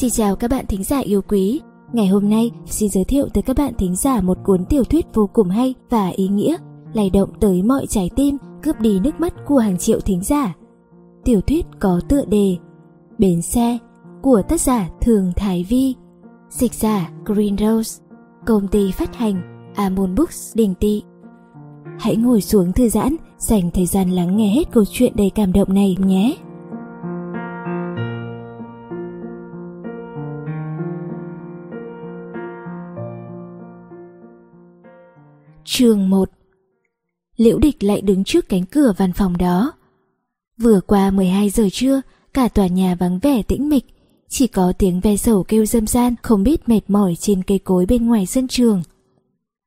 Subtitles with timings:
[0.00, 1.60] Xin chào các bạn thính giả yêu quý.
[1.92, 5.06] Ngày hôm nay xin giới thiệu tới các bạn thính giả một cuốn tiểu thuyết
[5.14, 6.56] vô cùng hay và ý nghĩa,
[6.92, 10.54] lay động tới mọi trái tim, cướp đi nước mắt của hàng triệu thính giả.
[11.24, 12.56] Tiểu thuyết có tựa đề
[13.18, 13.78] Bến xe
[14.22, 15.94] của tác giả Thường Thái Vi,
[16.50, 18.02] dịch giả Green Rose,
[18.46, 21.02] công ty phát hành Amon Books Đình Tị.
[21.98, 25.52] Hãy ngồi xuống thư giãn, dành thời gian lắng nghe hết câu chuyện đầy cảm
[25.52, 26.36] động này nhé.
[35.78, 36.30] Chương 1
[37.36, 39.72] Liễu địch lại đứng trước cánh cửa văn phòng đó.
[40.62, 42.00] Vừa qua 12 giờ trưa,
[42.34, 43.84] cả tòa nhà vắng vẻ tĩnh mịch,
[44.28, 47.86] chỉ có tiếng ve sầu kêu dâm gian không biết mệt mỏi trên cây cối
[47.86, 48.82] bên ngoài sân trường.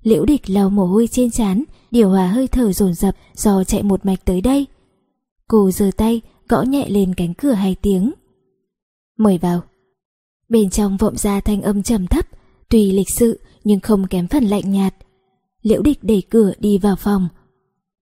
[0.03, 3.83] Liễu địch lau mồ hôi trên trán, điều hòa hơi thở dồn dập do chạy
[3.83, 4.65] một mạch tới đây.
[5.47, 8.11] Cô giơ tay, gõ nhẹ lên cánh cửa hai tiếng.
[9.17, 9.61] Mời vào.
[10.49, 12.25] Bên trong vọng ra thanh âm trầm thấp,
[12.69, 14.95] tùy lịch sự nhưng không kém phần lạnh nhạt.
[15.61, 17.27] Liễu địch đẩy cửa đi vào phòng.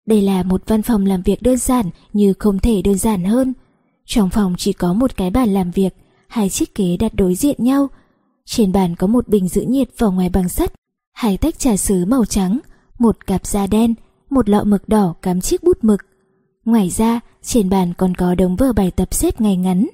[0.07, 3.53] Đây là một văn phòng làm việc đơn giản như không thể đơn giản hơn.
[4.07, 5.95] Trong phòng chỉ có một cái bàn làm việc,
[6.29, 7.89] hai chiếc ghế đặt đối diện nhau.
[8.45, 10.73] Trên bàn có một bình giữ nhiệt vỏ ngoài bằng sắt,
[11.13, 12.59] hai tách trà sứ màu trắng,
[12.99, 13.95] một cặp da đen,
[14.31, 16.01] một lọ mực đỏ cắm chiếc bút mực.
[16.65, 19.87] Ngoài ra, trên bàn còn có đống vở bài tập xếp ngay ngắn.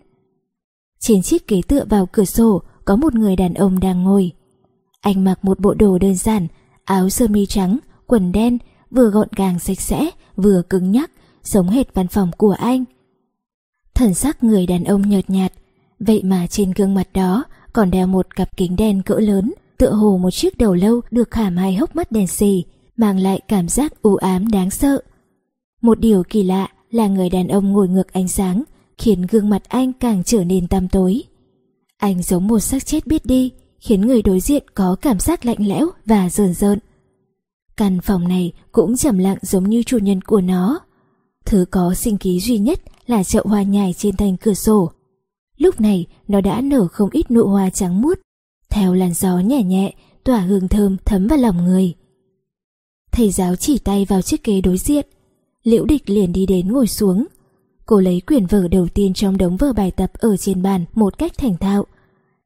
[0.98, 4.32] Trên chiếc ghế tựa vào cửa sổ có một người đàn ông đang ngồi.
[5.00, 6.46] Anh mặc một bộ đồ đơn giản,
[6.86, 8.58] áo sơ mi trắng, quần đen,
[8.90, 11.10] vừa gọn gàng sạch sẽ, vừa cứng nhắc,
[11.42, 12.84] giống hệt văn phòng của anh.
[13.94, 15.52] Thần sắc người đàn ông nhợt nhạt,
[16.00, 19.90] vậy mà trên gương mặt đó còn đeo một cặp kính đen cỡ lớn, tựa
[19.90, 22.64] hồ một chiếc đầu lâu được khảm hai hốc mắt đèn xì,
[22.96, 25.02] mang lại cảm giác u ám đáng sợ.
[25.82, 28.62] Một điều kỳ lạ là người đàn ông ngồi ngược ánh sáng,
[28.98, 31.22] khiến gương mặt anh càng trở nên tăm tối.
[31.96, 33.52] Anh giống một xác chết biết đi,
[33.86, 36.78] khiến người đối diện có cảm giác lạnh lẽo và rờn rợn.
[37.76, 40.80] Căn phòng này cũng trầm lặng giống như chủ nhân của nó.
[41.44, 44.90] Thứ có sinh khí duy nhất là chậu hoa nhài trên thành cửa sổ.
[45.56, 48.18] Lúc này nó đã nở không ít nụ hoa trắng muốt,
[48.70, 51.94] theo làn gió nhẹ nhẹ tỏa hương thơm thấm vào lòng người.
[53.12, 55.06] Thầy giáo chỉ tay vào chiếc ghế đối diện,
[55.62, 57.26] Liễu Địch liền đi đến ngồi xuống.
[57.86, 61.18] Cô lấy quyển vở đầu tiên trong đống vở bài tập ở trên bàn một
[61.18, 61.86] cách thành thạo.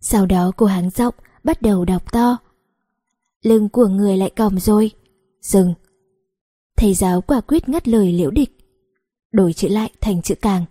[0.01, 1.15] Sau đó cô háng giọng
[1.45, 2.39] bắt đầu đọc to.
[3.43, 4.91] Lưng của người lại còng rồi.
[5.41, 5.75] Dừng.
[6.77, 8.51] Thầy giáo quả quyết ngắt lời liễu địch.
[9.33, 10.65] Đổi chữ lại thành chữ càng.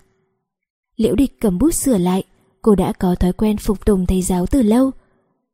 [0.95, 2.23] Liễu địch cầm bút sửa lại.
[2.61, 4.91] Cô đã có thói quen phục tùng thầy giáo từ lâu.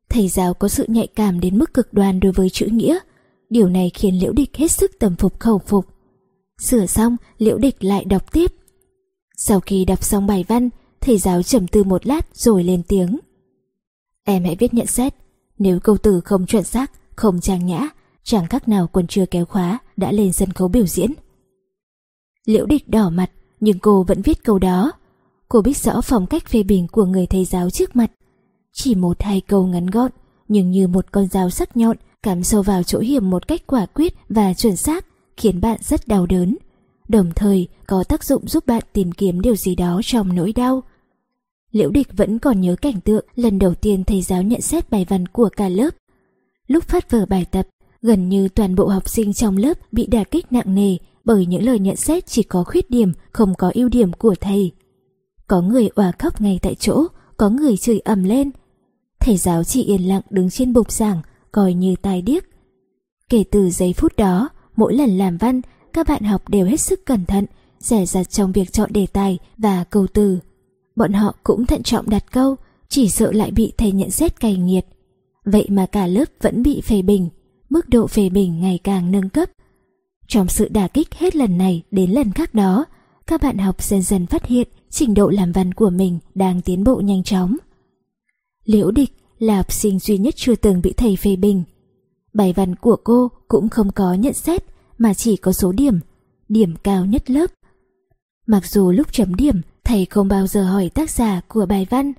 [0.08, 2.98] Thầy giáo có sự nhạy cảm đến mức cực đoan đối với chữ nghĩa.
[3.50, 5.86] Điều này khiến liễu địch hết sức tầm phục khẩu phục.
[6.60, 8.52] Sửa xong, liễu địch lại đọc tiếp.
[9.36, 10.68] Sau khi đọc xong bài văn,
[11.00, 13.18] thầy giáo trầm tư một lát rồi lên tiếng.
[14.28, 15.14] Em hãy viết nhận xét.
[15.58, 17.88] Nếu câu từ không chuẩn xác, không trang nhã,
[18.22, 21.12] chẳng khác nào còn chưa kéo khóa đã lên sân khấu biểu diễn.
[22.44, 24.92] Liễu địch đỏ mặt, nhưng cô vẫn viết câu đó.
[25.48, 28.10] Cô biết rõ phong cách phê bình của người thầy giáo trước mặt.
[28.72, 30.10] Chỉ một hai câu ngắn gọn,
[30.48, 33.86] nhưng như một con dao sắc nhọn cắm sâu vào chỗ hiểm một cách quả
[33.86, 36.56] quyết và chuẩn xác, khiến bạn rất đau đớn.
[37.08, 40.82] Đồng thời có tác dụng giúp bạn tìm kiếm điều gì đó trong nỗi đau,
[41.72, 45.06] Liễu Địch vẫn còn nhớ cảnh tượng lần đầu tiên thầy giáo nhận xét bài
[45.08, 45.90] văn của cả lớp.
[46.66, 47.68] Lúc phát vở bài tập,
[48.02, 51.64] gần như toàn bộ học sinh trong lớp bị đả kích nặng nề bởi những
[51.64, 54.72] lời nhận xét chỉ có khuyết điểm, không có ưu điểm của thầy.
[55.46, 57.06] Có người òa khóc ngay tại chỗ,
[57.36, 58.50] có người chửi ầm lên.
[59.20, 61.22] Thầy giáo chỉ yên lặng đứng trên bục giảng,
[61.52, 62.44] coi như tai điếc.
[63.28, 65.60] Kể từ giây phút đó, mỗi lần làm văn,
[65.92, 67.46] các bạn học đều hết sức cẩn thận,
[67.78, 70.38] rẻ rặt trong việc chọn đề tài và câu từ
[70.96, 72.56] bọn họ cũng thận trọng đặt câu,
[72.88, 74.86] chỉ sợ lại bị thầy nhận xét cay nghiệt.
[75.44, 77.28] Vậy mà cả lớp vẫn bị phê bình,
[77.68, 79.48] mức độ phê bình ngày càng nâng cấp.
[80.28, 82.84] Trong sự đả kích hết lần này đến lần khác đó,
[83.26, 86.84] các bạn học dần dần phát hiện trình độ làm văn của mình đang tiến
[86.84, 87.56] bộ nhanh chóng.
[88.64, 91.62] Liễu Địch là học sinh duy nhất chưa từng bị thầy phê bình.
[92.32, 94.64] Bài văn của cô cũng không có nhận xét
[94.98, 96.00] mà chỉ có số điểm,
[96.48, 97.50] điểm cao nhất lớp.
[98.46, 102.12] Mặc dù lúc chấm điểm Thầy không bao giờ hỏi tác giả của bài văn.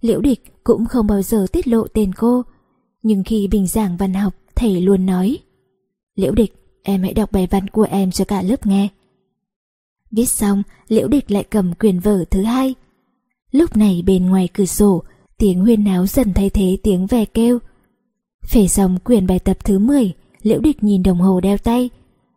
[0.00, 2.42] Liễu Địch cũng không bao giờ tiết lộ tên cô.
[3.02, 5.38] Nhưng khi bình giảng văn học, thầy luôn nói
[6.14, 8.88] Liễu Địch, em hãy đọc bài văn của em cho cả lớp nghe.
[10.10, 12.74] Viết xong, Liễu Địch lại cầm quyền vở thứ hai.
[13.50, 15.02] Lúc này bên ngoài cửa sổ,
[15.38, 17.58] tiếng huyên náo dần thay thế tiếng ve kêu.
[18.46, 20.12] Phể xong quyền bài tập thứ 10,
[20.42, 21.90] Liễu Địch nhìn đồng hồ đeo tay.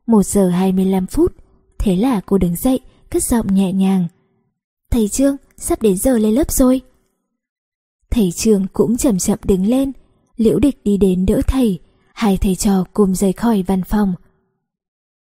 [0.08, 1.34] 1 giờ 25 phút,
[1.80, 2.80] thế là cô đứng dậy,
[3.10, 4.08] cất giọng nhẹ nhàng.
[4.92, 6.82] Thầy Trương, sắp đến giờ lên lớp rồi.
[8.12, 9.92] Thầy trường cũng chậm chậm đứng lên,
[10.38, 11.80] liễu địch đi đến đỡ thầy,
[12.14, 14.14] hai thầy trò cùng rời khỏi văn phòng.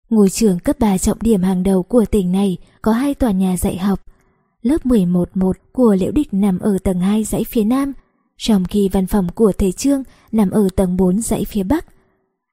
[0.10, 3.58] Ngôi trường cấp 3 trọng điểm hàng đầu của tỉnh này có hai tòa nhà
[3.58, 4.00] dạy học.
[4.62, 7.94] Lớp 11-1 của Liễu Địch nằm ở tầng 2 dãy phía Nam,
[8.38, 11.86] trong khi văn phòng của thầy Trương nằm ở tầng 4 dãy phía Bắc.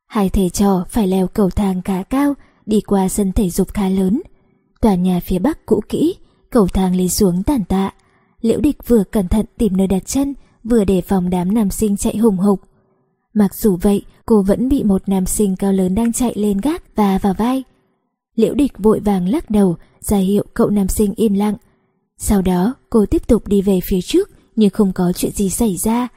[0.06, 2.34] Hai thầy trò phải leo cầu thang khá cao,
[2.66, 4.22] đi qua sân thể dục khá lớn.
[4.80, 6.16] Tòa nhà phía Bắc cũ kỹ,
[6.50, 7.90] cầu thang lấy xuống tàn tạ.
[8.40, 10.34] Liễu Địch vừa cẩn thận tìm nơi đặt chân,
[10.64, 12.60] vừa đề phòng đám nam sinh chạy hùng hục.
[13.34, 16.96] Mặc dù vậy, cô vẫn bị một nam sinh cao lớn đang chạy lên gác
[16.96, 17.62] và vào vai.
[18.34, 21.54] Liễu địch vội vàng lắc đầu, ra hiệu cậu nam sinh im lặng.
[22.18, 25.76] Sau đó, cô tiếp tục đi về phía trước nhưng không có chuyện gì xảy
[25.76, 26.08] ra.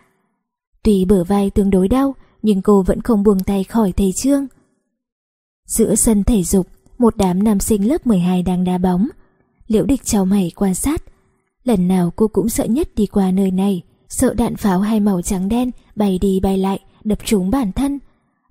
[0.84, 4.48] Tuy bờ vai tương đối đau, nhưng cô vẫn không buông tay khỏi thầy Trương.
[5.66, 6.68] Giữa sân thể dục,
[6.98, 9.08] một đám nam sinh lớp 12 đang đá bóng.
[9.70, 11.04] Liễu địch chào mày quan sát.
[11.64, 15.22] Lần nào cô cũng sợ nhất đi qua nơi này, sợ đạn pháo hai màu
[15.22, 18.00] trắng đen bay đi bay lại, đập trúng bản thân,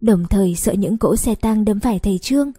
[0.00, 2.52] đồng thời sợ những cỗ xe tăng đâm phải thầy Trương.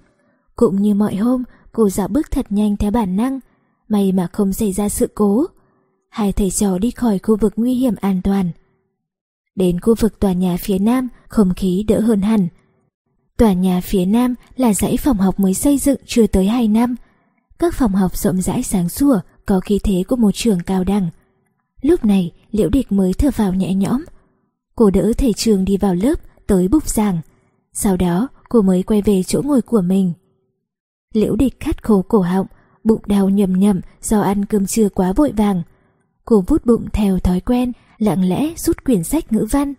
[0.55, 3.39] Cũng như mọi hôm, cô dạo bước thật nhanh theo bản năng,
[3.87, 5.45] may mà không xảy ra sự cố.
[6.09, 8.51] Hai thầy trò đi khỏi khu vực nguy hiểm an toàn.
[9.55, 12.47] Đến khu vực tòa nhà phía nam, không khí đỡ hơn hẳn.
[13.37, 16.95] Tòa nhà phía nam là dãy phòng học mới xây dựng chưa tới 2 năm.
[17.59, 21.09] Các phòng học rộng rãi sáng sủa, có khí thế của một trường cao đẳng.
[21.81, 24.03] Lúc này, Liễu Địch mới thở vào nhẹ nhõm.
[24.75, 26.15] Cô đỡ thầy trường đi vào lớp,
[26.47, 27.21] tới bục giảng.
[27.73, 30.13] Sau đó, cô mới quay về chỗ ngồi của mình.
[31.13, 32.47] Liễu Địch khát khô cổ họng,
[32.83, 35.63] bụng đau nhầm nhầm do ăn cơm trưa quá vội vàng.
[36.25, 39.73] Cô vút bụng theo thói quen, lặng lẽ rút quyển sách ngữ văn.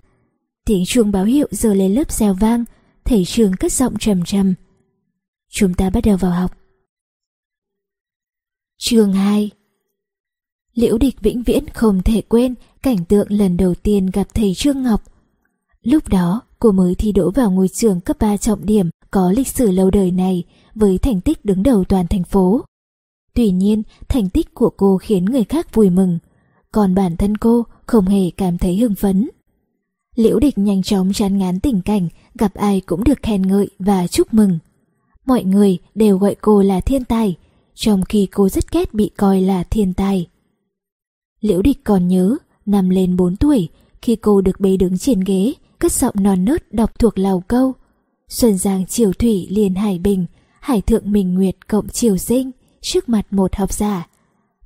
[0.66, 2.64] Tiếng chuông báo hiệu giờ lên lớp xèo vang,
[3.04, 4.54] thầy trường cất giọng trầm trầm.
[5.50, 6.59] Chúng ta bắt đầu vào học.
[8.82, 9.50] Chương 2
[10.74, 14.82] Liễu địch vĩnh viễn không thể quên cảnh tượng lần đầu tiên gặp thầy Trương
[14.82, 15.02] Ngọc.
[15.82, 19.48] Lúc đó, cô mới thi đỗ vào ngôi trường cấp 3 trọng điểm có lịch
[19.48, 20.44] sử lâu đời này
[20.74, 22.64] với thành tích đứng đầu toàn thành phố.
[23.34, 26.18] Tuy nhiên, thành tích của cô khiến người khác vui mừng,
[26.72, 29.28] còn bản thân cô không hề cảm thấy hưng phấn.
[30.14, 34.06] Liễu địch nhanh chóng chán ngán tình cảnh gặp ai cũng được khen ngợi và
[34.06, 34.58] chúc mừng.
[35.26, 37.36] Mọi người đều gọi cô là thiên tài,
[37.74, 40.26] trong khi cô rất ghét bị coi là thiên tài.
[41.40, 42.36] Liễu địch còn nhớ,
[42.66, 43.68] năm lên 4 tuổi,
[44.02, 47.72] khi cô được bế đứng trên ghế, cất giọng non nớt đọc thuộc lầu câu.
[48.28, 50.26] Xuân giang triều thủy liền hải bình,
[50.60, 52.50] hải thượng minh nguyệt cộng triều sinh,
[52.80, 54.08] trước mặt một học giả.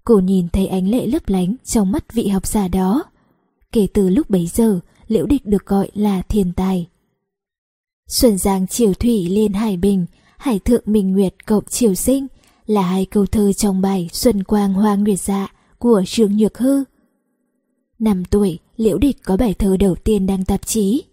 [0.04, 3.04] Cô nhìn thấy ánh lệ lấp lánh trong mắt vị học giả đó.
[3.72, 6.88] Kể từ lúc bấy giờ, liễu địch được gọi là thiên tài.
[8.08, 10.06] Xuân giang triều thủy liên hải bình,
[10.38, 12.26] hải thượng minh nguyệt cộng triều sinh
[12.66, 16.84] là hai câu thơ trong bài Xuân Quang Hoa Nguyệt Dạ của Trương Nhược Hư.
[17.98, 21.04] Năm tuổi, Liễu Địch có bài thơ đầu tiên đăng tạp chí.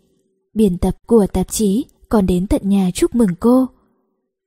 [0.54, 3.66] Biên tập của tạp chí còn đến tận nhà chúc mừng cô.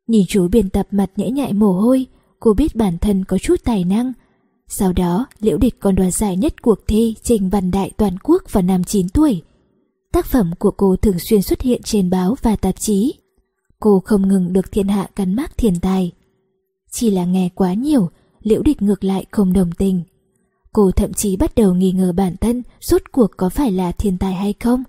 [0.07, 2.07] Nhìn chú biên tập mặt nhễ nhại mồ hôi,
[2.41, 4.13] cô biết bản thân có chút tài năng.
[4.69, 8.43] Sau đó, Liễu Địch còn đoạt giải nhất cuộc thi trình văn đại toàn quốc
[8.53, 9.43] vào năm 9 tuổi.
[10.13, 13.15] Tác phẩm của cô thường xuyên xuất hiện trên báo và tạp chí.
[13.81, 16.13] Cô không ngừng được thiên hạ cắn mác thiên tài.
[16.97, 18.11] Chỉ là nghe quá nhiều,
[18.43, 20.03] Liễu Địch ngược lại không đồng tình.
[20.73, 24.19] Cô thậm chí bắt đầu nghi ngờ bản thân rốt cuộc có phải là thiên
[24.19, 24.83] tài hay không.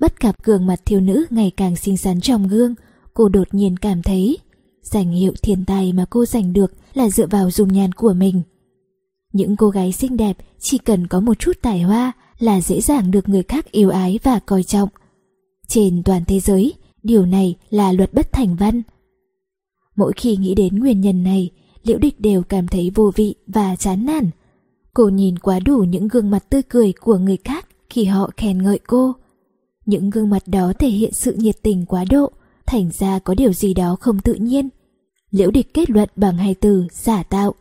[0.00, 2.74] Bất gặp gương mặt thiếu nữ ngày càng xinh xắn trong gương,
[3.14, 4.38] cô đột nhiên cảm thấy
[4.82, 8.42] danh hiệu thiên tài mà cô giành được là dựa vào dung nhan của mình.
[9.32, 13.10] Những cô gái xinh đẹp chỉ cần có một chút tài hoa là dễ dàng
[13.10, 14.88] được người khác yêu ái và coi trọng.
[15.68, 18.82] Trên toàn thế giới, điều này là luật bất thành văn.
[19.96, 21.50] Mỗi khi nghĩ đến nguyên nhân này,
[21.82, 24.30] Liễu Địch đều cảm thấy vô vị và chán nản.
[24.94, 28.62] Cô nhìn quá đủ những gương mặt tươi cười của người khác khi họ khen
[28.62, 29.12] ngợi cô.
[29.86, 32.32] Những gương mặt đó thể hiện sự nhiệt tình quá độ,
[32.66, 34.68] thành ra có điều gì đó không tự nhiên.
[35.30, 37.54] Liễu địch kết luận bằng hai từ giả tạo.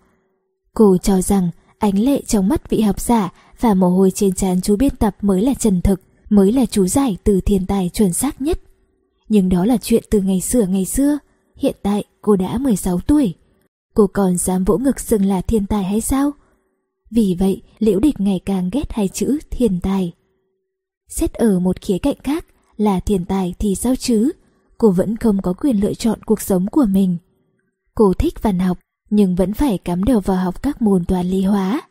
[0.73, 4.61] Cô cho rằng ánh lệ trong mắt vị học giả và mồ hôi trên trán
[4.61, 8.13] chú biên tập mới là chân thực, mới là chú giải từ thiên tài chuẩn
[8.13, 8.59] xác nhất.
[9.29, 11.17] Nhưng đó là chuyện từ ngày xưa ngày xưa,
[11.63, 13.33] hiện tại cô đã 16 tuổi.
[13.93, 16.31] Cô còn dám vỗ ngực xưng là thiên tài hay sao?
[17.11, 20.11] Vì vậy, Liễu Địch ngày càng ghét hai chữ thiên tài.
[21.07, 22.45] Xét ở một khía cạnh khác
[22.77, 24.31] là thiên tài thì sao chứ?
[24.77, 27.17] Cô vẫn không có quyền lựa chọn cuộc sống của mình.
[27.95, 28.77] Cô thích văn học,
[29.09, 31.81] nhưng vẫn phải cắm đầu vào học các môn toán lý hóa.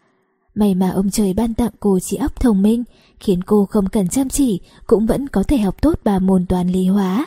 [0.55, 2.85] May mà ông trời ban tặng cô trí óc thông minh,
[3.21, 6.69] khiến cô không cần chăm chỉ cũng vẫn có thể học tốt ba môn toán
[6.69, 7.27] lý hóa.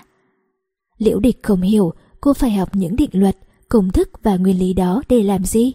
[0.98, 1.94] Liễu địch không hiểu
[2.26, 3.38] cô phải học những định luật,
[3.70, 5.74] công thức và nguyên lý đó để làm gì?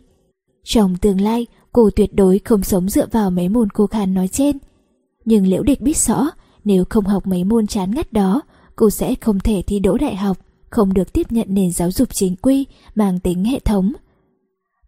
[0.64, 4.28] Trong tương lai, cô tuyệt đối không sống dựa vào mấy môn cô khan nói
[4.28, 4.58] trên.
[5.24, 6.26] Nhưng Liễu Địch biết rõ,
[6.64, 8.42] nếu không học mấy môn chán ngắt đó,
[8.76, 10.38] cô sẽ không thể thi đỗ đại học,
[10.70, 13.92] không được tiếp nhận nền giáo dục chính quy mang tính hệ thống.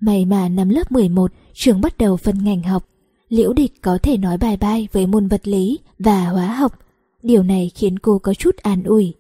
[0.01, 2.85] May mà năm lớp 11, trường bắt đầu phân ngành học.
[3.29, 6.79] Liễu Địch có thể nói bài bai với môn vật lý và hóa học.
[7.23, 9.15] Điều này khiến cô có chút an ủi.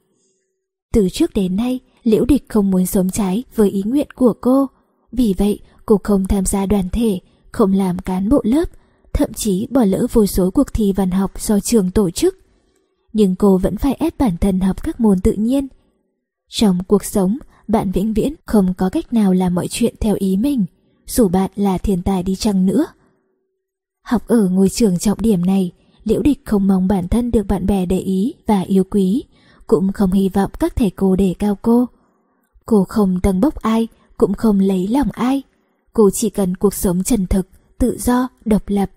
[0.92, 4.66] Từ trước đến nay, Liễu Địch không muốn sống trái với ý nguyện của cô.
[5.12, 7.18] Vì vậy, cô không tham gia đoàn thể,
[7.52, 8.68] không làm cán bộ lớp,
[9.12, 12.38] thậm chí bỏ lỡ vô số cuộc thi văn học do trường tổ chức.
[13.12, 15.68] Nhưng cô vẫn phải ép bản thân học các môn tự nhiên.
[16.48, 20.36] Trong cuộc sống, bạn vĩnh viễn không có cách nào làm mọi chuyện theo ý
[20.36, 20.64] mình,
[21.06, 22.86] dù bạn là thiên tài đi chăng nữa.
[24.02, 25.72] Học ở ngôi trường trọng điểm này,
[26.04, 29.24] Liễu Địch không mong bản thân được bạn bè để ý và yêu quý,
[29.72, 31.86] cũng không hy vọng các thầy cô đề cao cô.
[32.66, 35.42] Cô không tầng bốc ai, cũng không lấy lòng ai.
[35.92, 37.48] Cô chỉ cần cuộc sống chân thực,
[37.78, 38.90] tự do, độc lập.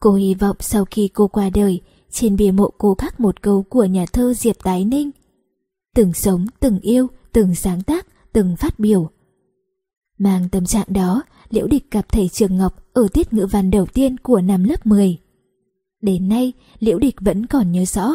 [0.00, 3.62] Cô hy vọng sau khi cô qua đời, trên bia mộ cô khắc một câu
[3.62, 5.10] của nhà thơ Diệp Tái Ninh.
[5.94, 9.10] Từng sống, từng yêu, từng sáng tác, từng phát biểu.
[10.18, 13.86] Mang tâm trạng đó, Liễu Địch gặp thầy Trường Ngọc ở tiết ngữ văn đầu
[13.86, 15.18] tiên của năm lớp 10.
[16.02, 18.12] Đến nay, Liễu Địch vẫn còn nhớ rõ.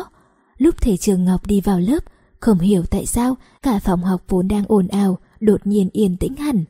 [0.58, 2.04] Lúc thầy Trường Ngọc đi vào lớp,
[2.40, 6.36] không hiểu tại sao cả phòng học vốn đang ồn ào, đột nhiên yên tĩnh
[6.36, 6.64] hẳn.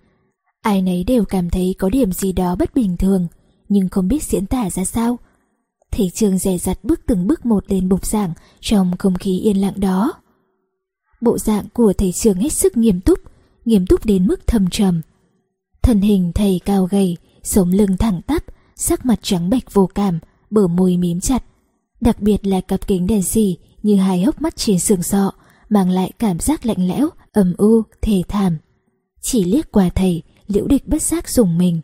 [0.62, 3.28] Ai nấy đều cảm thấy có điểm gì đó bất bình thường,
[3.70, 5.20] nhưng không biết diễn tả ra sao.
[5.92, 9.62] Thầy Trường dè dặt bước từng bước một lên bục giảng trong không khí yên
[9.62, 10.14] lặng đó.
[11.22, 13.20] Bộ dạng của thầy Trường hết sức nghiêm túc,
[13.66, 15.02] nghiêm túc đến mức thầm trầm.
[15.82, 18.44] Thân hình thầy cao gầy, sống lưng thẳng tắp,
[18.76, 21.44] sắc mặt trắng bệch vô cảm, bờ môi mím chặt.
[22.02, 25.32] Đặc biệt là cặp kính đèn xì như hai hốc mắt trên sườn sọ,
[25.70, 28.58] mang lại cảm giác lạnh lẽo, ầm u, thề thảm.
[29.22, 31.82] Chỉ liếc qua thầy, liễu địch bất giác dùng mình.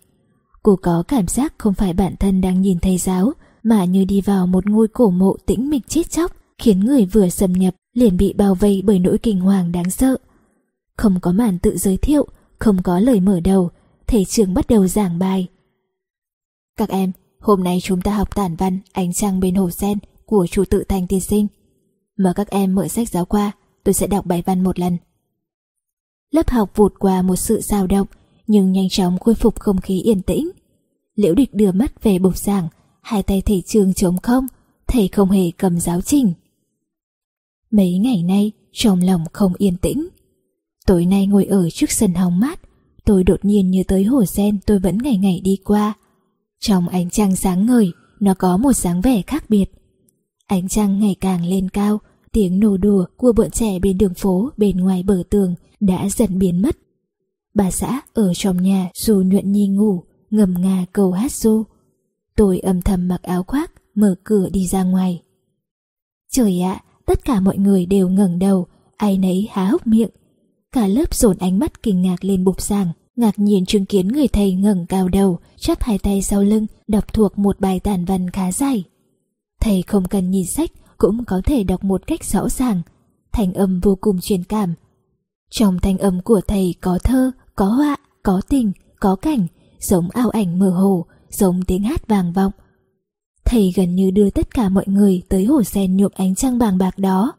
[0.63, 4.22] Cô có cảm giác không phải bản thân đang nhìn thầy giáo, mà như đi
[4.22, 8.17] vào một ngôi cổ mộ tĩnh mịch chết chóc, khiến người vừa xâm nhập liền
[8.17, 10.17] bị bao vây bởi nỗi kinh hoàng đáng sợ.
[10.98, 12.27] Không có màn tự giới thiệu,
[12.60, 13.70] không có lời mở đầu,
[14.08, 15.48] thầy trường bắt đầu giảng bài.
[16.77, 20.48] Các em, hôm nay chúng ta học tản văn Ánh trăng bên hồ sen của
[20.48, 21.48] chủ tự thành tiên sinh
[22.24, 23.51] mở các em mở sách giáo khoa,
[23.84, 24.98] tôi sẽ đọc bài văn một lần.
[26.32, 28.08] Lớp học vụt qua một sự dao động,
[28.48, 30.51] nhưng nhanh chóng khôi phục không khí yên tĩnh.
[31.16, 32.68] Liễu địch đưa mắt về bục giảng,
[33.01, 34.48] hai tay thầy trường trống không,
[34.88, 36.34] thầy không hề cầm giáo trình.
[37.72, 40.08] Mấy ngày nay, trong lòng không yên tĩnh.
[40.86, 42.60] Tối nay ngồi ở trước sân hóng mát,
[43.06, 45.94] tôi đột nhiên như tới hồ sen tôi vẫn ngày ngày đi qua.
[46.60, 49.66] Trong ánh trăng sáng ngời, nó có một dáng vẻ khác biệt.
[50.48, 52.00] Ánh trăng ngày càng lên cao,
[52.31, 56.39] tiếng nổ đùa của bọn trẻ bên đường phố bên ngoài bờ tường đã dần
[56.39, 56.77] biến mất.
[57.53, 61.63] Bà xã ở trong nhà dù nhuận nhi ngủ, ngầm ngà cầu hát ru.
[62.35, 65.21] Tôi âm thầm mặc áo khoác, mở cửa đi ra ngoài.
[66.31, 70.09] Trời ạ, tất cả mọi người đều ngẩng đầu, ai nấy há hốc miệng.
[70.71, 74.27] Cả lớp dồn ánh mắt kinh ngạc lên bục giảng, ngạc nhiên chứng kiến người
[74.27, 78.29] thầy ngẩng cao đầu, chắp hai tay sau lưng, đọc thuộc một bài tản văn
[78.29, 78.83] khá dài.
[79.61, 80.71] Thầy không cần nhìn sách
[81.01, 82.81] cũng có thể đọc một cách rõ ràng,
[83.31, 84.74] thành âm vô cùng truyền cảm.
[85.51, 89.48] Trong thanh âm của thầy có thơ, có họa, có tình, có cảnh,
[89.79, 92.51] giống ao ảnh mơ hồ, giống tiếng hát vàng vọng.
[93.46, 96.77] Thầy gần như đưa tất cả mọi người tới hồ sen nhuộm ánh trăng bàng
[96.77, 97.34] bạc đó.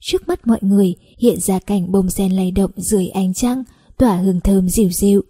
[0.00, 3.64] Trước mắt mọi người hiện ra cảnh bông sen lay động dưới ánh trăng,
[3.98, 5.22] tỏa hương thơm dịu dịu.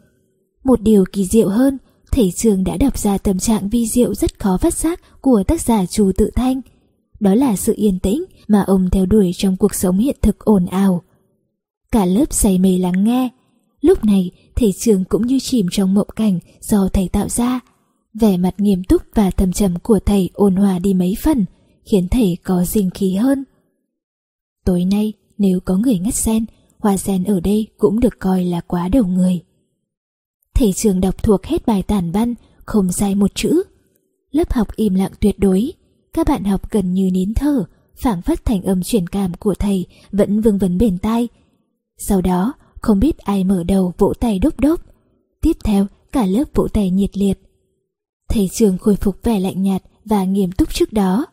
[0.64, 1.78] Một điều kỳ diệu hơn,
[2.12, 5.60] thầy trường đã đọc ra tâm trạng vi diệu rất khó phát giác của tác
[5.60, 6.60] giả Chu Tự Thanh.
[7.24, 10.66] Đó là sự yên tĩnh mà ông theo đuổi trong cuộc sống hiện thực ồn
[10.66, 11.02] ào.
[11.92, 13.28] Cả lớp say mê lắng nghe.
[13.80, 17.60] Lúc này, thầy trường cũng như chìm trong mộng cảnh do thầy tạo ra.
[18.14, 21.44] Vẻ mặt nghiêm túc và thầm trầm của thầy ôn hòa đi mấy phần,
[21.84, 23.44] khiến thầy có dinh khí hơn.
[24.64, 26.44] Tối nay, nếu có người ngắt sen,
[26.78, 29.40] hoa sen ở đây cũng được coi là quá đầu người.
[30.54, 33.62] Thầy trường đọc thuộc hết bài tản văn, không sai một chữ.
[34.30, 35.72] Lớp học im lặng tuyệt đối,
[36.14, 37.64] các bạn học gần như nín thở,
[37.96, 41.28] phảng phất thành âm truyền cảm của thầy vẫn vương vấn bên tai.
[41.98, 44.80] Sau đó, không biết ai mở đầu vỗ tay đốc đốc.
[45.40, 47.38] Tiếp theo, cả lớp vỗ tay nhiệt liệt.
[48.28, 51.26] Thầy trường khôi phục vẻ lạnh nhạt và nghiêm túc trước đó.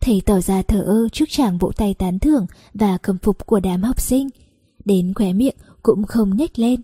[0.00, 3.60] Thầy tỏ ra thờ ơ trước chàng vỗ tay tán thưởng và cầm phục của
[3.60, 4.28] đám học sinh.
[4.84, 6.80] Đến khóe miệng cũng không nhếch lên.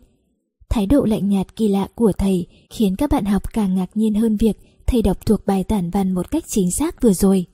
[0.69, 4.15] Thái độ lạnh nhạt kỳ lạ của thầy khiến các bạn học càng ngạc nhiên
[4.15, 7.47] hơn việc thầy đọc thuộc bài tản văn một cách chính xác vừa rồi.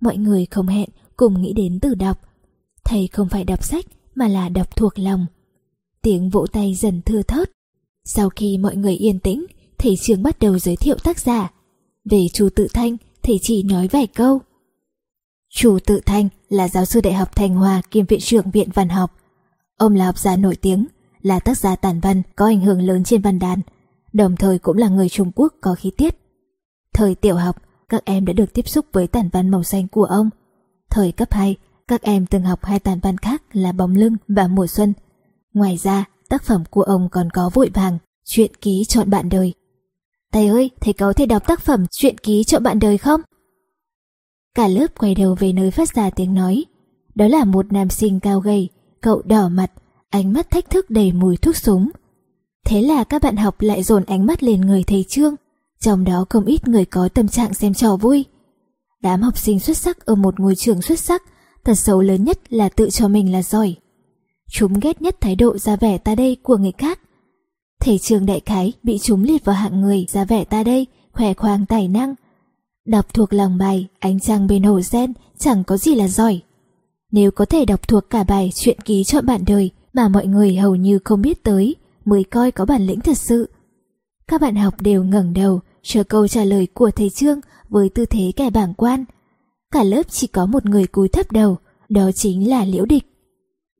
[0.00, 2.20] Mọi người không hẹn cùng nghĩ đến từ đọc.
[2.84, 3.84] Thầy không phải đọc sách
[4.14, 5.26] mà là đọc thuộc lòng.
[6.02, 7.50] Tiếng vỗ tay dần thưa thớt.
[8.04, 9.46] Sau khi mọi người yên tĩnh,
[9.78, 11.52] thầy trường bắt đầu giới thiệu tác giả.
[12.04, 14.40] Về chú Tự Thanh, thầy chỉ nói vài câu.
[15.50, 18.88] Chủ tự Thanh là giáo sư đại học thành hòa kiêm viện trưởng viện văn
[18.88, 19.12] học.
[19.76, 20.86] Ông là học giả nổi tiếng,
[21.22, 23.60] là tác giả tản văn có ảnh hưởng lớn trên văn đàn,
[24.12, 26.18] đồng thời cũng là người Trung Quốc có khí tiết.
[26.96, 27.56] Thời tiểu học,
[27.88, 30.30] các em đã được tiếp xúc với tản văn màu xanh của ông.
[30.90, 31.56] Thời cấp 2,
[31.88, 34.92] các em từng học hai tản văn khác là Bóng lưng và Mùa xuân.
[35.54, 39.54] Ngoài ra, tác phẩm của ông còn có Vội vàng, Chuyện ký chọn bạn đời.
[40.32, 43.20] Thầy ơi, thầy có thể đọc tác phẩm Chuyện ký chọn bạn đời không?
[44.54, 46.64] Cả lớp quay đầu về nơi phát ra tiếng nói.
[47.14, 48.68] Đó là một nam sinh cao gầy,
[49.00, 49.72] cậu đỏ mặt,
[50.10, 51.90] ánh mắt thách thức đầy mùi thuốc súng.
[52.66, 55.34] Thế là các bạn học lại dồn ánh mắt lên người thầy Trương,
[55.80, 58.24] trong đó không ít người có tâm trạng xem trò vui.
[59.02, 61.22] Đám học sinh xuất sắc ở một ngôi trường xuất sắc,
[61.64, 63.74] thật xấu lớn nhất là tự cho mình là giỏi.
[64.50, 67.00] Chúng ghét nhất thái độ ra vẻ ta đây của người khác.
[67.80, 71.34] Thầy trường đại khái bị chúng liệt vào hạng người ra vẻ ta đây, khỏe
[71.34, 72.14] khoang tài năng.
[72.86, 76.40] Đọc thuộc lòng bài, ánh trăng bên hồ sen chẳng có gì là giỏi.
[77.12, 80.56] Nếu có thể đọc thuộc cả bài chuyện ký chọn bạn đời mà mọi người
[80.56, 83.48] hầu như không biết tới, mới coi có bản lĩnh thật sự.
[84.30, 88.06] Các bạn học đều ngẩng đầu, chờ câu trả lời của thầy Trương với tư
[88.06, 89.04] thế kẻ bảng quan.
[89.72, 91.56] Cả lớp chỉ có một người cúi thấp đầu,
[91.88, 93.04] đó chính là Liễu Địch.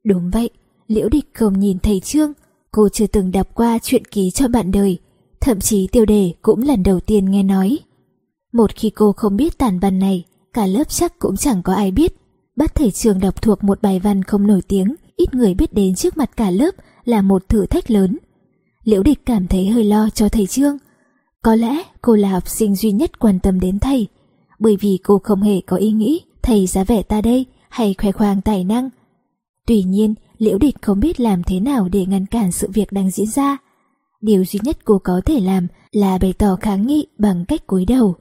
[0.04, 0.50] Đúng vậy,
[0.86, 2.32] Liễu Địch không nhìn thầy Trương,
[2.72, 4.98] cô chưa từng đọc qua chuyện ký cho bạn đời,
[5.40, 7.78] thậm chí tiêu đề cũng lần đầu tiên nghe nói.
[8.52, 11.90] Một khi cô không biết tản văn này, cả lớp chắc cũng chẳng có ai
[11.90, 12.16] biết.
[12.56, 15.94] Bắt thầy trường đọc thuộc một bài văn không nổi tiếng, ít người biết đến
[15.94, 16.74] trước mặt cả lớp
[17.04, 18.18] là một thử thách lớn.
[18.86, 20.76] Liễu địch cảm thấy hơi lo cho thầy Trương.
[21.42, 24.08] Có lẽ cô là học sinh duy nhất quan tâm đến thầy,
[24.58, 28.12] bởi vì cô không hề có ý nghĩ thầy giá vẻ ta đây hay khoe
[28.12, 28.90] khoang tài năng.
[29.66, 33.10] Tuy nhiên, Liễu địch không biết làm thế nào để ngăn cản sự việc đang
[33.10, 33.58] diễn ra.
[34.20, 37.84] Điều duy nhất cô có thể làm là bày tỏ kháng nghị bằng cách cúi
[37.84, 38.14] đầu.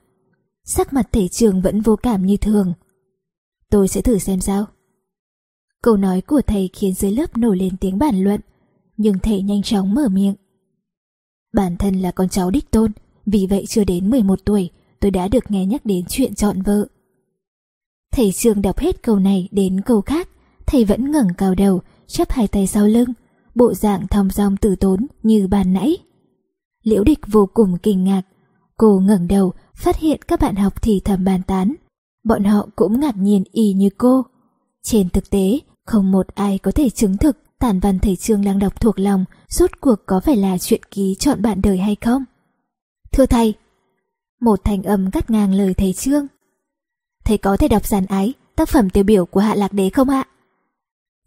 [0.63, 2.73] Sắc mặt thầy trường vẫn vô cảm như thường.
[3.69, 4.65] Tôi sẽ thử xem sao.
[5.81, 8.41] Câu nói của thầy khiến dưới lớp nổi lên tiếng bàn luận,
[8.97, 10.35] nhưng thầy nhanh chóng mở miệng.
[11.55, 12.91] Bản thân là con cháu đích tôn,
[13.25, 16.87] vì vậy chưa đến 11 tuổi tôi đã được nghe nhắc đến chuyện chọn vợ.
[18.13, 20.29] Thầy trường đọc hết câu này đến câu khác,
[20.65, 23.09] thầy vẫn ngẩng cao đầu, chắp hai tay sau lưng,
[23.55, 25.97] bộ dạng thong dong tử tốn như bàn nãy.
[26.83, 28.21] Liễu địch vô cùng kinh ngạc,
[28.77, 31.75] cô ngẩng đầu phát hiện các bạn học thì thầm bàn tán.
[32.23, 34.25] Bọn họ cũng ngạc nhiên y như cô.
[34.83, 38.59] Trên thực tế, không một ai có thể chứng thực tản văn thầy Trương đang
[38.59, 42.23] đọc thuộc lòng rốt cuộc có phải là chuyện ký chọn bạn đời hay không.
[43.11, 43.53] Thưa thầy,
[44.41, 46.27] một thành âm cắt ngang lời thầy Trương.
[47.25, 50.09] Thầy có thể đọc giàn ái, tác phẩm tiêu biểu của Hạ Lạc Đế không
[50.09, 50.27] ạ?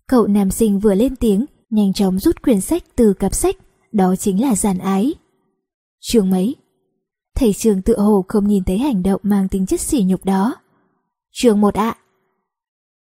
[0.07, 3.57] Cậu nam sinh vừa lên tiếng, nhanh chóng rút quyển sách từ cặp sách,
[3.93, 5.15] đó chính là giàn ái.
[6.01, 6.57] Trường mấy?
[7.37, 10.55] Thầy trường tự hồ không nhìn thấy hành động mang tính chất sỉ nhục đó.
[11.33, 11.97] Trường một ạ.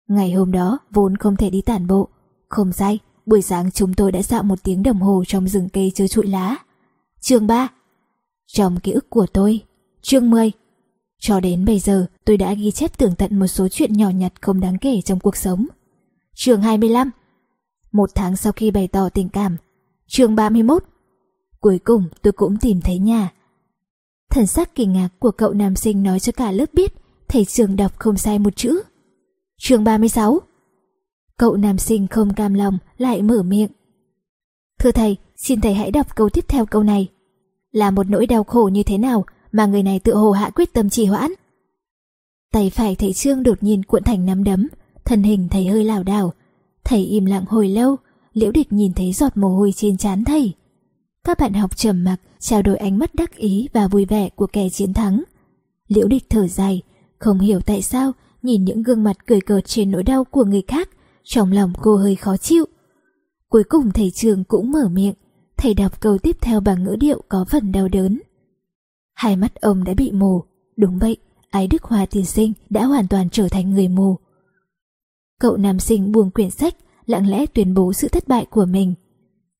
[0.08, 2.08] Ngày hôm đó vốn không thể đi tản bộ.
[2.48, 5.92] Không sai, buổi sáng chúng tôi đã dạo một tiếng đồng hồ trong rừng cây
[5.94, 6.56] chơi trụi lá.
[7.20, 7.68] Chương 3
[8.46, 9.60] Trong ký ức của tôi,
[10.02, 10.52] Chương 10
[11.18, 14.32] Cho đến bây giờ, tôi đã ghi chép tường tận một số chuyện nhỏ nhặt
[14.40, 15.66] không đáng kể trong cuộc sống.
[16.34, 17.10] Chương 25
[17.92, 19.56] Một tháng sau khi bày tỏ tình cảm.
[20.06, 20.84] Chương 31
[21.60, 23.32] Cuối cùng, tôi cũng tìm thấy nhà.
[24.30, 26.92] Thần sắc kỳ ngạc của cậu nam sinh nói cho cả lớp biết,
[27.28, 28.82] thầy trường đọc không sai một chữ.
[29.58, 30.40] Chương 36
[31.38, 33.70] Cậu nam sinh không cam lòng lại mở miệng.
[34.78, 37.08] Thưa thầy, xin thầy hãy đọc câu tiếp theo câu này.
[37.72, 40.72] Là một nỗi đau khổ như thế nào mà người này tự hồ hạ quyết
[40.72, 41.32] tâm trì hoãn.
[42.52, 44.68] Tay phải thầy Trương đột nhiên cuộn thành nắm đấm,
[45.04, 46.32] thân hình thầy hơi lảo đảo.
[46.84, 47.96] Thầy im lặng hồi lâu,
[48.32, 50.52] liễu địch nhìn thấy giọt mồ hôi trên trán thầy.
[51.24, 54.46] Các bạn học trầm mặc, trao đổi ánh mắt đắc ý và vui vẻ của
[54.46, 55.22] kẻ chiến thắng.
[55.88, 56.82] Liễu địch thở dài,
[57.18, 60.62] không hiểu tại sao nhìn những gương mặt cười cợt trên nỗi đau của người
[60.68, 60.88] khác,
[61.26, 62.64] trong lòng cô hơi khó chịu.
[63.48, 65.14] Cuối cùng thầy trường cũng mở miệng,
[65.56, 68.20] thầy đọc câu tiếp theo bằng ngữ điệu có phần đau đớn.
[69.14, 70.42] Hai mắt ông đã bị mù,
[70.76, 71.16] đúng vậy,
[71.50, 74.18] Ái Đức hòa tiên sinh đã hoàn toàn trở thành người mù.
[75.40, 76.74] Cậu nam sinh buông quyển sách,
[77.06, 78.94] lặng lẽ tuyên bố sự thất bại của mình.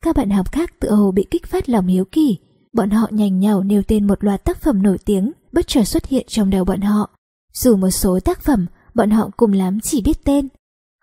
[0.03, 2.39] Các bạn học khác tự hồ bị kích phát lòng hiếu kỳ,
[2.73, 6.07] bọn họ nhanh nhào nêu tên một loạt tác phẩm nổi tiếng bất chợt xuất
[6.07, 7.11] hiện trong đầu bọn họ.
[7.53, 10.49] Dù một số tác phẩm bọn họ cùng lắm chỉ biết tên.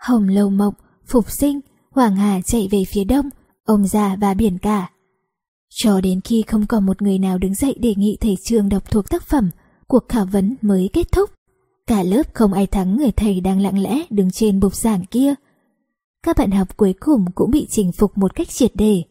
[0.03, 0.73] Hồng Lâu Mộng,
[1.07, 1.59] Phục Sinh,
[1.91, 3.29] Hoàng Hà chạy về phía đông,
[3.65, 4.91] ông già và biển cả.
[5.69, 8.91] Cho đến khi không còn một người nào đứng dậy đề nghị thầy trường đọc
[8.91, 9.49] thuộc tác phẩm,
[9.87, 11.29] cuộc khảo vấn mới kết thúc.
[11.87, 15.33] Cả lớp không ai thắng người thầy đang lặng lẽ đứng trên bục giảng kia.
[16.23, 19.03] Các bạn học cuối cùng cũng bị chinh phục một cách triệt đề.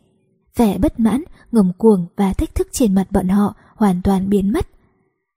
[0.56, 4.52] Vẻ bất mãn, ngầm cuồng và thách thức trên mặt bọn họ hoàn toàn biến
[4.52, 4.66] mất.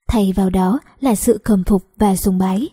[0.07, 2.69] Thay vào đó là sự khâm phục và sùng bái.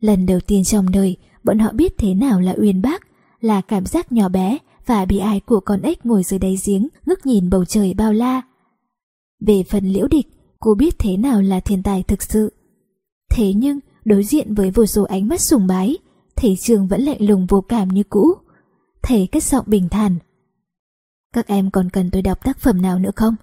[0.00, 3.02] Lần đầu tiên trong đời, bọn họ biết thế nào là uyên bác,
[3.40, 6.88] là cảm giác nhỏ bé và bị ai của con ếch ngồi dưới đáy giếng
[7.06, 8.42] ngước nhìn bầu trời bao la.
[9.40, 10.26] Về phần liễu địch,
[10.60, 12.52] cô biết thế nào là thiên tài thực sự.
[13.30, 15.96] Thế nhưng, đối diện với vô số ánh mắt sùng bái,
[16.36, 18.34] thầy trường vẫn lạnh lùng vô cảm như cũ.
[19.02, 20.18] Thầy cất giọng bình thản.
[21.32, 23.34] Các em còn cần tôi đọc tác phẩm nào nữa không?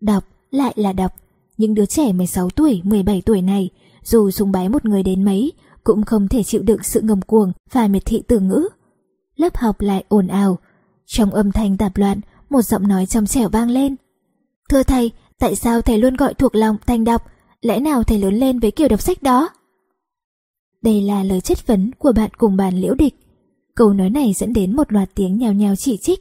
[0.00, 1.12] Đọc, lại là đọc.
[1.56, 3.70] Những đứa trẻ 16 tuổi, 17 tuổi này,
[4.04, 5.52] dù sùng bái một người đến mấy,
[5.84, 8.68] cũng không thể chịu đựng sự ngầm cuồng và miệt thị từ ngữ.
[9.36, 10.58] Lớp học lại ồn ào.
[11.06, 12.20] Trong âm thanh tạp loạn,
[12.50, 13.96] một giọng nói trong trẻo vang lên.
[14.68, 17.22] Thưa thầy, tại sao thầy luôn gọi thuộc lòng thành đọc?
[17.60, 19.48] Lẽ nào thầy lớn lên với kiểu đọc sách đó?
[20.82, 23.14] Đây là lời chất vấn của bạn cùng bàn liễu địch.
[23.74, 26.20] Câu nói này dẫn đến một loạt tiếng nhào nhào chỉ trích.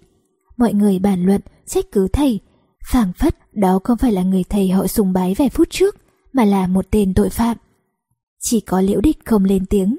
[0.58, 2.39] Mọi người bàn luận, trách cứ thầy.
[2.86, 5.95] phảng phất đó không phải là người thầy họ sùng bái vài phút trước,
[6.34, 7.58] mà là một tên tội phạm.
[8.45, 9.97] Chỉ có liễu địch không lên tiếng.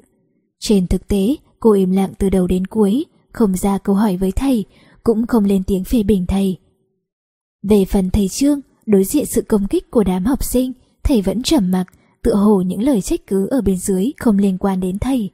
[0.59, 4.33] Trên thực tế, cô im lặng từ đầu đến cuối, không ra câu hỏi với
[4.33, 4.65] thầy,
[5.03, 6.59] cũng không lên tiếng phê bình thầy.
[7.63, 11.43] Về phần thầy Trương, đối diện sự công kích của đám học sinh, thầy vẫn
[11.43, 11.85] trầm mặc,
[12.23, 15.31] tựa hồ những lời trách cứ ở bên dưới không liên quan đến thầy.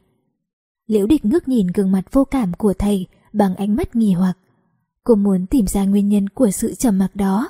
[0.87, 4.39] Liễu địch ngước nhìn gương mặt vô cảm của thầy bằng ánh mắt nghi hoặc.
[5.05, 7.49] Cô muốn tìm ra nguyên nhân của sự trầm mặc đó.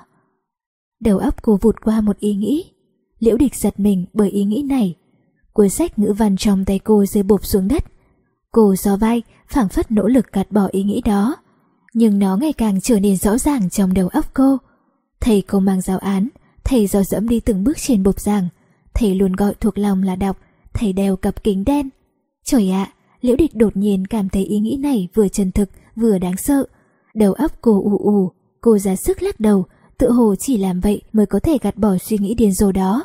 [1.01, 2.65] Đầu óc cô vụt qua một ý nghĩ.
[3.19, 4.97] Liễu địch giật mình bởi ý nghĩ này.
[5.53, 7.85] Cuốn sách ngữ văn trong tay cô rơi bụp xuống đất.
[8.53, 11.37] Cô gió vai, phảng phất nỗ lực gạt bỏ ý nghĩ đó.
[11.95, 14.57] Nhưng nó ngày càng trở nên rõ ràng trong đầu óc cô.
[15.21, 16.29] Thầy cô mang giáo án,
[16.65, 18.49] thầy dò dẫm đi từng bước trên bục giảng.
[18.95, 20.39] Thầy luôn gọi thuộc lòng là đọc,
[20.73, 21.89] thầy đeo cặp kính đen.
[22.45, 26.19] Trời ạ, Liễu Địch đột nhiên cảm thấy ý nghĩ này vừa chân thực vừa
[26.19, 26.67] đáng sợ.
[27.15, 29.65] Đầu óc cô ù ù, cô ra sức lắc đầu,
[29.99, 33.05] tự hồ chỉ làm vậy mới có thể gạt bỏ suy nghĩ điên rồ đó.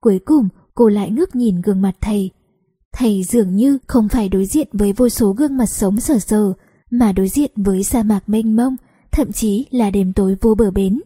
[0.00, 2.30] Cuối cùng, cô lại ngước nhìn gương mặt thầy.
[2.92, 6.52] Thầy dường như không phải đối diện với vô số gương mặt sống sờ sờ,
[6.90, 8.76] mà đối diện với sa mạc mênh mông,
[9.12, 11.00] thậm chí là đêm tối vô bờ bến.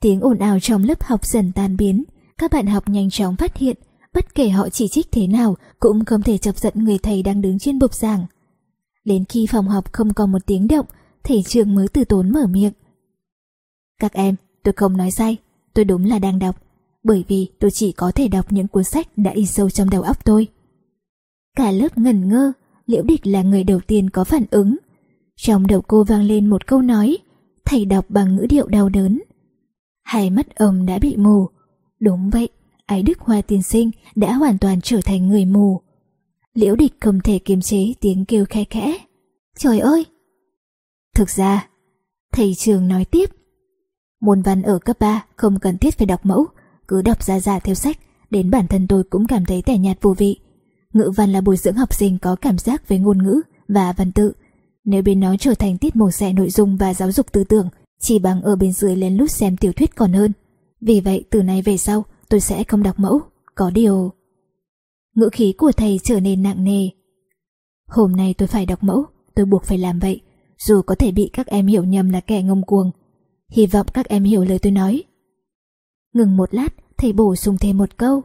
[0.00, 2.04] Tiếng ồn ào trong lớp học dần tan biến,
[2.38, 3.76] các bạn học nhanh chóng phát hiện,
[4.14, 7.40] bất kể họ chỉ trích thế nào cũng không thể chọc giận người thầy đang
[7.40, 8.26] đứng trên bục giảng.
[9.04, 10.86] Đến khi phòng học không còn một tiếng động,
[11.24, 12.72] thầy trường mới từ tốn mở miệng.
[14.00, 15.36] Các em, tôi không nói sai,
[15.74, 16.56] tôi đúng là đang đọc,
[17.04, 20.02] bởi vì tôi chỉ có thể đọc những cuốn sách đã in sâu trong đầu
[20.02, 20.48] óc tôi.
[21.56, 22.52] Cả lớp ngẩn ngơ,
[22.86, 24.76] Liễu Địch là người đầu tiên có phản ứng.
[25.36, 27.18] Trong đầu cô vang lên một câu nói,
[27.64, 29.20] thầy đọc bằng ngữ điệu đau đớn.
[30.02, 31.48] Hai mắt ông đã bị mù.
[32.00, 32.48] Đúng vậy,
[32.86, 35.80] Ái Đức Hoa tiên sinh đã hoàn toàn trở thành người mù.
[36.54, 38.98] Liễu địch không thể kiềm chế tiếng kêu khe khẽ.
[39.58, 40.06] Trời ơi!
[41.14, 41.68] Thực ra,
[42.32, 43.30] thầy trường nói tiếp.
[44.20, 46.46] Môn văn ở cấp 3 không cần thiết phải đọc mẫu,
[46.88, 47.98] cứ đọc ra ra theo sách,
[48.30, 50.36] đến bản thân tôi cũng cảm thấy tẻ nhạt vô vị.
[50.92, 54.12] Ngữ văn là bồi dưỡng học sinh có cảm giác với ngôn ngữ và văn
[54.12, 54.32] tự.
[54.84, 57.68] Nếu bên nó trở thành tiết mổ xẻ nội dung và giáo dục tư tưởng,
[58.00, 60.32] chỉ bằng ở bên dưới lén lút xem tiểu thuyết còn hơn.
[60.80, 63.20] Vì vậy từ nay về sau tôi sẽ không đọc mẫu,
[63.54, 64.12] có điều...
[65.14, 66.88] Ngữ khí của thầy trở nên nặng nề.
[67.86, 70.20] Hôm nay tôi phải đọc mẫu, tôi buộc phải làm vậy,
[70.58, 72.90] dù có thể bị các em hiểu nhầm là kẻ ngông cuồng.
[73.50, 75.02] Hy vọng các em hiểu lời tôi nói.
[76.14, 78.22] Ngừng một lát, thầy bổ sung thêm một câu.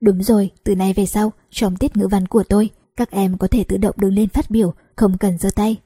[0.00, 3.48] Đúng rồi, từ nay về sau, trong tiết ngữ văn của tôi, các em có
[3.48, 5.76] thể tự động đứng lên phát biểu, không cần giơ tay.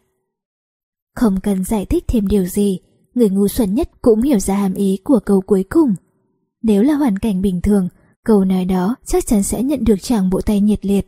[1.15, 2.81] Không cần giải thích thêm điều gì,
[3.15, 5.95] người ngu xuẩn nhất cũng hiểu ra hàm ý của câu cuối cùng.
[6.63, 7.89] Nếu là hoàn cảnh bình thường,
[8.25, 11.07] câu nói đó chắc chắn sẽ nhận được chàng bộ tay nhiệt liệt.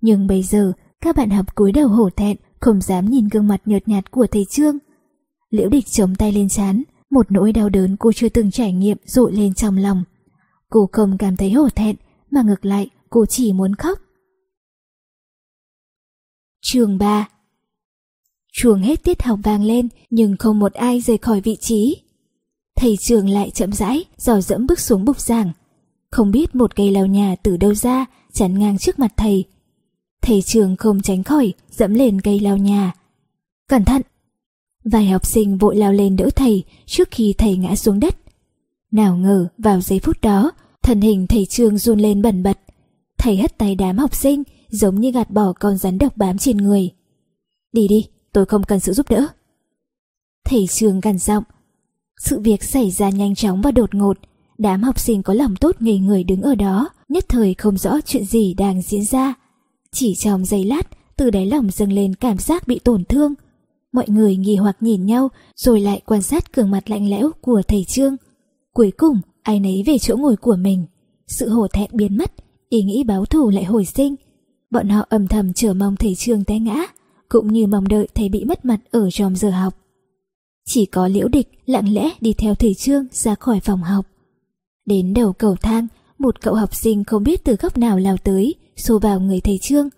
[0.00, 3.62] Nhưng bây giờ, các bạn học cúi đầu hổ thẹn, không dám nhìn gương mặt
[3.64, 4.78] nhợt nhạt của thầy Trương.
[5.50, 8.96] Liễu địch chống tay lên chán, một nỗi đau đớn cô chưa từng trải nghiệm
[9.04, 10.04] dội lên trong lòng.
[10.70, 11.96] Cô không cảm thấy hổ thẹn,
[12.30, 13.98] mà ngược lại cô chỉ muốn khóc.
[16.62, 17.28] Trường 3
[18.52, 22.02] Chuồng hết tiết học vang lên nhưng không một ai rời khỏi vị trí.
[22.76, 25.52] Thầy trường lại chậm rãi, dò dẫm bước xuống bục giảng.
[26.10, 29.44] Không biết một cây lao nhà từ đâu ra, chắn ngang trước mặt thầy.
[30.22, 32.92] Thầy trường không tránh khỏi, dẫm lên cây lao nhà.
[33.68, 34.02] Cẩn thận!
[34.84, 38.16] Vài học sinh vội lao lên đỡ thầy trước khi thầy ngã xuống đất.
[38.90, 40.50] Nào ngờ vào giây phút đó,
[40.82, 42.58] thân hình thầy trường run lên bẩn bật.
[43.18, 46.56] Thầy hất tay đám học sinh, giống như gạt bỏ con rắn độc bám trên
[46.56, 46.90] người.
[47.72, 49.26] Đi đi, tôi không cần sự giúp đỡ.
[50.44, 51.44] Thầy trường gằn giọng.
[52.20, 54.18] Sự việc xảy ra nhanh chóng và đột ngột.
[54.58, 58.00] Đám học sinh có lòng tốt ngây người đứng ở đó, nhất thời không rõ
[58.04, 59.34] chuyện gì đang diễn ra.
[59.92, 60.82] Chỉ trong giây lát,
[61.16, 63.34] từ đáy lòng dâng lên cảm giác bị tổn thương.
[63.92, 67.62] Mọi người nghi hoặc nhìn nhau, rồi lại quan sát gương mặt lạnh lẽo của
[67.68, 68.16] thầy Trương.
[68.72, 70.86] Cuối cùng, ai nấy về chỗ ngồi của mình.
[71.26, 72.32] Sự hổ thẹn biến mất,
[72.68, 74.16] ý nghĩ báo thù lại hồi sinh.
[74.70, 76.86] Bọn họ âm thầm chờ mong thầy trương té ngã,
[77.28, 79.74] cũng như mong đợi thầy bị mất mặt ở trong giờ học.
[80.64, 84.06] Chỉ có liễu địch lặng lẽ đi theo thầy trương ra khỏi phòng học.
[84.86, 85.86] Đến đầu cầu thang,
[86.18, 89.58] một cậu học sinh không biết từ góc nào lao tới, xô vào người thầy
[89.62, 89.88] trương.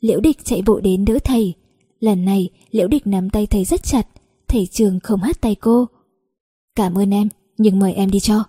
[0.00, 1.54] Liễu địch chạy bộ đến đỡ thầy.
[2.02, 4.08] Lần này, liễu địch nắm tay thầy rất chặt,
[4.48, 5.86] thầy trường không hất tay cô.
[6.76, 8.44] Cảm ơn em, nhưng mời em đi cho.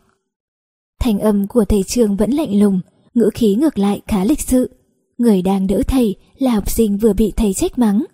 [1.00, 2.82] Thành âm của thầy trường vẫn lạnh lùng,
[3.14, 4.70] ngữ khí ngược lại khá lịch sự.
[5.18, 8.06] Người đang đỡ thầy là học sinh vừa bị thầy trách mắng.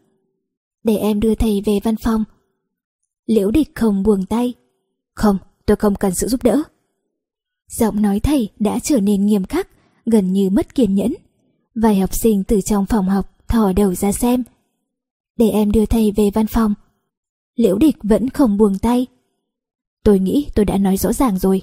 [0.84, 2.24] Để em đưa thầy về văn phòng.
[3.26, 4.54] Liễu địch không buông tay.
[5.16, 6.62] Không, tôi không cần sự giúp đỡ.
[7.72, 9.70] Giọng nói thầy đã trở nên nghiêm khắc,
[10.06, 11.14] gần như mất kiên nhẫn.
[11.76, 14.44] Vài học sinh từ trong phòng học thò đầu ra xem.
[15.40, 16.74] Để em đưa thầy về văn phòng.
[17.56, 19.08] Liễu địch vẫn không buông tay.
[20.04, 21.62] Tôi nghĩ tôi đã nói rõ ràng rồi.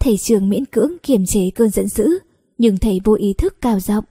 [0.00, 2.08] Thầy trường miễn cưỡng kiềm chế cơn giận dữ,
[2.58, 4.04] nhưng thầy vô ý thức cao giọng.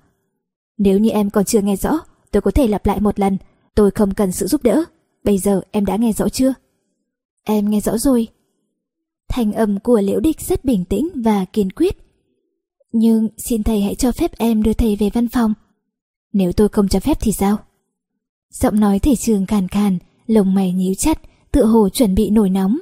[0.77, 1.99] Nếu như em còn chưa nghe rõ,
[2.31, 3.37] tôi có thể lặp lại một lần.
[3.75, 4.83] Tôi không cần sự giúp đỡ.
[5.23, 6.53] Bây giờ em đã nghe rõ chưa?
[7.43, 8.27] Em nghe rõ rồi.
[9.29, 11.97] Thanh âm của Liễu Địch rất bình tĩnh và kiên quyết.
[12.91, 15.53] Nhưng xin thầy hãy cho phép em đưa thầy về văn phòng.
[16.33, 17.57] Nếu tôi không cho phép thì sao?
[18.51, 22.49] Giọng nói thầy trường càn càn, lồng mày nhíu chặt, tựa hồ chuẩn bị nổi
[22.49, 22.77] nóng.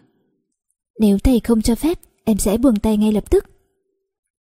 [0.99, 3.45] Nếu thầy không cho phép, em sẽ buông tay ngay lập tức.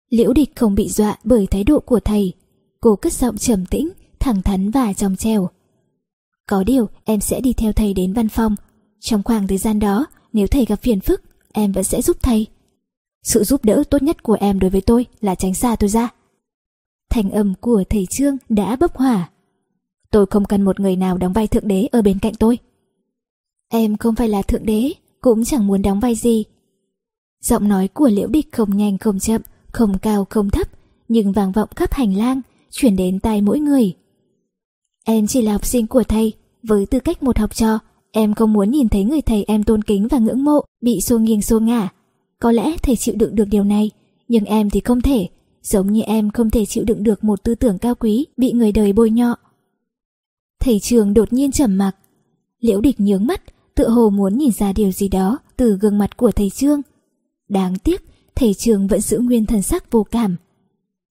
[0.09, 2.33] Liễu địch không bị dọa bởi thái độ của thầy.
[2.81, 5.49] Cô cất giọng trầm tĩnh, thẳng thắn và trong trèo.
[6.47, 8.55] Có điều em sẽ đi theo thầy đến văn phòng.
[8.99, 11.21] Trong khoảng thời gian đó, nếu thầy gặp phiền phức,
[11.53, 12.47] em vẫn sẽ giúp thầy.
[13.23, 16.09] Sự giúp đỡ tốt nhất của em đối với tôi là tránh xa tôi ra.
[17.09, 19.29] Thành âm của thầy Trương đã bốc hỏa.
[20.13, 22.57] Tôi không cần một người nào đóng vai thượng đế ở bên cạnh tôi.
[23.69, 26.43] Em không phải là thượng đế, cũng chẳng muốn đóng vai gì.
[27.41, 30.67] Giọng nói của liễu địch không nhanh không chậm, không cao không thấp,
[31.07, 33.93] nhưng vang vọng khắp hành lang, chuyển đến tai mỗi người.
[35.05, 37.79] Em chỉ là học sinh của thầy, với tư cách một học trò,
[38.11, 41.19] em không muốn nhìn thấy người thầy em tôn kính và ngưỡng mộ bị xô
[41.19, 41.89] nghiêng xô ngả.
[42.39, 43.91] Có lẽ thầy chịu đựng được điều này,
[44.27, 45.27] nhưng em thì không thể,
[45.61, 48.71] giống như em không thể chịu đựng được một tư tưởng cao quý bị người
[48.71, 49.37] đời bôi nhọ.
[50.63, 51.95] Thầy trường đột nhiên trầm mặc,
[52.59, 53.41] liễu địch nhướng mắt,
[53.75, 56.81] tựa hồ muốn nhìn ra điều gì đó từ gương mặt của thầy Trương.
[57.49, 58.03] Đáng tiếc,
[58.35, 60.35] thầy trường vẫn giữ nguyên thần sắc vô cảm.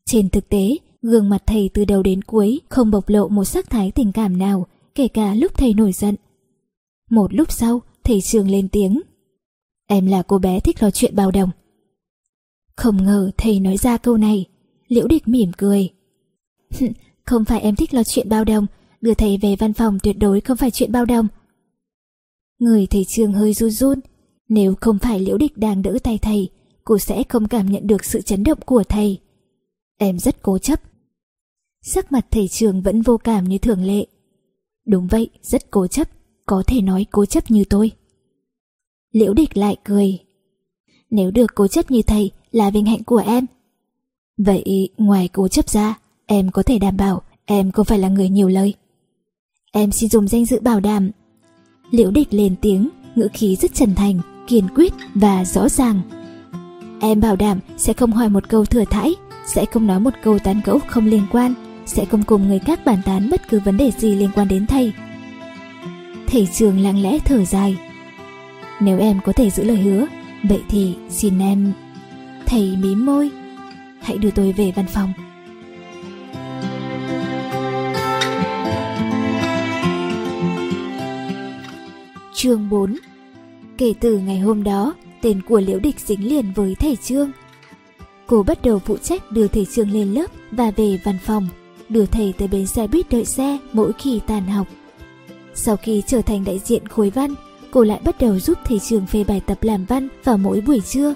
[0.07, 3.71] Trên thực tế, gương mặt thầy từ đầu đến cuối không bộc lộ một sắc
[3.71, 6.17] thái tình cảm nào, kể cả lúc thầy nổi giận.
[7.11, 9.01] Một lúc sau, thầy trường lên tiếng.
[9.87, 11.51] Em là cô bé thích lo chuyện bao đồng.
[12.77, 14.47] Không ngờ thầy nói ra câu này,
[14.89, 15.91] liễu địch mỉm cười.
[17.25, 18.67] không phải em thích lo chuyện bao đồng,
[19.03, 21.29] đưa thầy về văn phòng tuyệt đối không phải chuyện bao đồng.
[22.59, 24.01] Người thầy Trương hơi run run,
[24.49, 26.51] nếu không phải liễu địch đang đỡ tay thầy,
[26.85, 29.21] cô sẽ không cảm nhận được sự chấn động của thầy.
[29.99, 30.81] Em rất cố chấp.
[31.83, 34.07] Sắc mặt thầy trường vẫn vô cảm như thường lệ.
[34.87, 36.09] Đúng vậy, rất cố chấp,
[36.47, 37.91] có thể nói cố chấp như tôi.
[39.13, 40.19] Liễu địch lại cười.
[41.11, 43.47] Nếu được cố chấp như thầy là vinh hạnh của em.
[44.39, 48.29] Vậy ngoài cố chấp ra, em có thể đảm bảo em không phải là người
[48.29, 48.75] nhiều lời.
[49.75, 51.11] Em xin dùng danh dự bảo đảm.
[51.91, 56.01] Liễu địch lên tiếng, ngữ khí rất chân thành, kiên quyết và rõ ràng.
[57.01, 59.15] Em bảo đảm sẽ không hỏi một câu thừa thãi,
[59.47, 61.55] sẽ không nói một câu tán gẫu không liên quan,
[61.87, 64.67] sẽ không cùng người khác bàn tán bất cứ vấn đề gì liên quan đến
[64.67, 64.93] thầy.
[66.27, 67.77] Thầy trường lặng lẽ thở dài.
[68.81, 70.07] Nếu em có thể giữ lời hứa,
[70.43, 71.73] vậy thì xin em...
[72.47, 73.31] Thầy mím môi.
[74.01, 75.13] Hãy đưa tôi về văn phòng.
[82.43, 82.97] Chương 4
[83.79, 87.31] Kể từ ngày hôm đó, tên của Liễu Địch dính liền với thầy Trương.
[88.27, 91.49] Cô bắt đầu phụ trách đưa thầy Trương lên lớp và về văn phòng,
[91.89, 94.67] đưa thầy tới bến xe buýt đợi xe mỗi khi tàn học.
[95.55, 97.35] Sau khi trở thành đại diện khối văn,
[97.71, 100.81] cô lại bắt đầu giúp thầy Trương phê bài tập làm văn vào mỗi buổi
[100.81, 101.15] trưa.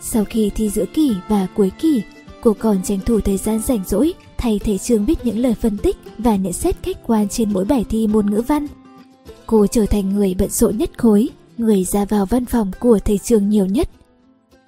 [0.00, 2.02] Sau khi thi giữa kỳ và cuối kỳ,
[2.42, 5.78] cô còn tranh thủ thời gian rảnh rỗi thay thầy Trương biết những lời phân
[5.78, 8.66] tích và nhận xét khách quan trên mỗi bài thi môn ngữ văn.
[9.50, 13.18] Cô trở thành người bận rộn nhất khối, người ra vào văn phòng của thầy
[13.18, 13.90] trường nhiều nhất.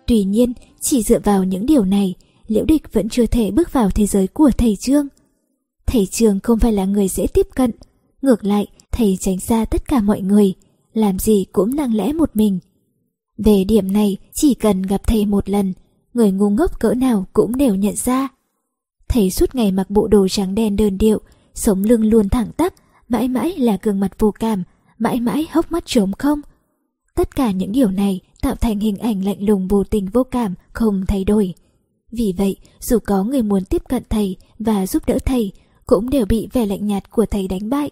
[0.06, 2.14] Tuy nhiên, chỉ dựa vào những điều này,
[2.46, 5.06] Liễu Địch vẫn chưa thể bước vào thế giới của thầy Trương.
[5.86, 7.70] Thầy Trương không phải là người dễ tiếp cận,
[8.22, 10.54] ngược lại, thầy tránh xa tất cả mọi người,
[10.92, 12.58] làm gì cũng lặng lẽ một mình.
[13.38, 15.72] Về điểm này, chỉ cần gặp thầy một lần,
[16.14, 18.28] người ngu ngốc cỡ nào cũng đều nhận ra.
[19.08, 21.20] Thầy suốt ngày mặc bộ đồ trắng đen đơn điệu,
[21.54, 22.74] sống lưng luôn thẳng tắp,
[23.08, 24.62] mãi mãi là gương mặt vô cảm,
[25.00, 26.40] mãi mãi hốc mắt trống không.
[27.14, 30.54] Tất cả những điều này tạo thành hình ảnh lạnh lùng vô tình vô cảm,
[30.72, 31.54] không thay đổi.
[32.12, 35.52] Vì vậy, dù có người muốn tiếp cận thầy và giúp đỡ thầy,
[35.86, 37.90] cũng đều bị vẻ lạnh nhạt của thầy đánh bại.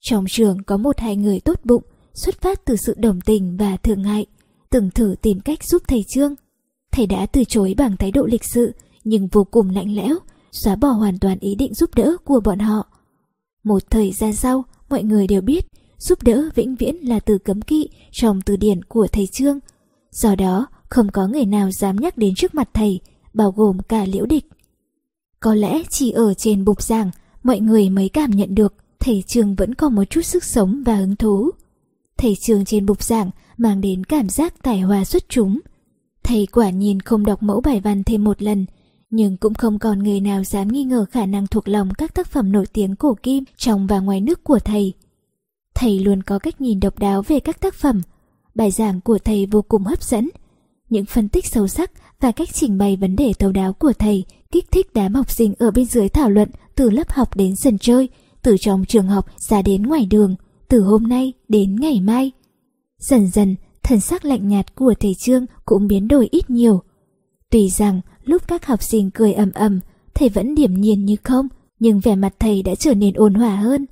[0.00, 1.82] Trong trường có một hai người tốt bụng,
[2.14, 4.26] xuất phát từ sự đồng tình và thương hại,
[4.70, 6.34] từng thử tìm cách giúp thầy Trương.
[6.92, 8.72] Thầy đã từ chối bằng thái độ lịch sự
[9.04, 10.16] nhưng vô cùng lạnh lẽo,
[10.52, 12.86] xóa bỏ hoàn toàn ý định giúp đỡ của bọn họ.
[13.64, 15.66] Một thời gian sau, mọi người đều biết
[15.98, 19.58] giúp đỡ vĩnh viễn là từ cấm kỵ trong từ điển của thầy Trương.
[20.10, 23.00] Do đó, không có người nào dám nhắc đến trước mặt thầy,
[23.34, 24.44] bao gồm cả liễu địch.
[25.40, 27.10] Có lẽ chỉ ở trên bục giảng,
[27.42, 30.96] mọi người mới cảm nhận được thầy Trương vẫn có một chút sức sống và
[30.96, 31.50] hứng thú.
[32.18, 35.60] Thầy Trương trên bục giảng mang đến cảm giác tài hoa xuất chúng.
[36.22, 38.66] Thầy quả nhìn không đọc mẫu bài văn thêm một lần,
[39.10, 42.26] nhưng cũng không còn người nào dám nghi ngờ khả năng thuộc lòng các tác
[42.26, 44.92] phẩm nổi tiếng cổ kim trong và ngoài nước của thầy.
[45.78, 48.02] Thầy luôn có cách nhìn độc đáo về các tác phẩm.
[48.54, 50.30] Bài giảng của thầy vô cùng hấp dẫn.
[50.90, 54.24] Những phân tích sâu sắc và cách trình bày vấn đề thấu đáo của thầy
[54.50, 57.78] kích thích đám học sinh ở bên dưới thảo luận từ lớp học đến sân
[57.78, 58.08] chơi,
[58.42, 60.34] từ trong trường học ra đến ngoài đường,
[60.68, 62.32] từ hôm nay đến ngày mai.
[62.98, 66.82] Dần dần, thần sắc lạnh nhạt của thầy Trương cũng biến đổi ít nhiều.
[67.50, 69.80] Tuy rằng lúc các học sinh cười ầm ầm,
[70.14, 73.56] thầy vẫn điểm nhiên như không, nhưng vẻ mặt thầy đã trở nên ôn hòa
[73.56, 73.86] hơn.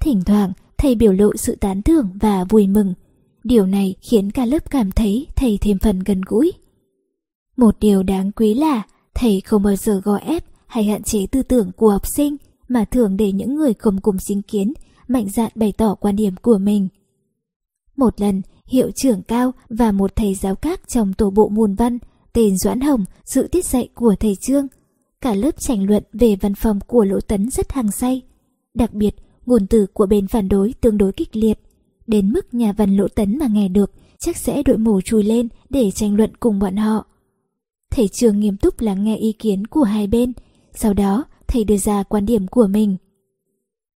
[0.00, 2.94] Thỉnh thoảng, thầy biểu lộ sự tán thưởng và vui mừng.
[3.44, 6.52] Điều này khiến cả lớp cảm thấy thầy thêm phần gần gũi.
[7.56, 8.82] Một điều đáng quý là
[9.14, 12.36] thầy không bao giờ gò ép hay hạn chế tư tưởng của học sinh
[12.68, 14.72] mà thường để những người không cùng sinh kiến
[15.08, 16.88] mạnh dạn bày tỏ quan điểm của mình.
[17.96, 21.98] Một lần, hiệu trưởng cao và một thầy giáo khác trong tổ bộ môn văn
[22.32, 24.66] tên Doãn Hồng dự tiết dạy của thầy Trương.
[25.20, 28.22] Cả lớp tranh luận về văn phòng của Lỗ Tấn rất hăng say.
[28.74, 29.14] Đặc biệt,
[29.48, 31.58] ngôn từ của bên phản đối tương đối kịch liệt.
[32.06, 35.48] Đến mức nhà văn Lỗ Tấn mà nghe được, chắc sẽ đội mổ chui lên
[35.70, 37.06] để tranh luận cùng bọn họ.
[37.90, 40.32] Thầy trường nghiêm túc lắng nghe ý kiến của hai bên,
[40.74, 42.96] sau đó thầy đưa ra quan điểm của mình.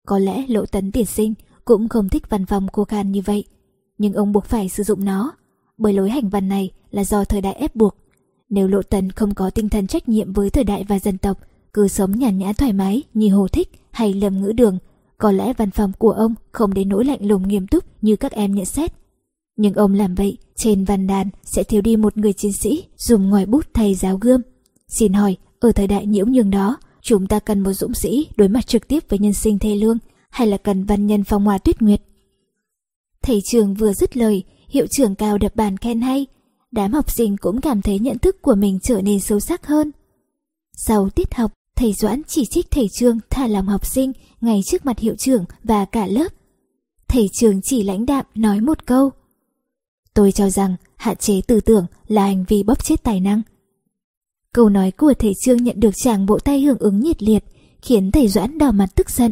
[0.08, 1.34] Có lẽ Lỗ Tấn tiền sinh
[1.66, 3.44] cũng không thích văn phòng cô khan như vậy,
[3.98, 5.32] nhưng ông buộc phải sử dụng nó,
[5.78, 7.96] bởi lối hành văn này là do thời đại ép buộc.
[8.50, 11.38] Nếu Lộ Tấn không có tinh thần trách nhiệm với thời đại và dân tộc,
[11.74, 14.78] cứ sống nhàn nhã thoải mái như Hồ Thích hay Lâm Ngữ Đường,
[15.22, 18.32] có lẽ văn phòng của ông không đến nỗi lạnh lùng nghiêm túc như các
[18.32, 18.94] em nhận xét.
[19.56, 23.30] Nhưng ông làm vậy, trên văn đàn sẽ thiếu đi một người chiến sĩ dùng
[23.30, 24.42] ngòi bút thay giáo gươm.
[24.88, 28.48] Xin hỏi, ở thời đại nhiễu nhường đó, chúng ta cần một dũng sĩ đối
[28.48, 29.98] mặt trực tiếp với nhân sinh thê lương
[30.30, 32.02] hay là cần văn nhân phong hòa tuyết nguyệt?
[33.22, 36.26] Thầy trường vừa dứt lời, hiệu trưởng cao đập bàn khen hay,
[36.72, 39.92] đám học sinh cũng cảm thấy nhận thức của mình trở nên sâu sắc hơn.
[40.74, 44.86] Sau tiết học, thầy Doãn chỉ trích thầy Trương thả lòng học sinh ngay trước
[44.86, 46.28] mặt hiệu trưởng và cả lớp.
[47.08, 49.12] Thầy Trương chỉ lãnh đạm nói một câu.
[50.14, 53.42] Tôi cho rằng hạn chế tư tưởng là hành vi bóp chết tài năng.
[54.54, 57.44] Câu nói của thầy Trương nhận được chàng bộ tay hưởng ứng nhiệt liệt,
[57.82, 59.32] khiến thầy Doãn đỏ mặt tức giận.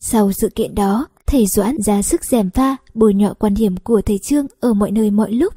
[0.00, 4.02] Sau sự kiện đó, thầy Doãn ra sức gièm pha, bồi nhọ quan điểm của
[4.02, 5.54] thầy Trương ở mọi nơi mọi lúc.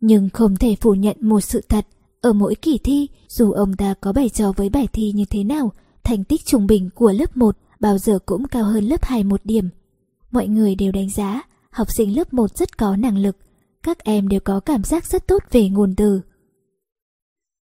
[0.00, 1.86] Nhưng không thể phủ nhận một sự thật,
[2.20, 5.44] ở mỗi kỳ thi, dù ông ta có bày trò với bài thi như thế
[5.44, 5.72] nào,
[6.04, 9.40] thành tích trung bình của lớp 1 bao giờ cũng cao hơn lớp 2 một
[9.44, 9.68] điểm.
[10.30, 13.36] Mọi người đều đánh giá, học sinh lớp 1 rất có năng lực,
[13.82, 16.20] các em đều có cảm giác rất tốt về nguồn từ.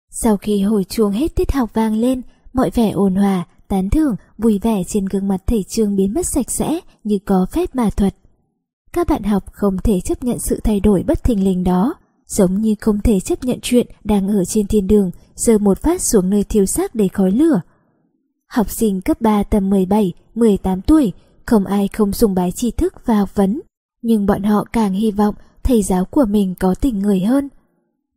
[0.09, 2.21] Sau khi hồi chuông hết tiết học vang lên,
[2.53, 6.25] mọi vẻ ồn hòa, tán thưởng, vui vẻ trên gương mặt thầy trương biến mất
[6.25, 8.15] sạch sẽ như có phép mà thuật.
[8.93, 11.93] Các bạn học không thể chấp nhận sự thay đổi bất thình lình đó,
[12.33, 16.01] giống như không thể chấp nhận chuyện đang ở trên thiên đường, giờ một phát
[16.01, 17.61] xuống nơi thiêu xác đầy khói lửa.
[18.47, 21.13] Học sinh cấp 3 tầm 17, 18 tuổi,
[21.45, 23.61] không ai không sùng bái tri thức và học vấn,
[24.01, 27.49] nhưng bọn họ càng hy vọng thầy giáo của mình có tình người hơn.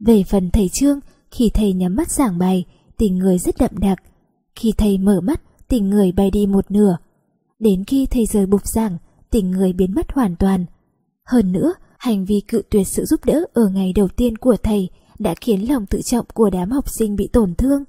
[0.00, 1.00] Về phần thầy Trương,
[1.30, 2.64] khi thầy nhắm mắt giảng bài,
[2.98, 3.98] tình người rất đậm đặc.
[4.56, 6.96] Khi thầy mở mắt, tình người bay đi một nửa.
[7.58, 8.98] Đến khi thầy rời bục giảng,
[9.30, 10.64] tình người biến mất hoàn toàn.
[11.24, 14.88] Hơn nữa, Hành vi cự tuyệt sự giúp đỡ ở ngày đầu tiên của thầy
[15.18, 17.84] đã khiến lòng tự trọng của đám học sinh bị tổn thương.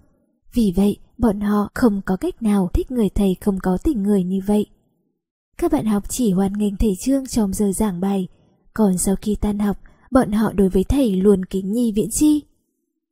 [0.54, 4.24] Vì vậy, bọn họ không có cách nào thích người thầy không có tình người
[4.24, 4.66] như vậy.
[5.58, 8.28] Các bạn học chỉ hoan nghênh thầy Trương trong giờ giảng bài,
[8.74, 9.78] còn sau khi tan học,
[10.12, 12.44] bọn họ đối với thầy luôn kính nhi viễn chi.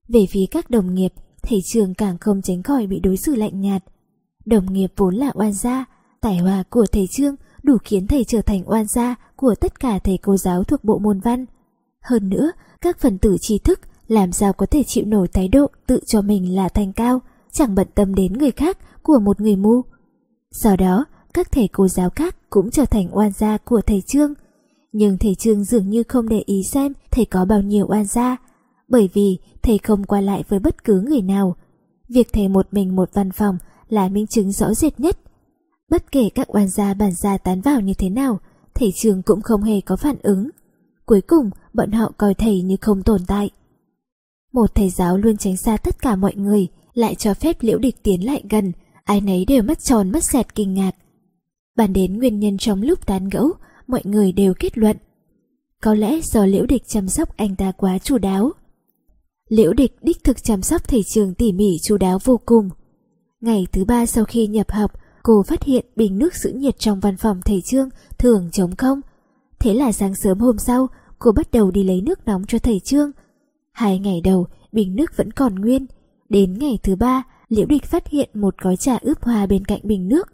[0.07, 3.61] Về phía các đồng nghiệp, thầy Trương càng không tránh khỏi bị đối xử lạnh
[3.61, 3.83] nhạt.
[4.45, 5.85] Đồng nghiệp vốn là oan gia,
[6.21, 7.35] tài hòa của thầy Trương
[7.65, 10.99] đủ khiến thầy trở thành oan gia của tất cả thầy cô giáo thuộc bộ
[10.99, 11.45] môn văn.
[12.01, 12.51] Hơn nữa,
[12.81, 16.21] các phần tử trí thức làm sao có thể chịu nổi thái độ tự cho
[16.21, 19.81] mình là thành cao, chẳng bận tâm đến người khác của một người mù.
[20.51, 24.33] Sau đó, các thầy cô giáo khác cũng trở thành oan gia của thầy Trương.
[24.91, 28.37] Nhưng thầy Trương dường như không để ý xem thầy có bao nhiêu oan gia.
[28.87, 31.55] bởi vì thầy không qua lại với bất cứ người nào.
[32.09, 33.57] Việc thầy một mình một văn phòng
[33.89, 35.17] là minh chứng rõ rệt nhất.
[35.91, 38.39] Bất kể các oan gia bản gia tán vào như thế nào,
[38.75, 40.49] thầy trường cũng không hề có phản ứng.
[41.05, 43.49] Cuối cùng, bọn họ coi thầy như không tồn tại.
[44.53, 47.95] Một thầy giáo luôn tránh xa tất cả mọi người, lại cho phép liễu địch
[48.03, 48.71] tiến lại gần,
[49.03, 50.91] ai nấy đều mắt tròn mắt xẹt kinh ngạc.
[51.75, 53.51] Bàn đến nguyên nhân trong lúc tán gẫu,
[53.87, 54.97] mọi người đều kết luận.
[55.83, 58.51] Có lẽ do liễu địch chăm sóc anh ta quá chu đáo.
[59.49, 62.69] Liễu địch đích thực chăm sóc thầy trường tỉ mỉ chu đáo vô cùng.
[63.41, 64.91] Ngày thứ ba sau khi nhập học,
[65.25, 69.01] cô phát hiện bình nước giữ nhiệt trong văn phòng thầy Trương thường trống không.
[69.59, 70.87] Thế là sáng sớm hôm sau,
[71.19, 73.11] cô bắt đầu đi lấy nước nóng cho thầy Trương.
[73.71, 75.85] Hai ngày đầu, bình nước vẫn còn nguyên.
[76.29, 79.79] Đến ngày thứ ba, Liễu Địch phát hiện một gói trà ướp hoa bên cạnh
[79.83, 80.27] bình nước.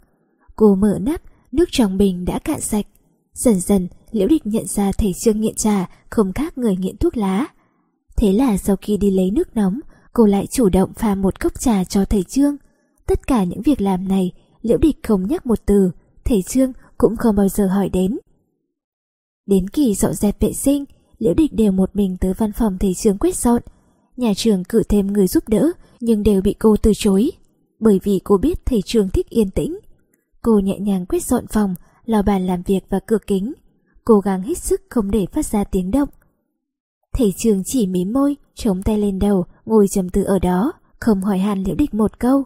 [0.56, 1.22] Cô mở nắp,
[1.52, 2.86] nước trong bình đã cạn sạch.
[3.34, 7.18] Dần dần, Liễu Địch nhận ra thầy Trương nghiện trà không khác người nghiện thuốc
[7.18, 7.48] lá.
[8.18, 9.80] Thế là sau khi đi lấy nước nóng,
[10.14, 12.58] cô lại chủ động pha một cốc trà cho thầy Trương.
[13.08, 14.32] Tất cả những việc làm này,
[14.62, 15.91] Liễu Địch không nhắc một từ,
[16.26, 18.18] thầy Trương cũng không bao giờ hỏi đến.
[19.45, 20.86] Đến kỳ dọn dẹp vệ sinh,
[21.18, 23.62] Liễu Địch đều một mình tới văn phòng thầy Trương quét dọn.
[24.18, 27.32] Nhà trường cử thêm người giúp đỡ, nhưng đều bị cô từ chối.
[27.80, 29.80] Bởi vì cô biết thầy Trương thích yên tĩnh.
[30.41, 33.53] Cô nhẹ nhàng quét dọn phòng, lau bàn làm việc và cửa kính.
[34.05, 36.09] Cố gắng hết sức không để phát ra tiếng động.
[37.14, 41.22] Thầy trường chỉ mím môi, chống tay lên đầu, ngồi trầm tư ở đó, không
[41.22, 42.43] hỏi hàn liễu địch một câu.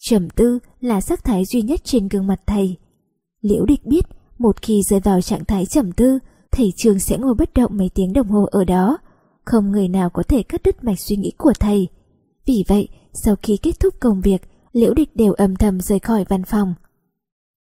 [0.00, 2.76] Trầm tư là sắc thái duy nhất trên gương mặt thầy.
[3.40, 4.04] Liễu địch biết,
[4.38, 6.18] một khi rơi vào trạng thái trầm tư,
[6.52, 8.98] thầy trường sẽ ngồi bất động mấy tiếng đồng hồ ở đó.
[9.44, 11.88] Không người nào có thể cắt đứt mạch suy nghĩ của thầy.
[12.46, 14.42] Vì vậy, sau khi kết thúc công việc,
[14.72, 16.74] liễu địch đều âm thầm rời khỏi văn phòng.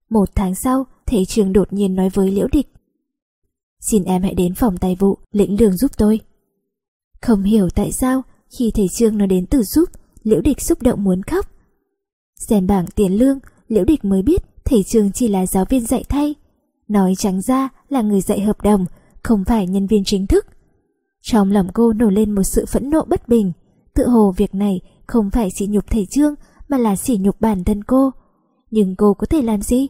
[0.09, 2.67] Một tháng sau, thầy trường đột nhiên nói với liễu địch.
[3.79, 6.19] Xin em hãy đến phòng tài vụ, lĩnh lương giúp tôi.
[7.21, 8.21] Không hiểu tại sao,
[8.57, 9.89] khi thầy Trương nói đến từ giúp,
[10.23, 11.45] Liễu Địch xúc động muốn khóc.
[12.47, 16.03] Xem bảng tiền lương, Liễu Địch mới biết thầy Trương chỉ là giáo viên dạy
[16.09, 16.35] thay.
[16.87, 18.85] Nói trắng ra là người dạy hợp đồng,
[19.23, 20.45] không phải nhân viên chính thức.
[21.21, 23.51] Trong lòng cô nổi lên một sự phẫn nộ bất bình.
[23.93, 26.35] Tự hồ việc này không phải sỉ nhục thầy Trương
[26.69, 28.11] mà là sỉ nhục bản thân cô.
[28.71, 29.87] Nhưng cô có thể làm gì?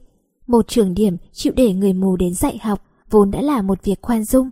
[0.47, 4.01] Một trường điểm chịu để người mù đến dạy học vốn đã là một việc
[4.01, 4.49] khoan dung.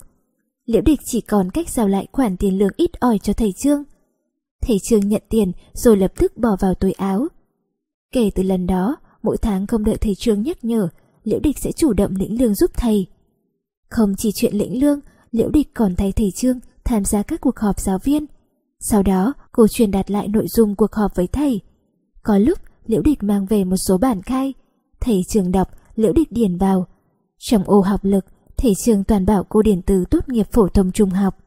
[0.66, 3.84] Liễu địch chỉ còn cách giao lại khoản tiền lương ít ỏi cho thầy Trương.
[4.62, 7.28] Thầy Trương nhận tiền rồi lập tức bỏ vào túi áo.
[8.12, 10.90] Kể từ lần đó, mỗi tháng không đợi thầy Trương nhắc nhở,
[11.24, 13.08] Liễu địch sẽ chủ động lĩnh lương giúp thầy.
[13.90, 15.00] Không chỉ chuyện lĩnh lương,
[15.32, 18.26] Liễu địch còn thay thầy Trương tham gia các cuộc họp giáo viên.
[18.80, 21.62] Sau đó, cô truyền đạt lại nội dung cuộc họp với thầy.
[22.24, 24.54] Có lúc, Liễu địch mang về một số bản khai.
[25.00, 26.88] Thầy trường đọc, Liễu địch điền vào.
[27.38, 28.26] Trong ô học lực,
[28.58, 31.38] thầy trường toàn bảo cô điển từ tốt nghiệp phổ thông trung học.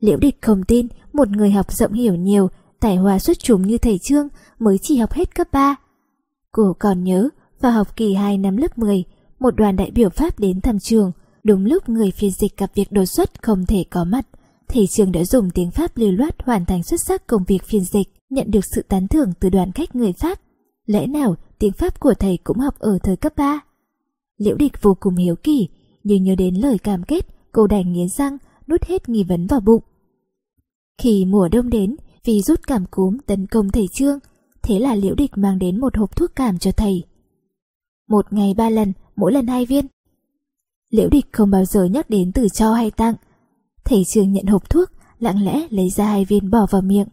[0.00, 2.48] Liễu địch không tin một người học rộng hiểu nhiều,
[2.84, 4.28] tài hoa xuất chúng như thầy Trương
[4.58, 5.76] mới chỉ học hết cấp 3.
[6.52, 7.28] Cô còn nhớ,
[7.60, 9.04] vào học kỳ 2 năm lớp 10,
[9.40, 11.12] một đoàn đại biểu Pháp đến thăm trường,
[11.44, 14.26] đúng lúc người phiên dịch gặp việc đột xuất không thể có mặt.
[14.68, 17.84] Thầy trường đã dùng tiếng Pháp lưu loát hoàn thành xuất sắc công việc phiên
[17.84, 20.40] dịch, nhận được sự tán thưởng từ đoàn khách người Pháp.
[20.86, 23.60] Lẽ nào tiếng Pháp của thầy cũng học ở thời cấp 3?
[24.38, 25.68] Liễu địch vô cùng hiếu kỳ,
[26.02, 29.60] nhưng nhớ đến lời cam kết, cô đành nghiến răng, nuốt hết nghi vấn vào
[29.60, 29.82] bụng.
[31.02, 34.18] Khi mùa đông đến, vì rút cảm cúm tấn công thầy Trương,
[34.62, 37.02] thế là Liễu Địch mang đến một hộp thuốc cảm cho thầy.
[38.08, 39.86] Một ngày ba lần, mỗi lần hai viên.
[40.90, 43.14] Liễu Địch không bao giờ nhắc đến từ cho hay tặng.
[43.84, 47.08] Thầy Trương nhận hộp thuốc, lặng lẽ lấy ra hai viên bỏ vào miệng.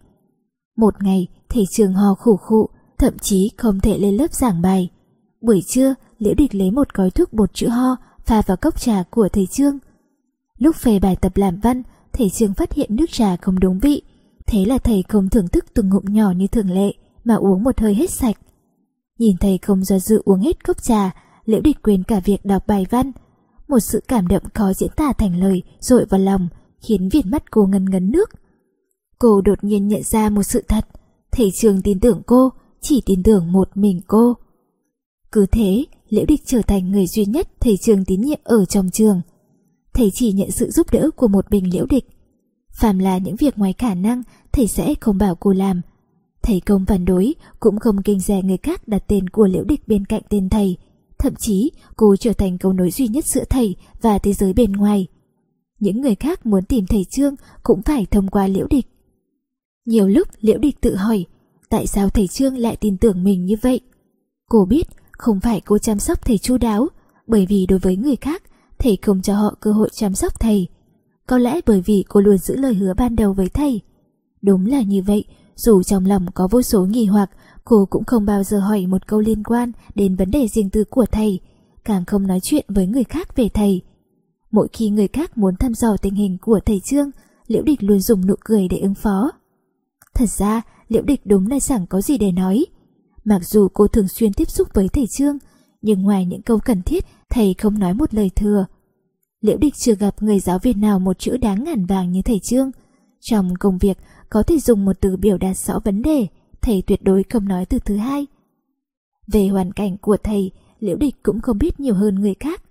[0.78, 4.89] Một ngày, thầy Trương ho khủ khụ, thậm chí không thể lên lớp giảng bài.
[5.41, 7.95] Buổi trưa, Liễu Địch lấy một gói thuốc bột chữa ho,
[8.26, 9.78] pha vào cốc trà của thầy Trương.
[10.57, 11.84] Lúc về bài tập làm văn,
[12.14, 14.01] thầy Trương phát hiện nước trà không đúng vị,
[14.48, 17.80] thế là thầy không thưởng thức từng ngụm nhỏ như thường lệ mà uống một
[17.80, 18.38] hơi hết sạch.
[19.20, 21.12] Nhìn thầy không do dự uống hết cốc trà,
[21.46, 23.12] liễu địch quên cả việc đọc bài văn.
[23.68, 26.48] Một sự cảm động khó diễn tả thành lời rội vào lòng,
[26.82, 28.30] khiến viền mắt cô ngần ngấn nước.
[29.20, 30.88] Cô đột nhiên nhận ra một sự thật,
[31.32, 32.50] thầy trường tin tưởng cô,
[32.82, 34.34] chỉ tin tưởng một mình cô.
[35.32, 38.89] Cứ thế, Liễu Địch trở thành người duy nhất thầy trường tín nhiệm ở trong
[38.89, 39.22] trường.
[39.94, 42.06] Thầy chỉ nhận sự giúp đỡ của một mình Liễu Địch.
[42.82, 45.82] Phàm là những việc ngoài khả năng, thầy sẽ không bảo cô làm.
[46.42, 49.88] Thầy công phản đối, cũng không kinh rẻ người khác đặt tên của Liễu Địch
[49.88, 50.78] bên cạnh tên thầy.
[51.20, 54.72] Thậm chí, cô trở thành cầu nối duy nhất giữa thầy và thế giới bên
[54.72, 55.08] ngoài.
[55.80, 58.88] Những người khác muốn tìm thầy Trương cũng phải thông qua Liễu Địch.
[59.86, 61.26] Nhiều lúc Liễu Địch tự hỏi,
[61.70, 63.80] tại sao thầy Trương lại tin tưởng mình như vậy?
[64.50, 66.88] Cô biết không phải cô chăm sóc thầy chu đáo,
[67.28, 68.44] bởi vì đối với người khác,
[68.80, 70.68] thầy không cho họ cơ hội chăm sóc thầy
[71.32, 73.82] có lẽ bởi vì cô luôn giữ lời hứa ban đầu với thầy.
[74.42, 75.26] Đúng là như vậy,
[75.56, 77.30] dù trong lòng có vô số nghi hoặc,
[77.66, 80.84] cô cũng không bao giờ hỏi một câu liên quan đến vấn đề riêng tư
[80.84, 81.40] của thầy,
[81.84, 83.82] càng không nói chuyện với người khác về thầy.
[84.52, 87.12] Mỗi khi người khác muốn thăm dò tình hình của thầy Trương,
[87.48, 89.32] Liễu Địch luôn dùng nụ cười để ứng phó.
[90.14, 92.66] Thật ra, Liễu Địch đúng là chẳng có gì để nói.
[93.24, 95.38] Mặc dù cô thường xuyên tiếp xúc với thầy Trương,
[95.82, 98.66] nhưng ngoài những câu cần thiết, thầy không nói một lời thừa.
[99.42, 102.39] Liễu Địch chưa gặp người giáo viên nào một chữ đáng ngàn vàng như thầy
[102.39, 102.72] Trương.
[103.20, 103.98] Trong công việc,
[104.30, 106.28] có thể dùng một từ biểu đạt rõ vấn đề,
[106.62, 108.28] thầy tuyệt đối không nói từ thứ hai.
[109.28, 112.64] Về hoàn cảnh của thầy, Liễu Địch cũng không biết nhiều hơn người khác,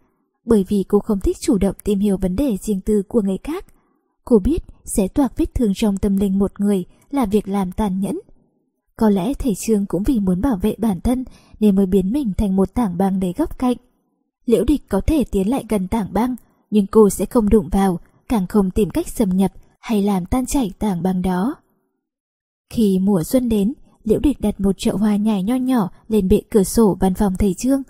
[0.45, 3.39] bởi vì cô không thích chủ động tìm hiểu vấn đề riêng tư của người
[3.43, 3.65] khác.
[4.25, 8.01] Cô biết sẽ toạc vết thương trong tâm linh một người là việc làm tàn
[8.01, 8.21] nhẫn.
[8.97, 11.25] Có lẽ thầy Trương cũng vì muốn bảo vệ bản thân
[11.61, 13.77] nên mới biến mình thành một tảng băng đầy góc cạnh.
[14.47, 16.37] Liễu địch có thể tiến lại gần tảng băng,
[16.71, 17.99] nhưng cô sẽ không đụng vào,
[18.29, 21.55] càng không tìm cách xâm nhập hay làm tan chảy tảng băng đó.
[22.71, 23.73] Khi mùa xuân đến,
[24.05, 27.35] Liễu địch đặt một chậu hoa nhài nho nhỏ lên bệ cửa sổ văn phòng
[27.39, 27.83] thầy Trương.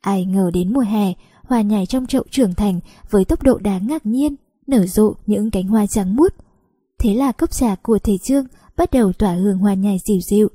[0.00, 1.12] Ai ngờ đến mùa hè,
[1.42, 2.80] hoa nhài trong chậu trưởng thành
[3.10, 4.34] với tốc độ đáng ngạc nhiên,
[4.66, 6.34] nở rộ những cánh hoa trắng muốt.
[6.98, 10.48] Thế là cốc trà của thầy Trương bắt đầu tỏa hương hoa nhài dịu dịu.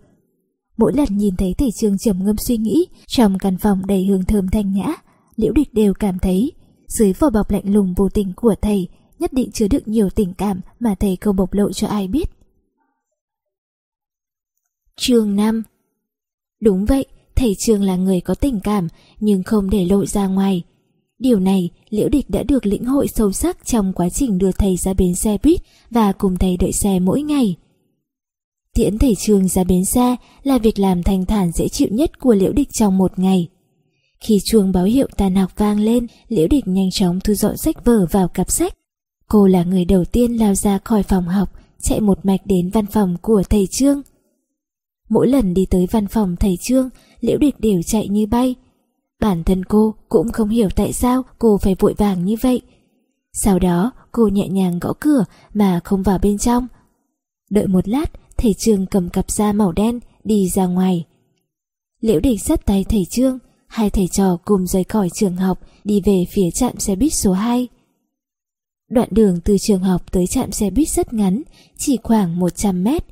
[0.77, 4.25] Mỗi lần nhìn thấy thầy Trương trầm ngâm suy nghĩ trong căn phòng đầy hương
[4.25, 4.95] thơm thanh nhã,
[5.35, 6.51] Liễu Địch đều cảm thấy
[6.89, 8.87] dưới vỏ bọc lạnh lùng vô tình của thầy
[9.19, 12.29] nhất định chứa đựng nhiều tình cảm mà thầy không bộc lộ cho ai biết.
[14.95, 15.63] Trường 5
[16.61, 18.87] Đúng vậy, thầy Trường là người có tình cảm
[19.19, 20.63] nhưng không để lộ ra ngoài.
[21.19, 24.77] Điều này Liễu Địch đã được lĩnh hội sâu sắc trong quá trình đưa thầy
[24.77, 25.61] ra bến xe buýt
[25.91, 27.55] và cùng thầy đợi xe mỗi ngày.
[28.73, 32.33] Tiễn thầy Trường ra bến xe là việc làm thanh thản dễ chịu nhất của
[32.33, 33.47] Liễu Địch trong một ngày.
[34.19, 37.85] Khi chuông báo hiệu tàn học vang lên, Liễu Địch nhanh chóng thu dọn sách
[37.85, 38.73] vở vào cặp sách.
[39.27, 41.49] Cô là người đầu tiên lao ra khỏi phòng học,
[41.81, 44.01] chạy một mạch đến văn phòng của thầy Trương.
[45.09, 46.89] Mỗi lần đi tới văn phòng thầy Trương,
[47.21, 48.55] Liễu Địch đều chạy như bay.
[49.19, 52.61] Bản thân cô cũng không hiểu tại sao cô phải vội vàng như vậy.
[53.33, 56.67] Sau đó cô nhẹ nhàng gõ cửa mà không vào bên trong.
[57.49, 61.05] Đợi một lát, thầy Trương cầm cặp da màu đen đi ra ngoài.
[62.01, 63.39] Liễu Địch dắt tay thầy Trương,
[63.69, 67.33] hai thầy trò cùng rời khỏi trường học đi về phía trạm xe buýt số
[67.33, 67.67] 2.
[68.89, 71.41] Đoạn đường từ trường học tới trạm xe buýt rất ngắn,
[71.77, 73.05] chỉ khoảng 100 mét.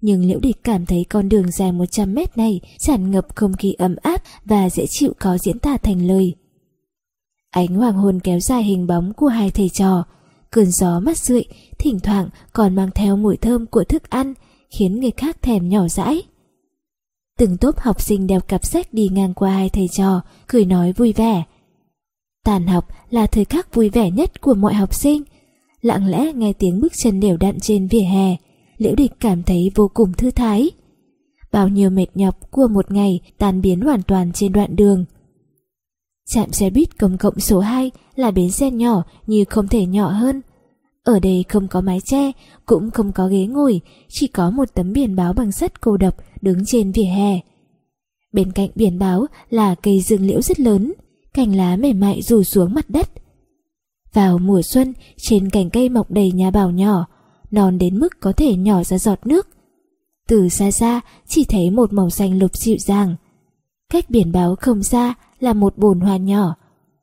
[0.00, 3.72] Nhưng Liễu Địch cảm thấy con đường dài 100 mét này tràn ngập không khí
[3.72, 6.34] ấm áp và dễ chịu có diễn tả thành lời.
[7.50, 10.04] Ánh hoàng hôn kéo dài hình bóng của hai thầy trò,
[10.50, 11.44] cơn gió mắt rượi,
[11.78, 14.34] thỉnh thoảng còn mang theo mùi thơm của thức ăn,
[14.70, 16.22] khiến người khác thèm nhỏ dãi.
[17.38, 20.92] Từng tốp học sinh đeo cặp sách đi ngang qua hai thầy trò, cười nói
[20.92, 21.42] vui vẻ.
[22.44, 25.22] Tàn học là thời khắc vui vẻ nhất của mọi học sinh.
[25.80, 28.36] Lặng lẽ nghe tiếng bước chân đều đặn trên vỉa hè,
[28.78, 30.70] Liễu Địch cảm thấy vô cùng thư thái.
[31.52, 35.04] Bao nhiêu mệt nhọc của một ngày tan biến hoàn toàn trên đoạn đường.
[36.26, 40.08] Trạm xe buýt công cộng số 2 là bến xe nhỏ như không thể nhỏ
[40.08, 40.40] hơn.
[41.08, 42.32] Ở đây không có mái che,
[42.66, 46.14] cũng không có ghế ngồi, chỉ có một tấm biển báo bằng sắt cô độc
[46.40, 47.40] đứng trên vỉa hè.
[48.32, 50.92] Bên cạnh biển báo là cây dương liễu rất lớn,
[51.34, 53.08] cành lá mềm mại rủ xuống mặt đất.
[54.12, 57.06] Vào mùa xuân, trên cành cây mọc đầy nhà bảo nhỏ,
[57.50, 59.48] non đến mức có thể nhỏ ra giọt nước.
[60.28, 63.16] Từ xa xa chỉ thấy một màu xanh lục dịu dàng.
[63.92, 66.54] Cách biển báo không xa là một bồn hoa nhỏ.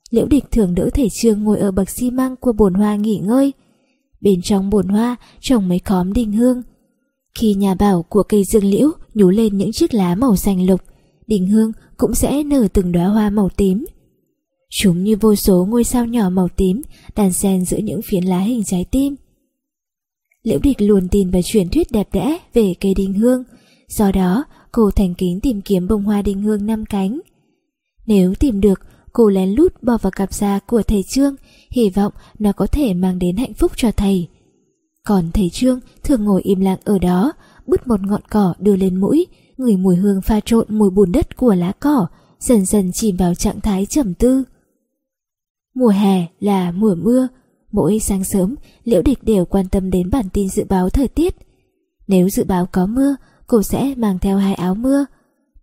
[0.09, 3.17] Liễu địch thường đỡ thể trương ngồi ở bậc xi măng của bồn hoa nghỉ
[3.17, 3.53] ngơi.
[4.25, 6.61] Bên trong bồn hoa trồng mấy khóm đinh hương.
[7.39, 10.81] Khi nhà bảo của cây dương liễu nhú lên những chiếc lá màu xanh lục,
[11.27, 13.85] đinh hương cũng sẽ nở từng đóa hoa màu tím.
[14.69, 16.81] Chúng như vô số ngôi sao nhỏ màu tím
[17.15, 19.15] đàn xen giữa những phiến lá hình trái tim.
[20.43, 23.43] Liễu Địch luôn tin vào truyền thuyết đẹp đẽ về cây đinh hương,
[23.87, 27.19] do đó cô thành kính tìm kiếm bông hoa đinh hương năm cánh.
[28.05, 28.81] Nếu tìm được,
[29.15, 31.35] cô lén lút bỏ vào cặp da của thầy Trương,
[31.71, 34.27] hy vọng nó có thể mang đến hạnh phúc cho thầy.
[35.05, 37.33] Còn thầy Trương thường ngồi im lặng ở đó,
[37.67, 41.37] bứt một ngọn cỏ đưa lên mũi, ngửi mùi hương pha trộn mùi bùn đất
[41.37, 42.07] của lá cỏ,
[42.39, 44.43] dần dần chìm vào trạng thái trầm tư.
[45.75, 47.27] Mùa hè là mùa mưa,
[47.75, 51.35] Mỗi sáng sớm, Liễu Địch đều quan tâm đến bản tin dự báo thời tiết.
[52.07, 53.15] Nếu dự báo có mưa,
[53.47, 55.05] cô sẽ mang theo hai áo mưa.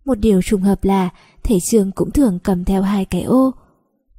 [0.05, 1.09] Một điều trùng hợp là
[1.43, 3.51] thầy trường cũng thường cầm theo hai cái ô.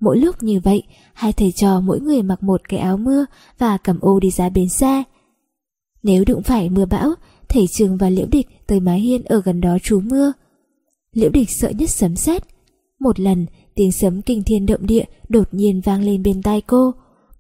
[0.01, 0.83] Mỗi lúc như vậy,
[1.15, 3.27] hai thầy trò mỗi người mặc một cái áo mưa
[3.59, 5.03] và cầm ô đi ra bến xe.
[6.03, 7.15] Nếu đụng phải mưa bão,
[7.49, 10.33] thầy trường và Liễu Địch tới mái hiên ở gần đó trú mưa.
[11.13, 12.43] Liễu Địch sợ nhất sấm sét.
[13.01, 16.93] Một lần, tiếng sấm kinh thiên động địa đột nhiên vang lên bên tai cô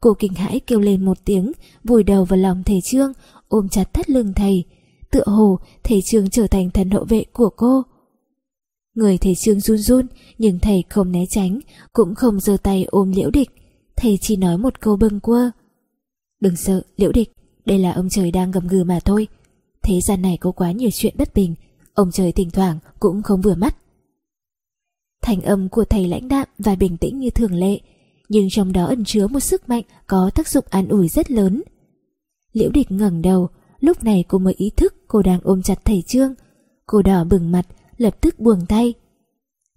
[0.04, 1.52] Cô kinh hãi kêu lên một tiếng,
[1.84, 3.12] vùi đầu vào lòng thầy Trương,
[3.48, 4.64] ôm chặt thắt lưng thầy.
[5.10, 7.82] Tựa hồ, thầy Trương trở thành thần hộ vệ của cô.
[8.94, 10.06] Người thầy Trương run run,
[10.38, 11.60] nhưng thầy không né tránh,
[11.92, 13.50] cũng không giơ tay ôm liễu địch.
[13.96, 15.50] Thầy chỉ nói một câu bâng quơ.
[16.40, 17.32] Đừng sợ, liễu địch,
[17.64, 19.28] đây là ông trời đang gầm gừ mà thôi.
[19.82, 21.54] Thế gian này có quá nhiều chuyện bất bình,
[21.94, 23.76] ông trời thỉnh thoảng cũng không vừa mắt.
[25.22, 27.80] Thành âm của thầy lãnh đạm và bình tĩnh như thường lệ,
[28.28, 31.62] nhưng trong đó ẩn chứa một sức mạnh có tác dụng an ủi rất lớn.
[32.52, 33.48] Liễu địch ngẩng đầu,
[33.80, 36.34] lúc này cô mới ý thức cô đang ôm chặt thầy Trương.
[36.86, 37.66] Cô đỏ bừng mặt,
[37.96, 38.94] lập tức buông tay.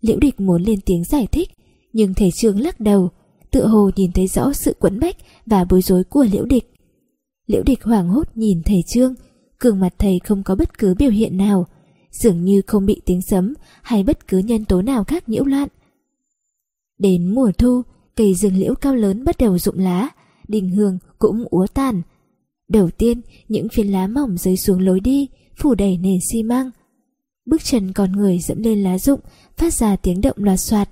[0.01, 1.49] Liễu địch muốn lên tiếng giải thích,
[1.93, 3.09] nhưng thầy Trương lắc đầu,
[3.51, 5.15] tựa hồ nhìn thấy rõ sự quẫn bách
[5.45, 6.74] và bối rối của liễu địch.
[7.47, 9.13] Liễu địch hoảng hốt nhìn thầy Trương,
[9.59, 11.68] gương mặt thầy không có bất cứ biểu hiện nào,
[12.11, 15.70] dường như không bị tiếng sấm hay bất cứ nhân tố nào khác nhiễu loạn.
[16.99, 17.82] Đến mùa thu,
[18.15, 20.09] cây rừng liễu cao lớn bắt đầu rụng lá,
[20.47, 22.01] đình hương cũng úa tàn.
[22.70, 25.28] Đầu tiên, những phiến lá mỏng rơi xuống lối đi,
[25.61, 26.72] phủ đầy nền xi măng.
[27.48, 29.20] Bước chân con người dẫm lên lá rụng,
[29.58, 30.89] phát ra tiếng động loạt soạt.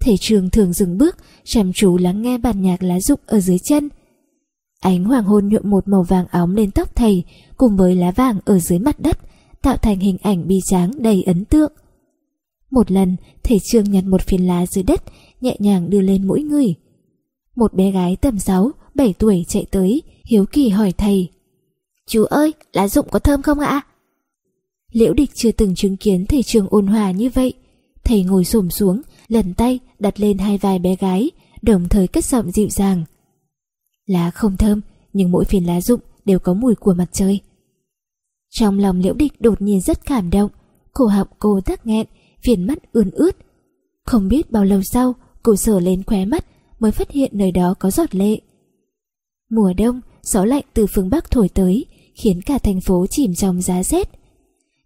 [0.00, 3.58] Thể trường thường dừng bước, chăm chú lắng nghe bản nhạc lá rụng ở dưới
[3.58, 3.88] chân.
[4.80, 7.24] Ánh hoàng hôn nhuộm một màu vàng óng lên tóc thầy,
[7.56, 9.18] cùng với lá vàng ở dưới mặt đất,
[9.62, 11.72] tạo thành hình ảnh bi tráng đầy ấn tượng.
[12.70, 15.02] Một lần, thầy Trương nhặt một phiến lá dưới đất,
[15.40, 16.74] nhẹ nhàng đưa lên mũi người.
[17.56, 21.28] Một bé gái tầm 6, 7 tuổi chạy tới, hiếu kỳ hỏi thầy.
[22.06, 23.82] Chú ơi, lá rụng có thơm không ạ?
[24.96, 27.52] Liễu địch chưa từng chứng kiến thầy trường ôn hòa như vậy.
[28.04, 31.30] Thầy ngồi xổm xuống, lần tay đặt lên hai vai bé gái,
[31.62, 33.04] đồng thời cất giọng dịu dàng.
[34.06, 34.80] Lá không thơm,
[35.12, 37.40] nhưng mỗi phiến lá rụng đều có mùi của mặt trời.
[38.50, 40.50] Trong lòng liễu địch đột nhiên rất cảm động,
[40.92, 42.06] cổ họng cô tắc nghẹn,
[42.46, 43.36] viền mắt ươn ướt.
[44.04, 46.46] Không biết bao lâu sau, cô sờ lên khóe mắt
[46.78, 48.40] mới phát hiện nơi đó có giọt lệ.
[49.50, 53.62] Mùa đông, gió lạnh từ phương Bắc thổi tới, khiến cả thành phố chìm trong
[53.62, 54.25] giá rét.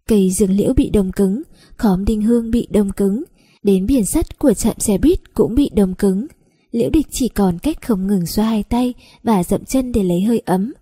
[0.07, 1.41] Cây dương liễu bị đông cứng,
[1.77, 3.23] khóm đinh hương bị đông cứng,
[3.63, 6.27] đến biển sắt của trạm xe buýt cũng bị đông cứng.
[6.71, 8.93] Liễu địch chỉ còn cách không ngừng xoa hai tay
[9.23, 10.73] và dậm chân để lấy hơi ấm.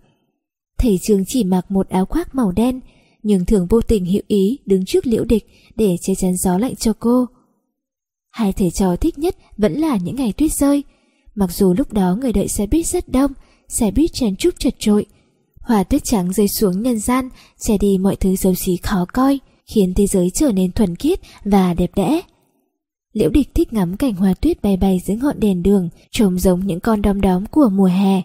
[0.78, 2.80] Thầy trường chỉ mặc một áo khoác màu đen,
[3.22, 5.46] nhưng thường vô tình hữu ý đứng trước liễu địch
[5.76, 7.26] để che chắn gió lạnh cho cô.
[8.30, 10.82] Hai thầy trò thích nhất vẫn là những ngày tuyết rơi.
[11.34, 13.32] Mặc dù lúc đó người đợi xe buýt rất đông,
[13.68, 15.06] xe buýt chen chúc chật trội.
[15.60, 19.38] Hòa tuyết trắng rơi xuống nhân gian, che đi mọi thứ xấu xí khó coi,
[19.66, 22.20] khiến thế giới trở nên thuần khiết và đẹp đẽ.
[23.12, 26.66] Liễu địch thích ngắm cảnh hoa tuyết bay bay dưới ngọn đèn đường, trông giống
[26.66, 28.22] những con đom đóm của mùa hè.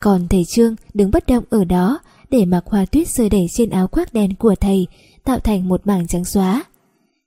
[0.00, 1.98] Còn thầy Trương đứng bất động ở đó
[2.30, 4.86] để mặc hoa tuyết rơi đầy trên áo khoác đen của thầy,
[5.24, 6.64] tạo thành một mảng trắng xóa.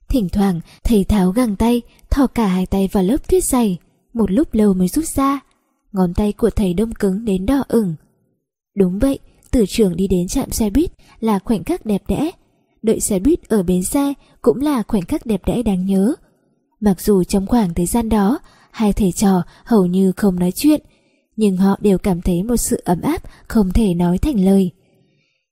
[0.08, 3.78] Thỉnh thoảng, thầy tháo găng tay, thò cả hai tay vào lớp tuyết dày,
[4.14, 5.40] một lúc lâu mới rút ra.
[5.92, 7.94] Ngón tay của thầy đông cứng đến đỏ ửng.
[8.76, 9.18] Đúng vậy,
[9.54, 10.90] từ trường đi đến trạm xe buýt
[11.20, 12.30] là khoảnh khắc đẹp đẽ.
[12.82, 16.14] Đợi xe buýt ở bến xe cũng là khoảnh khắc đẹp đẽ đáng nhớ.
[16.80, 18.38] Mặc dù trong khoảng thời gian đó,
[18.70, 20.82] hai thầy trò hầu như không nói chuyện,
[21.36, 24.70] nhưng họ đều cảm thấy một sự ấm áp không thể nói thành lời.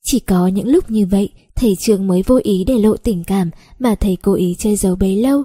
[0.02, 3.50] Chỉ có những lúc như vậy, thầy trường mới vô ý để lộ tình cảm
[3.78, 5.42] mà thầy cố ý che giấu bấy lâu.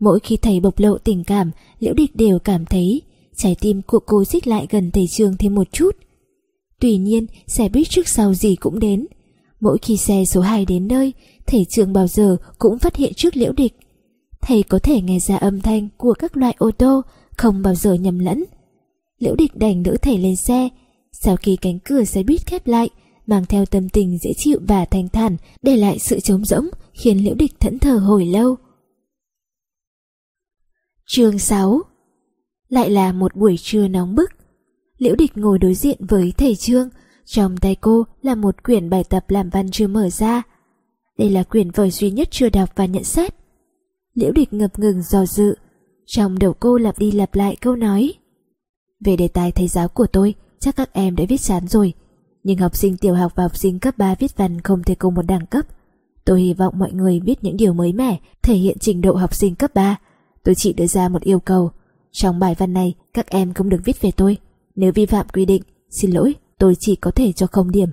[0.00, 3.02] Mỗi khi thầy bộc lộ tình cảm, Liễu Địch đều cảm thấy
[3.36, 5.96] trái tim của cô xích lại gần thầy trường thêm một chút.
[6.84, 9.06] Tuy nhiên, xe buýt trước sau gì cũng đến.
[9.60, 11.12] Mỗi khi xe số 2 đến nơi,
[11.46, 13.76] thầy trường bao giờ cũng phát hiện trước Liễu Địch.
[14.40, 17.02] Thầy có thể nghe ra âm thanh của các loại ô tô,
[17.36, 18.44] không bao giờ nhầm lẫn.
[19.18, 20.68] Liễu Địch đành đỡ thầy lên xe.
[21.12, 22.88] Sau khi cánh cửa xe buýt khép lại,
[23.26, 27.24] mang theo tâm tình dễ chịu và thanh thản, để lại sự trống rỗng, khiến
[27.24, 28.56] Liễu Địch thẫn thờ hồi lâu.
[31.06, 31.82] Chương 6
[32.68, 34.30] Lại là một buổi trưa nóng bức.
[34.98, 36.88] Liễu Địch ngồi đối diện với thầy Trương,
[37.24, 40.42] trong tay cô là một quyển bài tập làm văn chưa mở ra.
[41.18, 43.34] Đây là quyển vở duy nhất chưa đọc và nhận xét.
[44.14, 45.54] Liễu Địch ngập ngừng dò dự,
[46.06, 48.14] trong đầu cô lặp đi lặp lại câu nói.
[49.04, 51.92] Về đề tài thầy giáo của tôi, chắc các em đã viết chán rồi,
[52.42, 55.14] nhưng học sinh tiểu học và học sinh cấp 3 viết văn không thể cùng
[55.14, 55.66] một đẳng cấp.
[56.24, 59.34] Tôi hy vọng mọi người biết những điều mới mẻ, thể hiện trình độ học
[59.34, 59.96] sinh cấp 3.
[60.44, 61.70] Tôi chỉ đưa ra một yêu cầu.
[62.12, 64.38] Trong bài văn này, các em không được viết về tôi.
[64.76, 67.88] Nếu vi phạm quy định, xin lỗi, tôi chỉ có thể cho không điểm.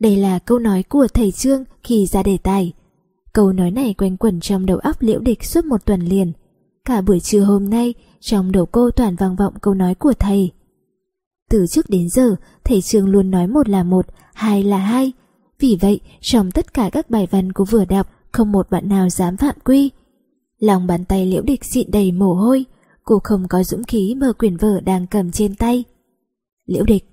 [0.00, 2.72] Đây là câu nói của thầy Trương khi ra đề tài.
[3.32, 6.32] Câu nói này quanh quẩn trong đầu óc liễu địch suốt một tuần liền.
[6.84, 10.50] Cả buổi trưa hôm nay, trong đầu cô toàn vang vọng câu nói của thầy.
[11.50, 15.12] Từ trước đến giờ, thầy Trương luôn nói một là một, hai là hai.
[15.58, 19.08] Vì vậy, trong tất cả các bài văn cô vừa đọc, không một bạn nào
[19.08, 19.90] dám phạm quy.
[20.58, 22.64] Lòng bàn tay liễu địch xịn đầy mồ hôi,
[23.08, 25.84] cô không có dũng khí mở quyển vở đang cầm trên tay.
[26.66, 27.04] Liễu địch.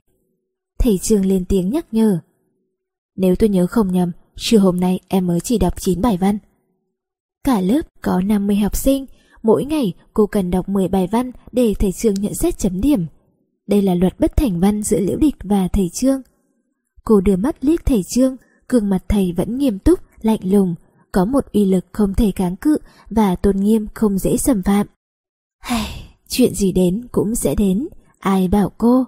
[0.80, 2.20] Thầy Trương lên tiếng nhắc nhở.
[3.16, 6.38] Nếu tôi nhớ không nhầm, trưa hôm nay em mới chỉ đọc 9 bài văn.
[7.43, 9.06] Cả lớp có 50 học sinh,
[9.43, 13.06] mỗi ngày cô cần đọc 10 bài văn để thầy Trương nhận xét chấm điểm.
[13.68, 16.22] Đây là luật bất thành văn giữa Liễu Địch và thầy Trương.
[17.04, 18.36] Cô đưa mắt liếc thầy Trương,
[18.70, 20.76] gương mặt thầy vẫn nghiêm túc, lạnh lùng,
[21.12, 22.78] có một uy lực không thể kháng cự
[23.10, 24.88] và tôn nghiêm không dễ xâm phạm.
[25.66, 27.88] Hay, chuyện gì đến cũng sẽ đến,
[28.20, 29.05] ai bảo cô.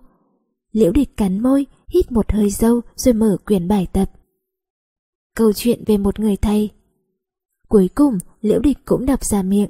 [0.71, 4.11] Liễu địch cắn môi, hít một hơi sâu rồi mở quyển bài tập.
[5.35, 6.69] Câu chuyện về một người thầy.
[7.69, 9.69] Cuối cùng, Liễu địch cũng đọc ra miệng.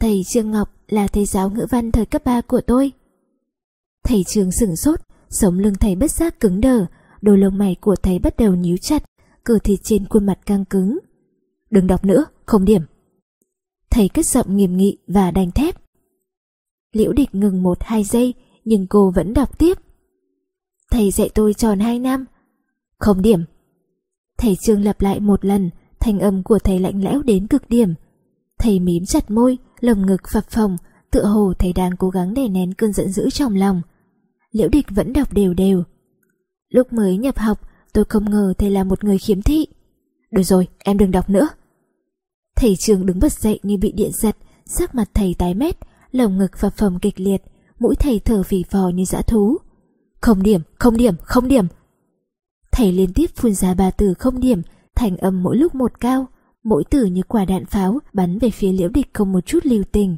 [0.00, 2.92] Thầy Trương Ngọc là thầy giáo ngữ văn thời cấp 3 của tôi.
[4.04, 6.86] Thầy Trương sửng sốt, sống lưng thầy bất giác cứng đờ,
[7.20, 9.04] đôi lông mày của thầy bắt đầu nhíu chặt,
[9.44, 10.98] cơ thịt trên khuôn mặt căng cứng.
[11.70, 12.82] Đừng đọc nữa, không điểm.
[13.94, 15.74] Thầy cất giọng nghiêm nghị và đanh thép.
[16.92, 18.34] Liễu địch ngừng một hai giây,
[18.64, 19.78] nhưng cô vẫn đọc tiếp.
[20.90, 22.24] Thầy dạy tôi tròn hai năm.
[22.98, 23.40] Không điểm.
[24.38, 25.70] Thầy Trương lặp lại một lần,
[26.00, 27.94] thanh âm của thầy lạnh lẽo đến cực điểm.
[28.58, 30.76] Thầy mím chặt môi, lồng ngực phập phồng,
[31.10, 33.82] tựa hồ thầy đang cố gắng đè nén cơn giận dữ trong lòng.
[34.52, 35.82] Liễu địch vẫn đọc đều đều.
[36.68, 37.60] Lúc mới nhập học,
[37.92, 39.66] tôi không ngờ thầy là một người khiếm thị.
[40.30, 41.48] Được rồi, em đừng đọc nữa.
[42.56, 44.36] Thầy trường đứng bật dậy như bị điện giật,
[44.66, 45.76] sắc mặt thầy tái mét,
[46.12, 47.42] lồng ngực phập phồng kịch liệt,
[47.78, 49.56] mũi thầy thở phì phò như dã thú.
[50.20, 51.66] Không điểm, không điểm, không điểm.
[52.72, 54.62] Thầy liên tiếp phun ra ba từ không điểm,
[54.94, 56.26] thành âm mỗi lúc một cao,
[56.64, 59.84] mỗi từ như quả đạn pháo bắn về phía liễu địch không một chút lưu
[59.92, 60.16] tình.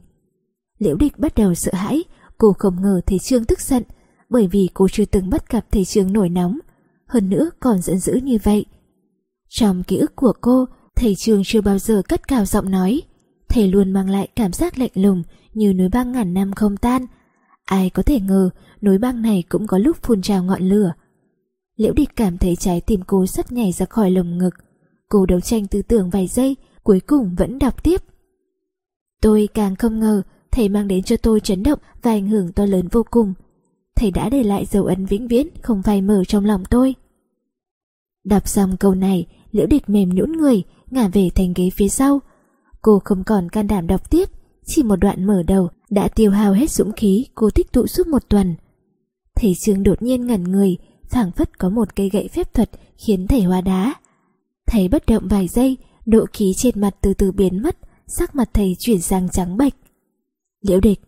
[0.78, 2.04] Liễu địch bắt đầu sợ hãi,
[2.38, 3.82] cô không ngờ thầy Trương tức giận,
[4.28, 6.58] bởi vì cô chưa từng bắt gặp thầy Trương nổi nóng,
[7.06, 8.64] hơn nữa còn giận dữ như vậy.
[9.48, 10.66] Trong ký ức của cô,
[10.96, 13.02] thầy trường chưa bao giờ cất cao giọng nói,
[13.48, 15.22] thầy luôn mang lại cảm giác lạnh lùng
[15.54, 17.06] như núi băng ngàn năm không tan.
[17.64, 18.50] Ai có thể ngờ
[18.82, 20.92] núi băng này cũng có lúc phun trào ngọn lửa.
[21.76, 24.54] Liễu địch cảm thấy trái tim cô sắp nhảy ra khỏi lồng ngực.
[25.08, 28.02] Cô đấu tranh tư tưởng vài giây, cuối cùng vẫn đọc tiếp.
[29.22, 32.66] Tôi càng không ngờ thầy mang đến cho tôi chấn động và ảnh hưởng to
[32.66, 33.34] lớn vô cùng.
[33.96, 36.94] Thầy đã để lại dấu ấn vĩnh viễn không phai mở trong lòng tôi.
[38.24, 42.20] Đọc xong câu này, liễu địch mềm nhũn người, ngả về thành ghế phía sau.
[42.82, 44.28] Cô không còn can đảm đọc tiếp,
[44.66, 48.06] chỉ một đoạn mở đầu đã tiêu hao hết dũng khí cô tích tụ suốt
[48.06, 48.54] một tuần.
[49.36, 50.76] Thầy Trương đột nhiên ngẩn người,
[51.08, 53.94] phảng phất có một cây gậy phép thuật khiến thầy hóa đá.
[54.66, 55.76] Thầy bất động vài giây,
[56.06, 59.74] độ khí trên mặt từ từ biến mất, sắc mặt thầy chuyển sang trắng bệch.
[60.60, 61.00] Liễu địch.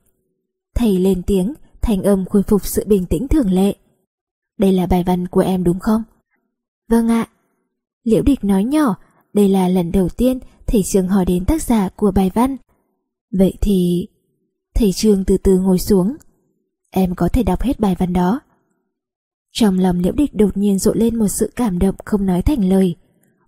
[0.75, 3.75] Thầy lên tiếng, thành âm khôi phục sự bình tĩnh thường lệ.
[4.59, 6.03] Đây là bài văn của em đúng không?
[6.89, 7.29] Vâng ạ.
[8.05, 8.97] Liễu địch nói nhỏ,
[9.33, 12.57] đây là lần đầu tiên thầy Trương hỏi đến tác giả của bài văn.
[13.33, 14.09] Vậy thì...
[14.75, 16.17] Thầy Trương từ từ ngồi xuống.
[16.91, 18.41] Em có thể đọc hết bài văn đó.
[19.53, 22.69] Trong lòng liễu địch đột nhiên rộ lên một sự cảm động không nói thành
[22.69, 22.97] lời.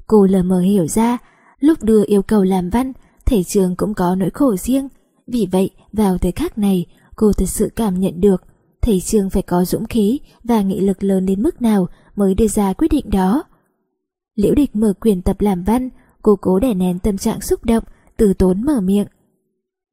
[0.07, 1.19] Cô lờ mờ hiểu ra,
[1.61, 2.93] lúc đưa yêu cầu làm văn,
[3.27, 4.89] thầy trường cũng có nỗi khổ riêng.
[5.27, 8.43] Vì vậy, vào thời khắc này, cô thật sự cảm nhận được
[8.83, 12.49] thầy trường phải có dũng khí và nghị lực lớn đến mức nào mới đưa
[12.49, 13.43] ra quyết định đó.
[14.35, 15.89] Liễu địch mở quyền tập làm văn,
[16.23, 17.85] cô cố đè nén tâm trạng xúc động,
[18.17, 19.07] từ tốn mở miệng.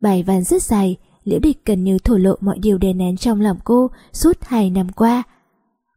[0.01, 3.41] Bài văn rất dài, liễu địch gần như thổ lộ mọi điều đè nén trong
[3.41, 5.23] lòng cô suốt hai năm qua.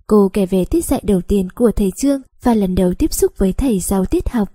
[0.06, 3.32] Cô kể về tiết dạy đầu tiên của thầy Trương và lần đầu tiếp xúc
[3.38, 4.48] với thầy giáo tiết học.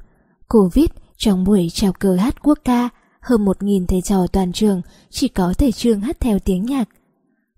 [0.48, 4.52] Cô viết trong buổi chào cờ hát quốc ca, hơn một nghìn thầy trò toàn
[4.52, 6.90] trường, chỉ có thầy Trương hát theo tiếng nhạc.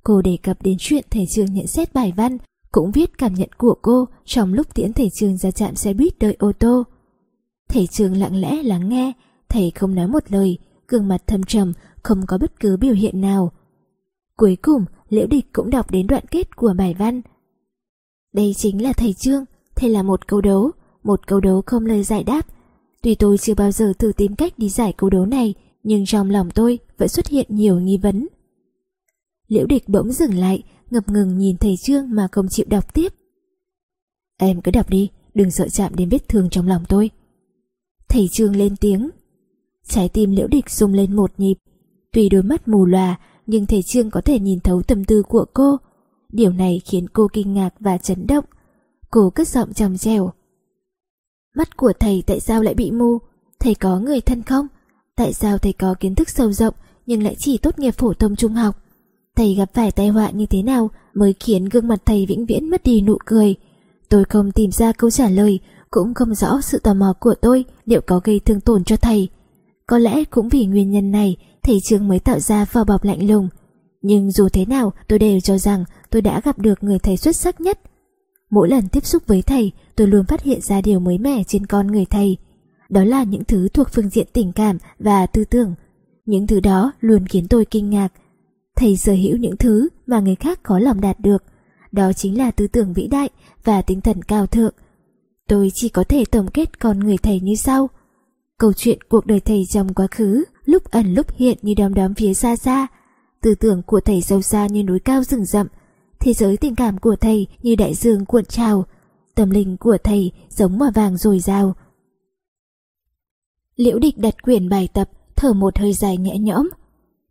[0.03, 2.37] Cô đề cập đến chuyện thầy Trương nhận xét bài văn,
[2.71, 6.19] cũng viết cảm nhận của cô trong lúc tiễn thầy Trương ra trạm xe buýt
[6.19, 6.83] đợi ô tô.
[7.69, 9.13] Thầy Trương lặng lẽ lắng nghe,
[9.49, 10.57] thầy không nói một lời,
[10.87, 13.51] gương mặt thâm trầm, không có bất cứ biểu hiện nào.
[14.37, 17.21] Cuối cùng, Liễu Địch cũng đọc đến đoạn kết của bài văn.
[18.33, 19.45] Đây chính là thầy Trương,
[19.75, 20.71] thầy là một câu đấu,
[21.03, 22.47] một câu đấu không lời giải đáp.
[23.01, 25.53] Tuy tôi chưa bao giờ thử tìm cách đi giải câu đấu này,
[25.83, 28.27] nhưng trong lòng tôi vẫn xuất hiện nhiều nghi vấn.
[29.47, 33.13] Liễu Địch bỗng dừng lại, ngập ngừng nhìn thầy Trương mà không chịu đọc tiếp.
[34.37, 37.09] Em cứ đọc đi, đừng sợ chạm đến vết thương trong lòng tôi.
[38.09, 39.09] Thầy Trương lên tiếng.
[39.87, 41.55] Trái tim Liễu Địch rung lên một nhịp.
[42.11, 45.45] Tuy đôi mắt mù lòa, nhưng thầy Trương có thể nhìn thấu tâm tư của
[45.53, 45.77] cô.
[46.29, 48.45] Điều này khiến cô kinh ngạc và chấn động.
[49.09, 50.33] Cô cất giọng trầm trèo.
[51.55, 53.17] Mắt của thầy tại sao lại bị mù?
[53.59, 54.67] Thầy có người thân không?
[55.15, 56.73] Tại sao thầy có kiến thức sâu rộng
[57.05, 58.83] nhưng lại chỉ tốt nghiệp phổ thông trung học?
[59.37, 62.69] Thầy gặp phải tai họa như thế nào mới khiến gương mặt thầy vĩnh viễn
[62.69, 63.55] mất đi nụ cười?
[64.09, 65.59] Tôi không tìm ra câu trả lời,
[65.91, 69.29] cũng không rõ sự tò mò của tôi liệu có gây thương tổn cho thầy.
[69.87, 73.27] Có lẽ cũng vì nguyên nhân này, thầy Trương mới tạo ra vỏ bọc lạnh
[73.27, 73.49] lùng.
[74.01, 77.35] Nhưng dù thế nào tôi đều cho rằng tôi đã gặp được người thầy xuất
[77.35, 77.79] sắc nhất.
[78.49, 81.65] Mỗi lần tiếp xúc với thầy tôi luôn phát hiện ra điều mới mẻ trên
[81.65, 82.37] con người thầy.
[82.89, 85.73] Đó là những thứ thuộc phương diện tình cảm và tư tưởng.
[86.25, 88.13] Những thứ đó luôn khiến tôi kinh ngạc.
[88.77, 91.43] Thầy sở hữu những thứ mà người khác khó lòng đạt được.
[91.91, 93.29] Đó chính là tư tưởng vĩ đại
[93.63, 94.73] và tinh thần cao thượng.
[95.47, 97.89] Tôi chỉ có thể tổng kết con người thầy như sau.
[98.57, 102.13] Câu chuyện cuộc đời thầy trong quá khứ lúc ẩn lúc hiện như đom đóm
[102.13, 102.87] phía xa xa.
[103.41, 105.67] Tư tưởng của thầy sâu xa như núi cao rừng rậm.
[106.19, 108.85] Thế giới tình cảm của thầy như đại dương cuộn trào.
[109.35, 111.75] Tâm linh của thầy giống mà vàng dồi dào.
[113.75, 116.69] Liễu địch đặt quyển bài tập, thở một hơi dài nhẹ nhõm.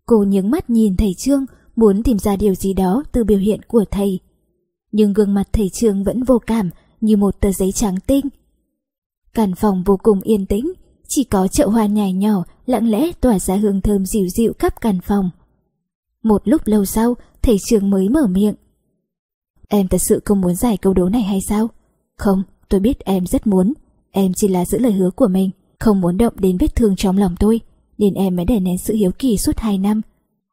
[0.07, 1.45] Cô nhướng mắt nhìn thầy Trương,
[1.77, 4.21] muốn tìm ra điều gì đó từ biểu hiện của thầy.
[4.93, 8.27] Nhưng gương mặt thầy Trương vẫn vô cảm, như một tờ giấy trắng tinh.
[9.35, 10.73] Căn phòng vô cùng yên tĩnh,
[11.09, 14.81] chỉ có chậu hoa nhài nhỏ lặng lẽ tỏa ra hương thơm dịu dịu khắp
[14.81, 15.31] căn phòng.
[16.23, 18.55] Một lúc lâu sau, thầy trương mới mở miệng.
[19.69, 21.71] Em thật sự không muốn giải câu đố này hay sao?
[22.17, 23.73] Không, tôi biết em rất muốn.
[24.11, 27.19] Em chỉ là giữ lời hứa của mình, không muốn động đến vết thương trong
[27.19, 27.61] lòng tôi,
[27.99, 30.01] nên em mới đè nén sự hiếu kỳ suốt hai năm.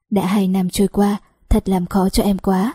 [0.10, 2.74] Đã hai năm trôi qua, thật làm khó cho em quá.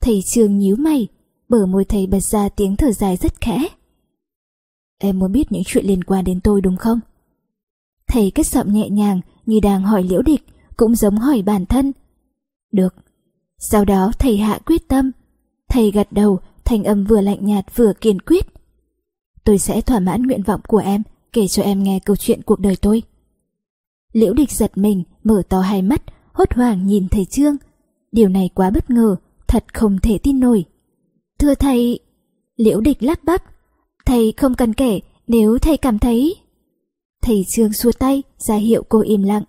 [0.00, 1.08] Thầy trường nhíu mày,
[1.48, 3.68] bờ môi thầy bật ra tiếng thở dài rất khẽ.
[4.98, 7.00] Em muốn biết những chuyện liên quan đến tôi đúng không?
[8.08, 10.42] Thầy kết giọng nhẹ nhàng như đang hỏi liễu địch,
[10.76, 11.92] cũng giống hỏi bản thân.
[12.72, 12.94] Được.
[13.58, 15.10] Sau đó thầy hạ quyết tâm.
[15.68, 18.46] Thầy gật đầu, thành âm vừa lạnh nhạt vừa kiên quyết.
[19.44, 21.02] Tôi sẽ thỏa mãn nguyện vọng của em,
[21.32, 23.02] kể cho em nghe câu chuyện cuộc đời tôi.
[24.16, 26.02] Liễu địch giật mình, mở to hai mắt,
[26.32, 27.56] hốt hoảng nhìn thầy Trương.
[28.12, 29.16] Điều này quá bất ngờ,
[29.48, 30.64] thật không thể tin nổi.
[31.38, 32.00] Thưa thầy...
[32.56, 33.42] Liễu địch lắp bắp.
[34.06, 36.36] Thầy không cần kể nếu thầy cảm thấy...
[37.22, 39.42] Thầy Trương xua tay, ra hiệu cô im lặng.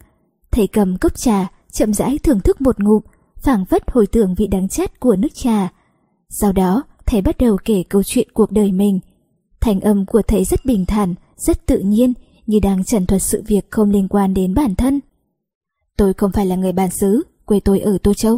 [0.52, 3.02] Thầy cầm cốc trà, chậm rãi thưởng thức một ngụm,
[3.44, 5.74] phảng phất hồi tưởng vị đắng chát của nước trà.
[6.30, 9.00] Sau đó, thầy bắt đầu kể câu chuyện cuộc đời mình.
[9.62, 12.14] Thành âm của thầy rất bình thản, rất tự nhiên,
[12.48, 15.00] như đang trần thuật sự việc không liên quan đến bản thân.
[15.98, 18.38] Tôi không phải là người bản xứ, quê tôi ở Tô Châu.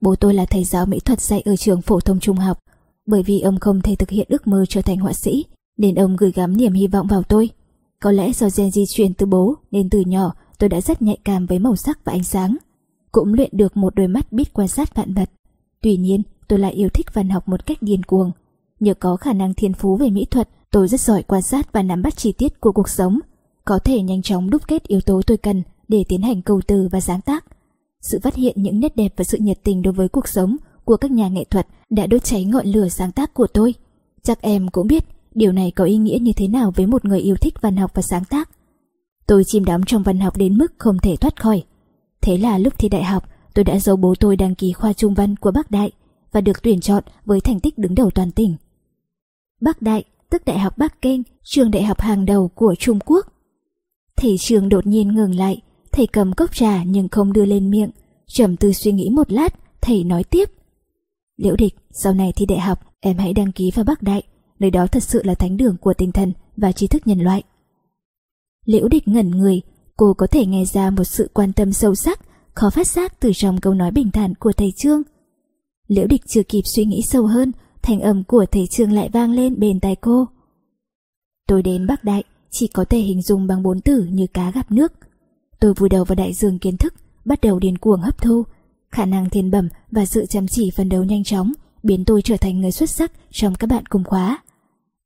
[0.00, 2.58] Bố tôi là thầy giáo mỹ thuật dạy ở trường phổ thông trung học
[3.10, 5.44] bởi vì ông không thể thực hiện ước mơ trở thành họa sĩ,
[5.76, 7.50] nên ông gửi gắm niềm hy vọng vào tôi.
[8.02, 11.18] Có lẽ do gen di truyền từ bố nên từ nhỏ tôi đã rất nhạy
[11.24, 12.56] cảm với màu sắc và ánh sáng.
[13.12, 15.30] Cũng luyện được một đôi mắt biết quan sát vạn vật.
[15.82, 18.30] Tuy nhiên, tôi lại yêu thích văn học một cách điên cuồng.
[18.80, 21.82] Nhờ có khả năng thiên phú về mỹ thuật, tôi rất giỏi quan sát và
[21.82, 23.18] nắm bắt chi tiết của cuộc sống.
[23.70, 26.88] Có thể nhanh chóng đúc kết yếu tố tôi cần để tiến hành câu từ
[26.92, 27.44] và sáng tác.
[28.00, 30.96] Sự phát hiện những nét đẹp và sự nhiệt tình đối với cuộc sống của
[30.96, 33.74] các nhà nghệ thuật đã đốt cháy ngọn lửa sáng tác của tôi.
[34.22, 35.04] Chắc em cũng biết
[35.34, 37.90] điều này có ý nghĩa như thế nào với một người yêu thích văn học
[37.94, 38.50] và sáng tác.
[39.26, 41.62] Tôi chìm đắm trong văn học đến mức không thể thoát khỏi.
[42.22, 45.14] Thế là lúc thi đại học, tôi đã giấu bố tôi đăng ký khoa trung
[45.14, 45.90] văn của Bắc Đại
[46.32, 48.56] và được tuyển chọn với thành tích đứng đầu toàn tỉnh.
[49.60, 53.29] Bắc Đại, tức Đại học Bắc Kinh, trường đại học hàng đầu của Trung Quốc.
[54.20, 55.60] Thầy trường đột nhiên ngừng lại,
[55.92, 57.90] thầy cầm cốc trà nhưng không đưa lên miệng,
[58.26, 60.50] trầm tư suy nghĩ một lát, thầy nói tiếp.
[61.36, 64.22] Liễu địch, sau này thi đại học, em hãy đăng ký vào Bắc Đại,
[64.58, 67.42] nơi đó thật sự là thánh đường của tinh thần và trí thức nhân loại.
[68.64, 69.60] Liễu địch ngẩn người,
[69.96, 72.20] cô có thể nghe ra một sự quan tâm sâu sắc,
[72.54, 75.02] khó phát giác từ trong câu nói bình thản của thầy Trương.
[75.88, 77.52] Liễu địch chưa kịp suy nghĩ sâu hơn,
[77.82, 80.28] thành âm của thầy Trương lại vang lên bên tai cô.
[81.46, 84.72] Tôi đến Bắc Đại, chỉ có thể hình dung bằng bốn từ như cá gặp
[84.72, 84.92] nước.
[85.60, 86.94] Tôi vùi đầu vào đại dương kiến thức,
[87.24, 88.44] bắt đầu điên cuồng hấp thu,
[88.90, 92.36] Khả năng thiên bẩm và sự chăm chỉ phấn đấu nhanh chóng biến tôi trở
[92.36, 94.42] thành người xuất sắc trong các bạn cùng khóa.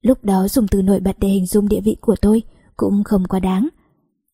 [0.03, 2.43] Lúc đó dùng từ nổi bật để hình dung địa vị của tôi
[2.77, 3.69] cũng không quá đáng.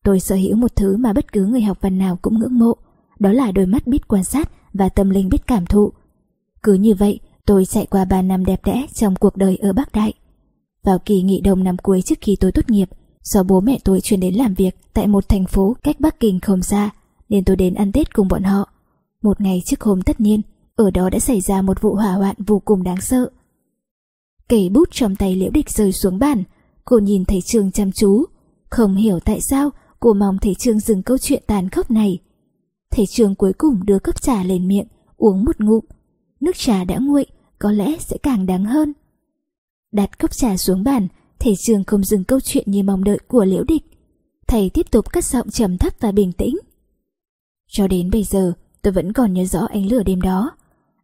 [0.03, 2.73] Tôi sở hữu một thứ mà bất cứ người học văn nào cũng ngưỡng mộ,
[3.19, 5.91] đó là đôi mắt biết quan sát và tâm linh biết cảm thụ.
[6.63, 9.91] Cứ như vậy, tôi chạy qua 3 năm đẹp đẽ trong cuộc đời ở Bắc
[9.91, 10.13] Đại.
[10.83, 12.89] Vào kỳ nghỉ đông năm cuối trước khi tôi tốt nghiệp,
[13.23, 16.39] do bố mẹ tôi chuyển đến làm việc tại một thành phố cách Bắc Kinh
[16.39, 16.89] không xa,
[17.29, 18.69] nên tôi đến ăn Tết cùng bọn họ.
[19.21, 20.41] Một ngày trước hôm tất niên,
[20.75, 23.29] ở đó đã xảy ra một vụ hỏa hoạn vô cùng đáng sợ.
[24.49, 26.43] Kể bút trong tay liễu địch rơi xuống bàn,
[26.85, 28.25] cô nhìn thấy Trương chăm chú.
[28.69, 29.69] Không hiểu tại sao
[29.99, 32.19] cô mong thấy Trương dừng câu chuyện tàn khốc này.
[32.91, 35.85] Thầy Trương cuối cùng đưa cốc trà lên miệng, uống một ngụm.
[36.39, 37.25] Nước trà đã nguội,
[37.59, 38.93] có lẽ sẽ càng đáng hơn.
[39.91, 41.07] Đặt cốc trà xuống bàn,
[41.43, 43.83] thầy Trương không dừng câu chuyện như mong đợi của liễu địch.
[44.47, 46.55] Thầy tiếp tục cất giọng trầm thấp và bình tĩnh.
[47.71, 50.51] Cho đến bây giờ, tôi vẫn còn nhớ rõ ánh lửa đêm đó.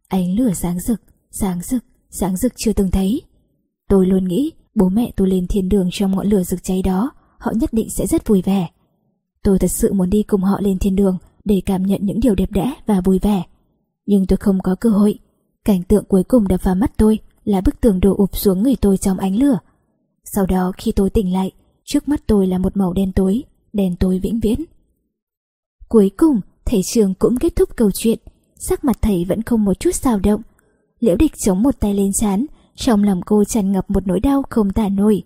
[0.08, 3.22] Ánh lửa sáng rực, sáng rực, sáng rực chưa từng thấy.
[3.88, 7.10] Tôi luôn nghĩ bố mẹ tôi lên thiên đường trong ngọn lửa rực cháy đó,
[7.38, 8.68] họ nhất định sẽ rất vui vẻ.
[9.42, 12.34] Tôi thật sự muốn đi cùng họ lên thiên đường để cảm nhận những điều
[12.34, 13.42] đẹp đẽ và vui vẻ.
[14.06, 15.18] Nhưng tôi không có cơ hội.
[15.64, 18.76] Cảnh tượng cuối cùng đập vào mắt tôi là bức tường đổ ụp xuống người
[18.80, 19.58] tôi trong ánh lửa.
[20.34, 21.52] Sau đó khi tôi tỉnh lại,
[21.84, 24.64] trước mắt tôi là một màu đen tối, đen tối vĩnh viễn.
[25.88, 28.18] Cuối cùng, thầy trường cũng kết thúc câu chuyện,
[28.56, 30.42] sắc mặt thầy vẫn không một chút xào động.
[31.00, 34.42] Liễu địch chống một tay lên chán, trong lòng cô tràn ngập một nỗi đau
[34.50, 35.22] không tả nổi.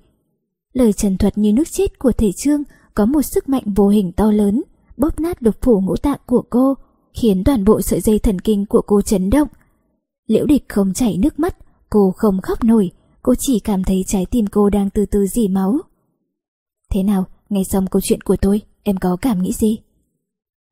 [0.72, 2.62] Lời trần thuật như nước chết của thầy Trương
[2.94, 4.62] có một sức mạnh vô hình to lớn,
[4.96, 6.74] bóp nát lục phủ ngũ tạng của cô,
[7.14, 9.48] khiến toàn bộ sợi dây thần kinh của cô chấn động.
[10.26, 11.56] Liễu địch không chảy nước mắt,
[11.90, 12.90] cô không khóc nổi,
[13.22, 15.78] cô chỉ cảm thấy trái tim cô đang từ từ dì máu.
[16.90, 19.78] Thế nào, nghe xong câu chuyện của tôi, em có cảm nghĩ gì?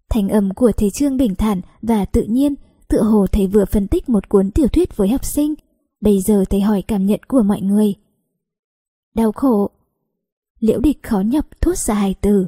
[0.09, 2.55] Thành âm của thầy Trương bình thản và tự nhiên,
[2.88, 5.55] tựa hồ thầy vừa phân tích một cuốn tiểu thuyết với học sinh.
[6.01, 7.94] Bây giờ thầy hỏi cảm nhận của mọi người.
[9.14, 9.70] Đau khổ.
[10.61, 12.46] Liễu địch khó nhập thốt ra hai từ.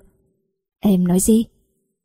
[0.81, 1.45] Em nói gì?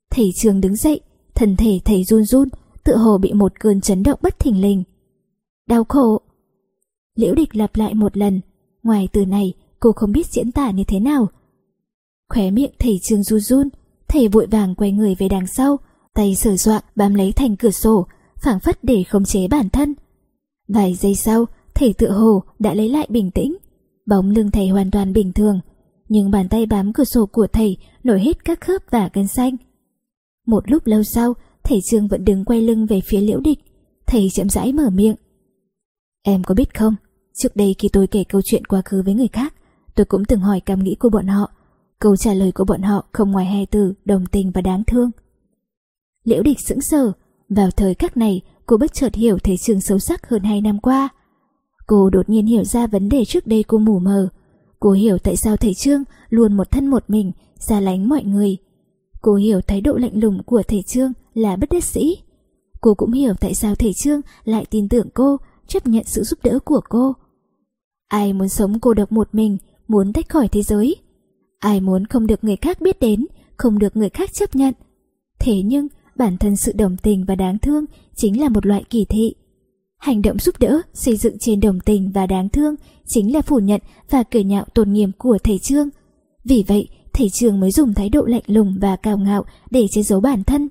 [0.09, 1.01] Thầy Trương đứng dậy,
[1.35, 2.49] thân thể thầy run run,
[2.83, 4.83] tựa hồ bị một cơn chấn động bất thình lình.
[5.67, 6.21] Đau khổ.
[7.17, 8.41] Liễu địch lặp lại một lần,
[8.83, 11.27] ngoài từ này cô không biết diễn tả như thế nào.
[12.29, 13.69] Khóe miệng thầy Trường run run,
[14.07, 15.77] thầy vội vàng quay người về đằng sau,
[16.13, 18.07] tay sờ soạng bám lấy thành cửa sổ,
[18.43, 19.95] phảng phất để khống chế bản thân.
[20.67, 21.45] Vài giây sau,
[21.75, 23.57] thầy tựa hồ đã lấy lại bình tĩnh.
[24.05, 25.59] Bóng lưng thầy hoàn toàn bình thường,
[26.09, 29.55] nhưng bàn tay bám cửa sổ của thầy nổi hết các khớp và gân xanh.
[30.47, 33.59] Một lúc lâu sau, thầy Trương vẫn đứng quay lưng về phía liễu địch.
[34.07, 35.15] Thầy chậm rãi mở miệng.
[36.23, 36.95] Em có biết không,
[37.37, 39.53] trước đây khi tôi kể câu chuyện quá khứ với người khác,
[39.95, 41.51] tôi cũng từng hỏi cảm nghĩ của bọn họ.
[41.99, 45.11] Câu trả lời của bọn họ không ngoài hai từ đồng tình và đáng thương.
[46.23, 47.11] Liễu địch sững sờ,
[47.49, 50.79] vào thời khắc này cô bất chợt hiểu thầy Trương sâu sắc hơn hai năm
[50.79, 51.09] qua.
[51.87, 54.29] Cô đột nhiên hiểu ra vấn đề trước đây cô mù mờ.
[54.79, 58.57] Cô hiểu tại sao thầy Trương luôn một thân một mình, xa lánh mọi người.
[59.21, 62.17] Cô hiểu thái độ lạnh lùng của thầy Trương là bất đắc sĩ.
[62.81, 66.39] Cô cũng hiểu tại sao thầy Trương lại tin tưởng cô, chấp nhận sự giúp
[66.43, 67.13] đỡ của cô.
[68.07, 70.95] Ai muốn sống cô độc một mình, muốn tách khỏi thế giới.
[71.59, 73.25] Ai muốn không được người khác biết đến,
[73.57, 74.73] không được người khác chấp nhận.
[75.39, 77.85] Thế nhưng, bản thân sự đồng tình và đáng thương
[78.15, 79.35] chính là một loại kỳ thị.
[79.97, 83.59] Hành động giúp đỡ xây dựng trên đồng tình và đáng thương chính là phủ
[83.59, 85.89] nhận và cười nhạo tôn nghiêm của thầy Trương.
[86.43, 90.01] Vì vậy, thầy Trương mới dùng thái độ lạnh lùng và cao ngạo để che
[90.03, 90.69] giấu bản thân.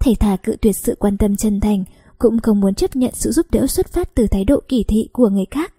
[0.00, 1.84] Thầy thà cự tuyệt sự quan tâm chân thành,
[2.18, 5.08] cũng không muốn chấp nhận sự giúp đỡ xuất phát từ thái độ kỳ thị
[5.12, 5.74] của người khác.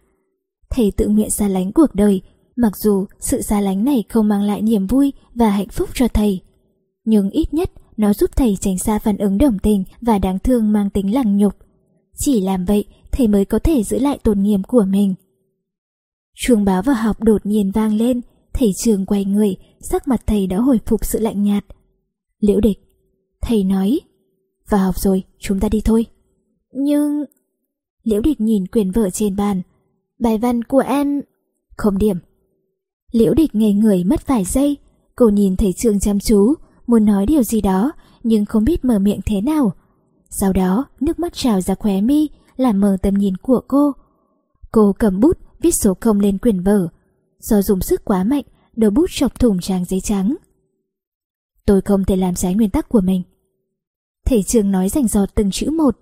[0.71, 2.21] Thầy tự nguyện xa lánh cuộc đời,
[2.55, 6.07] mặc dù sự xa lánh này không mang lại niềm vui và hạnh phúc cho
[6.07, 6.41] thầy.
[7.05, 10.71] Nhưng ít nhất nó giúp thầy tránh xa phản ứng đồng tình và đáng thương
[10.71, 11.53] mang tính lằng nhục.
[12.15, 15.15] Chỉ làm vậy, thầy mới có thể giữ lại tôn nghiêm của mình.
[16.35, 18.21] Chuông báo vào học đột nhiên vang lên,
[18.53, 21.65] thầy trường quay người, sắc mặt thầy đã hồi phục sự lạnh nhạt.
[22.39, 22.79] Liễu địch,
[23.41, 23.99] thầy nói,
[24.69, 26.05] vào học rồi, chúng ta đi thôi.
[26.73, 27.25] Nhưng...
[28.03, 29.61] Liễu địch nhìn quyền vở trên bàn.
[30.21, 31.21] Bài văn của em...
[31.77, 32.17] Không điểm.
[33.11, 34.77] Liễu địch ngây người mất vài giây.
[35.15, 36.53] Cô nhìn thầy trường chăm chú,
[36.87, 37.91] muốn nói điều gì đó,
[38.23, 39.73] nhưng không biết mở miệng thế nào.
[40.29, 43.91] Sau đó, nước mắt trào ra khóe mi, làm mờ tầm nhìn của cô.
[44.71, 46.87] Cô cầm bút, viết số không lên quyển vở.
[47.39, 48.43] Do dùng sức quá mạnh,
[48.75, 50.35] đầu bút chọc thủng trang giấy trắng.
[51.65, 53.23] Tôi không thể làm trái nguyên tắc của mình.
[54.25, 55.97] Thầy trường nói rành giọt từng chữ một.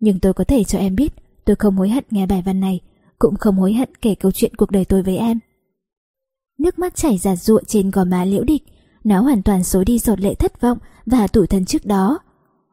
[0.00, 1.12] Nhưng tôi có thể cho em biết
[1.44, 2.80] tôi không hối hận nghe bài văn này,
[3.20, 5.38] cũng không hối hận kể câu chuyện cuộc đời tôi với em.
[6.58, 8.62] Nước mắt chảy giạt ruộng trên gò má liễu địch,
[9.04, 12.18] nó hoàn toàn xối đi giọt lệ thất vọng và tủi thân trước đó.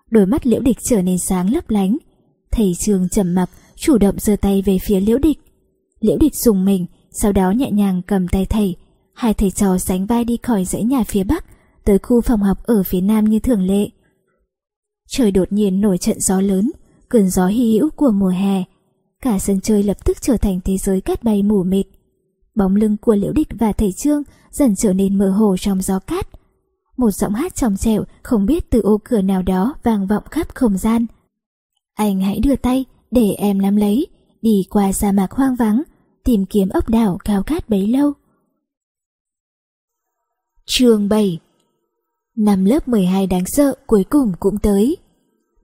[0.09, 1.97] Đôi mắt liễu địch trở nên sáng lấp lánh.
[2.51, 5.39] Thầy trường trầm mặc, chủ động giơ tay về phía liễu địch.
[5.99, 8.75] Liễu địch dùng mình, sau đó nhẹ nhàng cầm tay thầy.
[9.13, 11.45] Hai thầy trò sánh vai đi khỏi dãy nhà phía bắc,
[11.85, 13.89] tới khu phòng học ở phía nam như thường lệ.
[15.09, 16.71] Trời đột nhiên nổi trận gió lớn,
[17.09, 18.63] cơn gió hy hữu của mùa hè.
[19.21, 21.87] Cả sân chơi lập tức trở thành thế giới cát bay mù mịt.
[22.55, 25.99] Bóng lưng của Liễu Địch và thầy Trương dần trở nên mơ hồ trong gió
[25.99, 26.27] cát.
[26.97, 30.55] Một giọng hát trong trẻo không biết từ ô cửa nào đó vang vọng khắp
[30.55, 31.05] không gian.
[31.93, 34.07] Anh hãy đưa tay để em nắm lấy,
[34.41, 35.83] đi qua sa mạc hoang vắng,
[36.23, 38.13] tìm kiếm ốc đảo cao cát bấy lâu.
[40.65, 41.39] Trường 7
[42.35, 44.97] Năm lớp 12 đáng sợ cuối cùng cũng tới.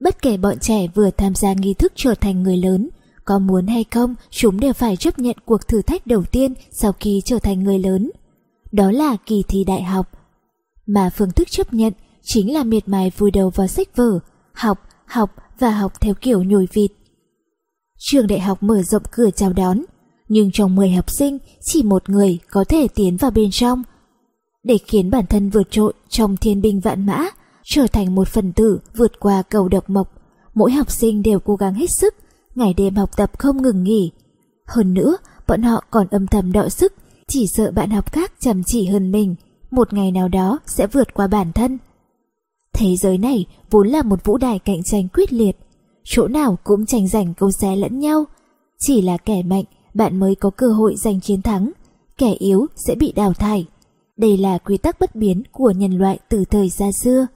[0.00, 2.88] Bất kể bọn trẻ vừa tham gia nghi thức trở thành người lớn,
[3.24, 6.92] có muốn hay không, chúng đều phải chấp nhận cuộc thử thách đầu tiên sau
[7.00, 8.10] khi trở thành người lớn.
[8.72, 10.08] Đó là kỳ thi đại học.
[10.86, 14.18] Mà phương thức chấp nhận chính là miệt mài vùi đầu vào sách vở,
[14.52, 16.90] học, học và học theo kiểu nhồi vịt.
[17.98, 19.84] Trường đại học mở rộng cửa chào đón,
[20.28, 23.82] nhưng trong 10 học sinh chỉ một người có thể tiến vào bên trong.
[24.62, 27.24] Để khiến bản thân vượt trội trong thiên binh vạn mã,
[27.64, 30.12] trở thành một phần tử vượt qua cầu độc mộc.
[30.54, 32.14] Mỗi học sinh đều cố gắng hết sức,
[32.54, 34.10] ngày đêm học tập không ngừng nghỉ.
[34.66, 36.92] Hơn nữa, bọn họ còn âm thầm đọ sức,
[37.28, 39.34] chỉ sợ bạn học khác chăm chỉ hơn mình,
[39.70, 41.78] một ngày nào đó sẽ vượt qua bản thân.
[42.72, 45.56] Thế giới này vốn là một vũ đài cạnh tranh quyết liệt,
[46.04, 48.24] chỗ nào cũng tranh giành câu xé lẫn nhau.
[48.78, 51.72] Chỉ là kẻ mạnh, bạn mới có cơ hội giành chiến thắng,
[52.18, 53.66] kẻ yếu sẽ bị đào thải.
[54.16, 57.26] Đây là quy tắc bất biến của nhân loại từ thời xa xưa.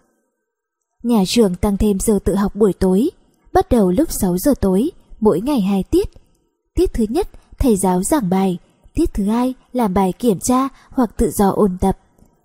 [1.02, 3.10] Nhà trường tăng thêm giờ tự học buổi tối,
[3.52, 4.90] bắt đầu lúc 6 giờ tối,
[5.20, 6.08] mỗi ngày hai tiết.
[6.74, 8.58] Tiết thứ nhất, thầy giáo giảng bài,
[8.94, 11.98] tiết thứ hai, làm bài kiểm tra hoặc tự do ôn tập.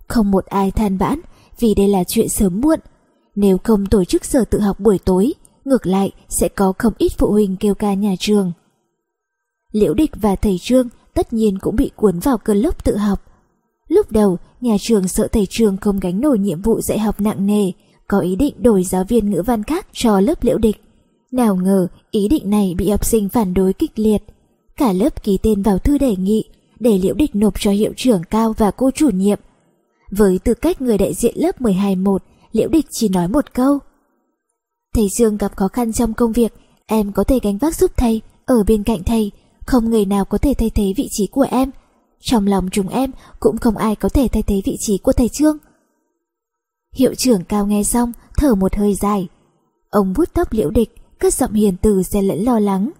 [0.07, 1.19] Không một ai than vãn
[1.59, 2.79] vì đây là chuyện sớm muộn.
[3.35, 5.33] Nếu không tổ chức giờ tự học buổi tối,
[5.65, 8.51] ngược lại sẽ có không ít phụ huynh kêu ca nhà trường.
[9.71, 13.21] Liễu Địch và thầy Trương tất nhiên cũng bị cuốn vào cơn lốc tự học.
[13.87, 17.45] Lúc đầu, nhà trường sợ thầy Trương không gánh nổi nhiệm vụ dạy học nặng
[17.45, 17.71] nề,
[18.07, 20.81] có ý định đổi giáo viên ngữ văn khác cho lớp Liễu Địch.
[21.33, 24.23] Nào ngờ ý định này bị học sinh phản đối kịch liệt.
[24.77, 26.43] Cả lớp ký tên vào thư đề nghị
[26.79, 29.39] để Liễu Địch nộp cho hiệu trưởng cao và cô chủ nhiệm.
[30.11, 32.17] Với tư cách người đại diện lớp 12-1,
[32.51, 33.79] Liễu Địch chỉ nói một câu.
[34.95, 36.53] Thầy Dương gặp khó khăn trong công việc,
[36.85, 39.31] em có thể gánh vác giúp thầy, ở bên cạnh thầy,
[39.65, 41.71] không người nào có thể thay thế vị trí của em.
[42.21, 45.29] Trong lòng chúng em cũng không ai có thể thay thế vị trí của thầy
[45.29, 45.57] Trương.
[46.95, 49.27] Hiệu trưởng cao nghe xong, thở một hơi dài.
[49.89, 52.91] Ông vuốt tóc liễu địch, cất giọng hiền từ xen lẫn lo lắng.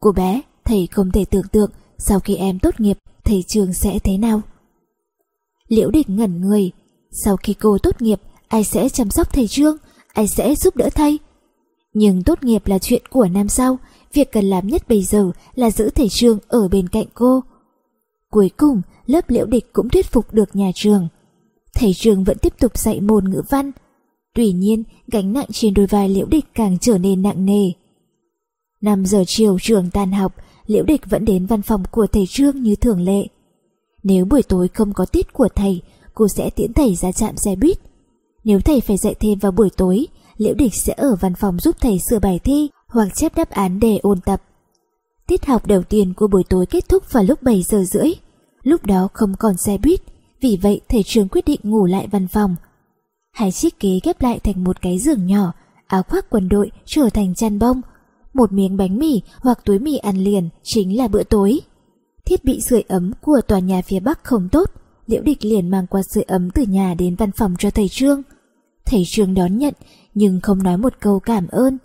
[0.00, 3.98] Cô bé, thầy không thể tưởng tượng sau khi em tốt nghiệp, thầy trường sẽ
[3.98, 4.42] thế nào.
[5.68, 6.70] Liễu địch ngẩn người,
[7.10, 9.76] sau khi cô tốt nghiệp, ai sẽ chăm sóc thầy Trương,
[10.12, 11.18] ai sẽ giúp đỡ thầy.
[11.94, 13.78] Nhưng tốt nghiệp là chuyện của năm sau,
[14.12, 17.40] việc cần làm nhất bây giờ là giữ thầy Trương ở bên cạnh cô.
[18.30, 21.08] Cuối cùng, lớp liễu địch cũng thuyết phục được nhà trường.
[21.74, 23.70] Thầy trường vẫn tiếp tục dạy môn ngữ văn.
[24.34, 27.70] Tuy nhiên, gánh nặng trên đôi vai liễu địch càng trở nên nặng nề.
[28.80, 30.34] 5 giờ chiều trường tan học,
[30.66, 33.26] liễu địch vẫn đến văn phòng của thầy Trương như thường lệ.
[34.02, 35.82] Nếu buổi tối không có tiết của thầy,
[36.14, 37.78] cô sẽ tiễn thầy ra trạm xe buýt.
[38.44, 40.06] Nếu thầy phải dạy thêm vào buổi tối,
[40.36, 43.80] liễu địch sẽ ở văn phòng giúp thầy sửa bài thi hoặc chép đáp án
[43.80, 44.42] để ôn tập.
[45.26, 48.12] Tiết học đầu tiên của buổi tối kết thúc vào lúc 7 giờ rưỡi.
[48.62, 50.00] Lúc đó không còn xe buýt,
[50.40, 52.56] vì vậy thầy trường quyết định ngủ lại văn phòng.
[53.34, 55.52] Hai chiếc ghế ghép lại thành một cái giường nhỏ,
[55.86, 57.80] áo khoác quần đội trở thành chăn bông.
[58.34, 61.60] Một miếng bánh mì hoặc túi mì ăn liền chính là bữa tối.
[62.24, 64.70] Thiết bị sưởi ấm của tòa nhà phía Bắc không tốt,
[65.06, 68.22] Liễu Địch liền mang qua sưởi ấm từ nhà đến văn phòng cho thầy Trương.
[68.84, 69.74] Thầy Trương đón nhận
[70.14, 71.78] nhưng không nói một câu cảm ơn.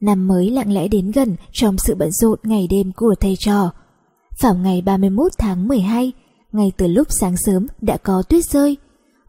[0.00, 3.70] Năm mới lặng lẽ đến gần trong sự bận rộn ngày đêm của thầy trò.
[4.40, 6.12] Vào ngày 31 tháng 12,
[6.52, 8.76] ngay từ lúc sáng sớm đã có tuyết rơi.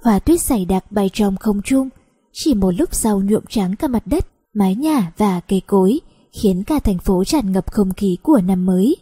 [0.02, 1.90] Hoa tuyết dày đặc bay trong không trung,
[2.34, 6.00] chỉ một lúc sau nhuộm trắng cả mặt đất, mái nhà và cây cối,
[6.32, 8.96] khiến cả thành phố tràn ngập không khí của năm mới.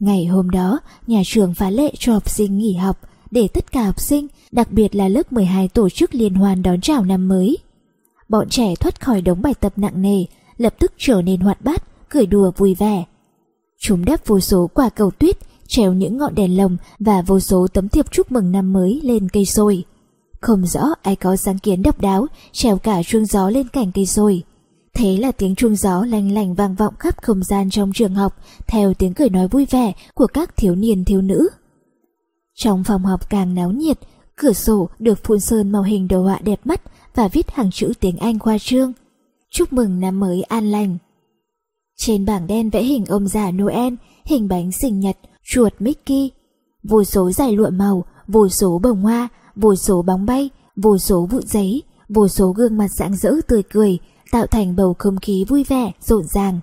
[0.00, 2.98] Ngày hôm đó, nhà trường phá lệ cho học sinh nghỉ học
[3.30, 6.80] để tất cả học sinh, đặc biệt là lớp 12 tổ chức liên hoan đón
[6.80, 7.58] chào năm mới.
[8.28, 10.24] Bọn trẻ thoát khỏi đống bài tập nặng nề,
[10.56, 13.04] lập tức trở nên hoạt bát, cười đùa vui vẻ.
[13.80, 17.66] Chúng đắp vô số quả cầu tuyết, treo những ngọn đèn lồng và vô số
[17.72, 19.84] tấm thiệp chúc mừng năm mới lên cây sồi.
[20.44, 24.06] Không rõ ai có sáng kiến độc đáo, treo cả chuông gió lên cành cây
[24.06, 24.42] rồi
[24.94, 28.36] Thế là tiếng chuông gió lanh lành vang vọng khắp không gian trong trường học,
[28.66, 31.48] theo tiếng cười nói vui vẻ của các thiếu niên thiếu nữ.
[32.54, 33.98] Trong phòng học càng náo nhiệt,
[34.36, 36.80] cửa sổ được phun sơn màu hình đồ họa đẹp mắt
[37.14, 38.92] và viết hàng chữ tiếng Anh khoa trương.
[39.50, 40.98] Chúc mừng năm mới an lành.
[41.96, 43.94] Trên bảng đen vẽ hình ông già Noel,
[44.24, 46.30] hình bánh sinh nhật, chuột Mickey.
[46.82, 51.26] Vô số giải lụa màu, vô số bông hoa, vô số bóng bay, vô số
[51.30, 53.98] vụn giấy, vô số gương mặt rạng rỡ tươi cười,
[54.32, 56.60] tạo thành bầu không khí vui vẻ, rộn ràng.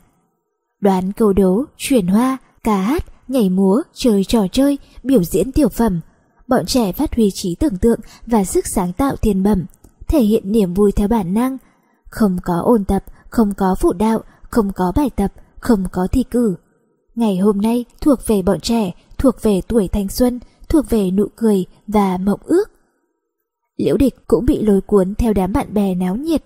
[0.81, 5.69] Đoán câu đố, chuyển hoa, ca hát, nhảy múa, chơi trò chơi, biểu diễn tiểu
[5.69, 6.01] phẩm.
[6.47, 9.65] Bọn trẻ phát huy trí tưởng tượng và sức sáng tạo thiên bẩm,
[10.07, 11.57] thể hiện niềm vui theo bản năng.
[12.09, 16.23] Không có ôn tập, không có phụ đạo, không có bài tập, không có thi
[16.31, 16.55] cử.
[17.15, 20.39] Ngày hôm nay thuộc về bọn trẻ, thuộc về tuổi thanh xuân,
[20.69, 22.71] thuộc về nụ cười và mộng ước.
[23.81, 26.43] Liễu địch cũng bị lôi cuốn theo đám bạn bè náo nhiệt.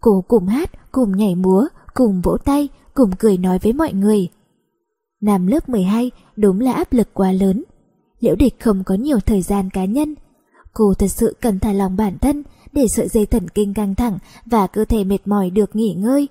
[0.00, 4.28] Cô cùng hát, cùng nhảy múa, cùng vỗ tay, cùng cười nói với mọi người.
[5.20, 7.64] Năm lớp 12 đúng là áp lực quá lớn.
[8.20, 10.14] Liễu địch không có nhiều thời gian cá nhân.
[10.72, 12.42] Cô thật sự cần thả lòng bản thân
[12.72, 16.28] để sợi dây thần kinh căng thẳng và cơ thể mệt mỏi được nghỉ ngơi.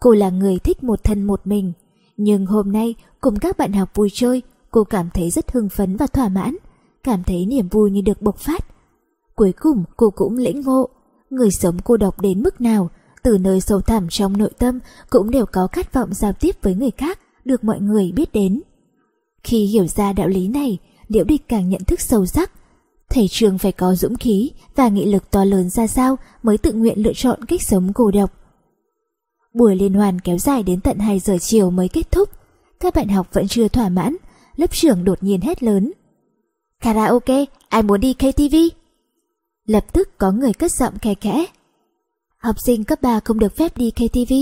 [0.00, 1.72] Cô là người thích một thân một mình,
[2.16, 5.96] nhưng hôm nay cùng các bạn học vui chơi, cô cảm thấy rất hưng phấn
[5.96, 6.56] và thỏa mãn,
[7.02, 8.73] cảm thấy niềm vui như được bộc phát.
[9.34, 10.88] Cuối cùng cô cũng lĩnh ngộ,
[11.30, 12.90] người sống cô độc đến mức nào,
[13.22, 14.78] từ nơi sâu thẳm trong nội tâm
[15.10, 18.62] cũng đều có khát vọng giao tiếp với người khác, được mọi người biết đến.
[19.44, 20.78] Khi hiểu ra đạo lý này,
[21.08, 22.50] Liễu Địch càng nhận thức sâu sắc.
[23.08, 26.72] Thầy trường phải có dũng khí và nghị lực to lớn ra sao mới tự
[26.72, 28.32] nguyện lựa chọn cách sống cô độc.
[29.54, 32.28] Buổi liên hoàn kéo dài đến tận 2 giờ chiều mới kết thúc.
[32.80, 34.16] Các bạn học vẫn chưa thỏa mãn,
[34.56, 35.92] lớp trưởng đột nhiên hét lớn.
[36.80, 38.83] Karaoke, ai muốn đi KTV?
[39.66, 41.46] Lập tức có người cất giọng khe khẽ.
[42.38, 44.32] Học sinh cấp 3 không được phép đi KTV.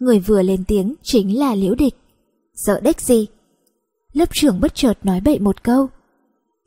[0.00, 1.94] Người vừa lên tiếng chính là Liễu Địch.
[2.54, 3.26] Sợ đếch gì?
[4.12, 5.88] Lớp trưởng bất chợt nói bậy một câu.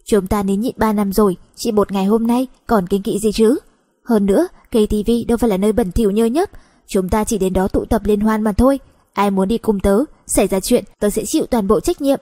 [0.05, 3.19] Chúng ta nín nhịn 3 năm rồi, chỉ một ngày hôm nay còn kinh kỵ
[3.19, 3.57] gì chứ?
[4.03, 6.49] Hơn nữa, KTV đâu phải là nơi bẩn thỉu nhơ nhấp,
[6.87, 8.79] chúng ta chỉ đến đó tụ tập liên hoan mà thôi.
[9.13, 12.19] Ai muốn đi cùng tớ, xảy ra chuyện tớ sẽ chịu toàn bộ trách nhiệm.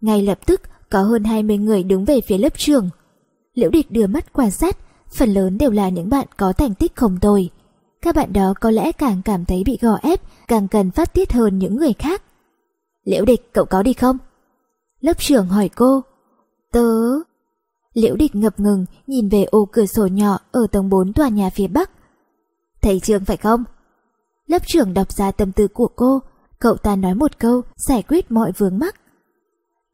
[0.00, 0.60] Ngay lập tức
[0.90, 2.90] có hơn 20 người đứng về phía lớp trường.
[3.54, 4.76] Liễu địch đưa mắt quan sát,
[5.18, 7.50] phần lớn đều là những bạn có thành tích không tồi.
[8.02, 11.32] Các bạn đó có lẽ càng cảm thấy bị gò ép, càng cần phát tiết
[11.32, 12.22] hơn những người khác.
[13.04, 14.18] Liễu địch, cậu có đi không?
[15.00, 16.00] Lớp trưởng hỏi cô.
[16.72, 16.88] Tớ...
[17.94, 21.50] Liễu địch ngập ngừng nhìn về ô cửa sổ nhỏ ở tầng 4 tòa nhà
[21.50, 21.90] phía bắc.
[22.82, 23.64] Thầy trường phải không?
[24.46, 26.22] Lớp trưởng đọc ra tâm tư của cô,
[26.58, 28.94] cậu ta nói một câu giải quyết mọi vướng mắc.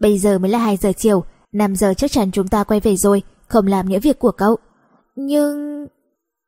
[0.00, 2.96] Bây giờ mới là 2 giờ chiều, 5 giờ chắc chắn chúng ta quay về
[2.96, 4.56] rồi, không làm những việc của cậu.
[5.16, 5.86] Nhưng...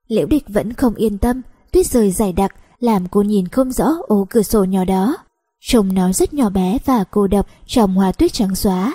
[0.08, 3.92] Liễu địch vẫn không yên tâm, tuyết rơi dày đặc làm cô nhìn không rõ
[4.08, 5.16] ô cửa sổ nhỏ đó.
[5.60, 8.94] Trông nó rất nhỏ bé và cô độc trong hoa tuyết trắng xóa.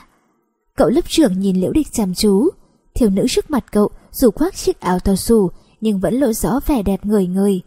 [0.77, 2.49] Cậu lớp trưởng nhìn liễu địch chăm chú.
[2.95, 5.49] Thiếu nữ trước mặt cậu dù khoác chiếc áo to xù
[5.82, 7.61] nhưng vẫn lộ rõ vẻ đẹp người người.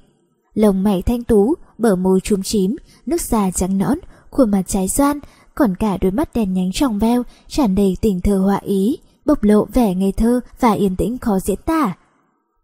[0.55, 3.99] Lồng mày thanh tú, bờ môi trúng chím, nước da trắng nõn,
[4.31, 5.21] khuôn mặt trái xoan,
[5.55, 8.99] còn cả đôi mắt đèn nhánh trong veo, tràn đầy tình thơ họa ý,
[9.29, 11.97] bộc lộ vẻ ngây thơ và yên tĩnh khó diễn tả.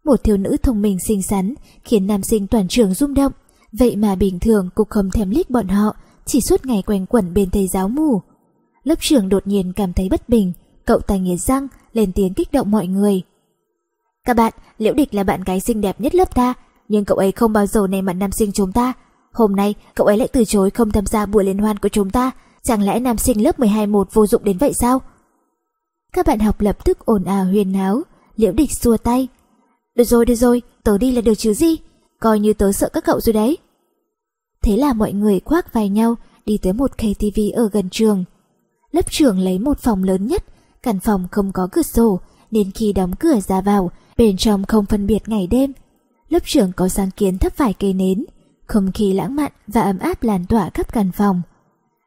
[0.03, 3.31] Một thiếu nữ thông minh xinh xắn khiến nam sinh toàn trường rung động,
[3.71, 7.33] vậy mà bình thường cô không thèm liếc bọn họ, chỉ suốt ngày quanh quẩn
[7.33, 8.21] bên thầy giáo mù.
[8.83, 10.53] Lớp trưởng đột nhiên cảm thấy bất bình,
[10.85, 13.21] cậu ta nghiến răng, lên tiếng kích động mọi người.
[14.25, 16.53] Các bạn, Liễu Địch là bạn gái xinh đẹp nhất lớp ta,
[16.87, 18.93] nhưng cậu ấy không bao giờ nề mặt nam sinh chúng ta.
[19.31, 22.09] Hôm nay, cậu ấy lại từ chối không tham gia buổi liên hoan của chúng
[22.09, 22.31] ta.
[22.63, 25.01] Chẳng lẽ nam sinh lớp 12 một vô dụng đến vậy sao?
[26.15, 28.01] Các bạn học lập tức ồn ào huyền náo,
[28.35, 29.27] Liễu Địch xua tay.
[29.95, 31.77] Được rồi, được rồi, tớ đi là được chứ gì?
[32.19, 33.57] Coi như tớ sợ các cậu rồi đấy.
[34.61, 36.15] Thế là mọi người khoác vai nhau
[36.45, 38.23] đi tới một KTV ở gần trường.
[38.91, 40.43] Lớp trưởng lấy một phòng lớn nhất,
[40.83, 42.19] căn phòng không có cửa sổ,
[42.51, 45.73] nên khi đóng cửa ra vào, bên trong không phân biệt ngày đêm.
[46.29, 48.25] Lớp trưởng có sáng kiến thấp vài cây nến,
[48.65, 51.41] không khí lãng mạn và ấm áp lan tỏa khắp căn phòng.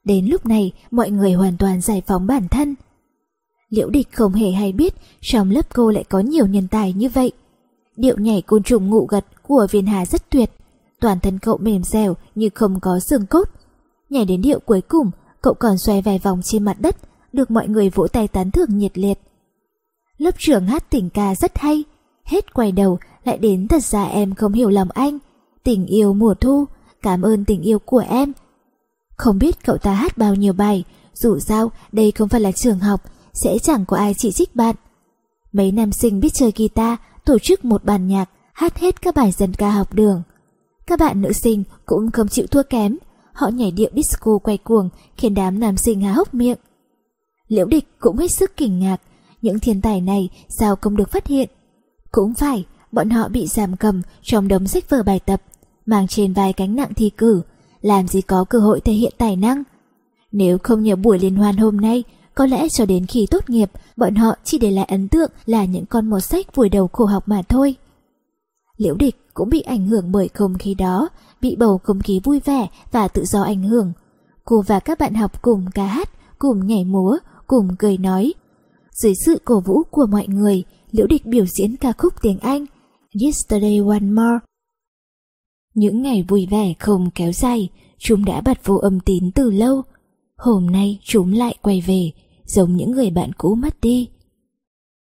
[0.05, 2.75] Đến lúc này, mọi người hoàn toàn giải phóng bản thân.
[3.71, 7.09] Liễu địch không hề hay biết trong lớp cô lại có nhiều nhân tài như
[7.09, 7.33] vậy.
[7.97, 10.51] Điệu nhảy côn trùng ngụ gật của viên hà rất tuyệt,
[11.01, 13.49] toàn thân cậu mềm dẻo như không có xương cốt.
[14.11, 15.11] Nhảy đến điệu cuối cùng,
[15.43, 16.97] cậu còn xoay vài vòng trên mặt đất,
[17.33, 19.19] được mọi người vỗ tay tán thưởng nhiệt liệt.
[20.19, 21.85] Lớp trưởng hát tình ca rất hay,
[22.25, 25.19] hết quay đầu lại đến thật ra em không hiểu lòng anh.
[25.65, 26.65] Tình yêu mùa thu,
[27.03, 28.33] cảm ơn tình yêu của em.
[29.17, 30.85] Không biết cậu ta hát bao nhiêu bài,
[31.15, 33.01] dù sao đây không phải là trường học,
[33.35, 34.75] sẽ chẳng có ai chỉ trích bạn.
[35.53, 39.33] Mấy nam sinh biết chơi guitar, tổ chức một bàn nhạc, hát hết các bài
[39.33, 40.23] dân ca học đường.
[40.87, 42.97] Các bạn nữ sinh cũng không chịu thua kém,
[43.33, 46.59] họ nhảy điệu disco quay cuồng khiến đám nam sinh há hốc miệng.
[47.49, 48.97] Liễu địch cũng hết sức kinh ngạc,
[49.43, 51.49] những thiên tài này sao không được phát hiện.
[52.11, 55.43] Cũng phải, bọn họ bị giảm cầm trong đống sách vở bài tập,
[55.87, 57.43] mang trên vai cánh nặng thi cử,
[57.81, 59.63] làm gì có cơ hội thể hiện tài năng.
[60.33, 62.05] Nếu không nhờ buổi liên hoan hôm nay,
[62.39, 65.65] có lẽ cho đến khi tốt nghiệp, bọn họ chỉ để lại ấn tượng là
[65.65, 67.75] những con một sách vùi đầu khổ học mà thôi.
[68.77, 71.09] Liễu địch cũng bị ảnh hưởng bởi không khí đó,
[71.41, 73.93] bị bầu không khí vui vẻ và tự do ảnh hưởng.
[74.45, 78.35] Cô và các bạn học cùng ca hát, cùng nhảy múa, cùng cười nói.
[78.93, 82.67] Dưới sự cổ vũ của mọi người, Liễu Địch biểu diễn ca khúc tiếng Anh
[83.25, 84.39] Yesterday One More.
[85.75, 89.83] Những ngày vui vẻ không kéo dài, chúng đã bật vô âm tín từ lâu.
[90.37, 92.13] Hôm nay chúng lại quay về,
[92.49, 94.09] giống những người bạn cũ mất đi.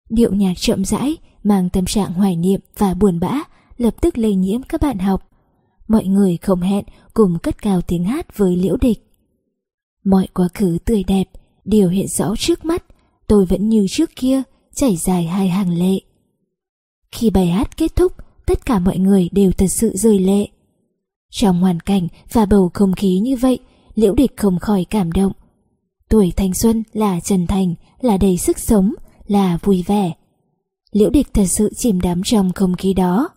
[0.10, 3.44] Điệu nhạc chậm rãi, mang tâm trạng hoài niệm và buồn bã,
[3.78, 5.30] lập tức lây nhiễm các bạn học.
[5.88, 9.04] Mọi người không hẹn cùng cất cao tiếng hát với liễu địch.
[10.04, 11.24] Mọi quá khứ tươi đẹp,
[11.66, 12.84] đều hiện rõ trước mắt,
[13.28, 14.44] tôi vẫn như trước kia,
[14.76, 16.00] chảy dài hai hàng lệ.
[17.12, 18.14] Khi bài hát kết thúc,
[18.46, 20.48] tất cả mọi người đều thật sự rơi lệ.
[21.30, 23.60] Trong hoàn cảnh và bầu không khí như vậy,
[23.96, 25.32] liễu địch không khỏi cảm động.
[26.10, 28.94] Tuổi thanh xuân là chân thành, là đầy sức sống,
[29.28, 30.14] là vui vẻ.
[30.92, 33.30] Liễu địch thật sự chìm đắm trong không khí đó.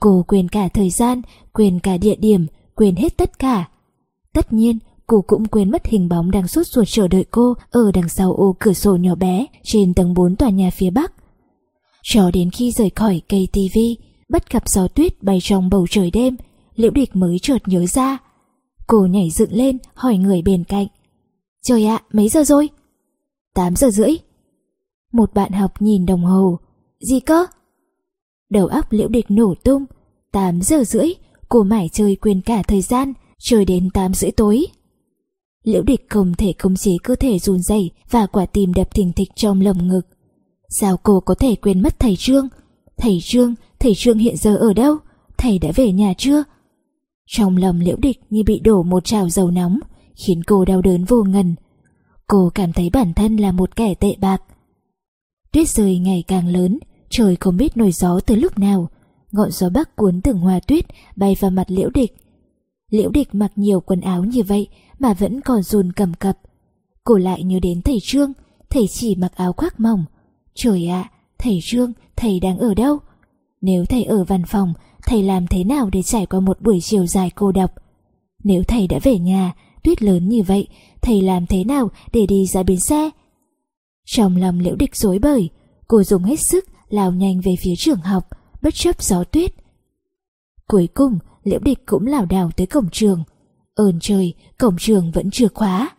[0.00, 1.22] Cô quên cả thời gian,
[1.52, 3.68] quên cả địa điểm, quên hết tất cả.
[4.32, 7.90] Tất nhiên, cô cũng quên mất hình bóng đang sốt ruột chờ đợi cô ở
[7.94, 11.12] đằng sau ô cửa sổ nhỏ bé trên tầng 4 tòa nhà phía bắc.
[12.02, 13.96] Cho đến khi rời khỏi cây tivi,
[14.28, 16.36] bắt gặp gió tuyết bay trong bầu trời đêm,
[16.74, 18.18] liễu địch mới chợt nhớ ra.
[18.86, 20.86] Cô nhảy dựng lên hỏi người bên cạnh.
[21.62, 22.68] Trời ạ, mấy giờ rồi?
[23.54, 24.16] 8 giờ rưỡi.
[25.12, 26.58] Một bạn học nhìn đồng hồ.
[27.00, 27.46] Gì cơ?
[28.50, 29.84] Đầu óc liễu địch nổ tung.
[30.32, 31.08] 8 giờ rưỡi,
[31.48, 34.66] cô mải chơi quên cả thời gian, chơi đến 8 rưỡi tối.
[35.62, 39.12] Liễu địch không thể khống chế cơ thể run rẩy và quả tim đập thình
[39.12, 40.06] thịch trong lồng ngực.
[40.68, 42.48] Sao cô có thể quên mất thầy Trương?
[42.96, 44.96] Thầy Trương, thầy Trương hiện giờ ở đâu?
[45.38, 46.44] Thầy đã về nhà chưa?
[47.26, 49.78] Trong lòng liễu địch như bị đổ một trào dầu nóng,
[50.16, 51.54] khiến cô đau đớn vô ngần.
[52.26, 54.42] Cô cảm thấy bản thân là một kẻ tệ bạc.
[55.52, 56.78] Tuyết rơi ngày càng lớn,
[57.10, 58.88] trời không biết nổi gió từ lúc nào.
[59.32, 60.84] Ngọn gió bắc cuốn từng hoa tuyết
[61.16, 62.16] bay vào mặt liễu địch.
[62.90, 64.68] Liễu địch mặc nhiều quần áo như vậy
[64.98, 66.38] mà vẫn còn run cầm cập.
[67.04, 68.32] Cô lại nhớ đến thầy Trương,
[68.70, 70.04] thầy chỉ mặc áo khoác mỏng.
[70.54, 72.98] Trời ạ, thầy Trương, thầy đang ở đâu?
[73.60, 74.72] Nếu thầy ở văn phòng,
[75.06, 77.70] thầy làm thế nào để trải qua một buổi chiều dài cô độc?
[78.44, 79.52] Nếu thầy đã về nhà,
[79.82, 80.68] tuyết lớn như vậy,
[81.02, 83.10] thầy làm thế nào để đi ra bến xe?
[84.04, 85.50] Trong lòng liễu địch rối bời,
[85.88, 88.28] cô dùng hết sức lao nhanh về phía trường học,
[88.62, 89.54] bất chấp gió tuyết.
[90.68, 93.24] Cuối cùng, liễu địch cũng lảo đảo tới cổng trường.
[93.74, 95.90] Ơn trời, cổng trường vẫn chưa khóa.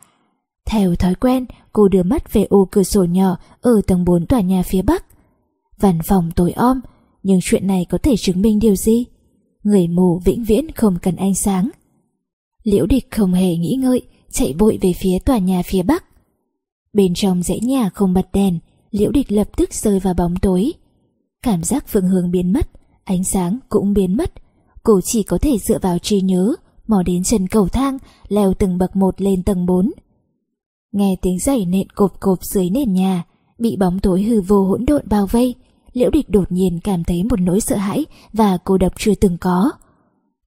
[0.65, 4.41] Theo thói quen, cô đưa mắt về ô cửa sổ nhỏ ở tầng 4 tòa
[4.41, 5.05] nhà phía bắc.
[5.79, 6.79] Văn phòng tối om,
[7.23, 9.05] nhưng chuyện này có thể chứng minh điều gì?
[9.63, 11.69] Người mù vĩnh viễn không cần ánh sáng.
[12.63, 16.03] Liễu địch không hề nghĩ ngợi, chạy vội về phía tòa nhà phía bắc.
[16.93, 18.59] Bên trong dãy nhà không bật đèn,
[18.91, 20.73] liễu địch lập tức rơi vào bóng tối.
[21.43, 22.69] Cảm giác phương hướng biến mất,
[23.03, 24.33] ánh sáng cũng biến mất.
[24.83, 26.55] Cô chỉ có thể dựa vào trí nhớ,
[26.87, 29.91] mò đến chân cầu thang, leo từng bậc một lên tầng 4.
[30.91, 33.23] Nghe tiếng giày nện cộp cộp dưới nền nhà,
[33.57, 35.55] bị bóng tối hư vô hỗn độn bao vây,
[35.93, 39.37] liễu địch đột nhiên cảm thấy một nỗi sợ hãi và cô độc chưa từng
[39.37, 39.71] có.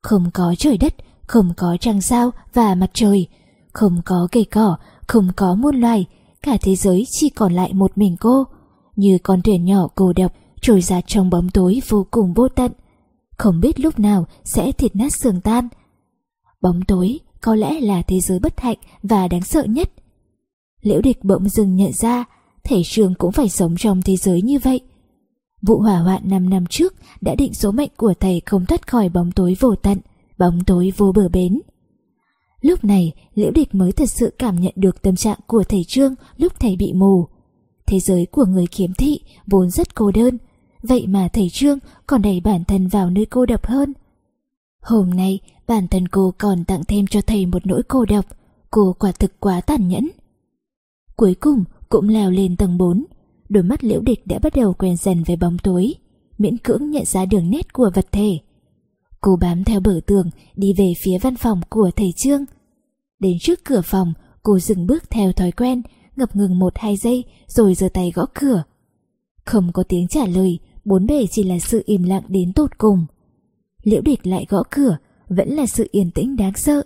[0.03, 0.95] Không có trời đất,
[1.27, 3.27] không có trăng sao và mặt trời,
[3.73, 4.77] không có cây cỏ,
[5.07, 6.07] không có muôn loài,
[6.43, 8.45] cả thế giới chỉ còn lại một mình cô,
[8.97, 12.73] như con thuyền nhỏ cô độc trôi ra trong bóng tối vô cùng vô tận,
[13.39, 15.69] không biết lúc nào sẽ thịt nát xương tan.
[16.61, 19.91] Bóng tối có lẽ là thế giới bất hạnh và đáng sợ nhất.
[20.81, 22.25] Liễu địch bỗng dừng nhận ra,
[22.65, 24.81] thể trường cũng phải sống trong thế giới như vậy.
[25.63, 29.09] Vụ hỏa hoạn 5 năm trước đã định số mệnh của thầy không thoát khỏi
[29.09, 29.99] bóng tối vô tận,
[30.39, 31.61] bóng tối vô bờ bến.
[32.61, 36.15] Lúc này, Liễu Địch mới thật sự cảm nhận được tâm trạng của thầy Trương
[36.37, 37.27] lúc thầy bị mù.
[37.87, 40.39] Thế giới của người kiếm thị vốn rất cô đơn,
[40.83, 43.93] vậy mà thầy Trương còn đẩy bản thân vào nơi cô độc hơn.
[44.81, 48.25] Hôm nay, bản thân cô còn tặng thêm cho thầy một nỗi cô độc,
[48.71, 50.09] cô quả thực quá tàn nhẫn.
[51.17, 53.05] Cuối cùng cũng leo lên tầng 4,
[53.49, 55.95] đôi mắt liễu địch đã bắt đầu quen dần với bóng tối,
[56.39, 58.39] miễn cưỡng nhận ra đường nét của vật thể.
[59.27, 62.45] Cô bám theo bờ tường đi về phía văn phòng của thầy Trương.
[63.19, 64.13] Đến trước cửa phòng,
[64.43, 65.83] cô dừng bước theo thói quen,
[66.17, 68.63] ngập ngừng một hai giây rồi giơ tay gõ cửa.
[69.45, 73.07] Không có tiếng trả lời, bốn bề chỉ là sự im lặng đến tột cùng.
[73.83, 74.97] Liễu địch lại gõ cửa,
[75.29, 76.83] vẫn là sự yên tĩnh đáng sợ.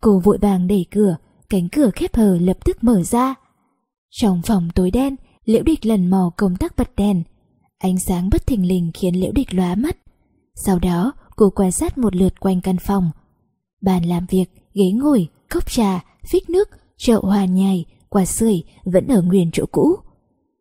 [0.00, 1.16] Cô vội vàng đẩy cửa,
[1.48, 3.34] cánh cửa khép hờ lập tức mở ra.
[4.10, 7.22] Trong phòng tối đen, liễu địch lần mò công tắc bật đèn.
[7.78, 9.96] Ánh sáng bất thình lình khiến liễu địch lóa mắt.
[10.54, 11.12] Sau đó,
[11.42, 13.10] cô quan sát một lượt quanh căn phòng.
[13.80, 14.44] Bàn làm việc,
[14.74, 19.66] ghế ngồi, cốc trà, phích nước, chậu hoa nhài, quả sưởi vẫn ở nguyên chỗ
[19.72, 19.96] cũ.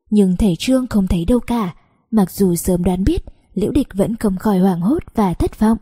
[0.10, 1.76] Nhưng thầy Trương không thấy đâu cả,
[2.12, 5.78] mặc dù sớm đoán biết, Liễu Địch vẫn không khỏi hoảng hốt và thất vọng.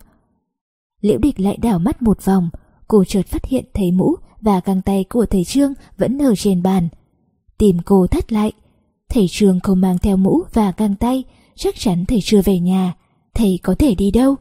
[1.02, 2.50] Liễu Địch lại đảo mắt một vòng,
[2.88, 6.64] cô chợt phát hiện thấy mũ và găng tay của thầy Trương vẫn ở trên
[6.64, 6.88] bàn.
[7.58, 8.52] Tìm cô thắt lại,
[9.10, 11.24] thầy Trương không mang theo mũ và găng tay,
[11.56, 12.94] chắc chắn thầy chưa về nhà,
[13.34, 14.36] thầy có thể đi đâu?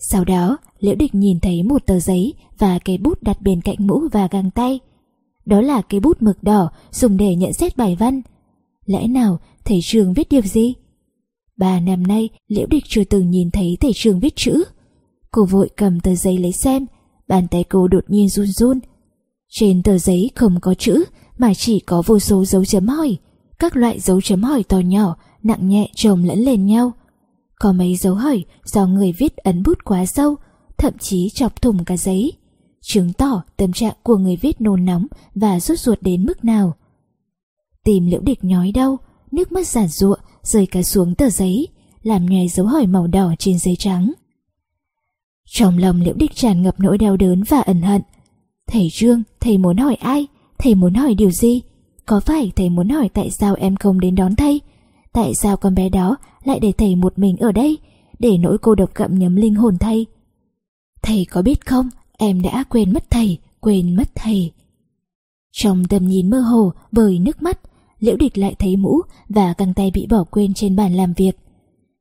[0.00, 3.76] Sau đó, Liễu Địch nhìn thấy một tờ giấy và cây bút đặt bên cạnh
[3.78, 4.80] mũ và găng tay.
[5.44, 8.22] Đó là cây bút mực đỏ dùng để nhận xét bài văn.
[8.84, 10.74] Lẽ nào thầy trường viết điều gì?
[11.56, 14.64] Ba năm nay, Liễu Địch chưa từng nhìn thấy thầy trường viết chữ.
[15.30, 16.86] Cô vội cầm tờ giấy lấy xem,
[17.28, 18.78] bàn tay cô đột nhiên run run.
[19.48, 21.04] Trên tờ giấy không có chữ,
[21.38, 23.16] mà chỉ có vô số dấu chấm hỏi.
[23.58, 26.92] Các loại dấu chấm hỏi to nhỏ, nặng nhẹ chồng lẫn lên nhau.
[27.58, 30.36] Có mấy dấu hỏi do người viết ấn bút quá sâu,
[30.78, 32.32] thậm chí chọc thủng cả giấy,
[32.82, 36.74] chứng tỏ tâm trạng của người viết nôn nóng và rút ruột đến mức nào.
[37.84, 38.98] Tìm liễu địch nhói đau,
[39.30, 41.68] nước mắt giản ruộng rơi cả xuống tờ giấy,
[42.02, 44.12] làm nhòe dấu hỏi màu đỏ trên giấy trắng.
[45.46, 48.02] Trong lòng liễu địch tràn ngập nỗi đau đớn và ẩn hận.
[48.66, 50.26] Thầy Trương, thầy muốn hỏi ai?
[50.58, 51.62] Thầy muốn hỏi điều gì?
[52.06, 54.60] Có phải thầy muốn hỏi tại sao em không đến đón thầy?
[55.12, 57.78] Tại sao con bé đó lại để thầy một mình ở đây?
[58.18, 60.06] Để nỗi cô độc gặm nhấm linh hồn thầy?
[61.02, 64.52] Thầy có biết không, em đã quên mất thầy, quên mất thầy.
[65.52, 67.60] Trong tầm nhìn mơ hồ bởi nước mắt,
[67.98, 71.38] Liễu Địch lại thấy mũ và găng tay bị bỏ quên trên bàn làm việc.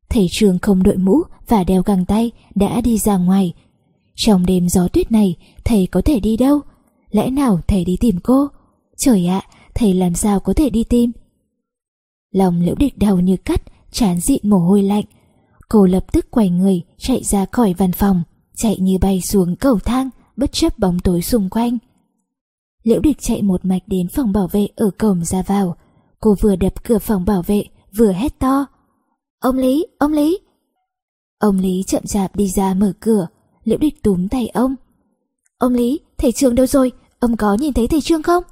[0.10, 3.54] Thầy trường không đội mũ và đeo găng tay đã đi ra ngoài.
[4.16, 5.36] Trong đêm gió tuyết này,
[5.66, 6.60] thầy có thể đi đâu?
[7.12, 8.48] Lẽ nào thầy đi tìm cô?
[8.98, 9.42] Trời ạ,
[9.76, 11.12] thầy làm sao có thể đi tìm?
[12.32, 15.06] Lòng liễu địch đau như cắt, chán dịn mồ hôi lạnh.
[15.70, 18.24] Cô lập tức quay người, chạy ra khỏi văn phòng,
[18.56, 21.78] chạy như bay xuống cầu thang, bất chấp bóng tối xung quanh.
[22.84, 25.76] Liễu địch chạy một mạch đến phòng bảo vệ ở cổng ra vào.
[26.20, 27.64] Cô vừa đập cửa phòng bảo vệ,
[27.98, 28.66] vừa hét to.
[29.40, 30.40] Ông Lý, ông Lý!
[31.40, 33.28] Ông Lý chậm chạp đi ra mở cửa,
[33.64, 34.76] liễu địch túm tay ông.
[35.58, 36.92] Ông Lý, thầy Trương đâu rồi?
[37.20, 38.44] Ông có nhìn thấy thầy Trương không?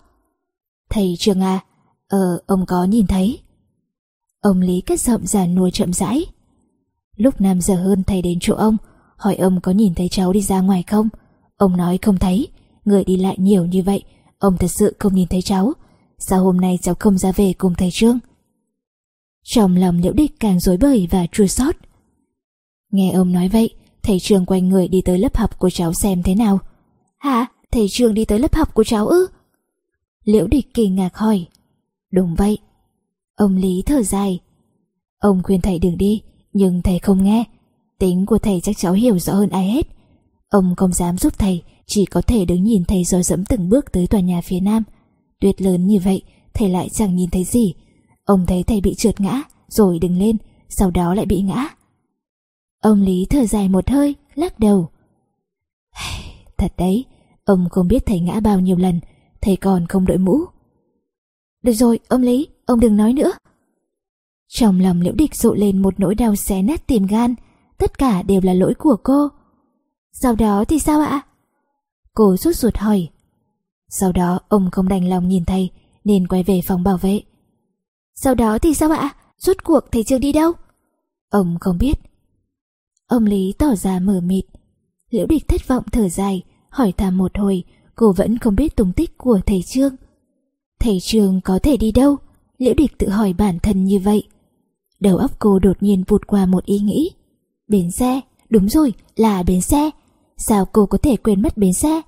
[0.89, 1.65] Thầy Trương à?
[2.07, 3.39] Ờ, ông có nhìn thấy.
[4.45, 6.25] Ông Lý cất giọng già nuôi chậm rãi.
[7.15, 8.77] Lúc 5 giờ hơn thầy đến chỗ ông,
[9.17, 11.09] hỏi ông có nhìn thấy cháu đi ra ngoài không?
[11.57, 12.47] Ông nói không thấy,
[12.85, 14.03] người đi lại nhiều như vậy,
[14.39, 15.73] ông thật sự không nhìn thấy cháu.
[16.17, 18.19] Sao hôm nay cháu không ra về cùng thầy Trương?
[19.43, 21.75] Trong lòng liễu địch càng rối bời và chua xót.
[22.91, 23.69] Nghe ông nói vậy,
[24.03, 26.59] thầy Trương quay người đi tới lớp học của cháu xem thế nào.
[27.17, 27.45] Hả?
[27.71, 29.27] Thầy Trương đi tới lớp học của cháu ư?
[30.23, 31.45] Liễu địch kỳ ngạc hỏi.
[32.11, 32.57] Đúng vậy.
[33.35, 34.39] Ông Lý thở dài.
[35.19, 36.21] Ông khuyên thầy đừng đi,
[36.53, 37.43] nhưng thầy không nghe.
[37.99, 39.87] Tính của thầy chắc cháu hiểu rõ hơn ai hết.
[40.49, 43.91] Ông không dám giúp thầy, chỉ có thể đứng nhìn thầy rồi dẫm từng bước
[43.91, 44.83] tới tòa nhà phía nam.
[45.39, 46.21] Tuyết lớn như vậy,
[46.53, 47.73] thầy lại chẳng nhìn thấy gì.
[48.23, 50.37] Ông thấy thầy bị trượt ngã, rồi đứng lên,
[50.69, 51.69] sau đó lại bị ngã.
[52.81, 54.89] Ông Lý thở dài một hơi, lắc đầu.
[56.57, 57.05] Thật đấy,
[57.45, 58.99] ông không biết thầy ngã bao nhiêu lần,
[59.41, 60.39] thầy còn không đội mũ.
[61.63, 63.31] Được rồi, ông Lý, ông đừng nói nữa.
[64.47, 67.35] Trong lòng liễu địch rộ lên một nỗi đau xé nát tìm gan,
[67.77, 69.29] tất cả đều là lỗi của cô.
[70.11, 71.21] Sau đó thì sao ạ?
[72.13, 73.09] Cô rút ruột hỏi.
[73.89, 75.69] Sau đó ông không đành lòng nhìn thầy
[76.03, 77.21] nên quay về phòng bảo vệ.
[78.15, 79.15] Sau đó thì sao ạ?
[79.37, 80.51] Rốt cuộc thầy Trương đi đâu?
[81.29, 81.99] Ông không biết.
[83.07, 84.45] Ông Lý tỏ ra mờ mịt.
[85.09, 87.63] Liễu địch thất vọng thở dài, hỏi thăm một hồi,
[87.95, 89.95] cô vẫn không biết tung tích của thầy Trương.
[90.79, 92.17] Thầy Trương có thể đi đâu?
[92.57, 94.23] Liễu địch tự hỏi bản thân như vậy.
[94.99, 97.11] Đầu óc cô đột nhiên vụt qua một ý nghĩ.
[97.67, 99.89] Bến xe, đúng rồi, là bến xe.
[100.37, 102.01] Sao cô có thể quên mất bến xe?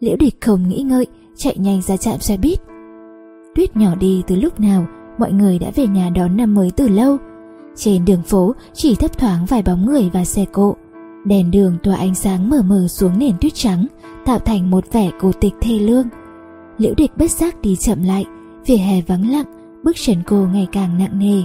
[0.00, 1.06] Liễu địch không nghĩ ngợi,
[1.36, 2.60] chạy nhanh ra trạm xe buýt.
[3.54, 4.86] Tuyết nhỏ đi từ lúc nào,
[5.18, 7.16] mọi người đã về nhà đón năm mới từ lâu.
[7.76, 10.76] Trên đường phố chỉ thấp thoáng vài bóng người và xe cộ.
[11.24, 13.86] Đèn đường tỏa ánh sáng mờ mờ xuống nền tuyết trắng,
[14.24, 16.06] tạo thành một vẻ cổ tịch thê lương.
[16.78, 18.24] Liễu địch bất giác đi chậm lại,
[18.66, 19.46] vỉa hè vắng lặng,
[19.84, 21.42] bước chân cô ngày càng nặng nề.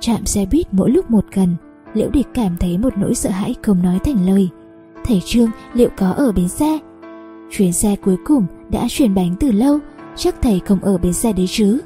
[0.00, 1.56] trạm xe buýt mỗi lúc một gần,
[1.94, 4.48] Liễu địch cảm thấy một nỗi sợ hãi không nói thành lời.
[5.04, 6.78] Thầy Trương liệu có ở bến xe?
[7.50, 9.78] Chuyến xe cuối cùng đã chuyển bánh từ lâu,
[10.16, 11.80] chắc thầy không ở bến xe đấy chứ.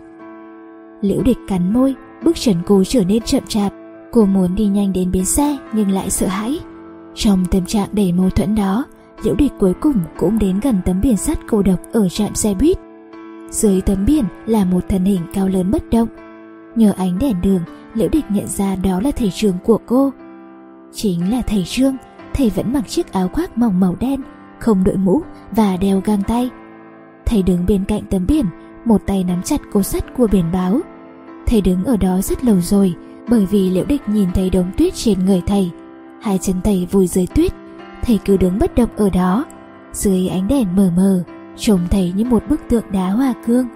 [1.00, 1.94] Liễu địch cắn môi,
[2.24, 3.72] bước chân cô trở nên chậm chạp.
[4.12, 6.58] Cô muốn đi nhanh đến bến xe nhưng lại sợ hãi.
[7.14, 8.84] Trong tâm trạng đầy mâu thuẫn đó,
[9.24, 12.54] Liễu địch cuối cùng cũng đến gần tấm biển sắt cô độc ở trạm xe
[12.54, 12.78] buýt.
[13.52, 16.08] Dưới tấm biển là một thân hình cao lớn bất động.
[16.76, 17.60] Nhờ ánh đèn đường,
[17.94, 20.12] Liễu địch nhận ra đó là thầy trường của cô.
[20.92, 21.96] Chính là thầy Trương,
[22.34, 24.20] thầy vẫn mặc chiếc áo khoác mỏng màu đen,
[24.58, 25.22] không đội mũ
[25.56, 26.50] và đeo găng tay.
[27.26, 28.46] Thầy đứng bên cạnh tấm biển,
[28.84, 30.80] một tay nắm chặt cố sắt của biển báo.
[31.46, 32.94] Thầy đứng ở đó rất lâu rồi,
[33.28, 35.70] bởi vì liễu địch nhìn thấy đống tuyết trên người thầy.
[36.20, 37.52] Hai chân thầy vùi dưới tuyết,
[38.02, 39.44] thầy cứ đứng bất động ở đó.
[39.92, 41.22] Dưới ánh đèn mờ mờ,
[41.56, 43.66] trông thầy như một bức tượng đá hoa cương.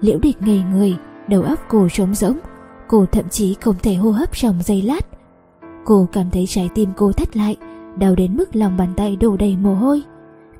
[0.00, 0.96] Liễu địch ngây người,
[1.28, 2.38] đầu óc cô trống rỗng,
[2.88, 5.06] cô thậm chí không thể hô hấp trong giây lát.
[5.84, 7.56] Cô cảm thấy trái tim cô thắt lại,
[7.96, 10.02] đau đến mức lòng bàn tay đổ đầy mồ hôi.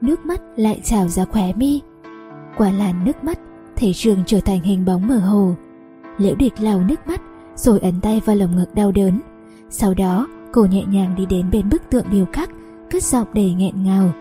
[0.00, 1.80] Nước mắt lại trào ra khóe mi.
[2.56, 3.38] Qua làn nước mắt,
[3.76, 5.54] thể trường trở thành hình bóng mơ hồ.
[6.18, 7.22] Liễu địch lau nước mắt,
[7.54, 9.20] rồi ấn tay vào lồng ngực đau đớn.
[9.70, 12.50] Sau đó, cô nhẹ nhàng đi đến bên bức tượng điêu khắc,
[12.90, 14.12] cất giọng đầy nghẹn ngào.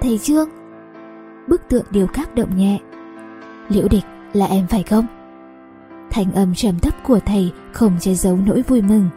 [0.00, 0.57] Thầy Trương!
[1.48, 2.78] Bức tượng điêu khắc động nhẹ.
[3.68, 5.06] Liễu địch, là em phải không?
[6.10, 9.08] Thành âm trầm thấp của thầy không che giấu nỗi vui mừng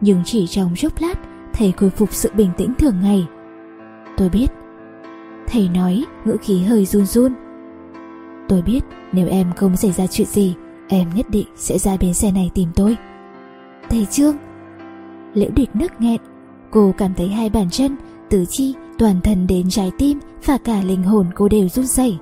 [0.00, 1.14] nhưng chỉ trong chốc lát
[1.52, 3.26] thầy khôi phục sự bình tĩnh thường ngày.
[4.16, 4.46] Tôi biết.
[5.46, 7.32] Thầy nói ngữ khí hơi run run.
[8.48, 8.80] Tôi biết
[9.12, 10.54] nếu em không xảy ra chuyện gì
[10.92, 12.96] Em nhất định sẽ ra bến xe này tìm tôi.
[13.90, 14.36] Thầy Trương.
[15.34, 16.20] Liễu địch nức nghẹn.
[16.70, 17.96] Cô cảm thấy hai bàn chân,
[18.28, 22.18] tứ chi, toàn thân đến trái tim và cả linh hồn cô đều run rẩy.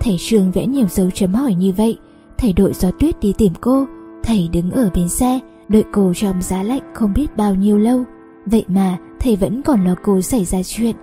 [0.00, 1.98] Thầy Trương vẽ nhiều dấu chấm hỏi như vậy,
[2.38, 3.86] thầy đội gió tuyết đi tìm cô,
[4.22, 8.04] thầy đứng ở bến xe, đợi cô trong giá lạnh không biết bao nhiêu lâu.
[8.46, 10.96] Vậy mà thầy vẫn còn lo cô xảy ra chuyện.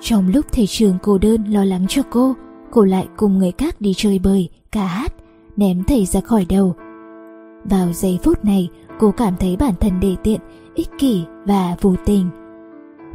[0.00, 2.34] Trong lúc thầy trường cô đơn lo lắng cho cô,
[2.70, 5.14] cô lại cùng người khác đi chơi bời, ca hát,
[5.56, 6.74] ném thầy ra khỏi đầu.
[7.64, 8.68] Vào giây phút này,
[8.98, 10.40] cô cảm thấy bản thân đề tiện,
[10.74, 12.39] ích kỷ và vô tình.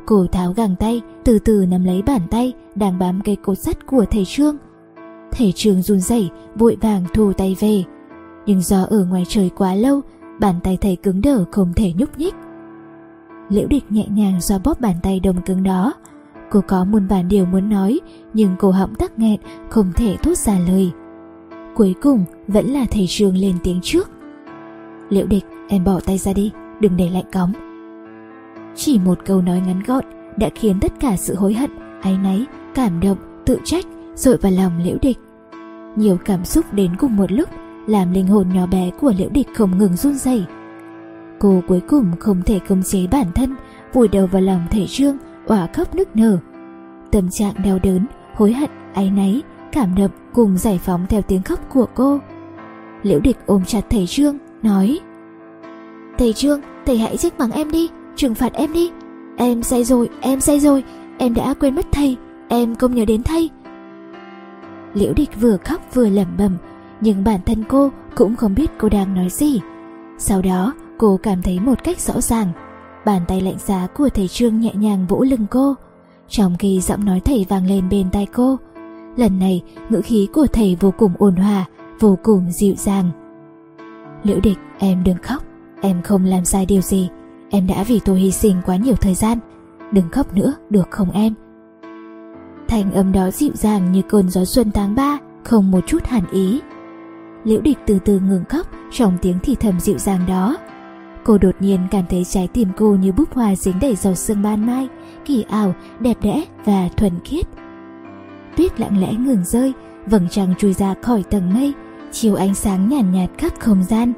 [0.06, 3.88] Cô tháo găng tay, từ từ nắm lấy bàn tay đang bám cây cột sắt
[3.88, 4.58] của thầy Trương.
[5.32, 7.84] Thầy Trương run rẩy, vội vàng thu tay về.
[8.46, 10.02] Nhưng do ở ngoài trời quá lâu,
[10.40, 12.36] bàn tay thầy cứng đờ không thể nhúc nhích.
[13.50, 15.94] Liễu địch nhẹ nhàng xoa bóp bàn tay đồng cứng đó.
[16.52, 18.00] Cô có muôn vàn điều muốn nói,
[18.34, 20.92] nhưng cô họng tắc nghẹn, không thể thốt ra lời.
[21.76, 24.10] Cuối cùng vẫn là thầy Trương lên tiếng trước.
[25.10, 27.54] Liễu địch, em bỏ tay ra đi, đừng để lạnh cóng.
[28.76, 30.04] Chỉ một câu nói ngắn gọn
[30.38, 31.70] đã khiến tất cả sự hối hận,
[32.02, 32.46] áy náy,
[32.76, 33.86] cảm động, tự trách
[34.16, 35.18] dội vào lòng liễu địch.
[35.96, 37.50] Nhiều cảm xúc đến cùng một lúc
[37.88, 40.46] làm linh hồn nhỏ bé của liễu địch không ngừng run rẩy.
[41.40, 43.56] Cô cuối cùng không thể khống chế bản thân,
[43.94, 46.38] vùi đầu vào lòng thể trương, òa khóc nức nở.
[47.12, 49.42] Tâm trạng đau đớn, hối hận, áy náy,
[49.72, 52.20] cảm động cùng giải phóng theo tiếng khóc của cô.
[53.04, 55.00] Liễu địch ôm chặt thầy Trương, nói
[56.18, 58.92] Thầy Trương, thầy hãy trách mắng em đi, trừng phạt em đi.
[59.38, 60.84] Em sai rồi, em sai rồi,
[61.18, 62.18] em đã quên mất thầy,
[62.48, 63.50] em không nhớ đến thầy.
[64.94, 66.58] Liễu địch vừa khóc vừa lẩm bẩm,
[67.02, 69.60] nhưng bản thân cô cũng không biết cô đang nói gì.
[70.18, 72.48] Sau đó, cô cảm thấy một cách rõ ràng,
[73.06, 75.76] bàn tay lạnh giá của thầy Trương nhẹ nhàng vỗ lưng cô,
[76.28, 78.58] trong khi giọng nói thầy vang lên bên tai cô.
[79.18, 81.66] Lần này, ngữ khí của thầy vô cùng ôn hòa,
[82.00, 83.10] vô cùng dịu dàng.
[84.24, 85.44] Liễu địch, em đừng khóc,
[85.82, 87.10] em không làm sai điều gì,
[87.56, 89.40] em đã vì tôi hy sinh quá nhiều thời gian,
[89.92, 91.34] đừng khóc nữa, được không em?
[92.68, 96.24] Thành âm đó dịu dàng như cơn gió xuân tháng 3, không một chút hàn
[96.32, 96.62] ý.
[97.44, 100.58] Liễu địch từ từ ngừng khóc trong tiếng thì thầm dịu dàng đó.
[101.24, 104.42] Cô đột nhiên cảm thấy trái tim cô như búp hoa dính đầy dầu sương
[104.42, 104.88] ban mai,
[105.26, 107.46] kỳ ảo, đẹp đẽ và thuần khiết.
[108.58, 109.74] Tuyết lặng lẽ ngừng rơi,
[110.06, 111.74] vầng trăng chui ra khỏi tầng mây,
[112.12, 114.14] chiếu ánh sáng nhàn nhạt, nhạt khắp không gian.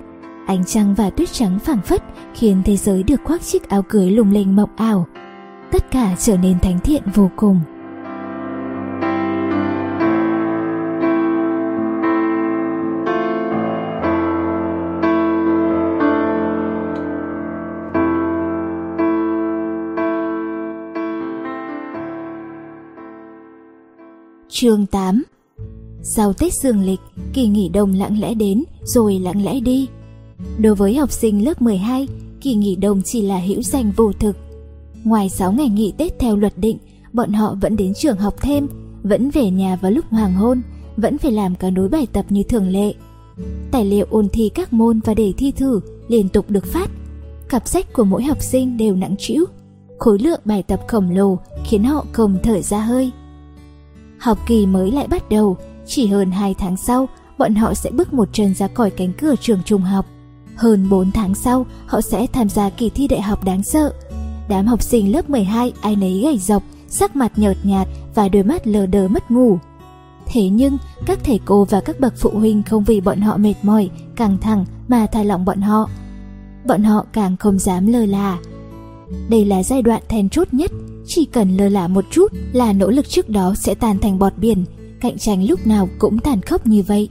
[0.47, 2.03] Ánh trăng và tuyết trắng phảng phất
[2.33, 5.07] khiến thế giới được khoác chiếc áo cưới lung linh mộng ảo.
[5.71, 7.61] Tất cả trở nên thánh thiện vô cùng.
[24.49, 25.23] Chương 8
[26.01, 26.99] Sau Tết Dương lịch,
[27.33, 29.87] kỳ nghỉ đông lặng lẽ đến rồi lặng lẽ đi.
[30.59, 32.07] Đối với học sinh lớp 12,
[32.41, 34.37] kỳ nghỉ đông chỉ là hữu danh vô thực.
[35.03, 36.77] Ngoài 6 ngày nghỉ Tết theo luật định,
[37.13, 38.67] bọn họ vẫn đến trường học thêm,
[39.03, 40.61] vẫn về nhà vào lúc hoàng hôn,
[40.97, 42.93] vẫn phải làm cả đối bài tập như thường lệ.
[43.71, 46.89] Tài liệu ôn thi các môn và đề thi thử liên tục được phát.
[47.49, 49.45] Cặp sách của mỗi học sinh đều nặng trĩu.
[49.97, 53.11] Khối lượng bài tập khổng lồ khiến họ không thở ra hơi.
[54.19, 58.13] Học kỳ mới lại bắt đầu, chỉ hơn 2 tháng sau, bọn họ sẽ bước
[58.13, 60.05] một chân ra khỏi cánh cửa trường trung học.
[60.57, 63.93] Hơn 4 tháng sau, họ sẽ tham gia kỳ thi đại học đáng sợ.
[64.49, 68.43] Đám học sinh lớp 12 ai nấy gầy dọc, sắc mặt nhợt nhạt và đôi
[68.43, 69.59] mắt lờ đờ mất ngủ.
[70.25, 73.53] Thế nhưng, các thầy cô và các bậc phụ huynh không vì bọn họ mệt
[73.63, 75.89] mỏi, căng thẳng mà thả lỏng bọn họ.
[76.65, 78.37] Bọn họ càng không dám lơ là.
[79.29, 80.71] Đây là giai đoạn then chốt nhất,
[81.05, 84.33] chỉ cần lơ là một chút là nỗ lực trước đó sẽ tan thành bọt
[84.37, 84.65] biển,
[85.01, 87.09] cạnh tranh lúc nào cũng tàn khốc như vậy.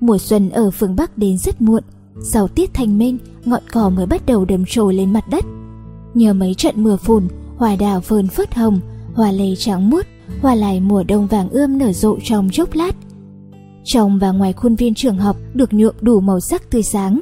[0.00, 1.82] Mùa xuân ở phương Bắc đến rất muộn,
[2.20, 5.44] sau tiết thanh minh, ngọn cỏ mới bắt đầu đầm trồi lên mặt đất.
[6.14, 8.80] Nhờ mấy trận mưa phùn, hoa đào phơn phớt hồng,
[9.14, 10.06] hoa lê trắng muốt,
[10.40, 12.96] hoa lại mùa đông vàng ươm nở rộ trong chốc lát.
[13.84, 17.20] Trong và ngoài khuôn viên trường học được nhuộm đủ màu sắc tươi sáng.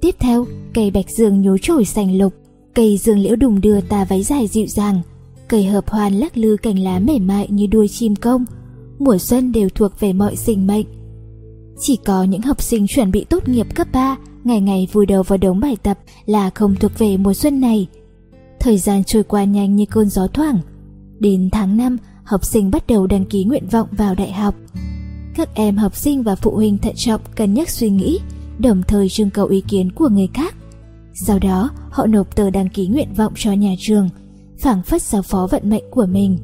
[0.00, 2.34] Tiếp theo, cây bạch dương nhú trổi xanh lục,
[2.74, 5.00] cây dương liễu đùng đưa tà váy dài dịu dàng,
[5.48, 8.44] cây hợp hoan lắc lư cành lá mềm mại như đuôi chim công.
[8.98, 10.86] Mùa xuân đều thuộc về mọi sinh mệnh,
[11.78, 15.22] chỉ có những học sinh chuẩn bị tốt nghiệp cấp 3 ngày ngày vùi đầu
[15.22, 17.86] vào đống bài tập là không thuộc về mùa xuân này.
[18.60, 20.58] Thời gian trôi qua nhanh như cơn gió thoảng.
[21.18, 24.54] Đến tháng 5, học sinh bắt đầu đăng ký nguyện vọng vào đại học.
[25.34, 28.18] Các em học sinh và phụ huynh thận trọng cân nhắc suy nghĩ,
[28.58, 30.54] đồng thời trưng cầu ý kiến của người khác.
[31.14, 34.08] Sau đó, họ nộp tờ đăng ký nguyện vọng cho nhà trường,
[34.58, 36.38] phảng phất giao phó vận mệnh của mình.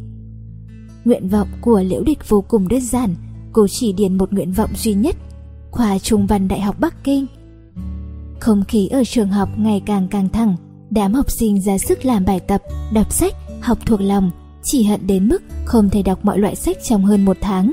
[1.05, 3.15] Nguyện vọng của Liễu Địch vô cùng đơn giản,
[3.53, 5.17] cô chỉ điền một nguyện vọng duy nhất
[5.73, 7.27] khoa Trung văn Đại học Bắc Kinh.
[8.41, 10.57] Không khí ở trường học ngày càng căng thẳng,
[10.91, 12.63] đám học sinh ra sức làm bài tập,
[12.93, 14.31] đọc sách, học thuộc lòng,
[14.63, 17.73] chỉ hận đến mức không thể đọc mọi loại sách trong hơn một tháng.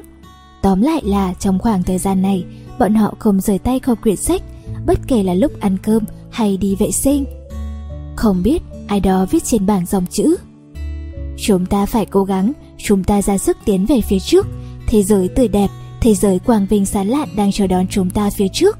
[0.61, 2.45] Tóm lại là trong khoảng thời gian này,
[2.79, 4.41] bọn họ không rời tay khỏi quyển sách,
[4.85, 7.25] bất kể là lúc ăn cơm hay đi vệ sinh.
[8.15, 10.35] Không biết ai đó viết trên bảng dòng chữ.
[11.37, 14.47] Chúng ta phải cố gắng, chúng ta ra sức tiến về phía trước,
[14.89, 15.67] thế giới tươi đẹp,
[16.01, 18.77] thế giới quang vinh sáng lạn đang chờ đón chúng ta phía trước.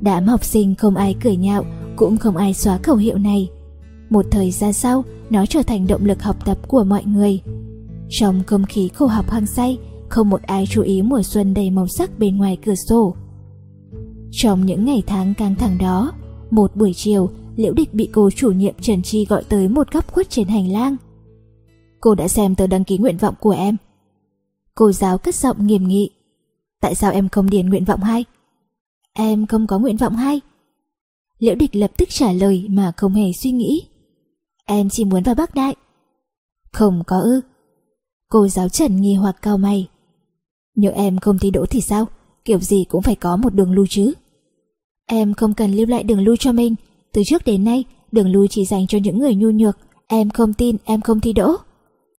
[0.00, 1.64] Đám học sinh không ai cười nhạo,
[1.96, 3.48] cũng không ai xóa khẩu hiệu này.
[4.10, 7.40] Một thời gian sau, nó trở thành động lực học tập của mọi người.
[8.08, 9.78] Trong không khí khô học hăng say,
[10.08, 13.14] không một ai chú ý mùa xuân đầy màu sắc bên ngoài cửa sổ.
[14.30, 16.12] Trong những ngày tháng căng thẳng đó,
[16.50, 20.12] một buổi chiều, Liễu Địch bị cô chủ nhiệm Trần Chi gọi tới một góc
[20.12, 20.96] khuất trên hành lang.
[22.00, 23.76] Cô đã xem tờ đăng ký nguyện vọng của em.
[24.74, 26.10] Cô giáo cất giọng nghiêm nghị.
[26.80, 28.24] Tại sao em không điền nguyện vọng hai?
[29.12, 30.40] Em không có nguyện vọng hai.
[31.38, 33.82] Liễu Địch lập tức trả lời mà không hề suy nghĩ.
[34.64, 35.74] Em chỉ muốn vào Bắc Đại.
[36.72, 37.40] Không có ư.
[38.28, 39.88] Cô giáo Trần nghi hoặc cao mày.
[40.74, 42.06] nếu em không thi đỗ thì sao?
[42.44, 44.12] Kiểu gì cũng phải có một đường lui chứ.
[45.06, 46.74] Em không cần lưu lại đường lui cho mình.
[47.12, 49.78] Từ trước đến nay, đường lui chỉ dành cho những người nhu nhược.
[50.06, 51.56] Em không tin em không thi đỗ.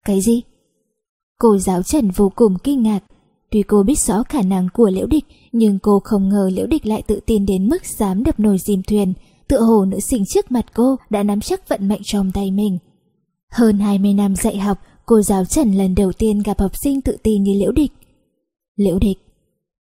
[0.05, 0.41] Cái gì?
[1.41, 2.99] Cô giáo Trần vô cùng kinh ngạc.
[3.51, 6.85] Tuy cô biết rõ khả năng của Liễu Địch, nhưng cô không ngờ Liễu Địch
[6.85, 9.13] lại tự tin đến mức dám đập nồi dìm thuyền.
[9.47, 12.77] Tựa hồ nữ sinh trước mặt cô đã nắm chắc vận mệnh trong tay mình.
[13.51, 17.17] Hơn 20 năm dạy học, cô giáo Trần lần đầu tiên gặp học sinh tự
[17.23, 17.91] tin như Liễu Địch.
[18.75, 19.17] Liễu Địch.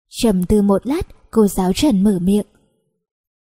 [0.09, 2.45] Trầm tư một lát, cô giáo Trần mở miệng.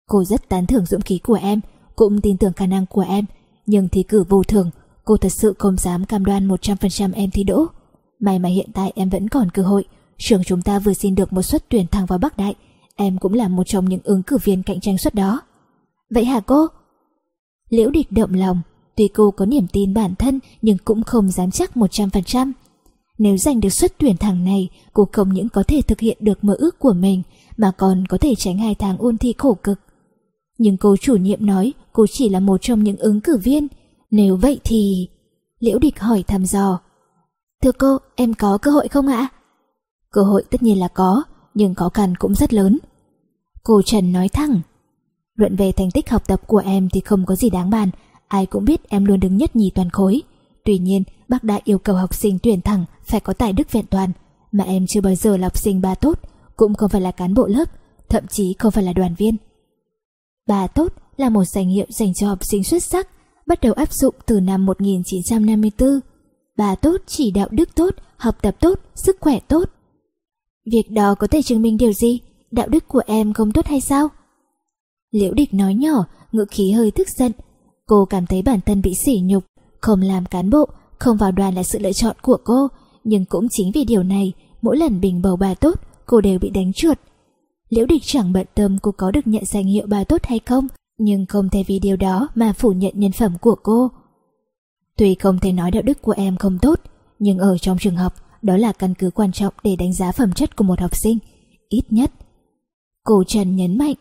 [0.08, 1.60] Cô rất tán thưởng dũng khí của em,
[1.96, 3.26] cũng tin tưởng khả năng của em,
[3.66, 4.70] nhưng thi cử vô thường,
[5.06, 7.68] cô thật sự không dám cam đoan 100% em thi đỗ.
[8.22, 9.84] May mà hiện tại em vẫn còn cơ hội,
[10.18, 12.56] trường chúng ta vừa xin được một suất tuyển thẳng vào Bắc Đại,
[12.96, 15.42] em cũng là một trong những ứng cử viên cạnh tranh suất đó.
[16.10, 16.68] Vậy hả cô?
[17.70, 18.62] Liễu địch động lòng,
[18.96, 22.52] tuy cô có niềm tin bản thân nhưng cũng không dám chắc 100%.
[23.18, 26.44] Nếu giành được suất tuyển thẳng này, cô không những có thể thực hiện được
[26.44, 27.22] mơ ước của mình
[27.58, 29.80] mà còn có thể tránh hai tháng ôn thi khổ cực.
[30.58, 33.68] Nhưng cô chủ nhiệm nói cô chỉ là một trong những ứng cử viên.
[34.12, 35.08] Nếu vậy thì...
[35.60, 36.80] Liễu địch hỏi thăm dò.
[37.62, 39.28] Thưa cô, em có cơ hội không ạ?
[40.12, 41.24] Cơ hội tất nhiên là có,
[41.54, 42.80] nhưng khó khăn cũng rất lớn.
[43.64, 44.62] Cô Trần nói thẳng.
[45.36, 47.90] Luận về thành tích học tập của em thì không có gì đáng bàn,
[48.28, 50.22] ai cũng biết em luôn đứng nhất nhì toàn khối.
[50.66, 53.86] Tuy nhiên, bác đã yêu cầu học sinh tuyển thẳng phải có tài đức vẹn
[53.86, 54.12] toàn,
[54.52, 56.20] mà em chưa bao giờ là học sinh ba tốt,
[56.56, 57.70] cũng không phải là cán bộ lớp,
[58.10, 59.36] thậm chí không phải là đoàn viên.
[60.48, 63.08] Ba tốt là một danh hiệu dành cho học sinh xuất sắc,
[63.48, 66.00] bắt đầu áp dụng từ năm 1954
[66.58, 69.70] bà tốt chỉ đạo đức tốt, học tập tốt, sức khỏe tốt.
[70.72, 72.20] Việc đó có thể chứng minh điều gì?
[72.52, 74.08] Đạo đức của em không tốt hay sao?
[75.12, 77.32] Liễu địch nói nhỏ, ngữ khí hơi tức giận.
[77.86, 79.44] Cô cảm thấy bản thân bị sỉ nhục,
[79.82, 80.66] không làm cán bộ,
[81.00, 82.68] không vào đoàn là sự lựa chọn của cô.
[83.04, 86.50] Nhưng cũng chính vì điều này, mỗi lần bình bầu bà tốt, cô đều bị
[86.50, 87.00] đánh trượt.
[87.70, 90.68] Liễu địch chẳng bận tâm cô có được nhận danh hiệu bà tốt hay không,
[90.98, 93.92] nhưng không thể vì điều đó mà phủ nhận nhân phẩm của cô.
[94.98, 96.80] Tuy không thể nói đạo đức của em không tốt,
[97.20, 100.34] nhưng ở trong trường học, đó là căn cứ quan trọng để đánh giá phẩm
[100.34, 101.18] chất của một học sinh,
[101.70, 102.12] ít nhất.
[103.04, 103.96] Cô Trần nhấn mạnh,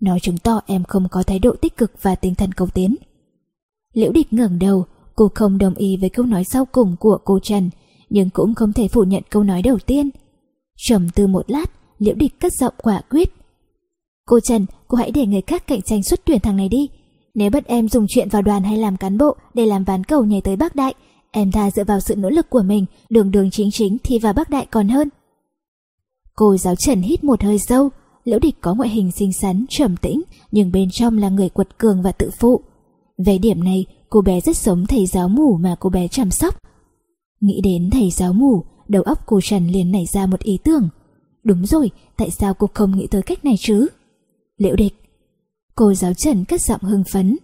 [0.00, 2.96] nó chứng tỏ em không có thái độ tích cực và tinh thần cầu tiến.
[3.92, 4.84] Liễu địch ngẩng đầu,
[5.14, 7.70] cô không đồng ý với câu nói sau cùng của cô Trần,
[8.10, 10.10] nhưng cũng không thể phủ nhận câu nói đầu tiên.
[10.76, 13.32] Trầm tư một lát, Liễu địch cất giọng quả quyết.
[14.26, 16.88] Cô Trần, cô hãy để người khác cạnh tranh xuất tuyển thằng này đi.
[17.34, 20.24] Nếu bắt em dùng chuyện vào đoàn hay làm cán bộ để làm ván cầu
[20.24, 20.94] nhảy tới Bắc Đại,
[21.30, 24.32] em tha dựa vào sự nỗ lực của mình, đường đường chính chính thì vào
[24.32, 25.08] Bắc Đại còn hơn.
[26.34, 27.90] Cô giáo Trần hít một hơi sâu,
[28.24, 30.22] Liễu Địch có ngoại hình xinh xắn, trầm tĩnh,
[30.52, 32.60] nhưng bên trong là người quật cường và tự phụ.
[33.18, 36.54] Về điểm này, cô bé rất giống thầy giáo mù mà cô bé chăm sóc.
[37.40, 40.88] Nghĩ đến thầy giáo mù, đầu óc cô Trần liền nảy ra một ý tưởng.
[41.44, 43.86] Đúng rồi, tại sao cô không nghĩ tới cách này chứ?
[44.56, 44.94] Liễu Địch
[45.74, 47.38] Cô giáo Trần cất giọng hưng phấn.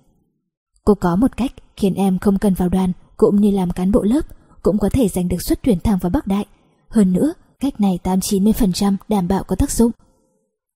[0.85, 4.03] Cô có một cách khiến em không cần vào đoàn cũng như làm cán bộ
[4.03, 4.27] lớp
[4.63, 6.47] cũng có thể giành được suất tuyển thẳng vào Bắc Đại.
[6.89, 9.93] Hơn nữa, cách này 8-90% đảm bảo có tác dụng.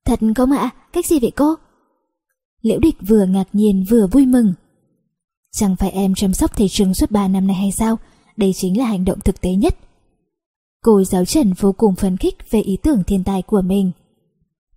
[0.05, 0.71] Thật không ạ?
[0.93, 1.55] Cách gì vậy cô?
[2.63, 4.55] Liễu địch vừa ngạc nhiên vừa vui mừng.
[5.53, 7.99] Chẳng phải em chăm sóc thầy trường suốt 3 năm nay hay sao?
[8.37, 9.77] Đây chính là hành động thực tế nhất.
[10.85, 13.91] Cô giáo Trần vô cùng phấn khích về ý tưởng thiên tài của mình.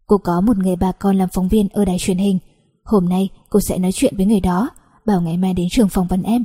[0.07, 2.39] Cô có một người bà con làm phóng viên ở đài truyền hình.
[2.85, 4.69] Hôm nay cô sẽ nói chuyện với người đó,
[5.05, 6.43] bảo ngày mai đến trường phỏng vấn em.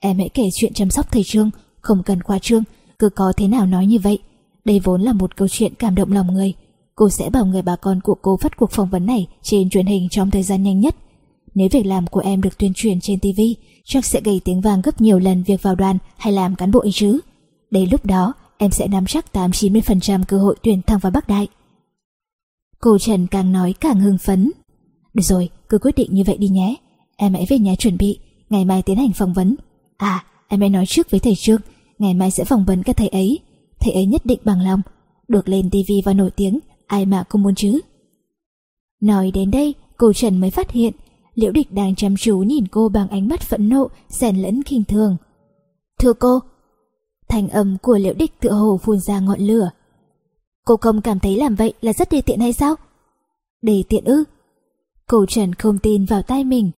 [0.00, 1.50] Em hãy kể chuyện chăm sóc thầy Trương,
[1.80, 2.62] không cần qua trương,
[2.98, 4.18] cứ có thế nào nói như vậy.
[4.64, 6.54] Đây vốn là một câu chuyện cảm động lòng người.
[6.94, 9.86] Cô sẽ bảo người bà con của cô phát cuộc phỏng vấn này trên truyền
[9.86, 10.96] hình trong thời gian nhanh nhất.
[11.54, 13.40] Nếu việc làm của em được tuyên truyền trên TV,
[13.84, 16.80] chắc sẽ gây tiếng vang gấp nhiều lần việc vào đoàn hay làm cán bộ
[16.80, 17.20] ý chứ.
[17.70, 21.46] Đến lúc đó, em sẽ nắm chắc 8-90% cơ hội tuyển thẳng vào Bắc Đại.
[22.80, 24.50] Cô Trần càng nói càng hưng phấn.
[25.14, 26.76] Được rồi, cứ quyết định như vậy đi nhé.
[27.16, 28.18] Em hãy về nhà chuẩn bị,
[28.50, 29.56] ngày mai tiến hành phỏng vấn.
[29.96, 31.60] À, em hãy nói trước với thầy Trương,
[31.98, 33.38] ngày mai sẽ phỏng vấn các thầy ấy.
[33.80, 34.80] Thầy ấy nhất định bằng lòng,
[35.28, 37.80] được lên tivi và nổi tiếng, ai mà không muốn chứ.
[39.00, 40.92] Nói đến đây, cô Trần mới phát hiện
[41.34, 44.84] Liễu Địch đang chăm chú nhìn cô bằng ánh mắt phẫn nộ, xen lẫn kinh
[44.84, 45.16] thường.
[45.98, 46.38] Thưa cô,
[47.28, 49.70] thành âm của Liễu Địch tựa hồ phun ra ngọn lửa.
[50.64, 52.74] Cô không cảm thấy làm vậy là rất đề tiện hay sao?
[53.62, 54.24] Đề tiện ư?
[55.12, 56.70] Cô Trần không tin vào tai mình.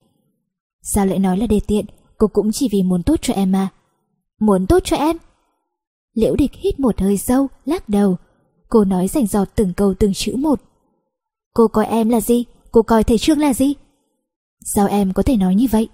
[0.81, 1.85] Sao lại nói là đề tiện,
[2.17, 3.69] cô cũng chỉ vì muốn tốt cho em mà.
[4.39, 5.17] Muốn tốt cho em?
[6.13, 8.17] Liễu Địch hít một hơi sâu, lắc đầu.
[8.69, 10.61] Cô nói rành giọt từng câu từng chữ một.
[11.53, 12.45] Cô coi em là gì?
[12.71, 13.73] Cô coi thầy Trương là gì?
[14.75, 15.89] Sao em có thể nói như vậy?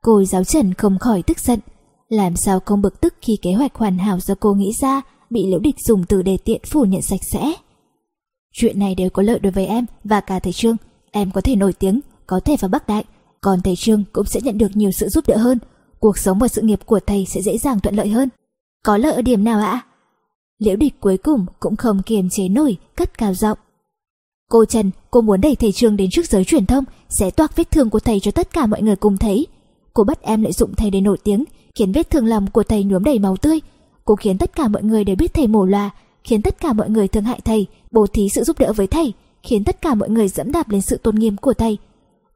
[0.00, 1.60] Cô giáo Trần không khỏi tức giận.
[2.08, 5.46] Làm sao không bực tức khi kế hoạch hoàn hảo do cô nghĩ ra bị
[5.46, 7.52] liễu địch dùng từ đề tiện phủ nhận sạch sẽ.
[8.52, 10.76] Chuyện này đều có lợi đối với em và cả thầy Trương.
[11.16, 13.04] Em có thể nổi tiếng, có thể vào Bắc Đại.
[13.40, 15.58] Còn thầy Trương cũng sẽ nhận được nhiều sự giúp đỡ hơn.
[16.00, 18.28] Cuộc sống và sự nghiệp của thầy sẽ dễ dàng thuận lợi hơn.
[18.84, 19.84] Có lợi ở điểm nào ạ?
[20.58, 23.58] Liễu địch cuối cùng cũng không kiềm chế nổi, cất cao giọng.
[24.50, 27.70] Cô Trần, cô muốn đẩy thầy Trương đến trước giới truyền thông, sẽ toạc vết
[27.70, 29.46] thương của thầy cho tất cả mọi người cùng thấy.
[29.92, 32.84] Cô bắt em lợi dụng thầy để nổi tiếng, khiến vết thương lòng của thầy
[32.84, 33.60] nhuốm đầy máu tươi.
[34.04, 35.90] Cô khiến tất cả mọi người đều biết thầy mổ loà,
[36.24, 39.12] khiến tất cả mọi người thương hại thầy, bố thí sự giúp đỡ với thầy,
[39.44, 41.78] khiến tất cả mọi người dẫm đạp lên sự tôn nghiêm của thầy.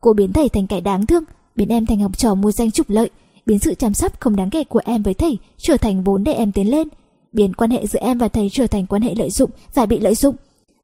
[0.00, 1.24] Cô biến thầy thành kẻ đáng thương,
[1.56, 3.10] biến em thành học trò mua danh trục lợi,
[3.46, 6.32] biến sự chăm sóc không đáng kể của em với thầy trở thành vốn để
[6.32, 6.88] em tiến lên,
[7.32, 9.98] biến quan hệ giữa em và thầy trở thành quan hệ lợi dụng và bị
[9.98, 10.36] lợi dụng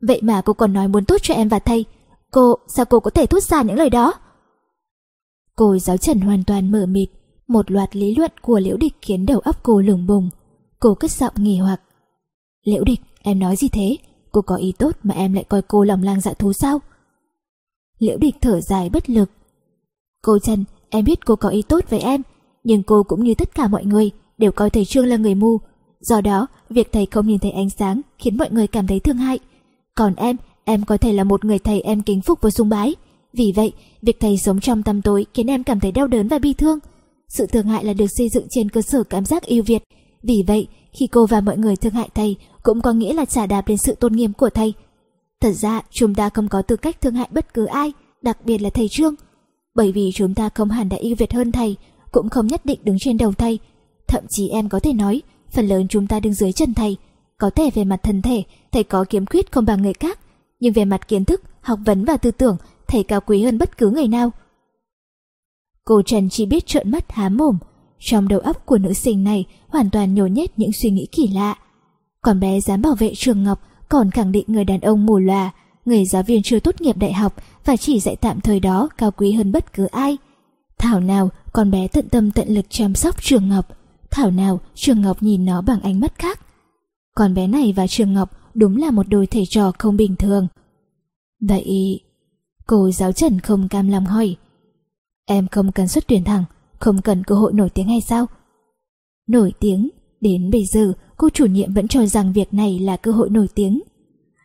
[0.06, 1.84] Vậy mà cô còn nói muốn tốt cho em và thầy.
[2.30, 4.14] Cô, sao cô có thể thốt ra những lời đó?
[5.56, 7.08] Cô giáo trần hoàn toàn mở mịt.
[7.48, 10.30] Một loạt lý luận của liễu địch khiến đầu óc cô lủng bùng.
[10.80, 11.80] Cô cất giọng nghi hoặc.
[12.64, 13.96] Liễu địch, em nói gì thế?
[14.34, 16.78] Cô có ý tốt mà em lại coi cô lòng lang dạ thú sao?
[17.98, 19.30] Liễu địch thở dài bất lực.
[20.22, 22.22] Cô Trần, em biết cô có ý tốt với em,
[22.64, 25.58] nhưng cô cũng như tất cả mọi người đều coi thầy Trương là người mù.
[26.00, 29.16] Do đó, việc thầy không nhìn thấy ánh sáng khiến mọi người cảm thấy thương
[29.16, 29.38] hại.
[29.94, 32.94] Còn em, em có thể là một người thầy em kính phục và sùng bái.
[33.32, 36.38] Vì vậy, việc thầy sống trong tăm tối khiến em cảm thấy đau đớn và
[36.38, 36.78] bi thương.
[37.28, 39.82] Sự thương hại là được xây dựng trên cơ sở cảm giác yêu Việt.
[40.22, 43.46] Vì vậy, khi cô và mọi người thương hại thầy cũng có nghĩa là trả
[43.46, 44.74] đạp lên sự tôn nghiêm của thầy.
[45.40, 47.92] Thật ra, chúng ta không có tư cách thương hại bất cứ ai,
[48.22, 49.14] đặc biệt là thầy Trương.
[49.74, 51.76] Bởi vì chúng ta không hẳn đã yêu Việt hơn thầy,
[52.12, 53.58] cũng không nhất định đứng trên đầu thầy.
[54.06, 55.22] Thậm chí em có thể nói,
[55.52, 56.96] phần lớn chúng ta đứng dưới chân thầy,
[57.38, 58.42] có thể về mặt thân thể,
[58.72, 60.18] thầy có kiếm khuyết không bằng người khác,
[60.60, 62.56] nhưng về mặt kiến thức, học vấn và tư tưởng,
[62.88, 64.30] thầy cao quý hơn bất cứ người nào.
[65.84, 67.58] Cô Trần chỉ biết trợn mắt há mồm,
[67.98, 71.28] trong đầu óc của nữ sinh này hoàn toàn nhồi nhét những suy nghĩ kỳ
[71.28, 71.58] lạ.
[72.24, 75.50] Còn bé dám bảo vệ Trường Ngọc, còn khẳng định người đàn ông mù lòa,
[75.84, 77.34] người giáo viên chưa tốt nghiệp đại học
[77.64, 80.16] và chỉ dạy tạm thời đó cao quý hơn bất cứ ai.
[80.78, 83.68] Thảo nào con bé tận tâm tận lực chăm sóc Trường Ngọc,
[84.10, 86.40] thảo nào Trường Ngọc nhìn nó bằng ánh mắt khác.
[87.14, 90.48] Còn bé này và Trường Ngọc đúng là một đôi thầy trò không bình thường.
[91.48, 92.00] Vậy...
[92.66, 94.36] Cô giáo Trần không cam lòng hỏi.
[95.26, 96.44] Em không cần xuất tuyển thẳng,
[96.78, 98.26] không cần cơ hội nổi tiếng hay sao?
[99.28, 99.88] Nổi tiếng,
[100.24, 103.46] đến bây giờ cô chủ nhiệm vẫn cho rằng việc này là cơ hội nổi
[103.54, 103.80] tiếng.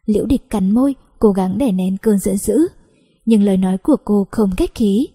[0.06, 2.68] Liễu địch cắn môi, cố gắng đè nén cơn giận dữ.
[3.26, 5.08] Nhưng lời nói của cô không cách khí.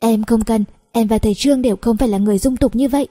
[0.00, 2.88] Em không cần, em và thầy Trương đều không phải là người dung tục như
[2.88, 3.08] vậy.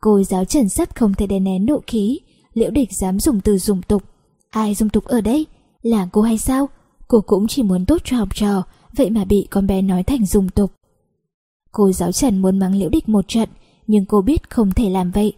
[0.00, 2.20] Cô giáo trần sắt không thể đè nén nộ khí,
[2.54, 4.02] liễu địch dám dùng từ dùng tục.
[4.50, 5.46] Ai dung tục ở đây?
[5.82, 6.68] Là cô hay sao?
[7.08, 8.62] Cô cũng chỉ muốn tốt cho học trò,
[8.96, 10.72] vậy mà bị con bé nói thành dùng tục.
[11.72, 13.48] Cô giáo Trần muốn mắng Liễu Địch một trận,
[13.86, 15.32] nhưng cô biết không thể làm vậy.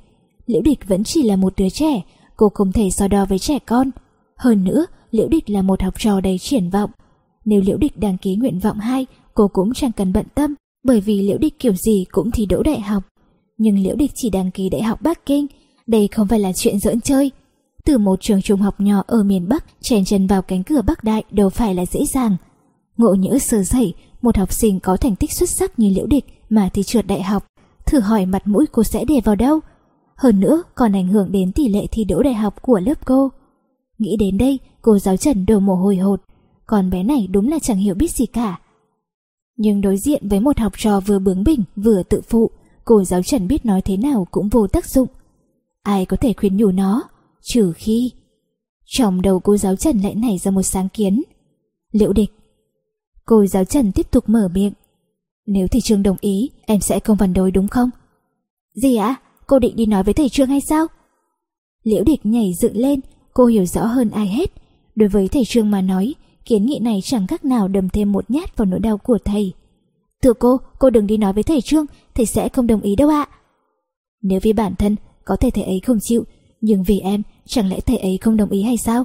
[0.46, 2.02] Liễu Địch vẫn chỉ là một đứa trẻ,
[2.36, 3.90] cô không thể so đo với trẻ con.
[4.36, 6.90] Hơn nữa, Liễu Địch là một học trò đầy triển vọng.
[7.44, 10.54] Nếu Liễu Địch đăng ký nguyện vọng 2, cô cũng chẳng cần bận tâm,
[10.84, 13.02] bởi vì Liễu Địch kiểu gì cũng thi đỗ đại học
[13.58, 15.46] nhưng Liễu Địch chỉ đăng ký Đại học Bắc Kinh,
[15.86, 17.30] đây không phải là chuyện giỡn chơi.
[17.84, 21.04] Từ một trường trung học nhỏ ở miền Bắc chèn chân vào cánh cửa Bắc
[21.04, 22.36] Đại đâu phải là dễ dàng.
[22.96, 26.24] Ngộ nhỡ sơ sẩy, một học sinh có thành tích xuất sắc như Liễu Địch
[26.50, 27.44] mà thì trượt đại học,
[27.86, 29.60] thử hỏi mặt mũi cô sẽ để vào đâu?
[30.16, 33.30] Hơn nữa còn ảnh hưởng đến tỷ lệ thi đỗ đại học của lớp cô.
[33.98, 36.20] Nghĩ đến đây, cô giáo Trần đổ mồ hôi hột,
[36.66, 38.60] còn bé này đúng là chẳng hiểu biết gì cả.
[39.56, 42.50] Nhưng đối diện với một học trò vừa bướng bỉnh vừa tự phụ,
[42.84, 45.08] cô giáo Trần biết nói thế nào cũng vô tác dụng.
[45.82, 47.02] Ai có thể khuyên nhủ nó,
[47.42, 48.10] trừ khi...
[48.86, 51.22] Trong đầu cô giáo Trần lại nảy ra một sáng kiến.
[51.92, 52.30] Liễu địch.
[53.24, 54.72] Cô giáo Trần tiếp tục mở miệng.
[55.46, 57.90] Nếu thầy Trương đồng ý, em sẽ không phản đối đúng không?
[58.74, 59.16] Gì ạ?
[59.46, 60.86] Cô định đi nói với thầy Trương hay sao?
[61.82, 63.00] Liễu địch nhảy dựng lên,
[63.34, 64.50] cô hiểu rõ hơn ai hết.
[64.94, 66.14] Đối với thầy Trương mà nói,
[66.44, 69.52] kiến nghị này chẳng khác nào đâm thêm một nhát vào nỗi đau của thầy.
[70.22, 73.08] Thưa cô, cô đừng đi nói với thầy Trương, thầy sẽ không đồng ý đâu
[73.08, 73.28] ạ.
[74.22, 76.24] Nếu vì bản thân, có thể thầy ấy không chịu,
[76.60, 79.04] nhưng vì em, chẳng lẽ thầy ấy không đồng ý hay sao?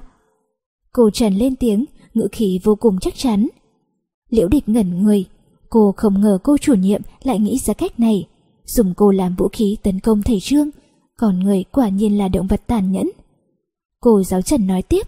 [0.92, 3.48] Cô Trần lên tiếng, ngữ khí vô cùng chắc chắn.
[4.30, 5.26] Liễu địch ngẩn người,
[5.70, 8.28] cô không ngờ cô chủ nhiệm lại nghĩ ra cách này,
[8.66, 10.70] dùng cô làm vũ khí tấn công thầy Trương,
[11.18, 13.10] còn người quả nhiên là động vật tàn nhẫn.
[14.00, 15.08] Cô giáo Trần nói tiếp.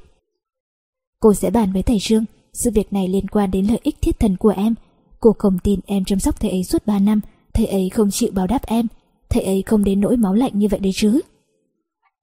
[1.20, 4.20] Cô sẽ bàn với thầy Trương, sự việc này liên quan đến lợi ích thiết
[4.20, 4.76] thần của em.
[5.20, 7.22] Cô không tin em chăm sóc thầy ấy suốt 3 năm,
[7.54, 8.88] thầy ấy không chịu báo đáp em,
[9.30, 11.22] thầy ấy không đến nỗi máu lạnh như vậy đấy chứ.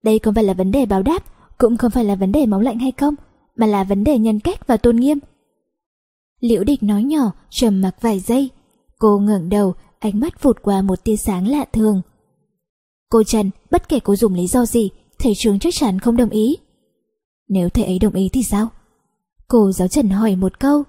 [0.03, 1.25] Đây không phải là vấn đề báo đáp,
[1.59, 3.15] cũng không phải là vấn đề máu lạnh hay không,
[3.57, 5.19] mà là vấn đề nhân cách và tôn nghiêm.
[6.41, 8.51] Liễu địch nói nhỏ, trầm mặc vài giây.
[8.99, 12.03] Cô ngẩng đầu, ánh mắt vụt qua một tia sáng lạ thường.
[13.11, 16.31] Cô Trần, bất kể cô dùng lý do gì, thầy trường chắc chắn không đồng
[16.31, 16.57] ý.
[17.49, 18.69] Nếu thầy ấy đồng ý thì sao?
[19.49, 20.83] Cô giáo Trần hỏi một câu.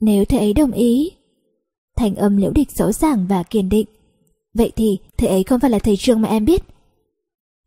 [0.00, 1.10] Nếu thầy ấy đồng ý...
[1.96, 3.86] Thành âm liễu địch rõ ràng và kiên định.
[4.54, 6.62] Vậy thì thầy ấy không phải là thầy trường mà em biết.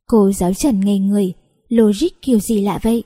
[0.06, 1.34] Cô giáo Trần ngây người,
[1.70, 3.04] logic kiểu gì lạ vậy?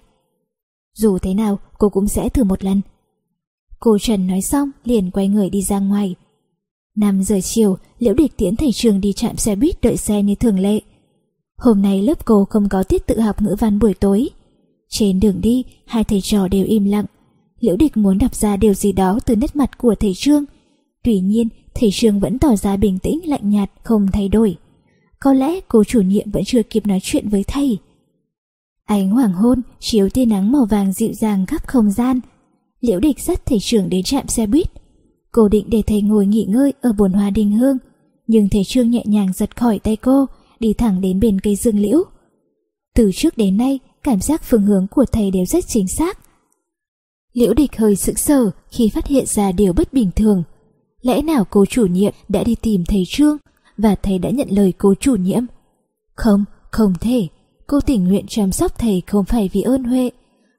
[0.93, 2.81] Dù thế nào, cô cũng sẽ thử một lần.
[3.83, 6.15] Cô Trần nói xong, liền quay người đi ra ngoài.
[6.95, 10.35] 5 giờ chiều, Liễu Địch tiến thầy trường đi chạm xe buýt đợi xe như
[10.35, 10.79] thường lệ.
[11.57, 14.29] Hôm nay lớp cô không có tiết tự học ngữ văn buổi tối.
[14.89, 17.05] Trên đường đi, hai thầy trò đều im lặng.
[17.59, 20.45] Liễu Địch muốn đọc ra điều gì đó từ nét mặt của thầy Trương.
[21.03, 24.57] Tuy nhiên, thầy Trương vẫn tỏ ra bình tĩnh lạnh nhạt, không thay đổi.
[25.19, 27.77] Có lẽ cô chủ nhiệm vẫn chưa kịp nói chuyện với thầy.
[28.85, 32.19] Ánh hoàng hôn chiếu tia nắng màu vàng dịu dàng khắp không gian.
[32.81, 34.67] Liễu Địch dắt thầy trưởng đến trạm xe buýt.
[35.31, 37.77] Cô định để thầy ngồi nghỉ ngơi ở bồn hoa đình hương,
[38.27, 40.25] nhưng thầy Trương nhẹ nhàng giật khỏi tay cô,
[40.59, 42.03] đi thẳng đến bên cây dương liễu.
[42.95, 46.19] Từ trước đến nay, cảm giác phương hướng của thầy đều rất chính xác.
[47.33, 50.43] Liễu địch hơi sững sờ khi phát hiện ra điều bất bình thường.
[51.01, 53.37] Lẽ nào cô chủ nhiệm đã đi tìm thầy Trương
[53.77, 55.45] và thầy đã nhận lời cô chủ nhiệm?
[56.15, 57.27] Không, không thể.
[57.67, 60.09] Cô tình nguyện chăm sóc thầy không phải vì ơn huệ.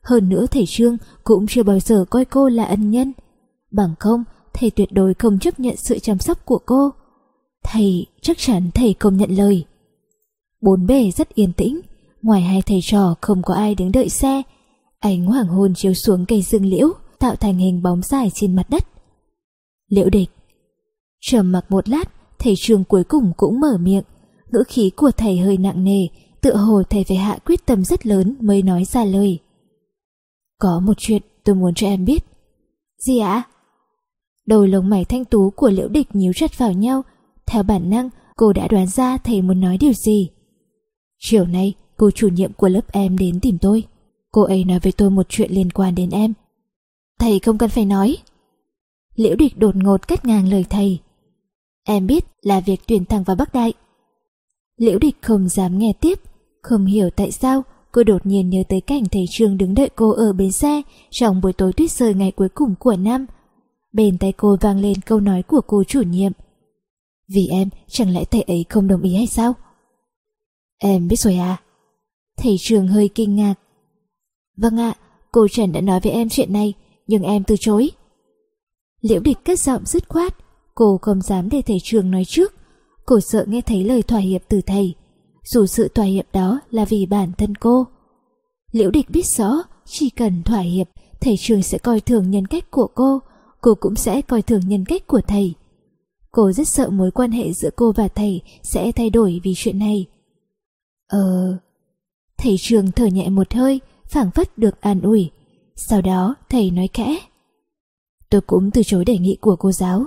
[0.02, 3.12] Hơn nữa thầy Trương cũng chưa bao giờ coi cô là ân nhân.
[3.70, 4.24] Bằng không,
[4.54, 6.90] thầy tuyệt đối không chấp nhận sự chăm sóc của cô.
[7.64, 9.64] Thầy, chắc chắn thầy không nhận lời.
[10.60, 11.80] Bốn bề rất yên tĩnh,
[12.22, 14.42] ngoài hai thầy trò không có ai đứng đợi xe.
[14.98, 16.88] Ánh hoàng hôn chiếu xuống cây dương liễu,
[17.18, 18.86] tạo thành hình bóng dài trên mặt đất.
[19.88, 20.30] Liễu địch
[21.20, 22.04] Trầm mặc một lát,
[22.38, 24.04] thầy trường cuối cùng cũng mở miệng.
[24.52, 26.06] Ngữ khí của thầy hơi nặng nề,
[26.40, 29.38] tựa hồ thầy phải hạ quyết tâm rất lớn mới nói ra lời.
[30.62, 32.24] Có một chuyện tôi muốn cho em biết.
[32.98, 33.42] Gì ạ?
[34.46, 37.02] Đôi lông mày thanh tú của liễu địch nhíu chặt vào nhau.
[37.46, 40.30] Theo bản năng, cô đã đoán ra thầy muốn nói điều gì.
[41.18, 43.84] Chiều nay, cô chủ nhiệm của lớp em đến tìm tôi.
[44.32, 46.32] Cô ấy nói với tôi một chuyện liên quan đến em.
[47.20, 48.16] Thầy không cần phải nói.
[49.14, 50.98] Liễu địch đột ngột cắt ngang lời thầy.
[51.84, 53.72] Em biết là việc tuyển thẳng vào Bắc Đại.
[54.76, 56.20] Liễu địch không dám nghe tiếp,
[56.62, 57.62] không hiểu tại sao
[57.92, 61.40] cô đột nhiên nhớ tới cảnh thầy Trương đứng đợi cô ở bến xe trong
[61.40, 63.26] buổi tối tuyết rơi ngày cuối cùng của năm.
[63.92, 66.32] Bên tay cô vang lên câu nói của cô chủ nhiệm.
[67.28, 69.54] Vì em, chẳng lẽ thầy ấy không đồng ý hay sao?
[70.78, 71.62] Em biết rồi à?
[72.36, 73.54] Thầy trường hơi kinh ngạc.
[74.56, 74.94] Vâng ạ,
[75.32, 76.74] cô Trần đã nói với em chuyện này,
[77.06, 77.90] nhưng em từ chối.
[79.00, 80.34] Liễu địch cất giọng dứt khoát,
[80.74, 82.54] cô không dám để thầy trường nói trước.
[83.06, 84.94] Cô sợ nghe thấy lời thỏa hiệp từ thầy,
[85.44, 87.86] dù sự thỏa hiệp đó là vì bản thân cô.
[88.72, 90.88] Liễu địch biết rõ, chỉ cần thỏa hiệp,
[91.20, 93.18] thầy trường sẽ coi thường nhân cách của cô,
[93.60, 95.54] cô cũng sẽ coi thường nhân cách của thầy.
[96.30, 99.78] Cô rất sợ mối quan hệ giữa cô và thầy sẽ thay đổi vì chuyện
[99.78, 100.06] này.
[101.08, 101.56] Ờ...
[102.38, 105.30] Thầy trường thở nhẹ một hơi, phảng phất được an ủi.
[105.76, 107.18] Sau đó thầy nói khẽ.
[108.30, 110.06] Tôi cũng từ chối đề nghị của cô giáo.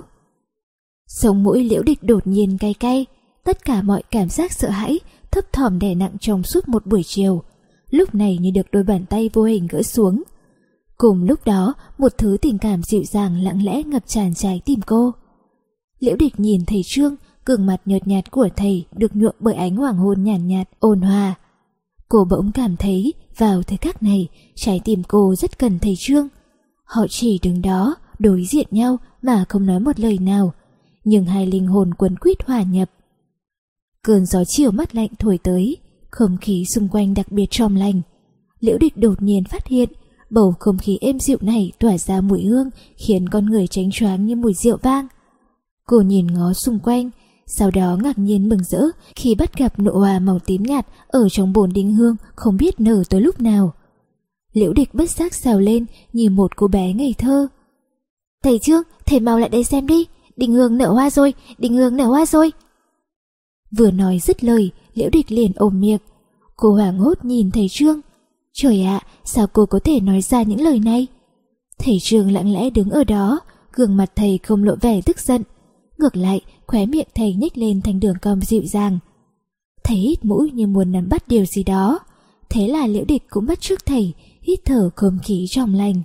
[1.06, 3.06] Sống mũi liễu địch đột nhiên cay cay,
[3.44, 4.98] tất cả mọi cảm giác sợ hãi
[5.36, 7.42] thấp thỏm đè nặng trong suốt một buổi chiều,
[7.90, 10.22] lúc này như được đôi bàn tay vô hình gỡ xuống.
[10.96, 14.80] Cùng lúc đó, một thứ tình cảm dịu dàng lặng lẽ ngập tràn trái tim
[14.86, 15.12] cô.
[15.98, 17.14] Liễu địch nhìn thầy Trương,
[17.44, 20.68] gương mặt nhợt nhạt của thầy được nhuộm bởi ánh hoàng hôn nhàn nhạt, nhạt,
[20.78, 21.34] ôn hòa.
[22.08, 26.28] Cô bỗng cảm thấy vào thời khắc này, trái tim cô rất cần thầy Trương.
[26.84, 30.52] Họ chỉ đứng đó, đối diện nhau mà không nói một lời nào,
[31.04, 32.90] nhưng hai linh hồn quấn quýt hòa nhập.
[34.06, 35.76] Cơn gió chiều mắt lạnh thổi tới,
[36.10, 38.00] không khí xung quanh đặc biệt trong lành.
[38.60, 39.88] Liễu địch đột nhiên phát hiện
[40.30, 44.26] bầu không khí êm dịu này tỏa ra mùi hương khiến con người tránh choáng
[44.26, 45.06] như mùi rượu vang.
[45.86, 47.10] Cô nhìn ngó xung quanh,
[47.46, 48.82] sau đó ngạc nhiên mừng rỡ
[49.16, 52.80] khi bắt gặp nụ hoa màu tím nhạt ở trong bồn đinh hương không biết
[52.80, 53.72] nở tới lúc nào.
[54.52, 57.48] Liễu địch bất giác xào lên như một cô bé ngây thơ.
[58.44, 60.06] Thầy trước, thầy mau lại đây xem đi,
[60.36, 62.52] đình hương nở hoa rồi, đình hương nở hoa rồi.
[63.76, 66.00] Vừa nói dứt lời, liễu địch liền ôm miệng.
[66.56, 68.00] Cô hoảng hốt nhìn thầy Trương.
[68.52, 71.06] Trời ạ, sao cô có thể nói ra những lời này?
[71.78, 73.40] Thầy Trương lặng lẽ đứng ở đó,
[73.72, 75.42] gương mặt thầy không lộ vẻ tức giận.
[75.98, 78.98] Ngược lại, khóe miệng thầy nhếch lên thành đường cong dịu dàng.
[79.84, 81.98] Thầy hít mũi như muốn nắm bắt điều gì đó.
[82.48, 86.02] Thế là liễu địch cũng bắt trước thầy, hít thở không khí trong lành.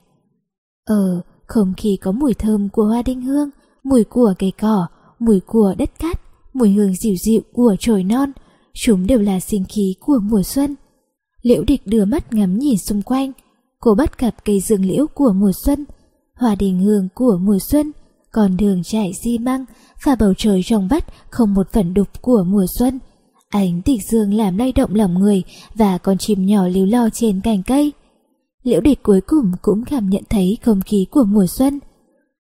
[0.85, 3.49] Ờ, không khí có mùi thơm của hoa đinh hương,
[3.83, 4.87] mùi của cây cỏ,
[5.19, 6.21] mùi của đất cát,
[6.53, 8.31] mùi hương dịu dịu của trồi non,
[8.73, 10.75] chúng đều là sinh khí của mùa xuân.
[11.41, 13.31] Liễu địch đưa mắt ngắm nhìn xung quanh,
[13.79, 15.85] cô bắt gặp cây dương liễu của mùa xuân,
[16.35, 17.91] hòa đình hương của mùa xuân,
[18.31, 19.65] còn đường trải xi măng
[20.03, 22.99] và bầu trời trong vắt không một phần đục của mùa xuân.
[23.49, 25.43] Ánh tịch dương làm lay động lòng người
[25.75, 27.91] và con chim nhỏ líu lo trên cành cây.
[28.63, 31.79] Liễu địch cuối cùng cũng cảm nhận thấy không khí của mùa xuân.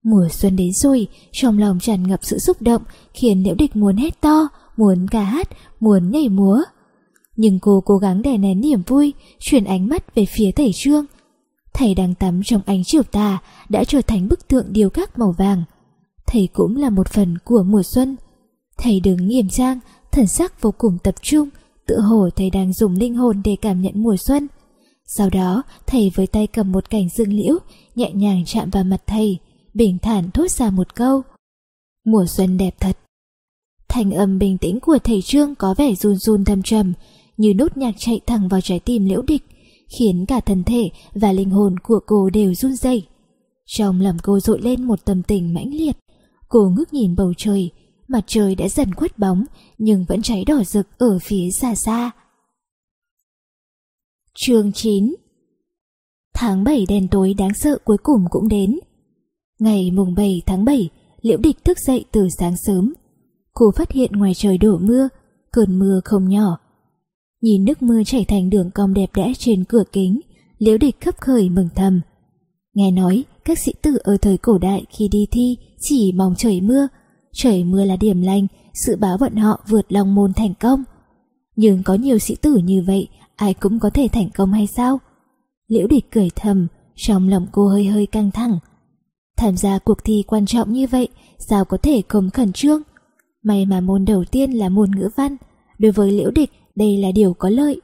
[0.05, 2.83] Mùa xuân đến rồi, trong lòng tràn ngập sự xúc động
[3.15, 5.49] khiến liễu địch muốn hét to, muốn ca hát,
[5.81, 6.63] muốn nhảy múa.
[7.37, 11.05] Nhưng cô cố gắng đè nén niềm vui, chuyển ánh mắt về phía thầy Trương.
[11.75, 13.39] Thầy đang tắm trong ánh chiều tà
[13.69, 15.63] đã trở thành bức tượng điêu khắc màu vàng.
[16.27, 18.17] Thầy cũng là một phần của mùa xuân.
[18.79, 19.79] Thầy đứng nghiêm trang,
[20.13, 21.49] thần sắc vô cùng tập trung,
[21.87, 24.49] tự hồ thầy đang dùng linh hồn để cảm nhận mùa xuân.
[25.07, 27.59] Sau đó, thầy với tay cầm một cành dương liễu,
[27.95, 29.39] nhẹ nhàng chạm vào mặt thầy,
[29.75, 31.23] bình thản thốt ra một câu.
[32.05, 32.99] Mùa xuân đẹp thật.
[33.89, 36.93] thanh âm bình tĩnh của thầy Trương có vẻ run run thâm trầm,
[37.37, 39.43] như nốt nhạc chạy thẳng vào trái tim liễu địch,
[39.89, 43.07] khiến cả thân thể và linh hồn của cô đều run rẩy.
[43.67, 45.97] Trong lòng cô dội lên một tâm tình mãnh liệt.
[46.49, 47.71] Cô ngước nhìn bầu trời,
[48.09, 49.45] mặt trời đã dần khuất bóng
[49.79, 52.11] nhưng vẫn cháy đỏ rực ở phía xa xa.
[54.35, 55.15] Chương 9
[56.35, 58.79] Tháng 7 đen tối đáng sợ cuối cùng cũng đến.
[59.59, 60.89] Ngày mùng 7 tháng 7,
[61.23, 62.95] Liễu Địch thức dậy từ sáng sớm.
[63.53, 65.09] Cô phát hiện ngoài trời đổ mưa,
[65.53, 66.59] cơn mưa không nhỏ.
[67.41, 70.21] Nhìn nước mưa chảy thành đường cong đẹp đẽ trên cửa kính,
[70.59, 72.01] Liễu Địch khấp khởi mừng thầm.
[72.75, 76.61] Nghe nói, các sĩ tử ở thời cổ đại khi đi thi chỉ mong trời
[76.61, 76.89] mưa.
[77.33, 80.85] Trời mưa là điểm lành, sự báo vận họ vượt long môn thành công.
[81.57, 85.01] Nhưng có nhiều sĩ tử như vậy, ai cũng có thể thành công hay sao?
[85.69, 86.67] Liễu địch cười thầm,
[86.97, 88.59] trong lòng cô hơi hơi căng thẳng.
[89.39, 91.09] Tham gia cuộc thi quan trọng như vậy,
[91.39, 92.83] sao có thể không khẩn trương?
[93.43, 95.37] May mà môn đầu tiên là môn ngữ văn,
[95.79, 97.81] đối với liễu địch đây là điều có lợi.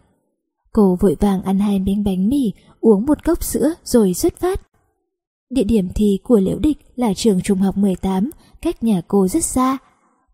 [0.72, 4.60] Cô vội vàng ăn hai miếng bánh mì, uống một cốc sữa rồi xuất phát.
[5.50, 8.30] Địa điểm thi của Liễu Địch là trường trung học 18,
[8.62, 9.78] cách nhà cô rất xa.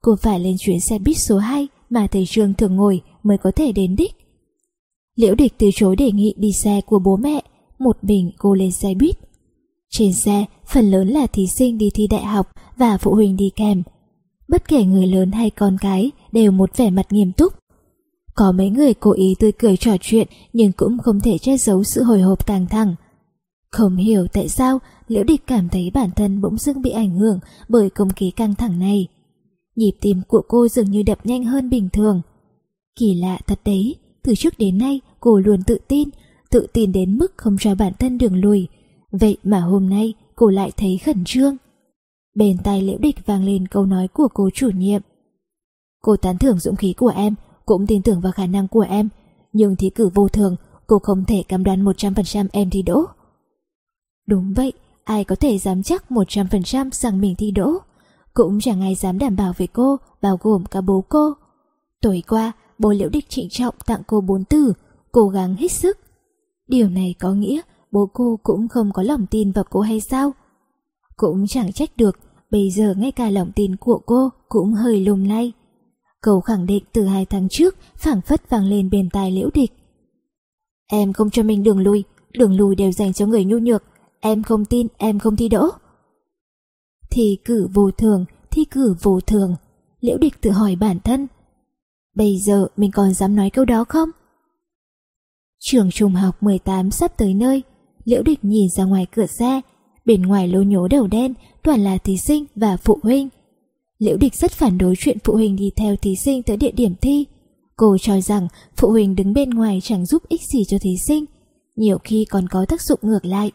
[0.03, 3.53] Cô phải lên chuyến xe buýt số 2 mà thầy trường thường ngồi mới có
[3.57, 4.13] thể đến đích.
[5.17, 7.43] Liễu Địch từ chối đề nghị đi xe của bố mẹ,
[7.79, 9.30] một mình cô lên xe buýt.
[9.91, 12.47] Trên xe, phần lớn là thí sinh đi thi đại học
[12.77, 13.83] và phụ huynh đi kèm.
[14.49, 17.53] Bất kể người lớn hay con cái đều một vẻ mặt nghiêm túc.
[18.35, 21.85] Có mấy người cố ý tươi cười trò chuyện nhưng cũng không thể che giấu
[21.85, 22.95] sự hồi hộp căng thẳng.
[23.71, 27.39] Không hiểu tại sao Liễu Địch cảm thấy bản thân bỗng dưng bị ảnh hưởng
[27.69, 29.09] bởi không khí căng thẳng này.
[29.77, 32.23] Nhịp tim của cô dường như đập nhanh hơn bình thường.
[32.97, 36.09] Kỳ lạ thật đấy, từ trước đến nay cô luôn tự tin,
[36.51, 38.69] tự tin đến mức không cho bản thân đường lùi.
[39.13, 41.57] Vậy mà hôm nay cô lại thấy khẩn trương.
[42.35, 45.03] Bên tai Liễu Địch vang lên câu nói của cô chủ nhiệm.
[46.03, 47.35] Cô tán thưởng dũng khí của em,
[47.67, 49.09] cũng tin tưởng vào khả năng của em,
[49.53, 50.57] nhưng thi cử vô thường,
[50.87, 53.05] cô không thể cam đoan 100% em thi đỗ.
[54.27, 54.73] Đúng vậy,
[55.05, 57.73] ai có thể dám chắc 100% rằng mình thi đỗ.
[58.35, 61.33] Cũng chẳng ai dám đảm bảo về cô, bao gồm cả bố cô.
[62.01, 64.73] Tối qua, bố liễu địch trịnh trọng tặng cô bốn từ,
[65.13, 65.99] cố gắng hết sức.
[66.69, 67.61] Điều này có nghĩa
[67.93, 70.33] bố cô cũng không có lòng tin vào cô hay sao?
[71.17, 72.19] Cũng chẳng trách được,
[72.51, 75.53] bây giờ ngay cả lòng tin của cô cũng hơi lung lay.
[76.21, 79.73] cầu khẳng định từ hai tháng trước phảng phất vang lên bên tai liễu địch.
[80.87, 83.83] Em không cho mình đường lui, đường lui đều dành cho người nhu nhược,
[84.21, 85.69] em không tin em không thi đỗ.
[87.11, 89.57] Thi cử vô thường, thi cử vô thường,
[90.01, 91.27] liễu địch tự hỏi bản thân.
[92.15, 94.11] Bây giờ mình còn dám nói câu đó không?
[95.59, 97.63] Trường trung học 18 sắp tới nơi,
[98.11, 99.61] liễu địch nhìn ra ngoài cửa xe,
[100.05, 103.29] bên ngoài lô nhố đầu đen toàn là thí sinh và phụ huynh.
[103.99, 106.95] Liễu địch rất phản đối chuyện phụ huynh đi theo thí sinh tới địa điểm
[107.01, 107.25] thi.
[107.77, 111.25] Cô cho rằng phụ huynh đứng bên ngoài chẳng giúp ích gì cho thí sinh,
[111.77, 113.53] nhiều khi còn có tác dụng ngược lại.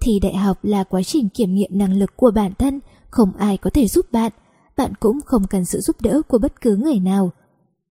[0.00, 3.56] Thi đại học là quá trình kiểm nghiệm năng lực của bản thân, không ai
[3.56, 4.32] có thể giúp bạn,
[4.76, 7.30] bạn cũng không cần sự giúp đỡ của bất cứ người nào.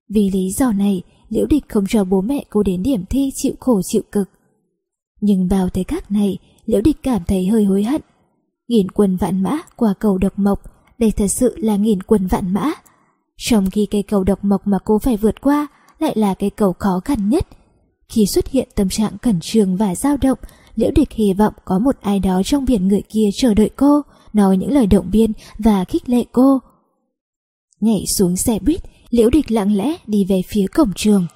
[0.09, 3.53] Vì lý do này, Liễu Địch không cho bố mẹ cô đến điểm thi chịu
[3.59, 4.29] khổ chịu cực.
[5.25, 8.01] Nhưng vào thời khắc này, Liễu Địch cảm thấy hơi hối hận.
[8.67, 10.61] Nghìn quân vạn mã qua cầu độc mộc,
[10.97, 12.71] đây thật sự là nghìn quân vạn mã.
[13.37, 15.67] Trong khi cây cầu độc mộc mà cô phải vượt qua
[15.99, 17.47] lại là cây cầu khó khăn nhất.
[18.09, 20.37] Khi xuất hiện tâm trạng cẩn trường và dao động,
[20.75, 24.01] Liễu Địch hy vọng có một ai đó trong biển người kia chờ đợi cô,
[24.33, 26.59] nói những lời động viên và khích lệ cô.
[27.79, 31.27] Nhảy xuống xe buýt, Liễu Địch lặng lẽ đi về phía cổng trường.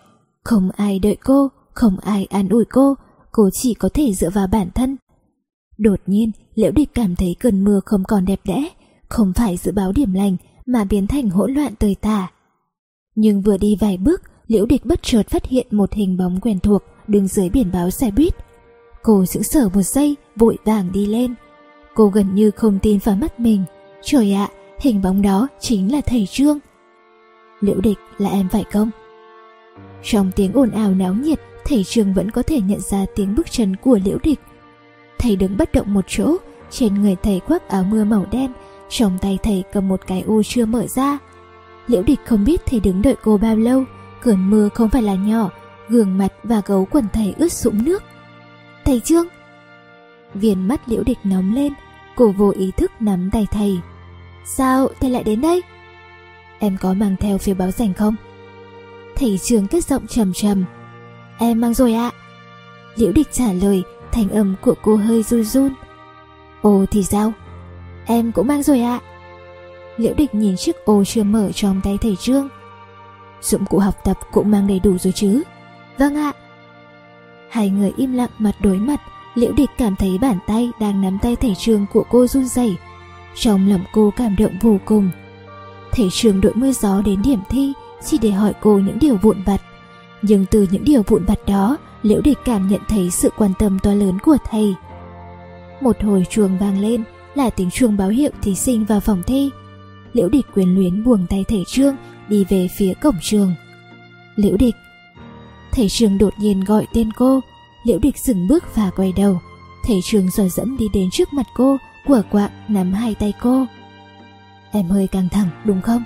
[0.43, 2.95] Không ai đợi cô, không ai an ủi cô,
[3.37, 4.97] cô chỉ có thể dựa vào bản thân.
[5.77, 8.69] Đột nhiên, Liễu Địch cảm thấy cơn mưa không còn đẹp đẽ,
[9.09, 12.31] không phải dự báo điểm lành mà biến thành hỗn loạn tơi tả.
[13.15, 16.59] Nhưng vừa đi vài bước, Liễu Địch bất chợt phát hiện một hình bóng quen
[16.59, 18.33] thuộc đứng dưới biển báo xe buýt.
[19.03, 21.33] Cô sững sờ một giây, vội vàng đi lên.
[21.95, 23.63] Cô gần như không tin vào mắt mình.
[24.03, 24.49] Trời ạ,
[24.79, 26.59] hình bóng đó chính là thầy Trương.
[27.59, 28.89] Liễu Địch là em phải không?
[30.03, 33.51] Trong tiếng ồn ào náo nhiệt, thầy trường vẫn có thể nhận ra tiếng bước
[33.51, 34.39] chân của Liễu Địch.
[35.19, 36.37] Thầy đứng bất động một chỗ,
[36.69, 38.51] trên người thầy khoác áo mưa màu đen,
[38.89, 41.17] trong tay thầy cầm một cái u chưa mở ra.
[41.87, 43.83] Liễu Địch không biết thầy đứng đợi cô bao lâu,
[44.21, 45.49] cơn mưa không phải là nhỏ,
[45.89, 48.03] gương mặt và gấu quần thầy ướt sũng nước.
[48.85, 49.27] Thầy Trương!
[50.33, 51.73] Viền mắt Liễu Địch nóng lên,
[52.15, 53.79] cô vô ý thức nắm tay thầy.
[54.45, 55.61] Sao thầy lại đến đây?
[56.59, 58.15] Em có mang theo phiếu báo dành không?
[59.15, 60.65] Thầy trường kết giọng trầm trầm.
[61.39, 62.11] Em mang rồi ạ.
[62.95, 65.73] Liễu Địch trả lời, thanh âm của cô hơi run run.
[66.61, 67.33] Ồ thì sao?
[68.05, 68.99] Em cũng mang rồi ạ.
[69.97, 72.49] Liễu Địch nhìn chiếc ô chưa mở trong tay thầy Trương.
[73.41, 75.43] Dụng cụ học tập cũng mang đầy đủ rồi chứ?
[75.97, 76.33] Vâng ạ.
[77.49, 79.01] Hai người im lặng mặt đối mặt,
[79.35, 82.75] Liễu Địch cảm thấy bàn tay đang nắm tay thầy Trương của cô run rẩy.
[83.35, 85.09] Trong lòng cô cảm động vô cùng.
[85.91, 87.73] Thầy Trương đội mưa gió đến điểm thi
[88.05, 89.61] chỉ để hỏi cô những điều vụn vặt.
[90.21, 93.79] Nhưng từ những điều vụn vặt đó, Liễu Địch cảm nhận thấy sự quan tâm
[93.83, 94.75] to lớn của thầy.
[95.81, 97.03] Một hồi chuông vang lên
[97.35, 99.49] là tiếng chuông báo hiệu thí sinh vào phòng thi.
[100.13, 101.95] Liễu Địch quyền luyến buông tay thầy Trương
[102.29, 103.53] đi về phía cổng trường.
[104.35, 104.75] Liễu Địch
[105.71, 107.39] Thầy Trương đột nhiên gọi tên cô,
[107.83, 109.39] Liễu Địch dừng bước và quay đầu.
[109.83, 113.65] Thầy Trương dò dẫm đi đến trước mặt cô, quả quạng nắm hai tay cô.
[114.71, 116.03] Em hơi căng thẳng đúng không?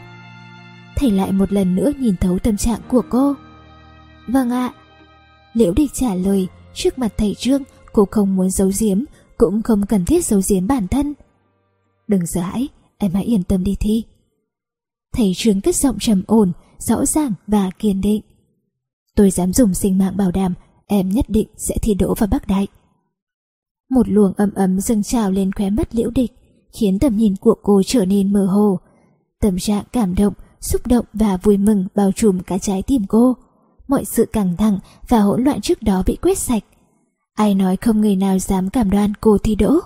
[0.96, 3.36] Thầy lại một lần nữa nhìn thấu tâm trạng của cô.
[4.28, 4.74] Vâng ạ.
[5.54, 9.04] Liễu Địch trả lời, trước mặt thầy Trương, cô không muốn giấu giếm,
[9.38, 11.14] cũng không cần thiết giấu giếm bản thân.
[12.08, 12.68] Đừng sợ hãi,
[12.98, 14.04] em hãy yên tâm đi thi.
[15.14, 18.22] Thầy Trương cất giọng trầm ổn, rõ ràng và kiên định.
[19.16, 20.54] Tôi dám dùng sinh mạng bảo đảm
[20.88, 22.68] em nhất định sẽ thi đỗ vào Bắc Đại.
[23.90, 26.32] Một luồng ấm ấm dâng trào lên khóe mắt liễu địch,
[26.80, 28.80] khiến tầm nhìn của cô trở nên mơ hồ.
[29.42, 33.36] Tâm trạng cảm động, xúc động và vui mừng bao trùm cả trái tim cô.
[33.92, 36.64] Mọi sự căng thẳng và hỗn loạn trước đó bị quét sạch.
[37.34, 39.80] Ai nói không người nào dám cảm đoan cô thi đỗ.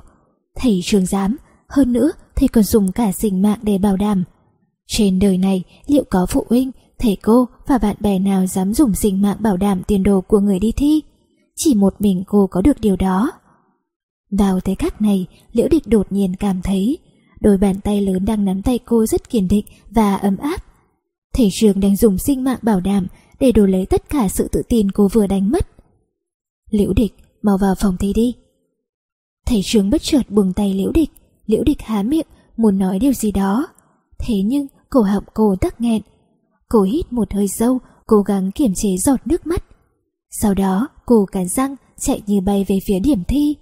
[0.55, 1.37] Thầy trường dám,
[1.67, 4.23] hơn nữa thầy còn dùng cả sinh mạng để bảo đảm.
[4.87, 8.95] Trên đời này liệu có phụ huynh thầy cô và bạn bè nào dám dùng
[8.95, 11.01] sinh mạng bảo đảm tiền đồ của người đi thi.
[11.55, 13.31] Chỉ một mình cô có được điều đó.
[14.31, 16.97] Vào thế khắc này, Liễu Địch đột nhiên cảm thấy
[17.39, 20.63] đôi bàn tay lớn đang nắm tay cô rất kiên định và ấm áp.
[21.33, 23.07] Thầy trường đang dùng sinh mạng bảo đảm
[23.39, 25.67] để đổi lấy tất cả sự tự tin cô vừa đánh mất.
[26.69, 28.35] Liễu Địch, mau vào phòng thầy đi.
[29.45, 31.09] Thầy trường bất chợt buông tay Liễu Địch,
[31.45, 33.67] Liễu Địch há miệng muốn nói điều gì đó.
[34.19, 36.01] Thế nhưng cổ họng cô tắc nghẹn,
[36.69, 39.63] Cô hít một hơi sâu, cố gắng kiềm chế giọt nước mắt.
[40.29, 43.55] Sau đó, cô cắn răng, chạy như bay về phía điểm thi.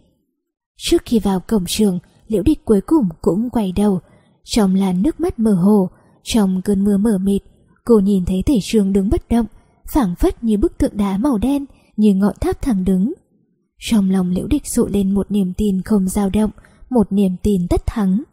[0.77, 3.99] Trước khi vào cổng trường, liễu địch cuối cùng cũng quay đầu.
[4.43, 5.89] Trong làn nước mắt mơ hồ,
[6.23, 7.41] trong cơn mưa mờ mịt,
[7.85, 9.45] cô nhìn thấy thể trường đứng bất động,
[9.87, 11.65] phảng phất như bức tượng đá màu đen,
[11.97, 13.13] như ngọn tháp thẳng đứng.
[13.79, 16.51] Trong lòng liễu địch sụ lên một niềm tin không dao động,
[16.89, 18.23] một niềm tin tất thắng.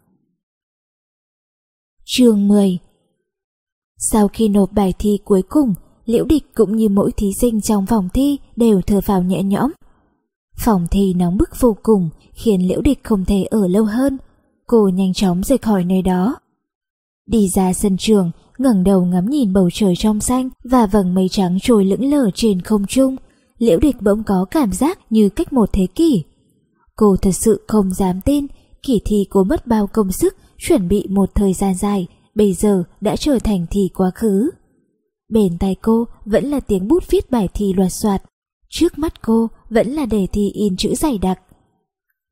[2.05, 2.79] Chương 10
[4.03, 5.75] sau khi nộp bài thi cuối cùng,
[6.05, 9.73] Liễu Địch cũng như mỗi thí sinh trong phòng thi đều thở phào nhẹ nhõm.
[10.57, 14.19] Phòng thi nóng bức vô cùng, khiến Liễu Địch không thể ở lâu hơn.
[14.67, 16.37] Cô nhanh chóng rời khỏi nơi đó.
[17.27, 21.29] Đi ra sân trường, ngẩng đầu ngắm nhìn bầu trời trong xanh và vầng mây
[21.29, 23.17] trắng trôi lững lờ trên không trung.
[23.59, 26.25] Liễu Địch bỗng có cảm giác như cách một thế kỷ.
[26.97, 28.47] Cô thật sự không dám tin,
[28.83, 32.85] kỳ thi cô mất bao công sức chuẩn bị một thời gian dài bây giờ
[33.01, 34.51] đã trở thành thì quá khứ.
[35.29, 38.23] Bên tay cô vẫn là tiếng bút viết bài thi loạt soạt.
[38.69, 41.41] Trước mắt cô vẫn là đề thi in chữ dày đặc.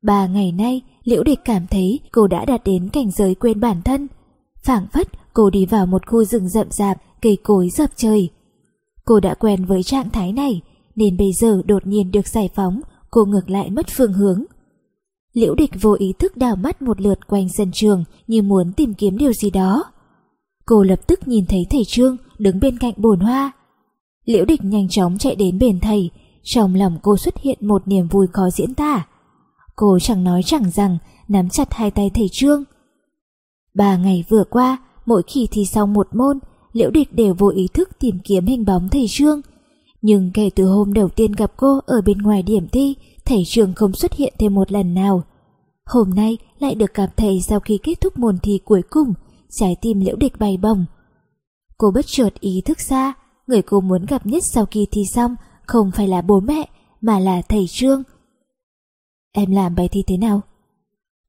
[0.03, 3.81] Ba ngày nay, Liễu Địch cảm thấy cô đã đạt đến cảnh giới quên bản
[3.81, 4.07] thân.
[4.63, 8.29] phảng phất, cô đi vào một khu rừng rậm rạp, cây cối dập trời.
[9.05, 10.61] Cô đã quen với trạng thái này,
[10.95, 12.81] nên bây giờ đột nhiên được giải phóng,
[13.11, 14.43] cô ngược lại mất phương hướng.
[15.33, 18.93] Liễu Địch vô ý thức đào mắt một lượt quanh sân trường như muốn tìm
[18.93, 19.83] kiếm điều gì đó.
[20.65, 23.51] Cô lập tức nhìn thấy thầy Trương đứng bên cạnh bồn hoa.
[24.25, 26.09] Liễu Địch nhanh chóng chạy đến bên thầy,
[26.43, 29.07] trong lòng cô xuất hiện một niềm vui khó diễn tả.
[29.75, 30.97] Cô chẳng nói chẳng rằng,
[31.27, 32.63] nắm chặt hai tay thầy Trương.
[33.73, 34.77] Ba ngày vừa qua,
[35.09, 36.39] mỗi khi thi xong một môn,
[36.73, 39.41] Liễu Địch đều vô ý thức tìm kiếm hình bóng thầy Trương.
[40.01, 42.95] Nhưng kể từ hôm đầu tiên gặp cô ở bên ngoài điểm thi,
[43.25, 45.23] thầy Trương không xuất hiện thêm một lần nào.
[45.85, 49.13] Hôm nay lại được gặp thầy sau khi kết thúc môn thi cuối cùng,
[49.49, 50.85] trái tim Liễu Địch bay bồng.
[51.77, 53.13] Cô bất chợt ý thức ra,
[53.47, 56.69] người cô muốn gặp nhất sau khi thi xong không phải là bố mẹ,
[57.01, 58.03] mà là thầy Trương.
[59.31, 60.41] Em làm bài thi thế nào?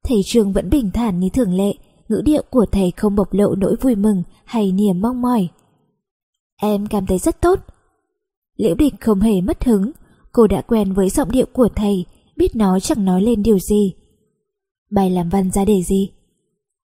[0.05, 1.75] Thầy Trương vẫn bình thản như thường lệ,
[2.11, 5.49] ngữ điệu của thầy không bộc lộ nỗi vui mừng hay niềm mong mỏi.
[6.57, 7.61] Em cảm thấy rất tốt.
[8.57, 9.91] Liễu địch không hề mất hứng,
[10.33, 12.05] cô đã quen với giọng điệu của thầy,
[12.37, 13.95] biết nó chẳng nói lên điều gì.
[14.91, 16.11] Bài làm văn ra đề gì?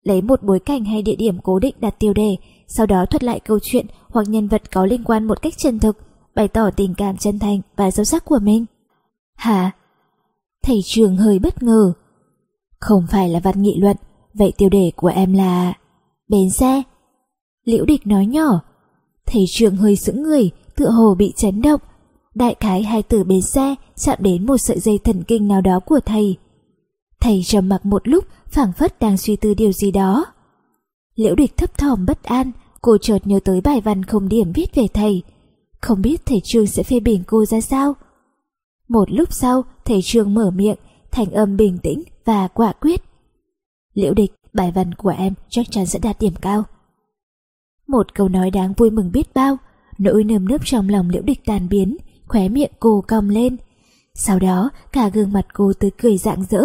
[0.03, 2.35] Lấy một bối cảnh hay địa điểm cố định đặt tiêu đề,
[2.67, 5.79] sau đó thuật lại câu chuyện hoặc nhân vật có liên quan một cách chân
[5.79, 5.97] thực,
[6.35, 8.65] bày tỏ tình cảm chân thành và sâu sắc của mình.
[9.35, 9.71] Hả?
[10.63, 11.93] Thầy trường hơi bất ngờ.
[12.79, 13.97] Không phải là văn nghị luận,
[14.37, 15.73] vậy tiêu đề của em là...
[16.29, 16.83] Bến xe.
[17.65, 18.61] Liễu địch nói nhỏ.
[19.25, 21.81] Thầy trường hơi sững người, tựa hồ bị chấn động.
[22.35, 25.79] Đại khái hai từ bến xe chạm đến một sợi dây thần kinh nào đó
[25.79, 26.37] của thầy.
[27.19, 30.25] Thầy trầm mặc một lúc, phảng phất đang suy tư điều gì đó.
[31.15, 32.51] Liễu địch thấp thỏm bất an,
[32.81, 35.23] cô chợt nhớ tới bài văn không điểm viết về thầy.
[35.81, 37.93] Không biết thầy Trương sẽ phê bình cô ra sao?
[38.87, 40.77] Một lúc sau, thầy Trương mở miệng,
[41.11, 43.01] thành âm bình tĩnh và quả quyết.
[43.97, 46.63] Liễu địch, bài văn của em chắc chắn sẽ đạt điểm cao.
[47.87, 49.57] Một câu nói đáng vui mừng biết bao,
[49.97, 51.97] nỗi nơm nớp trong lòng liễu địch tàn biến,
[52.27, 53.57] khóe miệng cô cong lên.
[54.13, 56.61] Sau đó, cả gương mặt cô tươi cười rạng rỡ.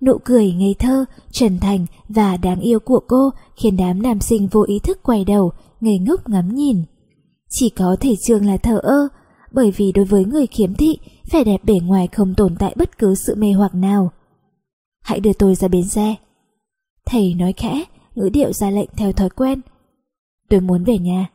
[0.00, 4.46] Nụ cười ngây thơ, trần thành và đáng yêu của cô khiến đám nam sinh
[4.46, 6.82] vô ý thức quay đầu, ngây ngốc ngắm nhìn.
[7.48, 9.08] Chỉ có thể trường là thờ ơ,
[9.52, 10.98] bởi vì đối với người khiếm thị,
[11.30, 14.10] vẻ đẹp bề ngoài không tồn tại bất cứ sự mê hoặc nào.
[15.02, 16.16] Hãy đưa tôi ra bến xe.
[17.10, 19.60] Thầy nói khẽ, ngữ điệu ra lệnh theo thói quen.
[20.48, 21.26] Tôi muốn về nhà.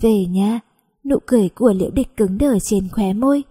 [0.00, 0.60] Về nhà,
[1.04, 3.42] nụ cười của liễu địch cứng đờ trên khóe môi.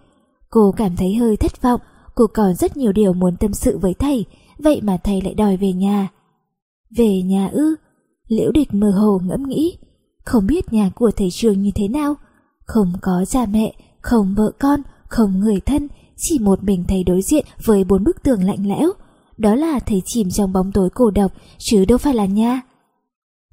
[0.50, 1.80] Cô cảm thấy hơi thất vọng,
[2.14, 4.24] cô còn rất nhiều điều muốn tâm sự với thầy,
[4.58, 6.08] vậy mà thầy lại đòi về nhà.
[6.96, 7.74] Về nhà ư?
[8.28, 9.78] Liễu địch mơ hồ ngẫm nghĩ,
[10.24, 12.14] không biết nhà của thầy trường như thế nào,
[12.64, 17.22] không có cha mẹ, không vợ con, không người thân, chỉ một mình thầy đối
[17.22, 18.90] diện với bốn bức tường lạnh lẽo.
[19.40, 22.60] Đó là thầy chìm trong bóng tối cổ độc, chứ đâu phải là nha.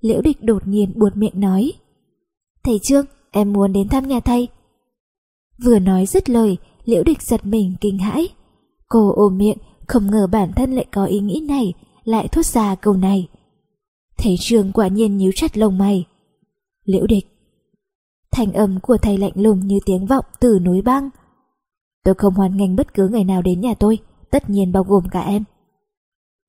[0.02, 1.74] Liễu địch đột nhiên buột miệng nói.
[2.64, 4.48] Thầy Trương, em muốn đến thăm nhà thầy.
[5.64, 8.28] Vừa nói dứt lời, liễu địch giật mình kinh hãi.
[8.88, 9.58] Cô ôm miệng,
[9.88, 11.74] không ngờ bản thân lại có ý nghĩ này,
[12.04, 13.28] lại thốt ra câu này.
[14.18, 16.06] Thầy Trương quả nhiên nhíu chặt lông mày.
[16.84, 17.28] Liễu địch.
[18.32, 21.10] Thành âm của thầy lạnh lùng như tiếng vọng từ núi băng.
[22.04, 23.98] Tôi không hoan nghênh bất cứ người nào đến nhà tôi,
[24.32, 25.44] tất nhiên bao gồm cả em.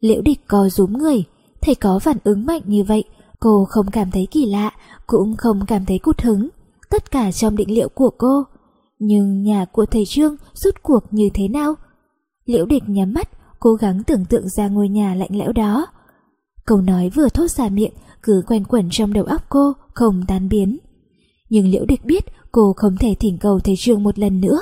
[0.00, 1.24] Liễu địch co rúm người,
[1.60, 3.04] thấy có phản ứng mạnh như vậy,
[3.40, 4.72] cô không cảm thấy kỳ lạ,
[5.06, 6.48] cũng không cảm thấy cút hứng,
[6.90, 8.44] tất cả trong định liệu của cô.
[8.98, 11.74] Nhưng nhà của thầy Trương rút cuộc như thế nào?
[12.44, 13.28] Liễu địch nhắm mắt,
[13.60, 15.86] cố gắng tưởng tượng ra ngôi nhà lạnh lẽo đó.
[16.66, 17.92] Câu nói vừa thốt ra miệng
[18.22, 20.78] cứ quen quẩn trong đầu óc cô, không tan biến.
[21.50, 24.60] Nhưng Liễu Địch biết cô không thể thỉnh cầu thầy Trương một lần nữa.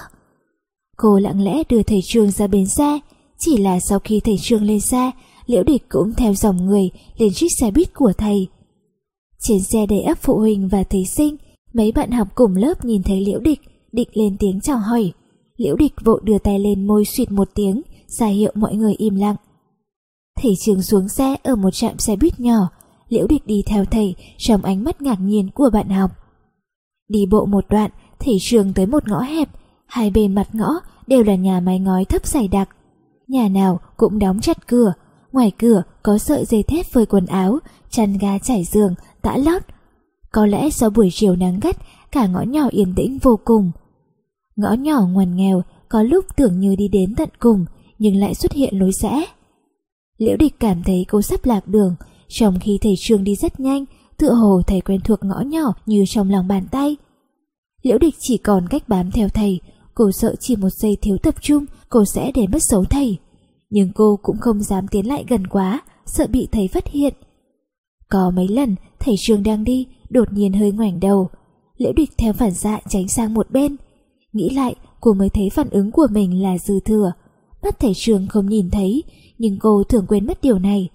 [0.96, 3.00] Cô lặng lẽ đưa thầy Trương ra bến xe,
[3.38, 5.10] chỉ là sau khi thầy Trương lên xe,
[5.46, 8.48] Liễu Địch cũng theo dòng người lên chiếc xe buýt của thầy.
[9.38, 11.36] Trên xe đầy ấp phụ huynh và thí sinh,
[11.72, 13.60] mấy bạn học cùng lớp nhìn thấy Liễu Địch,
[13.92, 15.12] định lên tiếng chào hỏi.
[15.56, 19.14] Liễu Địch vội đưa tay lên môi suýt một tiếng, ra hiệu mọi người im
[19.14, 19.36] lặng.
[20.42, 22.68] Thầy Trương xuống xe ở một trạm xe buýt nhỏ,
[23.08, 26.10] Liễu Địch đi theo thầy trong ánh mắt ngạc nhiên của bạn học.
[27.08, 29.48] Đi bộ một đoạn, thầy trường tới một ngõ hẹp,
[29.86, 30.70] hai bên mặt ngõ
[31.06, 32.68] đều là nhà mái ngói thấp dày đặc.
[33.28, 34.92] Nhà nào cũng đóng chặt cửa,
[35.32, 37.58] ngoài cửa có sợi dây thép phơi quần áo,
[37.90, 39.62] chăn ga trải giường, tã lót.
[40.32, 41.76] Có lẽ do buổi chiều nắng gắt,
[42.12, 43.70] cả ngõ nhỏ yên tĩnh vô cùng.
[44.56, 47.64] Ngõ nhỏ ngoằn nghèo, có lúc tưởng như đi đến tận cùng,
[47.98, 49.24] nhưng lại xuất hiện lối rẽ.
[50.18, 51.94] Liễu địch cảm thấy cô sắp lạc đường,
[52.28, 53.84] trong khi thầy trường đi rất nhanh,
[54.16, 56.96] tựa hồ thầy quen thuộc ngõ nhỏ như trong lòng bàn tay.
[57.82, 59.60] Liễu địch chỉ còn cách bám theo thầy,
[59.96, 61.64] Cô sợ chỉ một giây thiếu tập trung
[61.96, 63.18] cô sẽ để mất xấu thầy.
[63.70, 67.14] Nhưng cô cũng không dám tiến lại gần quá, sợ bị thầy phát hiện.
[68.08, 71.28] Có mấy lần thầy trường đang đi, đột nhiên hơi ngoảnh đầu.
[71.76, 73.76] Liễu địch theo phản xạ tránh sang một bên.
[74.32, 77.12] Nghĩ lại, cô mới thấy phản ứng của mình là dư thừa.
[77.62, 79.02] Mắt thầy trường không nhìn thấy,
[79.38, 80.88] nhưng cô thường quên mất điều này.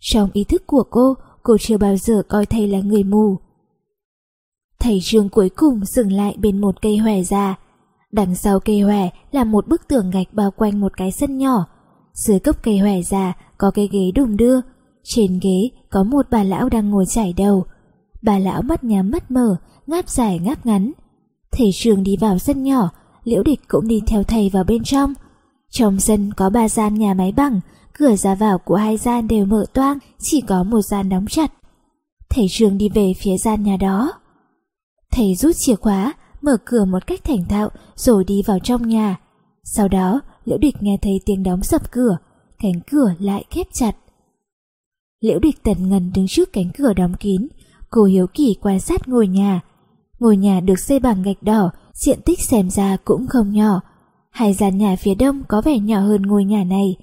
[0.00, 3.36] Trong ý thức của cô, cô chưa bao giờ coi thầy là người mù.
[4.80, 7.56] Thầy trường cuối cùng dừng lại bên một cây hòe già.
[8.16, 11.64] Đằng sau cây hòe là một bức tường gạch bao quanh một cái sân nhỏ.
[12.12, 14.60] Dưới gốc cây hòe già có cái ghế đùng đưa.
[15.02, 17.64] Trên ghế có một bà lão đang ngồi chải đầu.
[18.22, 19.56] Bà lão mắt nhắm mắt mở,
[19.86, 20.92] ngáp dài ngáp ngắn.
[21.52, 22.90] Thầy trường đi vào sân nhỏ,
[23.24, 25.14] Liễu Địch cũng đi theo thầy vào bên trong.
[25.70, 27.60] Trong sân có ba gian nhà máy bằng,
[27.98, 31.52] cửa ra vào của hai gian đều mở toang, chỉ có một gian đóng chặt.
[32.28, 34.12] Thầy trường đi về phía gian nhà đó.
[35.12, 39.16] Thầy rút chìa khóa, mở cửa một cách thành thạo rồi đi vào trong nhà.
[39.64, 42.18] Sau đó, Liễu Địch nghe thấy tiếng đóng sập cửa,
[42.58, 43.96] cánh cửa lại khép chặt.
[45.20, 47.48] Liễu Địch tần ngần đứng trước cánh cửa đóng kín,
[47.90, 49.60] cô hiếu kỳ quan sát ngôi nhà.
[50.18, 53.80] Ngôi nhà được xây bằng gạch đỏ, diện tích xem ra cũng không nhỏ.
[54.30, 56.96] Hai gian nhà phía đông có vẻ nhỏ hơn ngôi nhà này.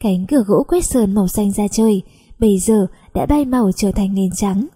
[0.00, 2.02] Cánh cửa gỗ quét sơn màu xanh ra trời,
[2.38, 4.66] bây giờ đã bay màu trở thành nền trắng.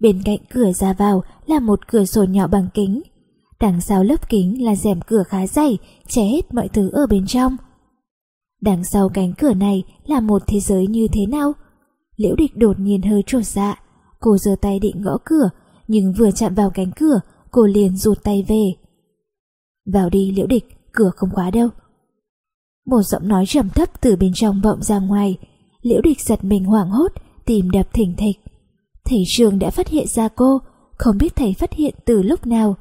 [0.00, 3.02] Bên cạnh cửa ra vào là một cửa sổ nhỏ bằng kính.
[3.62, 5.78] Đằng sau lớp kính là rèm cửa khá dày,
[6.08, 7.56] che hết mọi thứ ở bên trong.
[8.60, 11.52] Đằng sau cánh cửa này là một thế giới như thế nào?
[12.16, 13.82] Liễu địch đột nhiên hơi trột dạ.
[14.20, 15.50] Cô giơ tay định gõ cửa,
[15.88, 17.20] nhưng vừa chạm vào cánh cửa,
[17.50, 18.74] cô liền rụt tay về.
[19.92, 21.68] Vào đi liễu địch, cửa không khóa đâu.
[22.86, 25.38] Một giọng nói trầm thấp từ bên trong vọng ra ngoài,
[25.82, 27.12] liễu địch giật mình hoảng hốt,
[27.44, 28.36] tìm đập thỉnh thịch.
[29.04, 30.58] Thầy trường đã phát hiện ra cô,
[30.98, 32.76] không biết thầy phát hiện từ lúc nào.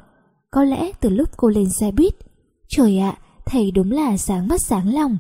[0.52, 2.16] Có lẽ từ lúc cô lên xe buýt.
[2.68, 5.18] Trời ạ, thầy đúng là sáng mắt sáng lòng.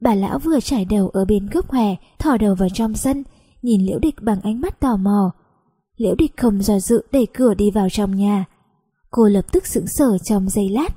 [0.00, 3.24] Bà lão vừa trải đầu ở bên gốc hòe, thò đầu vào trong sân,
[3.62, 5.30] nhìn liễu địch bằng ánh mắt tò mò.
[5.96, 8.44] Liễu địch không do dự đẩy cửa đi vào trong nhà.
[9.10, 10.88] Cô lập tức sững sờ trong giây lát.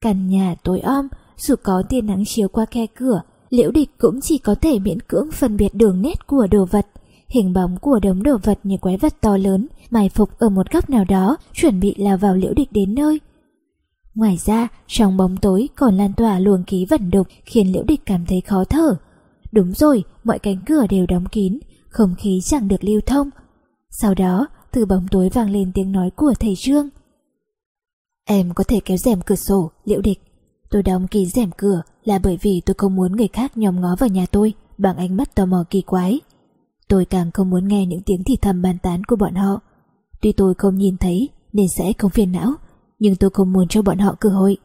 [0.00, 4.20] Căn nhà tối om, dù có tia nắng chiếu qua khe cửa, liễu địch cũng
[4.20, 6.86] chỉ có thể miễn cưỡng phân biệt đường nét của đồ vật.
[7.28, 10.70] Hình bóng của đống đồ vật như quái vật to lớn, mài phục ở một
[10.70, 13.20] góc nào đó, chuẩn bị lao vào liễu địch đến nơi.
[14.14, 18.00] Ngoài ra, trong bóng tối còn lan tỏa luồng khí vẩn đục khiến liễu địch
[18.06, 18.96] cảm thấy khó thở.
[19.52, 23.30] Đúng rồi, mọi cánh cửa đều đóng kín, không khí chẳng được lưu thông.
[23.90, 26.88] Sau đó, từ bóng tối vang lên tiếng nói của thầy Trương.
[28.24, 30.20] Em có thể kéo rèm cửa sổ, liễu địch.
[30.70, 33.96] Tôi đóng kín rèm cửa là bởi vì tôi không muốn người khác nhòm ngó
[33.98, 36.20] vào nhà tôi bằng ánh mắt tò mò kỳ quái.
[36.88, 39.60] Tôi càng không muốn nghe những tiếng thì thầm bàn tán của bọn họ.
[40.22, 42.54] Tuy tôi không nhìn thấy nên sẽ không phiền não,
[42.98, 44.56] nhưng tôi không muốn cho bọn họ cơ hội.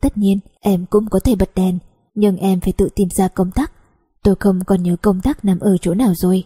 [0.00, 1.78] Tất nhiên, em cũng có thể bật đèn,
[2.14, 3.72] nhưng em phải tự tìm ra công tắc.
[4.22, 6.44] Tôi không còn nhớ công tắc nằm ở chỗ nào rồi.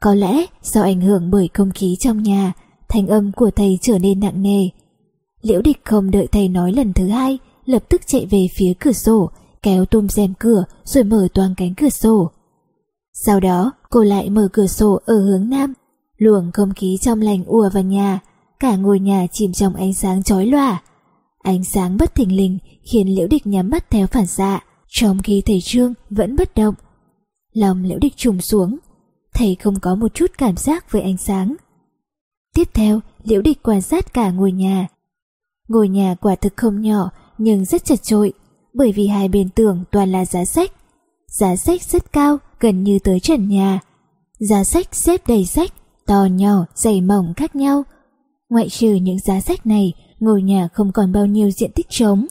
[0.00, 2.52] Có lẽ do ảnh hưởng bởi không khí trong nhà,
[2.88, 4.68] thanh âm của thầy trở nên nặng nề.
[5.42, 8.92] Liễu địch không đợi thầy nói lần thứ hai, lập tức chạy về phía cửa
[8.92, 9.30] sổ,
[9.62, 12.30] kéo tôm rèm cửa rồi mở toàn cánh cửa sổ.
[13.12, 15.72] Sau đó, cô lại mở cửa sổ ở hướng nam,
[16.16, 18.20] luồng không khí trong lành ùa vào nhà,
[18.60, 20.82] cả ngôi nhà chìm trong ánh sáng chói lòa.
[21.38, 25.42] Ánh sáng bất thình lình khiến Liễu Địch nhắm mắt theo phản xạ, trong khi
[25.46, 26.74] thầy Trương vẫn bất động.
[27.52, 28.78] Lòng Liễu Địch trùng xuống,
[29.34, 31.56] thầy không có một chút cảm giác với ánh sáng.
[32.54, 34.86] Tiếp theo, Liễu Địch quan sát cả ngôi nhà.
[35.68, 38.32] Ngôi nhà quả thực không nhỏ nhưng rất chật chội,
[38.74, 40.72] bởi vì hai bên tường toàn là giá sách.
[41.26, 43.80] Giá sách rất cao, gần như tới trần nhà.
[44.38, 45.72] Giá sách xếp đầy sách,
[46.06, 47.82] to nhỏ, dày mỏng khác nhau.
[48.50, 52.26] Ngoại trừ những giá sách này, ngôi nhà không còn bao nhiêu diện tích trống.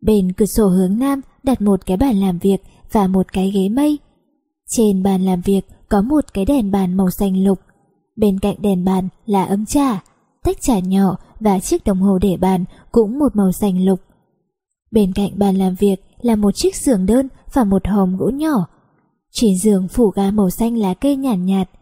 [0.00, 2.62] Bên cửa sổ hướng nam đặt một cái bàn làm việc
[2.92, 3.98] và một cái ghế mây.
[4.68, 7.58] Trên bàn làm việc có một cái đèn bàn màu xanh lục.
[8.16, 10.02] Bên cạnh đèn bàn là ấm trà,
[10.44, 14.00] tách trà nhỏ và chiếc đồng hồ để bàn cũng một màu xanh lục.
[14.90, 18.66] Bên cạnh bàn làm việc là một chiếc giường đơn và một hòm gỗ nhỏ.
[19.32, 21.80] Trên giường phủ ga màu xanh lá cây nhàn nhạt, nhạt.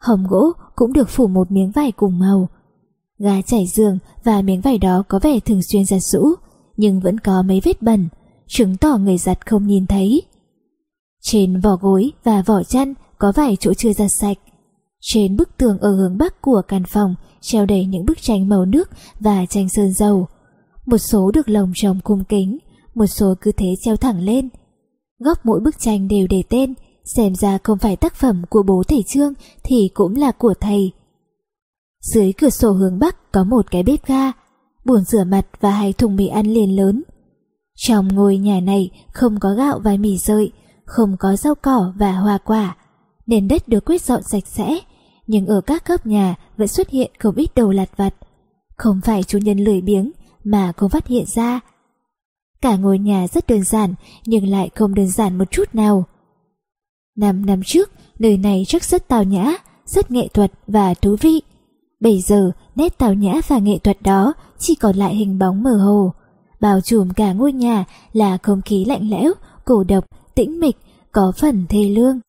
[0.00, 2.48] Hòm gỗ cũng được phủ một miếng vải cùng màu.
[3.18, 6.28] Gà chảy giường và miếng vải đó có vẻ thường xuyên giặt rũ,
[6.76, 8.08] nhưng vẫn có mấy vết bẩn,
[8.46, 10.22] chứng tỏ người giặt không nhìn thấy.
[11.20, 14.38] Trên vỏ gối và vỏ chăn có vài chỗ chưa giặt sạch.
[15.00, 18.64] Trên bức tường ở hướng bắc của căn phòng treo đầy những bức tranh màu
[18.64, 18.90] nước
[19.20, 20.26] và tranh sơn dầu.
[20.86, 22.58] Một số được lồng trong cung kính,
[22.94, 24.48] một số cứ thế treo thẳng lên.
[25.24, 26.74] Góc mỗi bức tranh đều để tên,
[27.04, 29.32] xem ra không phải tác phẩm của bố thầy Trương
[29.62, 30.92] thì cũng là của thầy.
[32.00, 34.32] Dưới cửa sổ hướng bắc có một cái bếp ga.
[34.84, 37.02] buồn rửa mặt và hai thùng mì ăn liền lớn.
[37.76, 40.52] Trong ngôi nhà này không có gạo và mì rơi,
[40.84, 42.76] không có rau cỏ và hoa quả.
[43.26, 44.78] Nền đất được quét dọn sạch sẽ,
[45.26, 48.14] nhưng ở các góc nhà vẫn xuất hiện không ít đồ lặt vặt.
[48.76, 50.10] Không phải chủ nhân lười biếng
[50.44, 51.60] mà không phát hiện ra.
[52.62, 53.94] Cả ngôi nhà rất đơn giản
[54.26, 56.04] nhưng lại không đơn giản một chút nào.
[57.16, 59.52] Năm năm trước, nơi này chắc rất tào nhã,
[59.86, 61.42] rất nghệ thuật và thú vị.
[62.00, 65.76] Bây giờ, nét tào nhã và nghệ thuật đó chỉ còn lại hình bóng mờ
[65.76, 66.12] hồ.
[66.60, 69.32] Bao trùm cả ngôi nhà là không khí lạnh lẽo,
[69.64, 70.04] cổ độc,
[70.34, 70.76] tĩnh mịch,
[71.12, 72.20] có phần thê lương.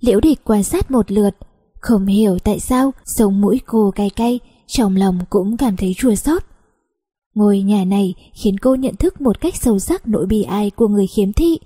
[0.00, 1.36] Liễu địch quan sát một lượt,
[1.80, 6.14] không hiểu tại sao sống mũi cô cay cay, trong lòng cũng cảm thấy chua
[6.14, 6.42] xót.
[7.34, 10.88] Ngôi nhà này khiến cô nhận thức một cách sâu sắc nỗi bi ai của
[10.88, 11.58] người khiếm thị.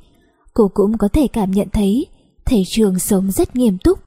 [0.54, 2.06] Cô cũng có thể cảm nhận thấy
[2.44, 3.98] thầy trường sống rất nghiêm túc.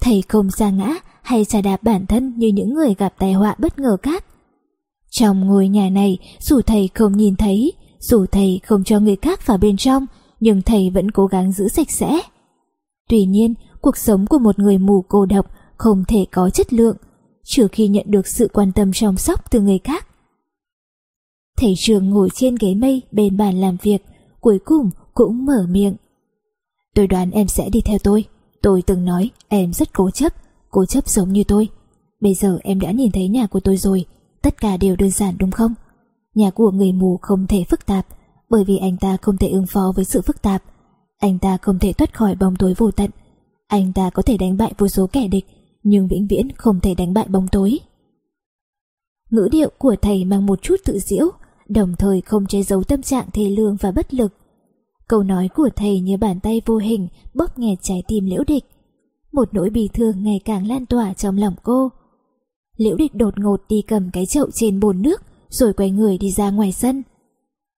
[0.00, 3.54] Thầy không xa ngã hay xà đạp bản thân như những người gặp tai họa
[3.58, 4.24] bất ngờ khác.
[5.10, 9.46] Trong ngôi nhà này, dù thầy không nhìn thấy, dù thầy không cho người khác
[9.46, 10.06] vào bên trong,
[10.40, 12.20] nhưng thầy vẫn cố gắng giữ sạch sẽ.
[13.08, 16.96] Tuy nhiên, cuộc sống của một người mù cô độc không thể có chất lượng,
[17.44, 20.06] trừ khi nhận được sự quan tâm chăm sóc từ người khác.
[21.56, 24.04] Thầy trường ngồi trên ghế mây bên bàn làm việc,
[24.40, 25.96] cuối cùng cũng mở miệng.
[26.94, 28.24] Tôi đoán em sẽ đi theo tôi.
[28.62, 30.32] Tôi từng nói em rất cố chấp,
[30.70, 31.68] cố chấp giống như tôi.
[32.20, 34.04] Bây giờ em đã nhìn thấy nhà của tôi rồi,
[34.42, 35.74] tất cả đều đơn giản đúng không?
[36.34, 38.06] Nhà của người mù không thể phức tạp,
[38.50, 40.62] bởi vì anh ta không thể ứng phó với sự phức tạp.
[41.18, 43.10] Anh ta không thể thoát khỏi bóng tối vô tận.
[43.66, 45.46] Anh ta có thể đánh bại vô số kẻ địch,
[45.82, 47.78] nhưng vĩnh viễn không thể đánh bại bóng tối.
[49.30, 51.30] Ngữ điệu của thầy mang một chút tự diễu,
[51.68, 54.32] đồng thời không che giấu tâm trạng thê lương và bất lực.
[55.08, 58.64] Câu nói của thầy như bàn tay vô hình bóp nghẹt trái tim liễu địch.
[59.32, 61.88] Một nỗi bi thương ngày càng lan tỏa trong lòng cô.
[62.76, 66.30] Liễu địch đột ngột đi cầm cái chậu trên bồn nước rồi quay người đi
[66.30, 67.02] ra ngoài sân.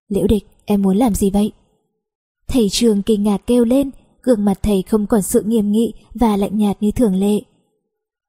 [0.07, 1.51] Liễu địch, em muốn làm gì vậy?
[2.47, 3.91] Thầy trường kinh ngạc kêu lên,
[4.23, 7.41] gương mặt thầy không còn sự nghiêm nghị và lạnh nhạt như thường lệ.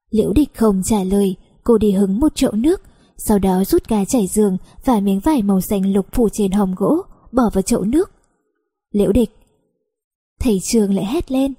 [0.09, 2.81] Liễu địch không trả lời, cô đi hứng một chậu nước,
[3.19, 6.75] sau đó rút cá chảy giường và miếng vải màu xanh lục phủ trên hòm
[6.75, 7.01] gỗ,
[7.31, 8.11] bỏ vào chậu nước.
[8.91, 9.29] Liễu địch.
[10.39, 11.53] Thầy trường lại hét lên.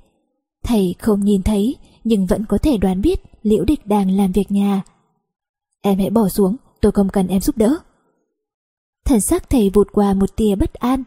[0.62, 4.50] Thầy không nhìn thấy, nhưng vẫn có thể đoán biết Liễu địch đang làm việc
[4.50, 4.82] nhà.
[5.80, 7.76] Em hãy bỏ xuống, tôi không cần em giúp đỡ.
[9.04, 11.04] Thần sắc thầy vụt qua một tia bất an.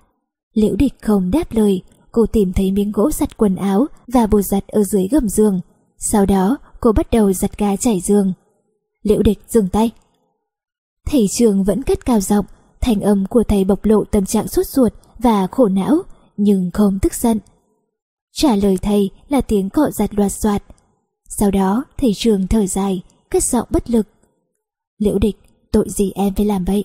[0.53, 1.81] Liễu địch không đáp lời,
[2.11, 5.59] cô tìm thấy miếng gỗ giặt quần áo và bột giặt ở dưới gầm giường.
[5.97, 8.33] Sau đó cô bắt đầu giặt gà chảy giường.
[9.03, 9.91] Liễu địch dừng tay.
[11.07, 12.45] Thầy trường vẫn cất cao giọng,
[12.81, 15.97] thành âm của thầy bộc lộ tâm trạng sốt ruột và khổ não,
[16.37, 17.39] nhưng không tức giận.
[18.31, 20.63] Trả lời thầy là tiếng cọ giặt loạt soạt.
[21.29, 24.07] Sau đó thầy trường thở dài, cất giọng bất lực.
[24.97, 25.35] Liễu địch,
[25.71, 26.83] tội gì em phải làm vậy?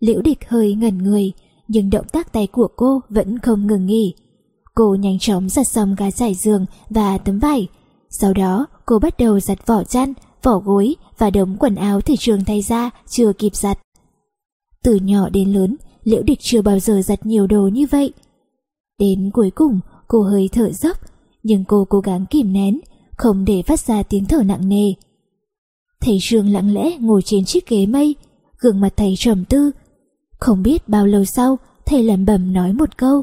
[0.00, 1.32] Liễu địch hơi ngẩn người,
[1.68, 4.14] nhưng động tác tay của cô vẫn không ngừng nghỉ.
[4.74, 7.68] Cô nhanh chóng giặt xong gà trải giường và tấm vải.
[8.10, 10.12] Sau đó cô bắt đầu giặt vỏ chăn,
[10.42, 13.78] vỏ gối và đống quần áo thầy trường thay ra chưa kịp giặt.
[14.82, 18.12] Từ nhỏ đến lớn, Liễu Địch chưa bao giờ giặt nhiều đồ như vậy.
[18.98, 20.96] Đến cuối cùng, cô hơi thở dốc,
[21.42, 22.80] nhưng cô cố gắng kìm nén,
[23.16, 24.92] không để phát ra tiếng thở nặng nề.
[26.00, 28.14] Thầy trường lặng lẽ ngồi trên chiếc ghế mây,
[28.58, 29.70] gương mặt thầy trầm tư.
[30.38, 33.22] Không biết bao lâu sau, thầy lẩm bẩm nói một câu.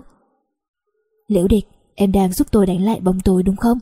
[1.28, 3.78] Liễu Địch, em đang giúp tôi đánh lại bóng tối đúng không?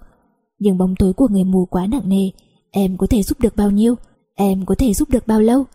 [0.59, 2.29] Nhưng bóng tối của người mù quá nặng nề,
[2.75, 3.95] em có thể giúp được bao nhiêu?
[4.35, 5.65] Em có thể giúp được bao lâu?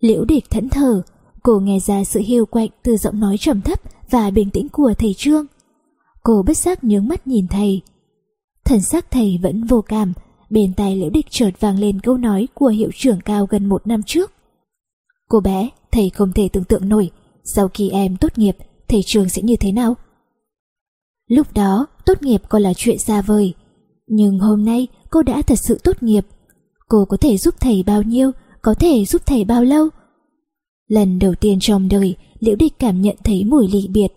[0.00, 1.02] Liễu Địch thẫn thờ,
[1.42, 4.94] cô nghe ra sự hiu quạnh từ giọng nói trầm thấp và bình tĩnh của
[4.98, 5.46] thầy Trương.
[6.22, 7.80] Cô bất giác nhướng mắt nhìn thầy.
[8.64, 10.12] Thần sắc thầy vẫn vô cảm,
[10.50, 13.86] bên tai Liễu Địch chợt vang lên câu nói của hiệu trưởng cao gần một
[13.86, 14.32] năm trước.
[15.28, 17.10] Cô bé, thầy không thể tưởng tượng nổi,
[17.44, 18.56] sau khi em tốt nghiệp,
[18.88, 19.96] thầy trường sẽ như thế nào?
[21.28, 23.54] Lúc đó, tốt nghiệp còn là chuyện xa vời.
[24.06, 26.26] Nhưng hôm nay, cô đã thật sự tốt nghiệp.
[26.88, 28.30] Cô có thể giúp thầy bao nhiêu,
[28.62, 29.88] có thể giúp thầy bao lâu?
[30.88, 34.08] Lần đầu tiên trong đời, Liễu Địch cảm nhận thấy mùi lị biệt.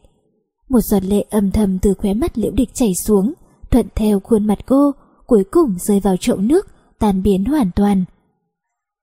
[0.70, 3.34] Một giọt lệ âm thầm từ khóe mắt Liễu Địch chảy xuống,
[3.72, 4.92] thuận theo khuôn mặt cô,
[5.26, 6.68] cuối cùng rơi vào chậu nước,
[7.00, 8.06] tan biến hoàn toàn.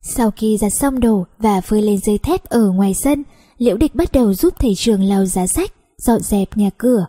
[0.02, 3.24] Sau khi giặt xong đồ và phơi lên dây thép ở ngoài sân,
[3.58, 7.06] Liễu Địch bắt đầu giúp thầy trường lau giá sách, dọn dẹp nhà cửa.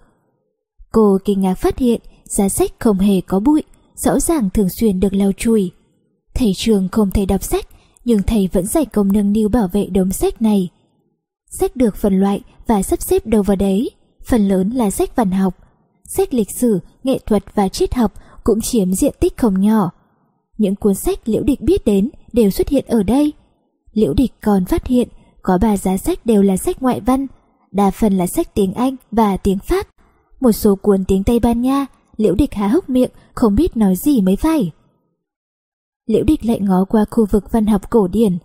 [0.91, 3.64] Cô kinh ngạc phát hiện giá sách không hề có bụi,
[3.95, 5.72] rõ ràng thường xuyên được lau chùi.
[6.34, 7.65] Thầy trường không thể đọc sách,
[8.06, 10.70] nhưng thầy vẫn dạy công nâng niu bảo vệ đống sách này.
[11.49, 13.90] Sách được phân loại và sắp xếp đâu vào đấy,
[14.26, 15.57] phần lớn là sách văn học.
[16.06, 18.14] Sách lịch sử, nghệ thuật và triết học
[18.44, 19.91] cũng chiếm diện tích không nhỏ.
[20.57, 23.34] Những cuốn sách liễu địch biết đến đều xuất hiện ở đây.
[23.94, 25.07] Liễu Địch còn phát hiện
[25.41, 27.28] có ba giá sách đều là sách ngoại văn,
[27.72, 29.88] đa phần là sách tiếng Anh và tiếng Pháp.
[30.40, 31.86] Một số cuốn tiếng Tây Ban Nha,
[32.18, 34.72] Liễu Địch há hốc miệng, không biết nói gì mới phải.
[36.06, 38.38] Liễu Địch lại ngó qua khu vực văn học cổ điển.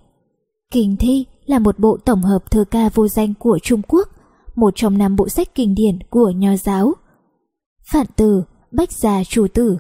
[0.73, 4.09] Kinh thi là một bộ tổng hợp thơ ca vô danh của Trung Quốc,
[4.55, 6.95] một trong năm bộ sách kinh điển của Nho giáo.
[7.93, 8.43] Phản từ,
[8.73, 9.77] Bách gia chủ tử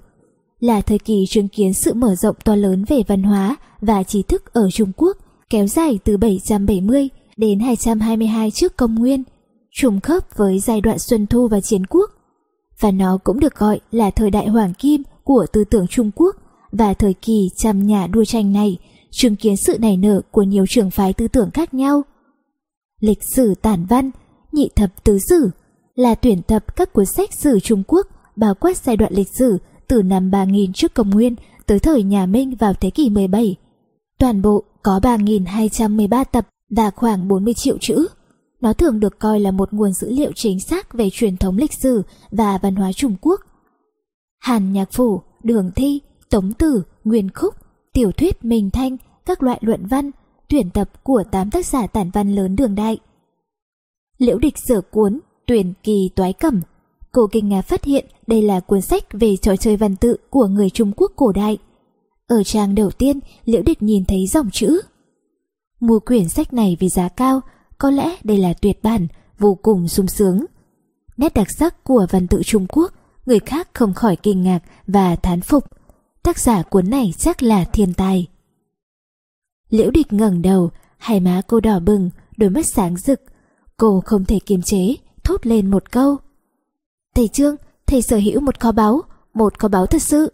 [0.60, 4.22] là thời kỳ chứng kiến sự mở rộng to lớn về văn hóa và trí
[4.22, 5.16] thức ở Trung Quốc,
[5.50, 9.22] kéo dài từ 770 đến 222 trước công nguyên,
[9.70, 12.10] trùng khớp với giai đoạn Xuân Thu và Chiến Quốc.
[12.80, 16.36] Và nó cũng được gọi là thời đại hoàng kim của tư tưởng Trung Quốc
[16.72, 18.78] và thời kỳ trăm nhà đua tranh này
[19.10, 22.02] chứng kiến sự nảy nở của nhiều trường phái tư tưởng khác nhau.
[23.00, 24.10] Lịch sử tản văn,
[24.52, 25.50] nhị thập tứ sử
[25.94, 28.06] là tuyển tập các cuốn sách sử Trung Quốc
[28.36, 31.34] bao quát giai đoạn lịch sử từ năm 3000 trước công nguyên
[31.66, 33.56] tới thời nhà Minh vào thế kỷ 17.
[34.18, 38.06] Toàn bộ có 3.213 tập và khoảng 40 triệu chữ.
[38.60, 41.72] Nó thường được coi là một nguồn dữ liệu chính xác về truyền thống lịch
[41.72, 43.40] sử và văn hóa Trung Quốc.
[44.38, 47.54] Hàn Nhạc Phủ, Đường Thi, Tống Tử, Nguyên Khúc,
[47.92, 50.10] Tiểu thuyết Minh Thanh, các loại luận văn,
[50.48, 52.98] tuyển tập của 8 tác giả tản văn lớn đường đại.
[54.18, 56.60] Liễu địch sửa cuốn Tuyển kỳ toái cẩm
[57.12, 60.46] Cô kinh ngạc phát hiện đây là cuốn sách về trò chơi văn tự của
[60.46, 61.58] người Trung Quốc cổ đại.
[62.26, 64.80] Ở trang đầu tiên, Liễu Địch nhìn thấy dòng chữ.
[65.80, 67.40] Mua quyển sách này vì giá cao,
[67.78, 69.06] có lẽ đây là tuyệt bản,
[69.38, 70.44] vô cùng sung sướng.
[71.16, 72.92] Nét đặc sắc của văn tự Trung Quốc,
[73.26, 75.64] người khác không khỏi kinh ngạc và thán phục.
[76.22, 78.26] Tác giả cuốn này chắc là thiên tài.
[79.70, 83.20] Liễu Địch ngẩng đầu, hai má cô đỏ bừng, đôi mắt sáng rực.
[83.76, 84.94] Cô không thể kiềm chế,
[85.24, 86.16] thốt lên một câu.
[87.14, 87.56] Thầy Trương,
[87.86, 89.02] thầy sở hữu một kho báu,
[89.34, 90.32] một kho báu thật sự.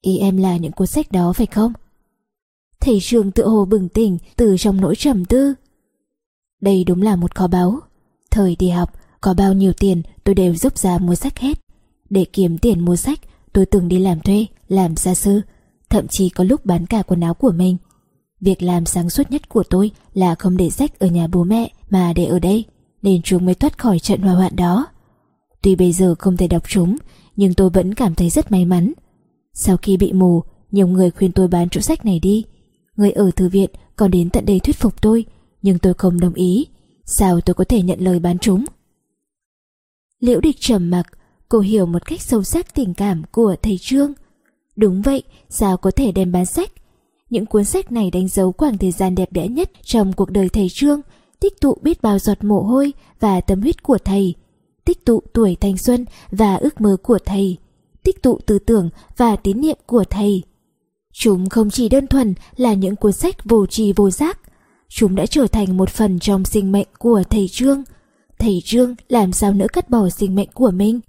[0.00, 1.72] Ý em là những cuốn sách đó phải không?
[2.80, 5.54] Thầy Trương tự hồ bừng tỉnh từ trong nỗi trầm tư.
[6.60, 7.80] Đây đúng là một kho báu.
[8.30, 11.58] Thời đi học, có bao nhiêu tiền tôi đều giúp ra mua sách hết.
[12.10, 13.20] Để kiếm tiền mua sách,
[13.52, 15.40] tôi từng đi làm thuê, làm gia sư,
[15.90, 17.76] thậm chí có lúc bán cả quần áo của mình.
[18.40, 21.72] Việc làm sáng suốt nhất của tôi là không để sách ở nhà bố mẹ
[21.90, 22.64] mà để ở đây,
[23.02, 24.86] nên chúng mới thoát khỏi trận hỏa hoạn đó.
[25.62, 26.96] Tuy bây giờ không thể đọc chúng,
[27.36, 28.92] nhưng tôi vẫn cảm thấy rất may mắn.
[29.54, 32.44] Sau khi bị mù, nhiều người khuyên tôi bán chỗ sách này đi.
[32.96, 35.24] Người ở thư viện còn đến tận đây thuyết phục tôi,
[35.62, 36.66] nhưng tôi không đồng ý.
[37.04, 38.64] Sao tôi có thể nhận lời bán chúng?
[40.20, 41.06] Liễu địch trầm mặc,
[41.48, 44.12] cô hiểu một cách sâu sắc tình cảm của thầy Trương.
[44.76, 46.72] Đúng vậy, sao có thể đem bán sách?
[47.30, 50.48] Những cuốn sách này đánh dấu khoảng thời gian đẹp đẽ nhất trong cuộc đời
[50.48, 51.00] thầy Trương,
[51.40, 54.34] tích tụ biết bao giọt mồ hôi và tâm huyết của thầy
[54.90, 57.56] tích tụ tuổi thanh xuân và ước mơ của thầy,
[58.02, 60.42] tích tụ tư tưởng và tín niệm của thầy.
[61.12, 64.38] Chúng không chỉ đơn thuần là những cuốn sách vô tri vô giác,
[64.90, 67.82] chúng đã trở thành một phần trong sinh mệnh của thầy Trương.
[68.38, 71.00] Thầy Trương làm sao nỡ cắt bỏ sinh mệnh của mình?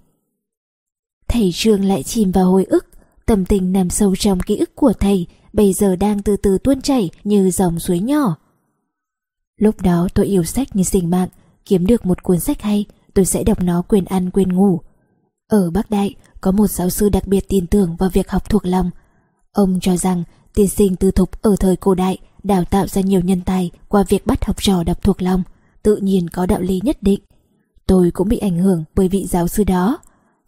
[1.28, 2.86] Thầy Trương lại chìm vào hồi ức,
[3.26, 6.80] tâm tình nằm sâu trong ký ức của thầy bây giờ đang từ từ tuôn
[6.80, 8.36] chảy như dòng suối nhỏ.
[9.56, 11.28] Lúc đó tôi yêu sách như sinh mạng,
[11.64, 12.84] kiếm được một cuốn sách hay,
[13.14, 14.80] tôi sẽ đọc nó quên ăn quên ngủ.
[15.48, 18.66] Ở Bắc Đại có một giáo sư đặc biệt tin tưởng vào việc học thuộc
[18.66, 18.90] lòng.
[19.52, 23.20] Ông cho rằng tiên sinh tư thục ở thời cổ đại đào tạo ra nhiều
[23.20, 25.42] nhân tài qua việc bắt học trò đọc thuộc lòng,
[25.82, 27.20] tự nhiên có đạo lý nhất định.
[27.86, 29.98] Tôi cũng bị ảnh hưởng bởi vị giáo sư đó.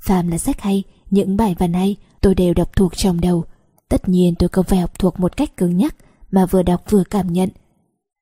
[0.00, 3.44] Phàm là sách hay, những bài văn hay tôi đều đọc thuộc trong đầu.
[3.88, 5.96] Tất nhiên tôi không phải học thuộc một cách cứng nhắc
[6.30, 7.48] mà vừa đọc vừa cảm nhận.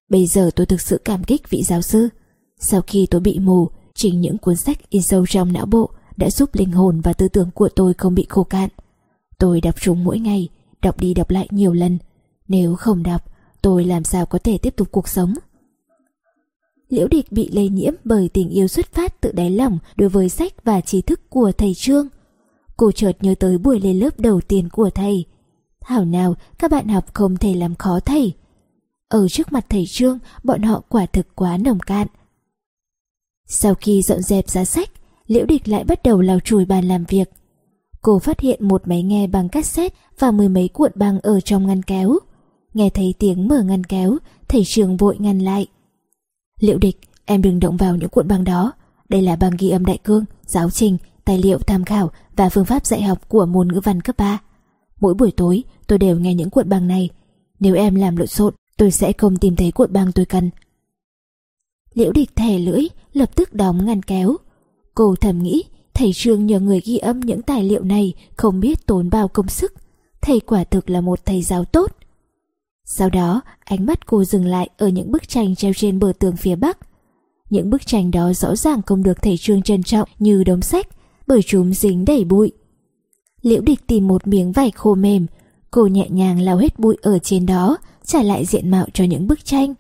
[0.09, 2.09] Bây giờ tôi thực sự cảm kích vị giáo sư.
[2.61, 6.31] Sau khi tôi bị mù Chính những cuốn sách in sâu trong não bộ đã
[6.31, 8.69] giúp linh hồn và tư tưởng của tôi không bị khô cạn.
[9.39, 10.49] Tôi đọc chúng mỗi ngày,
[10.83, 11.99] đọc đi đọc lại nhiều lần.
[12.49, 13.23] Nếu không đọc,
[13.63, 15.35] tôi làm sao có thể tiếp tục cuộc sống?
[16.89, 20.29] Liễu Địch bị lây nhiễm bởi tình yêu xuất phát từ đáy lòng đối với
[20.29, 22.09] sách và trí thức của thầy Trương.
[22.77, 25.25] Cô chợt nhớ tới buổi lên lớp đầu tiên của thầy.
[25.81, 28.33] Thảo nào các bạn học không thể làm khó thầy.
[29.09, 32.07] Ở trước mặt thầy Trương, bọn họ quả thực quá nồng cạn.
[33.47, 34.91] Sau khi dọn dẹp giá sách,
[35.27, 37.31] Liễu Địch lại bắt đầu lau chùi bàn làm việc.
[38.03, 41.67] Cô phát hiện một máy nghe bằng cassette và mười mấy cuộn băng ở trong
[41.67, 42.19] ngăn kéo.
[42.75, 44.19] Nghe thấy tiếng mở ngăn kéo,
[44.49, 45.67] thầy trường vội ngăn lại.
[46.61, 48.73] Liễu Địch, em đừng động vào những cuộn băng đó.
[49.09, 52.65] Đây là băng ghi âm đại cương, giáo trình, tài liệu tham khảo và phương
[52.65, 54.41] pháp dạy học của môn ngữ văn cấp 3.
[55.01, 57.09] Mỗi buổi tối tôi đều nghe những cuộn băng này.
[57.61, 60.51] Nếu em làm lộn xộn, tôi sẽ không tìm thấy cuộn băng tôi cần.
[61.95, 64.37] Liễu địch thẻ lưỡi, lập tức đóng ngăn kéo.
[64.95, 65.65] Cô thầm nghĩ,
[66.03, 69.49] thầy Trương nhờ người ghi âm những tài liệu này không biết tốn bao công
[69.49, 69.73] sức.
[70.23, 71.97] Thầy quả thực là một thầy giáo tốt.
[72.85, 76.37] Sau đó, ánh mắt cô dừng lại ở những bức tranh treo trên bờ tường
[76.37, 76.79] phía bắc.
[77.51, 80.87] Những bức tranh đó rõ ràng không được thầy Trương trân trọng như đống sách,
[81.27, 82.53] bởi chúng dính đầy bụi.
[83.43, 85.27] Liễu địch tìm một miếng vải khô mềm,
[85.71, 89.27] cô nhẹ nhàng lau hết bụi ở trên đó, trả lại diện mạo cho những
[89.27, 89.75] bức tranh.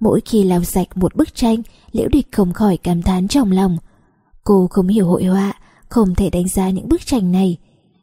[0.00, 1.62] Mỗi khi lau sạch một bức tranh,
[1.92, 3.78] Liễu địch không khỏi cảm thán trong lòng.
[4.44, 5.52] Cô không hiểu hội họa,
[5.88, 7.56] không thể đánh giá những bức tranh này,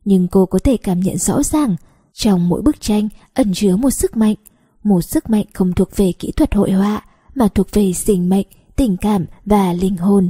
[0.06, 1.76] nhưng cô có thể cảm nhận rõ ràng
[2.14, 4.36] trong mỗi bức tranh ẩn chứa một sức mạnh,
[4.84, 7.06] một sức mạnh không thuộc về kỹ thuật hội họa
[7.36, 10.30] mà thuộc về sinh mệnh, tình cảm và linh hồn.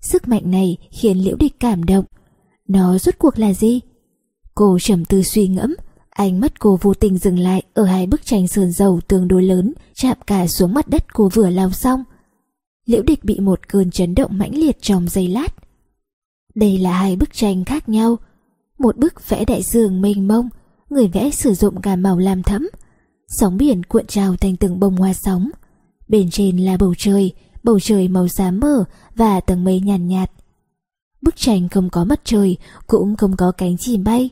[0.00, 2.04] Sức mạnh này khiến Liễu Địch cảm động.
[2.68, 3.80] Nó rốt cuộc là gì?
[4.54, 5.74] Cô trầm tư suy ngẫm,
[6.10, 9.42] ánh mắt cô vô tình dừng lại ở hai bức tranh sườn dầu tương đối
[9.42, 12.04] lớn, chạm cả xuống mặt đất cô vừa lao xong.
[12.90, 15.54] Liễu Địch bị một cơn chấn động mãnh liệt trong giây lát.
[16.54, 18.16] Đây là hai bức tranh khác nhau.
[18.78, 20.48] Một bức vẽ đại dương mênh mông,
[20.90, 22.68] người vẽ sử dụng cả màu lam thẫm.
[23.28, 25.50] Sóng biển cuộn trào thành từng bông hoa sóng.
[26.08, 28.84] Bên trên là bầu trời, bầu trời màu xám mờ
[29.16, 30.44] và tầng mây nhàn nhạt, nhạt.
[31.22, 32.56] Bức tranh không có mặt trời,
[32.86, 34.30] cũng không có cánh chim bay.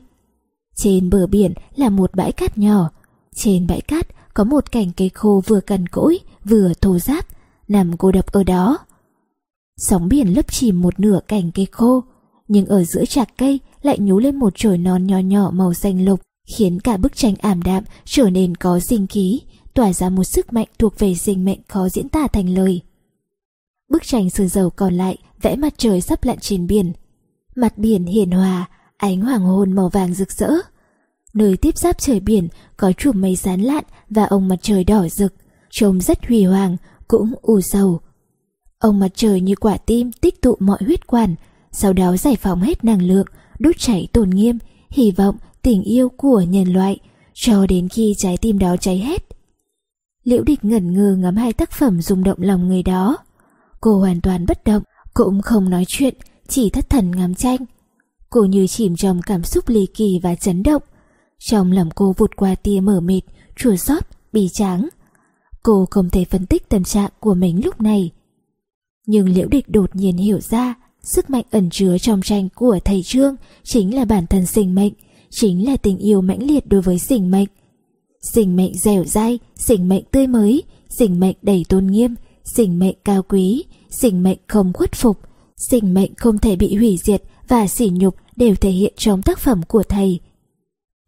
[0.75, 2.89] Trên bờ biển là một bãi cát nhỏ.
[3.35, 7.25] Trên bãi cát có một cành cây khô vừa cằn cỗi, vừa thô ráp,
[7.69, 8.77] nằm cô độc ở đó.
[9.77, 12.03] Sóng biển lấp chìm một nửa cành cây khô,
[12.47, 16.05] nhưng ở giữa chạc cây lại nhú lên một chồi non nhỏ nhỏ màu xanh
[16.05, 16.21] lục,
[16.57, 19.41] khiến cả bức tranh ảm đạm trở nên có sinh khí,
[19.73, 22.81] tỏa ra một sức mạnh thuộc về sinh mệnh khó diễn tả thành lời.
[23.89, 26.93] Bức tranh sơn dầu còn lại vẽ mặt trời sắp lặn trên biển.
[27.55, 30.51] Mặt biển hiền hòa, ánh hoàng hôn màu vàng rực rỡ.
[31.33, 32.47] Nơi tiếp giáp trời biển
[32.77, 35.33] có chùm mây sán lạn và ông mặt trời đỏ rực,
[35.69, 36.77] trông rất huy hoàng,
[37.09, 37.99] cũng u sầu.
[38.79, 41.35] Ông mặt trời như quả tim tích tụ mọi huyết quản,
[41.71, 43.27] sau đó giải phóng hết năng lượng,
[43.59, 44.57] đốt cháy tồn nghiêm,
[44.89, 46.99] hy vọng, tình yêu của nhân loại,
[47.33, 49.23] cho đến khi trái tim đó cháy hết.
[50.23, 53.17] Liễu địch ngẩn ngơ ngắm hai tác phẩm rung động lòng người đó.
[53.81, 56.15] Cô hoàn toàn bất động, cũng không nói chuyện,
[56.47, 57.57] chỉ thất thần ngắm tranh.
[58.29, 60.81] Cô như chìm trong cảm xúc ly kỳ và chấn động.
[61.39, 63.23] Trong lòng cô vụt qua tia mở mịt,
[63.55, 64.89] chua xót, bì tráng.
[65.63, 68.11] Cô không thể phân tích tâm trạng của mình lúc này.
[69.05, 73.03] Nhưng liễu địch đột nhiên hiểu ra sức mạnh ẩn chứa trong tranh của thầy
[73.03, 74.93] Trương chính là bản thân sinh mệnh,
[75.29, 77.47] chính là tình yêu mãnh liệt đối với sinh mệnh.
[78.21, 82.95] Sinh mệnh dẻo dai, sinh mệnh tươi mới, sinh mệnh đầy tôn nghiêm, sinh mệnh
[83.05, 85.17] cao quý, sinh mệnh không khuất phục,
[85.57, 89.39] sinh mệnh không thể bị hủy diệt và sỉ nhục đều thể hiện trong tác
[89.39, 90.19] phẩm của thầy.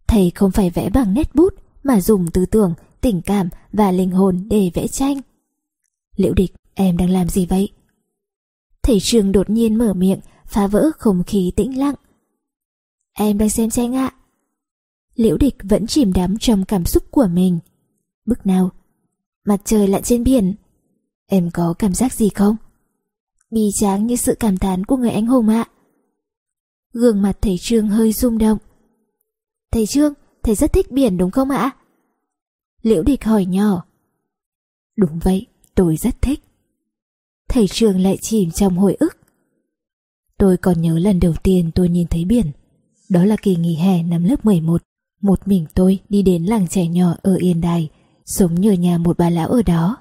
[0.07, 4.11] Thầy không phải vẽ bằng nét bút mà dùng tư tưởng, tình cảm và linh
[4.11, 5.21] hồn để vẽ tranh.
[6.15, 7.69] Liễu địch, em đang làm gì vậy?
[8.83, 11.95] Thầy trường đột nhiên mở miệng, phá vỡ không khí tĩnh lặng.
[13.13, 14.13] Em đang xem tranh ạ.
[15.15, 17.59] Liễu địch vẫn chìm đắm trong cảm xúc của mình.
[18.25, 18.69] Bức nào?
[19.45, 20.55] Mặt trời lặn trên biển.
[21.25, 22.55] Em có cảm giác gì không?
[23.51, 25.69] Bi tráng như sự cảm thán của người anh hùng ạ.
[26.93, 28.57] Gương mặt thầy Trương hơi rung động.
[29.71, 30.13] Thầy Trương,
[30.43, 31.71] thầy rất thích biển đúng không ạ?
[32.81, 33.83] Liễu địch hỏi nhỏ.
[34.97, 36.43] Đúng vậy, tôi rất thích.
[37.49, 39.17] Thầy trường lại chìm trong hồi ức.
[40.37, 42.51] Tôi còn nhớ lần đầu tiên tôi nhìn thấy biển.
[43.09, 44.81] Đó là kỳ nghỉ hè năm lớp 11.
[45.21, 47.89] Một mình tôi đi đến làng trẻ nhỏ ở Yên Đài,
[48.25, 49.97] sống nhờ nhà một bà lão ở đó.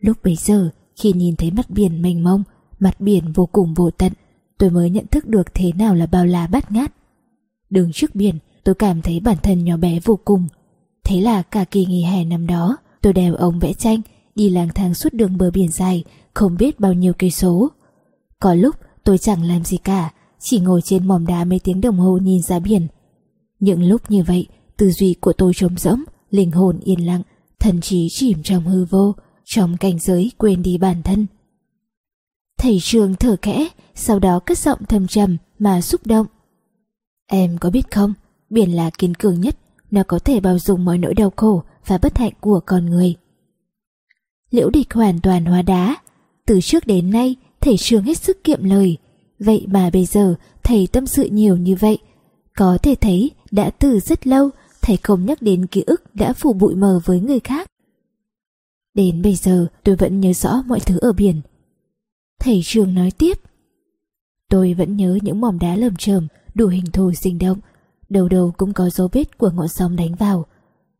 [0.00, 2.42] Lúc bấy giờ, khi nhìn thấy mặt biển mênh mông,
[2.78, 4.12] mặt biển vô cùng vô tận,
[4.58, 6.92] tôi mới nhận thức được thế nào là bao la bát ngát.
[7.70, 10.48] Đứng trước biển, tôi cảm thấy bản thân nhỏ bé vô cùng.
[11.08, 14.00] Thế là cả kỳ nghỉ hè năm đó, tôi đèo ông vẽ tranh,
[14.34, 16.04] đi lang thang suốt đường bờ biển dài,
[16.34, 17.68] không biết bao nhiêu cây số.
[18.40, 21.98] Có lúc tôi chẳng làm gì cả, chỉ ngồi trên mỏm đá mấy tiếng đồng
[21.98, 22.86] hồ nhìn ra biển.
[23.60, 24.46] Những lúc như vậy,
[24.76, 27.22] tư duy của tôi trống rỗng, linh hồn yên lặng,
[27.60, 29.14] thần trí chìm trong hư vô,
[29.44, 31.26] trong cảnh giới quên đi bản thân.
[32.58, 36.26] Thầy trường thở kẽ, sau đó cất giọng thầm trầm mà xúc động.
[37.26, 38.14] Em có biết không,
[38.50, 39.56] biển là kiên cường nhất,
[39.90, 43.14] nó có thể bao dung mọi nỗi đau khổ và bất hạnh của con người.
[44.50, 45.96] Liễu địch hoàn toàn hóa đá.
[46.46, 48.96] Từ trước đến nay, thầy trường hết sức kiệm lời.
[49.38, 51.98] Vậy mà bây giờ, thầy tâm sự nhiều như vậy.
[52.56, 54.50] Có thể thấy, đã từ rất lâu,
[54.82, 57.68] thầy không nhắc đến ký ức đã phủ bụi mờ với người khác.
[58.94, 61.40] Đến bây giờ tôi vẫn nhớ rõ mọi thứ ở biển.
[62.40, 63.38] Thầy trường nói tiếp.
[64.48, 67.58] Tôi vẫn nhớ những mỏm đá lầm chởm đủ hình thù sinh động.
[68.08, 70.46] Đầu đầu cũng có dấu vết của ngọn sóng đánh vào.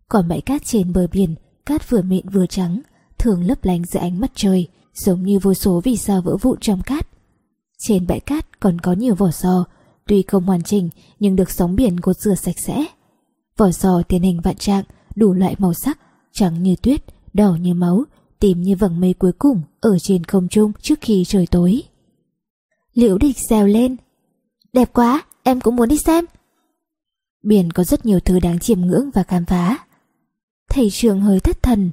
[0.08, 1.34] Còn bãi cát trên bờ biển,
[1.66, 2.80] cát vừa mịn vừa trắng,
[3.18, 6.58] thường lấp lánh dưới ánh mặt trời, giống như vô số vì sao vỡ vụn
[6.60, 7.08] trong cát.
[7.78, 9.64] Trên bãi cát còn có nhiều vỏ sò,
[10.06, 10.88] tuy không hoàn chỉnh
[11.20, 12.84] nhưng được sóng biển gột rửa sạch sẽ.
[13.56, 14.84] Vỏ sò tiền hình vạn trạng,
[15.16, 15.98] đủ loại màu sắc,
[16.32, 17.04] trắng như tuyết,
[17.34, 18.04] đỏ như máu,
[18.38, 21.82] tìm như vầng mây cuối cùng ở trên không trung trước khi trời tối.
[22.94, 23.96] Liễu địch xèo lên.
[24.72, 26.24] Đẹp quá, em cũng muốn đi xem.
[27.48, 29.78] Biển có rất nhiều thứ đáng chiêm ngưỡng và khám phá.
[30.70, 31.90] Thầy trường hơi thất thần.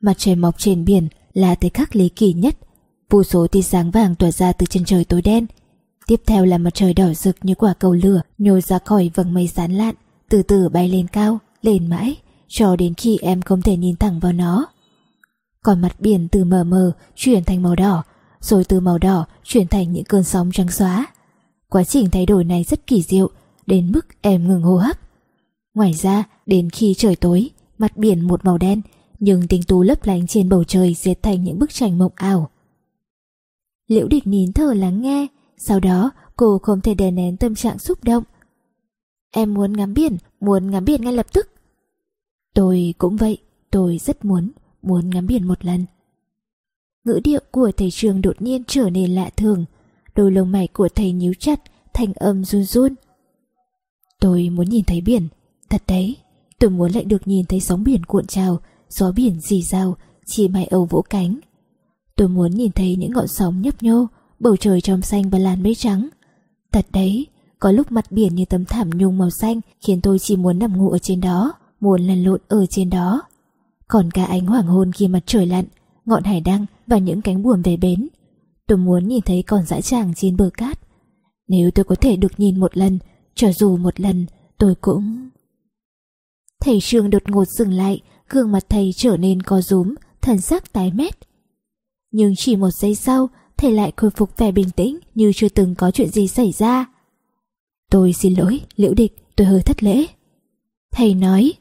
[0.00, 2.56] Mặt trời mọc trên biển là thời khắc lý kỳ nhất.
[3.10, 5.46] Vô số tia sáng vàng tỏa ra từ chân trời tối đen.
[6.06, 9.34] Tiếp theo là mặt trời đỏ rực như quả cầu lửa nhô ra khỏi vầng
[9.34, 9.94] mây sán lạn,
[10.28, 12.16] từ từ bay lên cao, lên mãi,
[12.48, 14.66] cho đến khi em không thể nhìn thẳng vào nó.
[15.62, 18.02] Còn mặt biển từ mờ mờ chuyển thành màu đỏ,
[18.40, 21.06] rồi từ màu đỏ chuyển thành những cơn sóng trắng xóa.
[21.68, 23.30] Quá trình thay đổi này rất kỳ diệu,
[23.66, 25.00] đến mức em ngừng hô hấp.
[25.74, 28.80] Ngoài ra, đến khi trời tối, mặt biển một màu đen,
[29.18, 32.50] nhưng tinh tú lấp lánh trên bầu trời dệt thành những bức tranh mộng ảo.
[33.88, 35.26] Liễu địch nín thở lắng nghe,
[35.56, 38.24] sau đó cô không thể đè nén tâm trạng xúc động.
[39.30, 41.48] Em muốn ngắm biển, muốn ngắm biển ngay lập tức.
[42.54, 43.38] Tôi cũng vậy,
[43.70, 44.50] tôi rất muốn,
[44.82, 45.84] muốn ngắm biển một lần.
[47.04, 49.64] Ngữ điệu của thầy trường đột nhiên trở nên lạ thường,
[50.14, 51.60] đôi lông mày của thầy nhíu chặt,
[51.92, 52.94] thành âm run run.
[54.24, 55.28] Tôi muốn nhìn thấy biển,
[55.70, 56.16] thật đấy,
[56.58, 59.96] tôi muốn lại được nhìn thấy sóng biển cuộn trào, gió biển dì dào,
[60.26, 61.38] chim mai âu vỗ cánh.
[62.16, 64.06] Tôi muốn nhìn thấy những ngọn sóng nhấp nhô,
[64.38, 66.08] bầu trời trong xanh và làn mây trắng.
[66.72, 67.26] Thật đấy,
[67.58, 70.78] có lúc mặt biển như tấm thảm nhung màu xanh khiến tôi chỉ muốn nằm
[70.78, 73.22] ngủ ở trên đó, muốn lăn lộn ở trên đó.
[73.88, 75.64] Còn cả ánh hoàng hôn khi mặt trời lặn,
[76.04, 78.08] ngọn hải đăng và những cánh buồm về bến.
[78.66, 80.78] Tôi muốn nhìn thấy con dã tràng trên bờ cát.
[81.48, 82.98] Nếu tôi có thể được nhìn một lần,
[83.34, 84.26] cho dù một lần,
[84.58, 85.28] tôi cũng...
[86.60, 90.72] Thầy Trương đột ngột dừng lại, gương mặt thầy trở nên co rúm, thần sắc
[90.72, 91.14] tái mét.
[92.10, 95.74] Nhưng chỉ một giây sau, thầy lại khôi phục vẻ bình tĩnh như chưa từng
[95.74, 96.86] có chuyện gì xảy ra.
[97.90, 100.06] Tôi xin lỗi, liễu địch, tôi hơi thất lễ.
[100.92, 101.52] Thầy nói,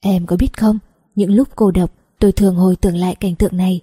[0.00, 0.78] em có biết không,
[1.14, 3.80] những lúc cô độc tôi thường hồi tưởng lại cảnh tượng này.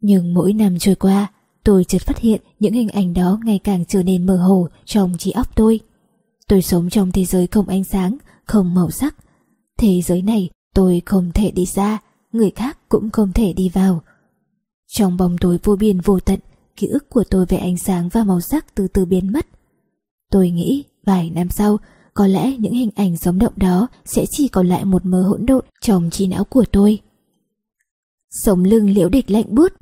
[0.00, 1.32] Nhưng mỗi năm trôi qua,
[1.64, 5.14] tôi chợt phát hiện những hình ảnh đó ngày càng trở nên mơ hồ trong
[5.18, 5.80] trí óc tôi.
[6.48, 9.14] Tôi sống trong thế giới không ánh sáng, không màu sắc.
[9.78, 11.98] Thế giới này tôi không thể đi ra,
[12.32, 14.02] người khác cũng không thể đi vào.
[14.88, 16.40] Trong bóng tối vô biên vô tận,
[16.76, 19.46] ký ức của tôi về ánh sáng và màu sắc từ từ biến mất.
[20.30, 21.78] Tôi nghĩ vài năm sau,
[22.14, 25.46] có lẽ những hình ảnh sống động đó sẽ chỉ còn lại một mớ hỗn
[25.46, 26.98] độn trong trí não của tôi.
[28.30, 29.72] Sống lưng liễu địch lạnh buốt,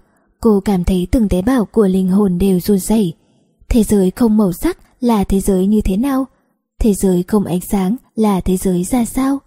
[0.41, 3.15] cô cảm thấy từng tế bào của linh hồn đều run rẩy.
[3.69, 6.27] Thế giới không màu sắc là thế giới như thế nào?
[6.81, 9.39] Thế giới không ánh sáng là thế giới ra sao?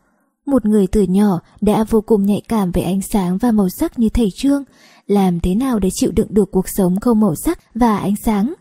[0.46, 4.00] Một người từ nhỏ đã vô cùng nhạy cảm về ánh sáng và màu sắc
[4.00, 4.64] như thầy Trương,
[5.08, 8.54] làm thế nào để chịu đựng được cuộc sống không màu sắc và ánh sáng?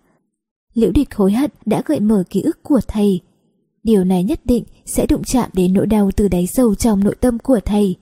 [0.74, 3.20] Liễu địch hối hận đã gợi mở ký ức của thầy.
[3.82, 7.14] Điều này nhất định sẽ đụng chạm đến nỗi đau từ đáy sâu trong nội
[7.20, 7.96] tâm của thầy.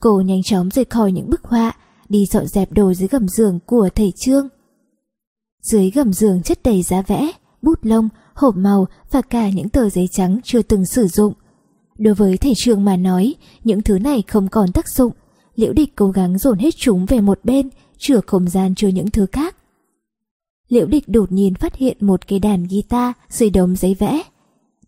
[0.00, 1.76] Cô nhanh chóng rời khỏi những bức họa,
[2.08, 4.48] đi dọn dẹp đồ dưới gầm giường của thầy Trương.
[5.62, 7.30] Dưới gầm giường chất đầy giá vẽ,
[7.62, 11.32] bút lông, hộp màu và cả những tờ giấy trắng chưa từng sử dụng.
[11.98, 15.12] Đối với thầy trường mà nói, những thứ này không còn tác dụng.
[15.56, 19.10] Liễu địch cố gắng dồn hết chúng về một bên, chừa không gian cho những
[19.10, 19.56] thứ khác.
[20.68, 24.22] Liễu địch đột nhiên phát hiện một cây đàn guitar dưới đống giấy vẽ.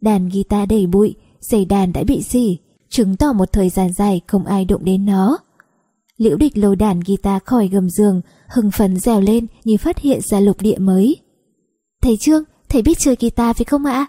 [0.01, 2.59] Đàn guitar đầy bụi, giày đàn đã bị dỉ,
[2.89, 5.39] chứng tỏ một thời gian dài không ai đụng đến nó.
[6.17, 10.21] Liễu địch lôi đàn guitar khỏi gầm giường, hưng phấn dèo lên như phát hiện
[10.21, 11.17] ra lục địa mới.
[12.03, 14.07] Thầy Trương, thầy biết chơi guitar phải không ạ?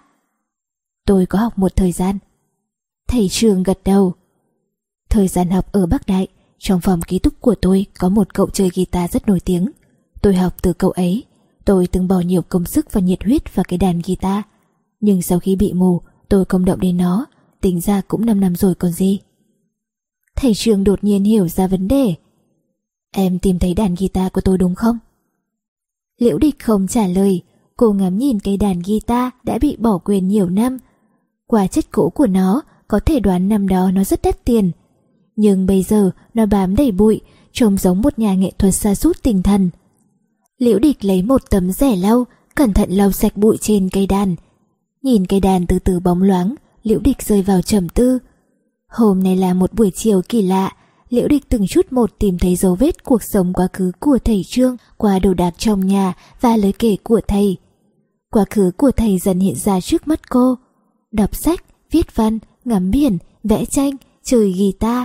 [1.05, 2.17] Tôi có học một thời gian.
[3.07, 4.13] Thầy trường gật đầu.
[5.09, 6.27] Thời gian học ở Bắc Đại,
[6.57, 9.71] trong phòng ký túc của tôi có một cậu chơi guitar rất nổi tiếng.
[10.21, 11.23] Tôi học từ cậu ấy.
[11.65, 14.43] Tôi từng bỏ nhiều công sức và nhiệt huyết vào cái đàn guitar.
[14.99, 17.25] Nhưng sau khi bị mù, tôi không động đến nó,
[17.61, 19.19] tính ra cũng 5 năm rồi còn gì.
[20.35, 22.15] Thầy trường đột nhiên hiểu ra vấn đề.
[23.11, 24.97] Em tìm thấy đàn guitar của tôi đúng không?
[26.17, 27.41] Liễu địch không trả lời,
[27.77, 30.77] cô ngắm nhìn cây đàn guitar đã bị bỏ quên nhiều năm.
[31.47, 34.71] Qua chất cũ của nó, có thể đoán năm đó nó rất đắt tiền.
[35.35, 39.23] Nhưng bây giờ nó bám đầy bụi, trông giống một nhà nghệ thuật xa sút
[39.23, 39.69] tinh thần.
[40.57, 42.25] Liễu địch lấy một tấm rẻ lau,
[42.55, 44.35] cẩn thận lau sạch bụi trên cây đàn.
[45.01, 48.19] Nhìn cây đàn từ từ bóng loáng, liễu địch rơi vào trầm tư.
[48.87, 50.75] Hôm nay là một buổi chiều kỳ lạ,
[51.09, 54.43] liễu địch từng chút một tìm thấy dấu vết cuộc sống quá khứ của thầy
[54.47, 57.57] Trương qua đồ đạc trong nhà và lời kể của thầy.
[58.31, 60.55] Quá khứ của thầy dần hiện ra trước mắt cô.
[61.11, 63.91] Đọc sách, viết văn, ngắm biển, vẽ tranh,
[64.23, 65.03] chơi guitar.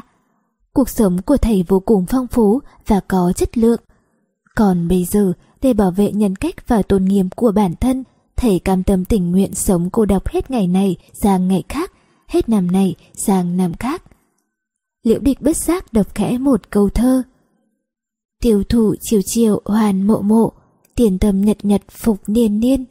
[0.72, 3.80] Cuộc sống của thầy vô cùng phong phú và có chất lượng.
[4.54, 8.04] Còn bây giờ, để bảo vệ nhân cách và tôn nghiêm của bản thân,
[8.36, 11.92] thầy cam tâm tình nguyện sống cô đọc hết ngày này sang ngày khác,
[12.28, 14.02] hết năm này sang năm khác.
[15.02, 17.22] Liễu địch bất giác đọc khẽ một câu thơ.
[18.42, 20.52] Tiểu thụ chiều chiều hoàn mộ mộ,
[20.94, 22.84] tiền tâm nhật nhật phục niên niên.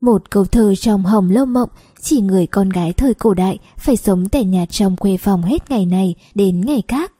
[0.00, 1.68] Một câu thơ trong hồng lâu mộng
[2.00, 5.70] chỉ người con gái thời cổ đại phải sống tẻ nhạt trong quê phòng hết
[5.70, 7.12] ngày này đến ngày khác.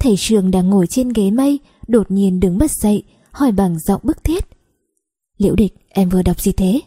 [0.00, 1.58] Thầy trường đang ngồi trên ghế mây,
[1.88, 4.44] đột nhiên đứng bật dậy, hỏi bằng giọng bức thiết.
[5.38, 6.80] Liễu địch, em vừa đọc gì thế?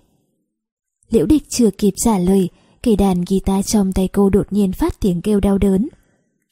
[1.10, 2.50] Liễu địch chưa kịp trả lời,
[2.84, 5.88] cây đàn guitar trong tay cô đột nhiên phát tiếng kêu đau đớn.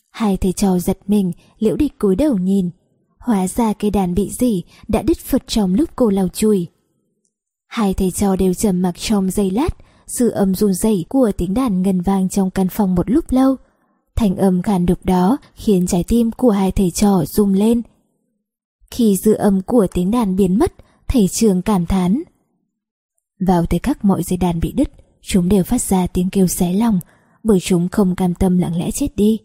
[0.09, 2.69] Hai thầy trò giật mình, liễu địch cúi đầu nhìn.
[3.19, 6.67] Hóa ra cây đàn bị gì đã đứt phật trong lúc cô lau chùi.
[7.69, 9.69] Hai thầy trò đều trầm mặc trong giây lát,
[10.07, 13.55] sự âm run rẩy của tiếng đàn ngân vang trong căn phòng một lúc lâu.
[14.15, 17.81] Thành âm khàn đục đó khiến trái tim của hai thầy trò rung lên.
[18.91, 20.73] Khi dư âm của tiếng đàn biến mất,
[21.07, 22.23] thầy trường cảm thán.
[23.47, 24.89] Vào thời khắc mọi dây đàn bị đứt,
[25.21, 26.99] chúng đều phát ra tiếng kêu xé lòng,
[27.43, 29.39] bởi chúng không cam tâm lặng lẽ chết đi.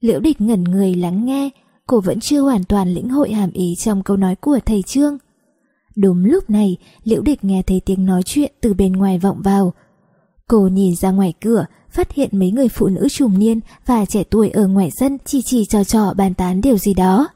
[0.00, 1.50] Liễu địch ngẩn người lắng nghe,
[1.86, 5.18] cô vẫn chưa hoàn toàn lĩnh hội hàm ý trong câu nói của thầy Trương.
[5.96, 9.72] Đúng lúc này, Liễu Địch nghe thấy tiếng nói chuyện từ bên ngoài vọng vào.
[10.48, 14.24] Cô nhìn ra ngoài cửa, phát hiện mấy người phụ nữ trùng niên và trẻ
[14.30, 17.28] tuổi ở ngoài sân chỉ chỉ trò trò bàn tán điều gì đó.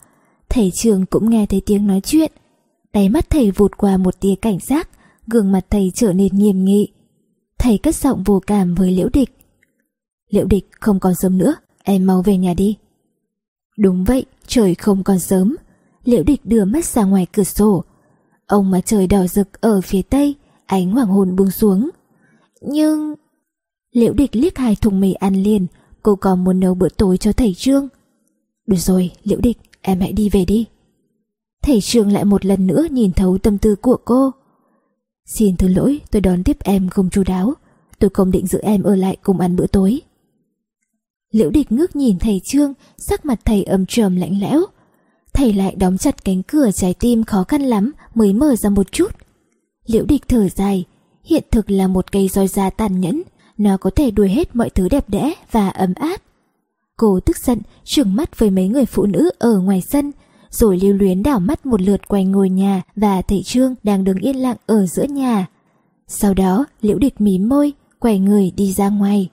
[0.48, 2.32] Thầy trường cũng nghe thấy tiếng nói chuyện.
[2.92, 4.88] Đáy mắt thầy vụt qua một tia cảnh giác,
[5.26, 6.92] gương mặt thầy trở nên nghiêm nghị.
[7.58, 9.36] Thầy cất giọng vô cảm với Liễu Địch.
[10.30, 12.76] Liễu Địch không còn sớm nữa, em mau về nhà đi.
[13.78, 15.56] Đúng vậy, trời không còn sớm.
[16.04, 17.84] Liễu Địch đưa mắt ra ngoài cửa sổ,
[18.46, 20.34] Ông mà trời đỏ rực ở phía tây,
[20.66, 21.90] ánh hoàng hôn buông xuống.
[22.60, 23.14] Nhưng...
[23.92, 25.66] Liễu địch liếc hai thùng mì ăn liền,
[26.02, 27.88] cô còn muốn nấu bữa tối cho thầy Trương.
[28.66, 30.66] Được rồi, Liễu địch, em hãy đi về đi.
[31.62, 34.30] Thầy Trương lại một lần nữa nhìn thấu tâm tư của cô.
[35.26, 37.54] Xin thứ lỗi, tôi đón tiếp em không chu đáo.
[37.98, 40.00] Tôi không định giữ em ở lại cùng ăn bữa tối.
[41.30, 44.60] Liễu địch ngước nhìn thầy Trương, sắc mặt thầy âm trầm lạnh lẽo
[45.34, 48.92] thầy lại đóng chặt cánh cửa trái tim khó khăn lắm mới mở ra một
[48.92, 49.16] chút.
[49.86, 50.84] Liễu địch thở dài,
[51.24, 53.22] hiện thực là một cây roi da tàn nhẫn,
[53.58, 56.22] nó có thể đuổi hết mọi thứ đẹp đẽ và ấm áp.
[56.96, 60.12] Cô tức giận, trừng mắt với mấy người phụ nữ ở ngoài sân,
[60.50, 64.18] rồi lưu luyến đảo mắt một lượt quanh ngôi nhà và thầy Trương đang đứng
[64.18, 65.46] yên lặng ở giữa nhà.
[66.08, 69.28] Sau đó, liễu địch mím môi, quay người đi ra ngoài.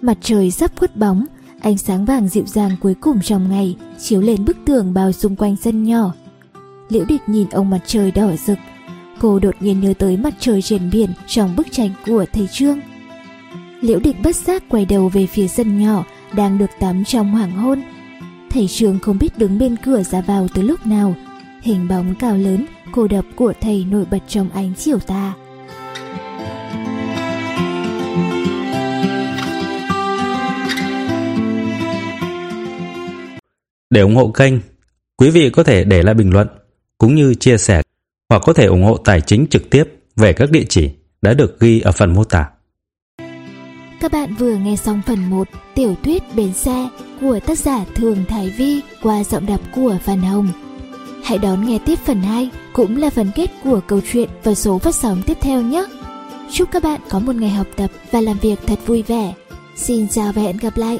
[0.00, 1.26] Mặt trời sắp khuất bóng,
[1.66, 5.36] Ánh sáng vàng dịu dàng cuối cùng trong ngày chiếu lên bức tường bao xung
[5.36, 6.12] quanh sân nhỏ.
[6.88, 8.58] Liễu địch nhìn ông mặt trời đỏ rực.
[9.20, 12.80] Cô đột nhiên nhớ tới mặt trời trên biển trong bức tranh của thầy Trương.
[13.80, 17.52] Liễu địch bất giác quay đầu về phía sân nhỏ đang được tắm trong hoàng
[17.52, 17.82] hôn.
[18.50, 21.14] Thầy Trương không biết đứng bên cửa ra vào từ lúc nào.
[21.62, 25.34] Hình bóng cao lớn, cô độc của thầy nổi bật trong ánh chiều tà.
[33.90, 34.54] Để ủng hộ kênh,
[35.16, 36.48] quý vị có thể để lại bình luận
[36.98, 37.82] cũng như chia sẻ
[38.28, 39.84] hoặc có thể ủng hộ tài chính trực tiếp
[40.16, 40.90] về các địa chỉ
[41.22, 42.48] đã được ghi ở phần mô tả.
[44.00, 46.88] Các bạn vừa nghe xong phần 1 Tiểu thuyết Bến Xe
[47.20, 50.48] của tác giả Thường Thái Vi qua giọng đọc của Văn Hồng.
[51.24, 54.78] Hãy đón nghe tiếp phần 2 cũng là phần kết của câu chuyện và số
[54.78, 55.84] phát sóng tiếp theo nhé.
[56.52, 59.34] Chúc các bạn có một ngày học tập và làm việc thật vui vẻ.
[59.76, 60.98] Xin chào và hẹn gặp lại.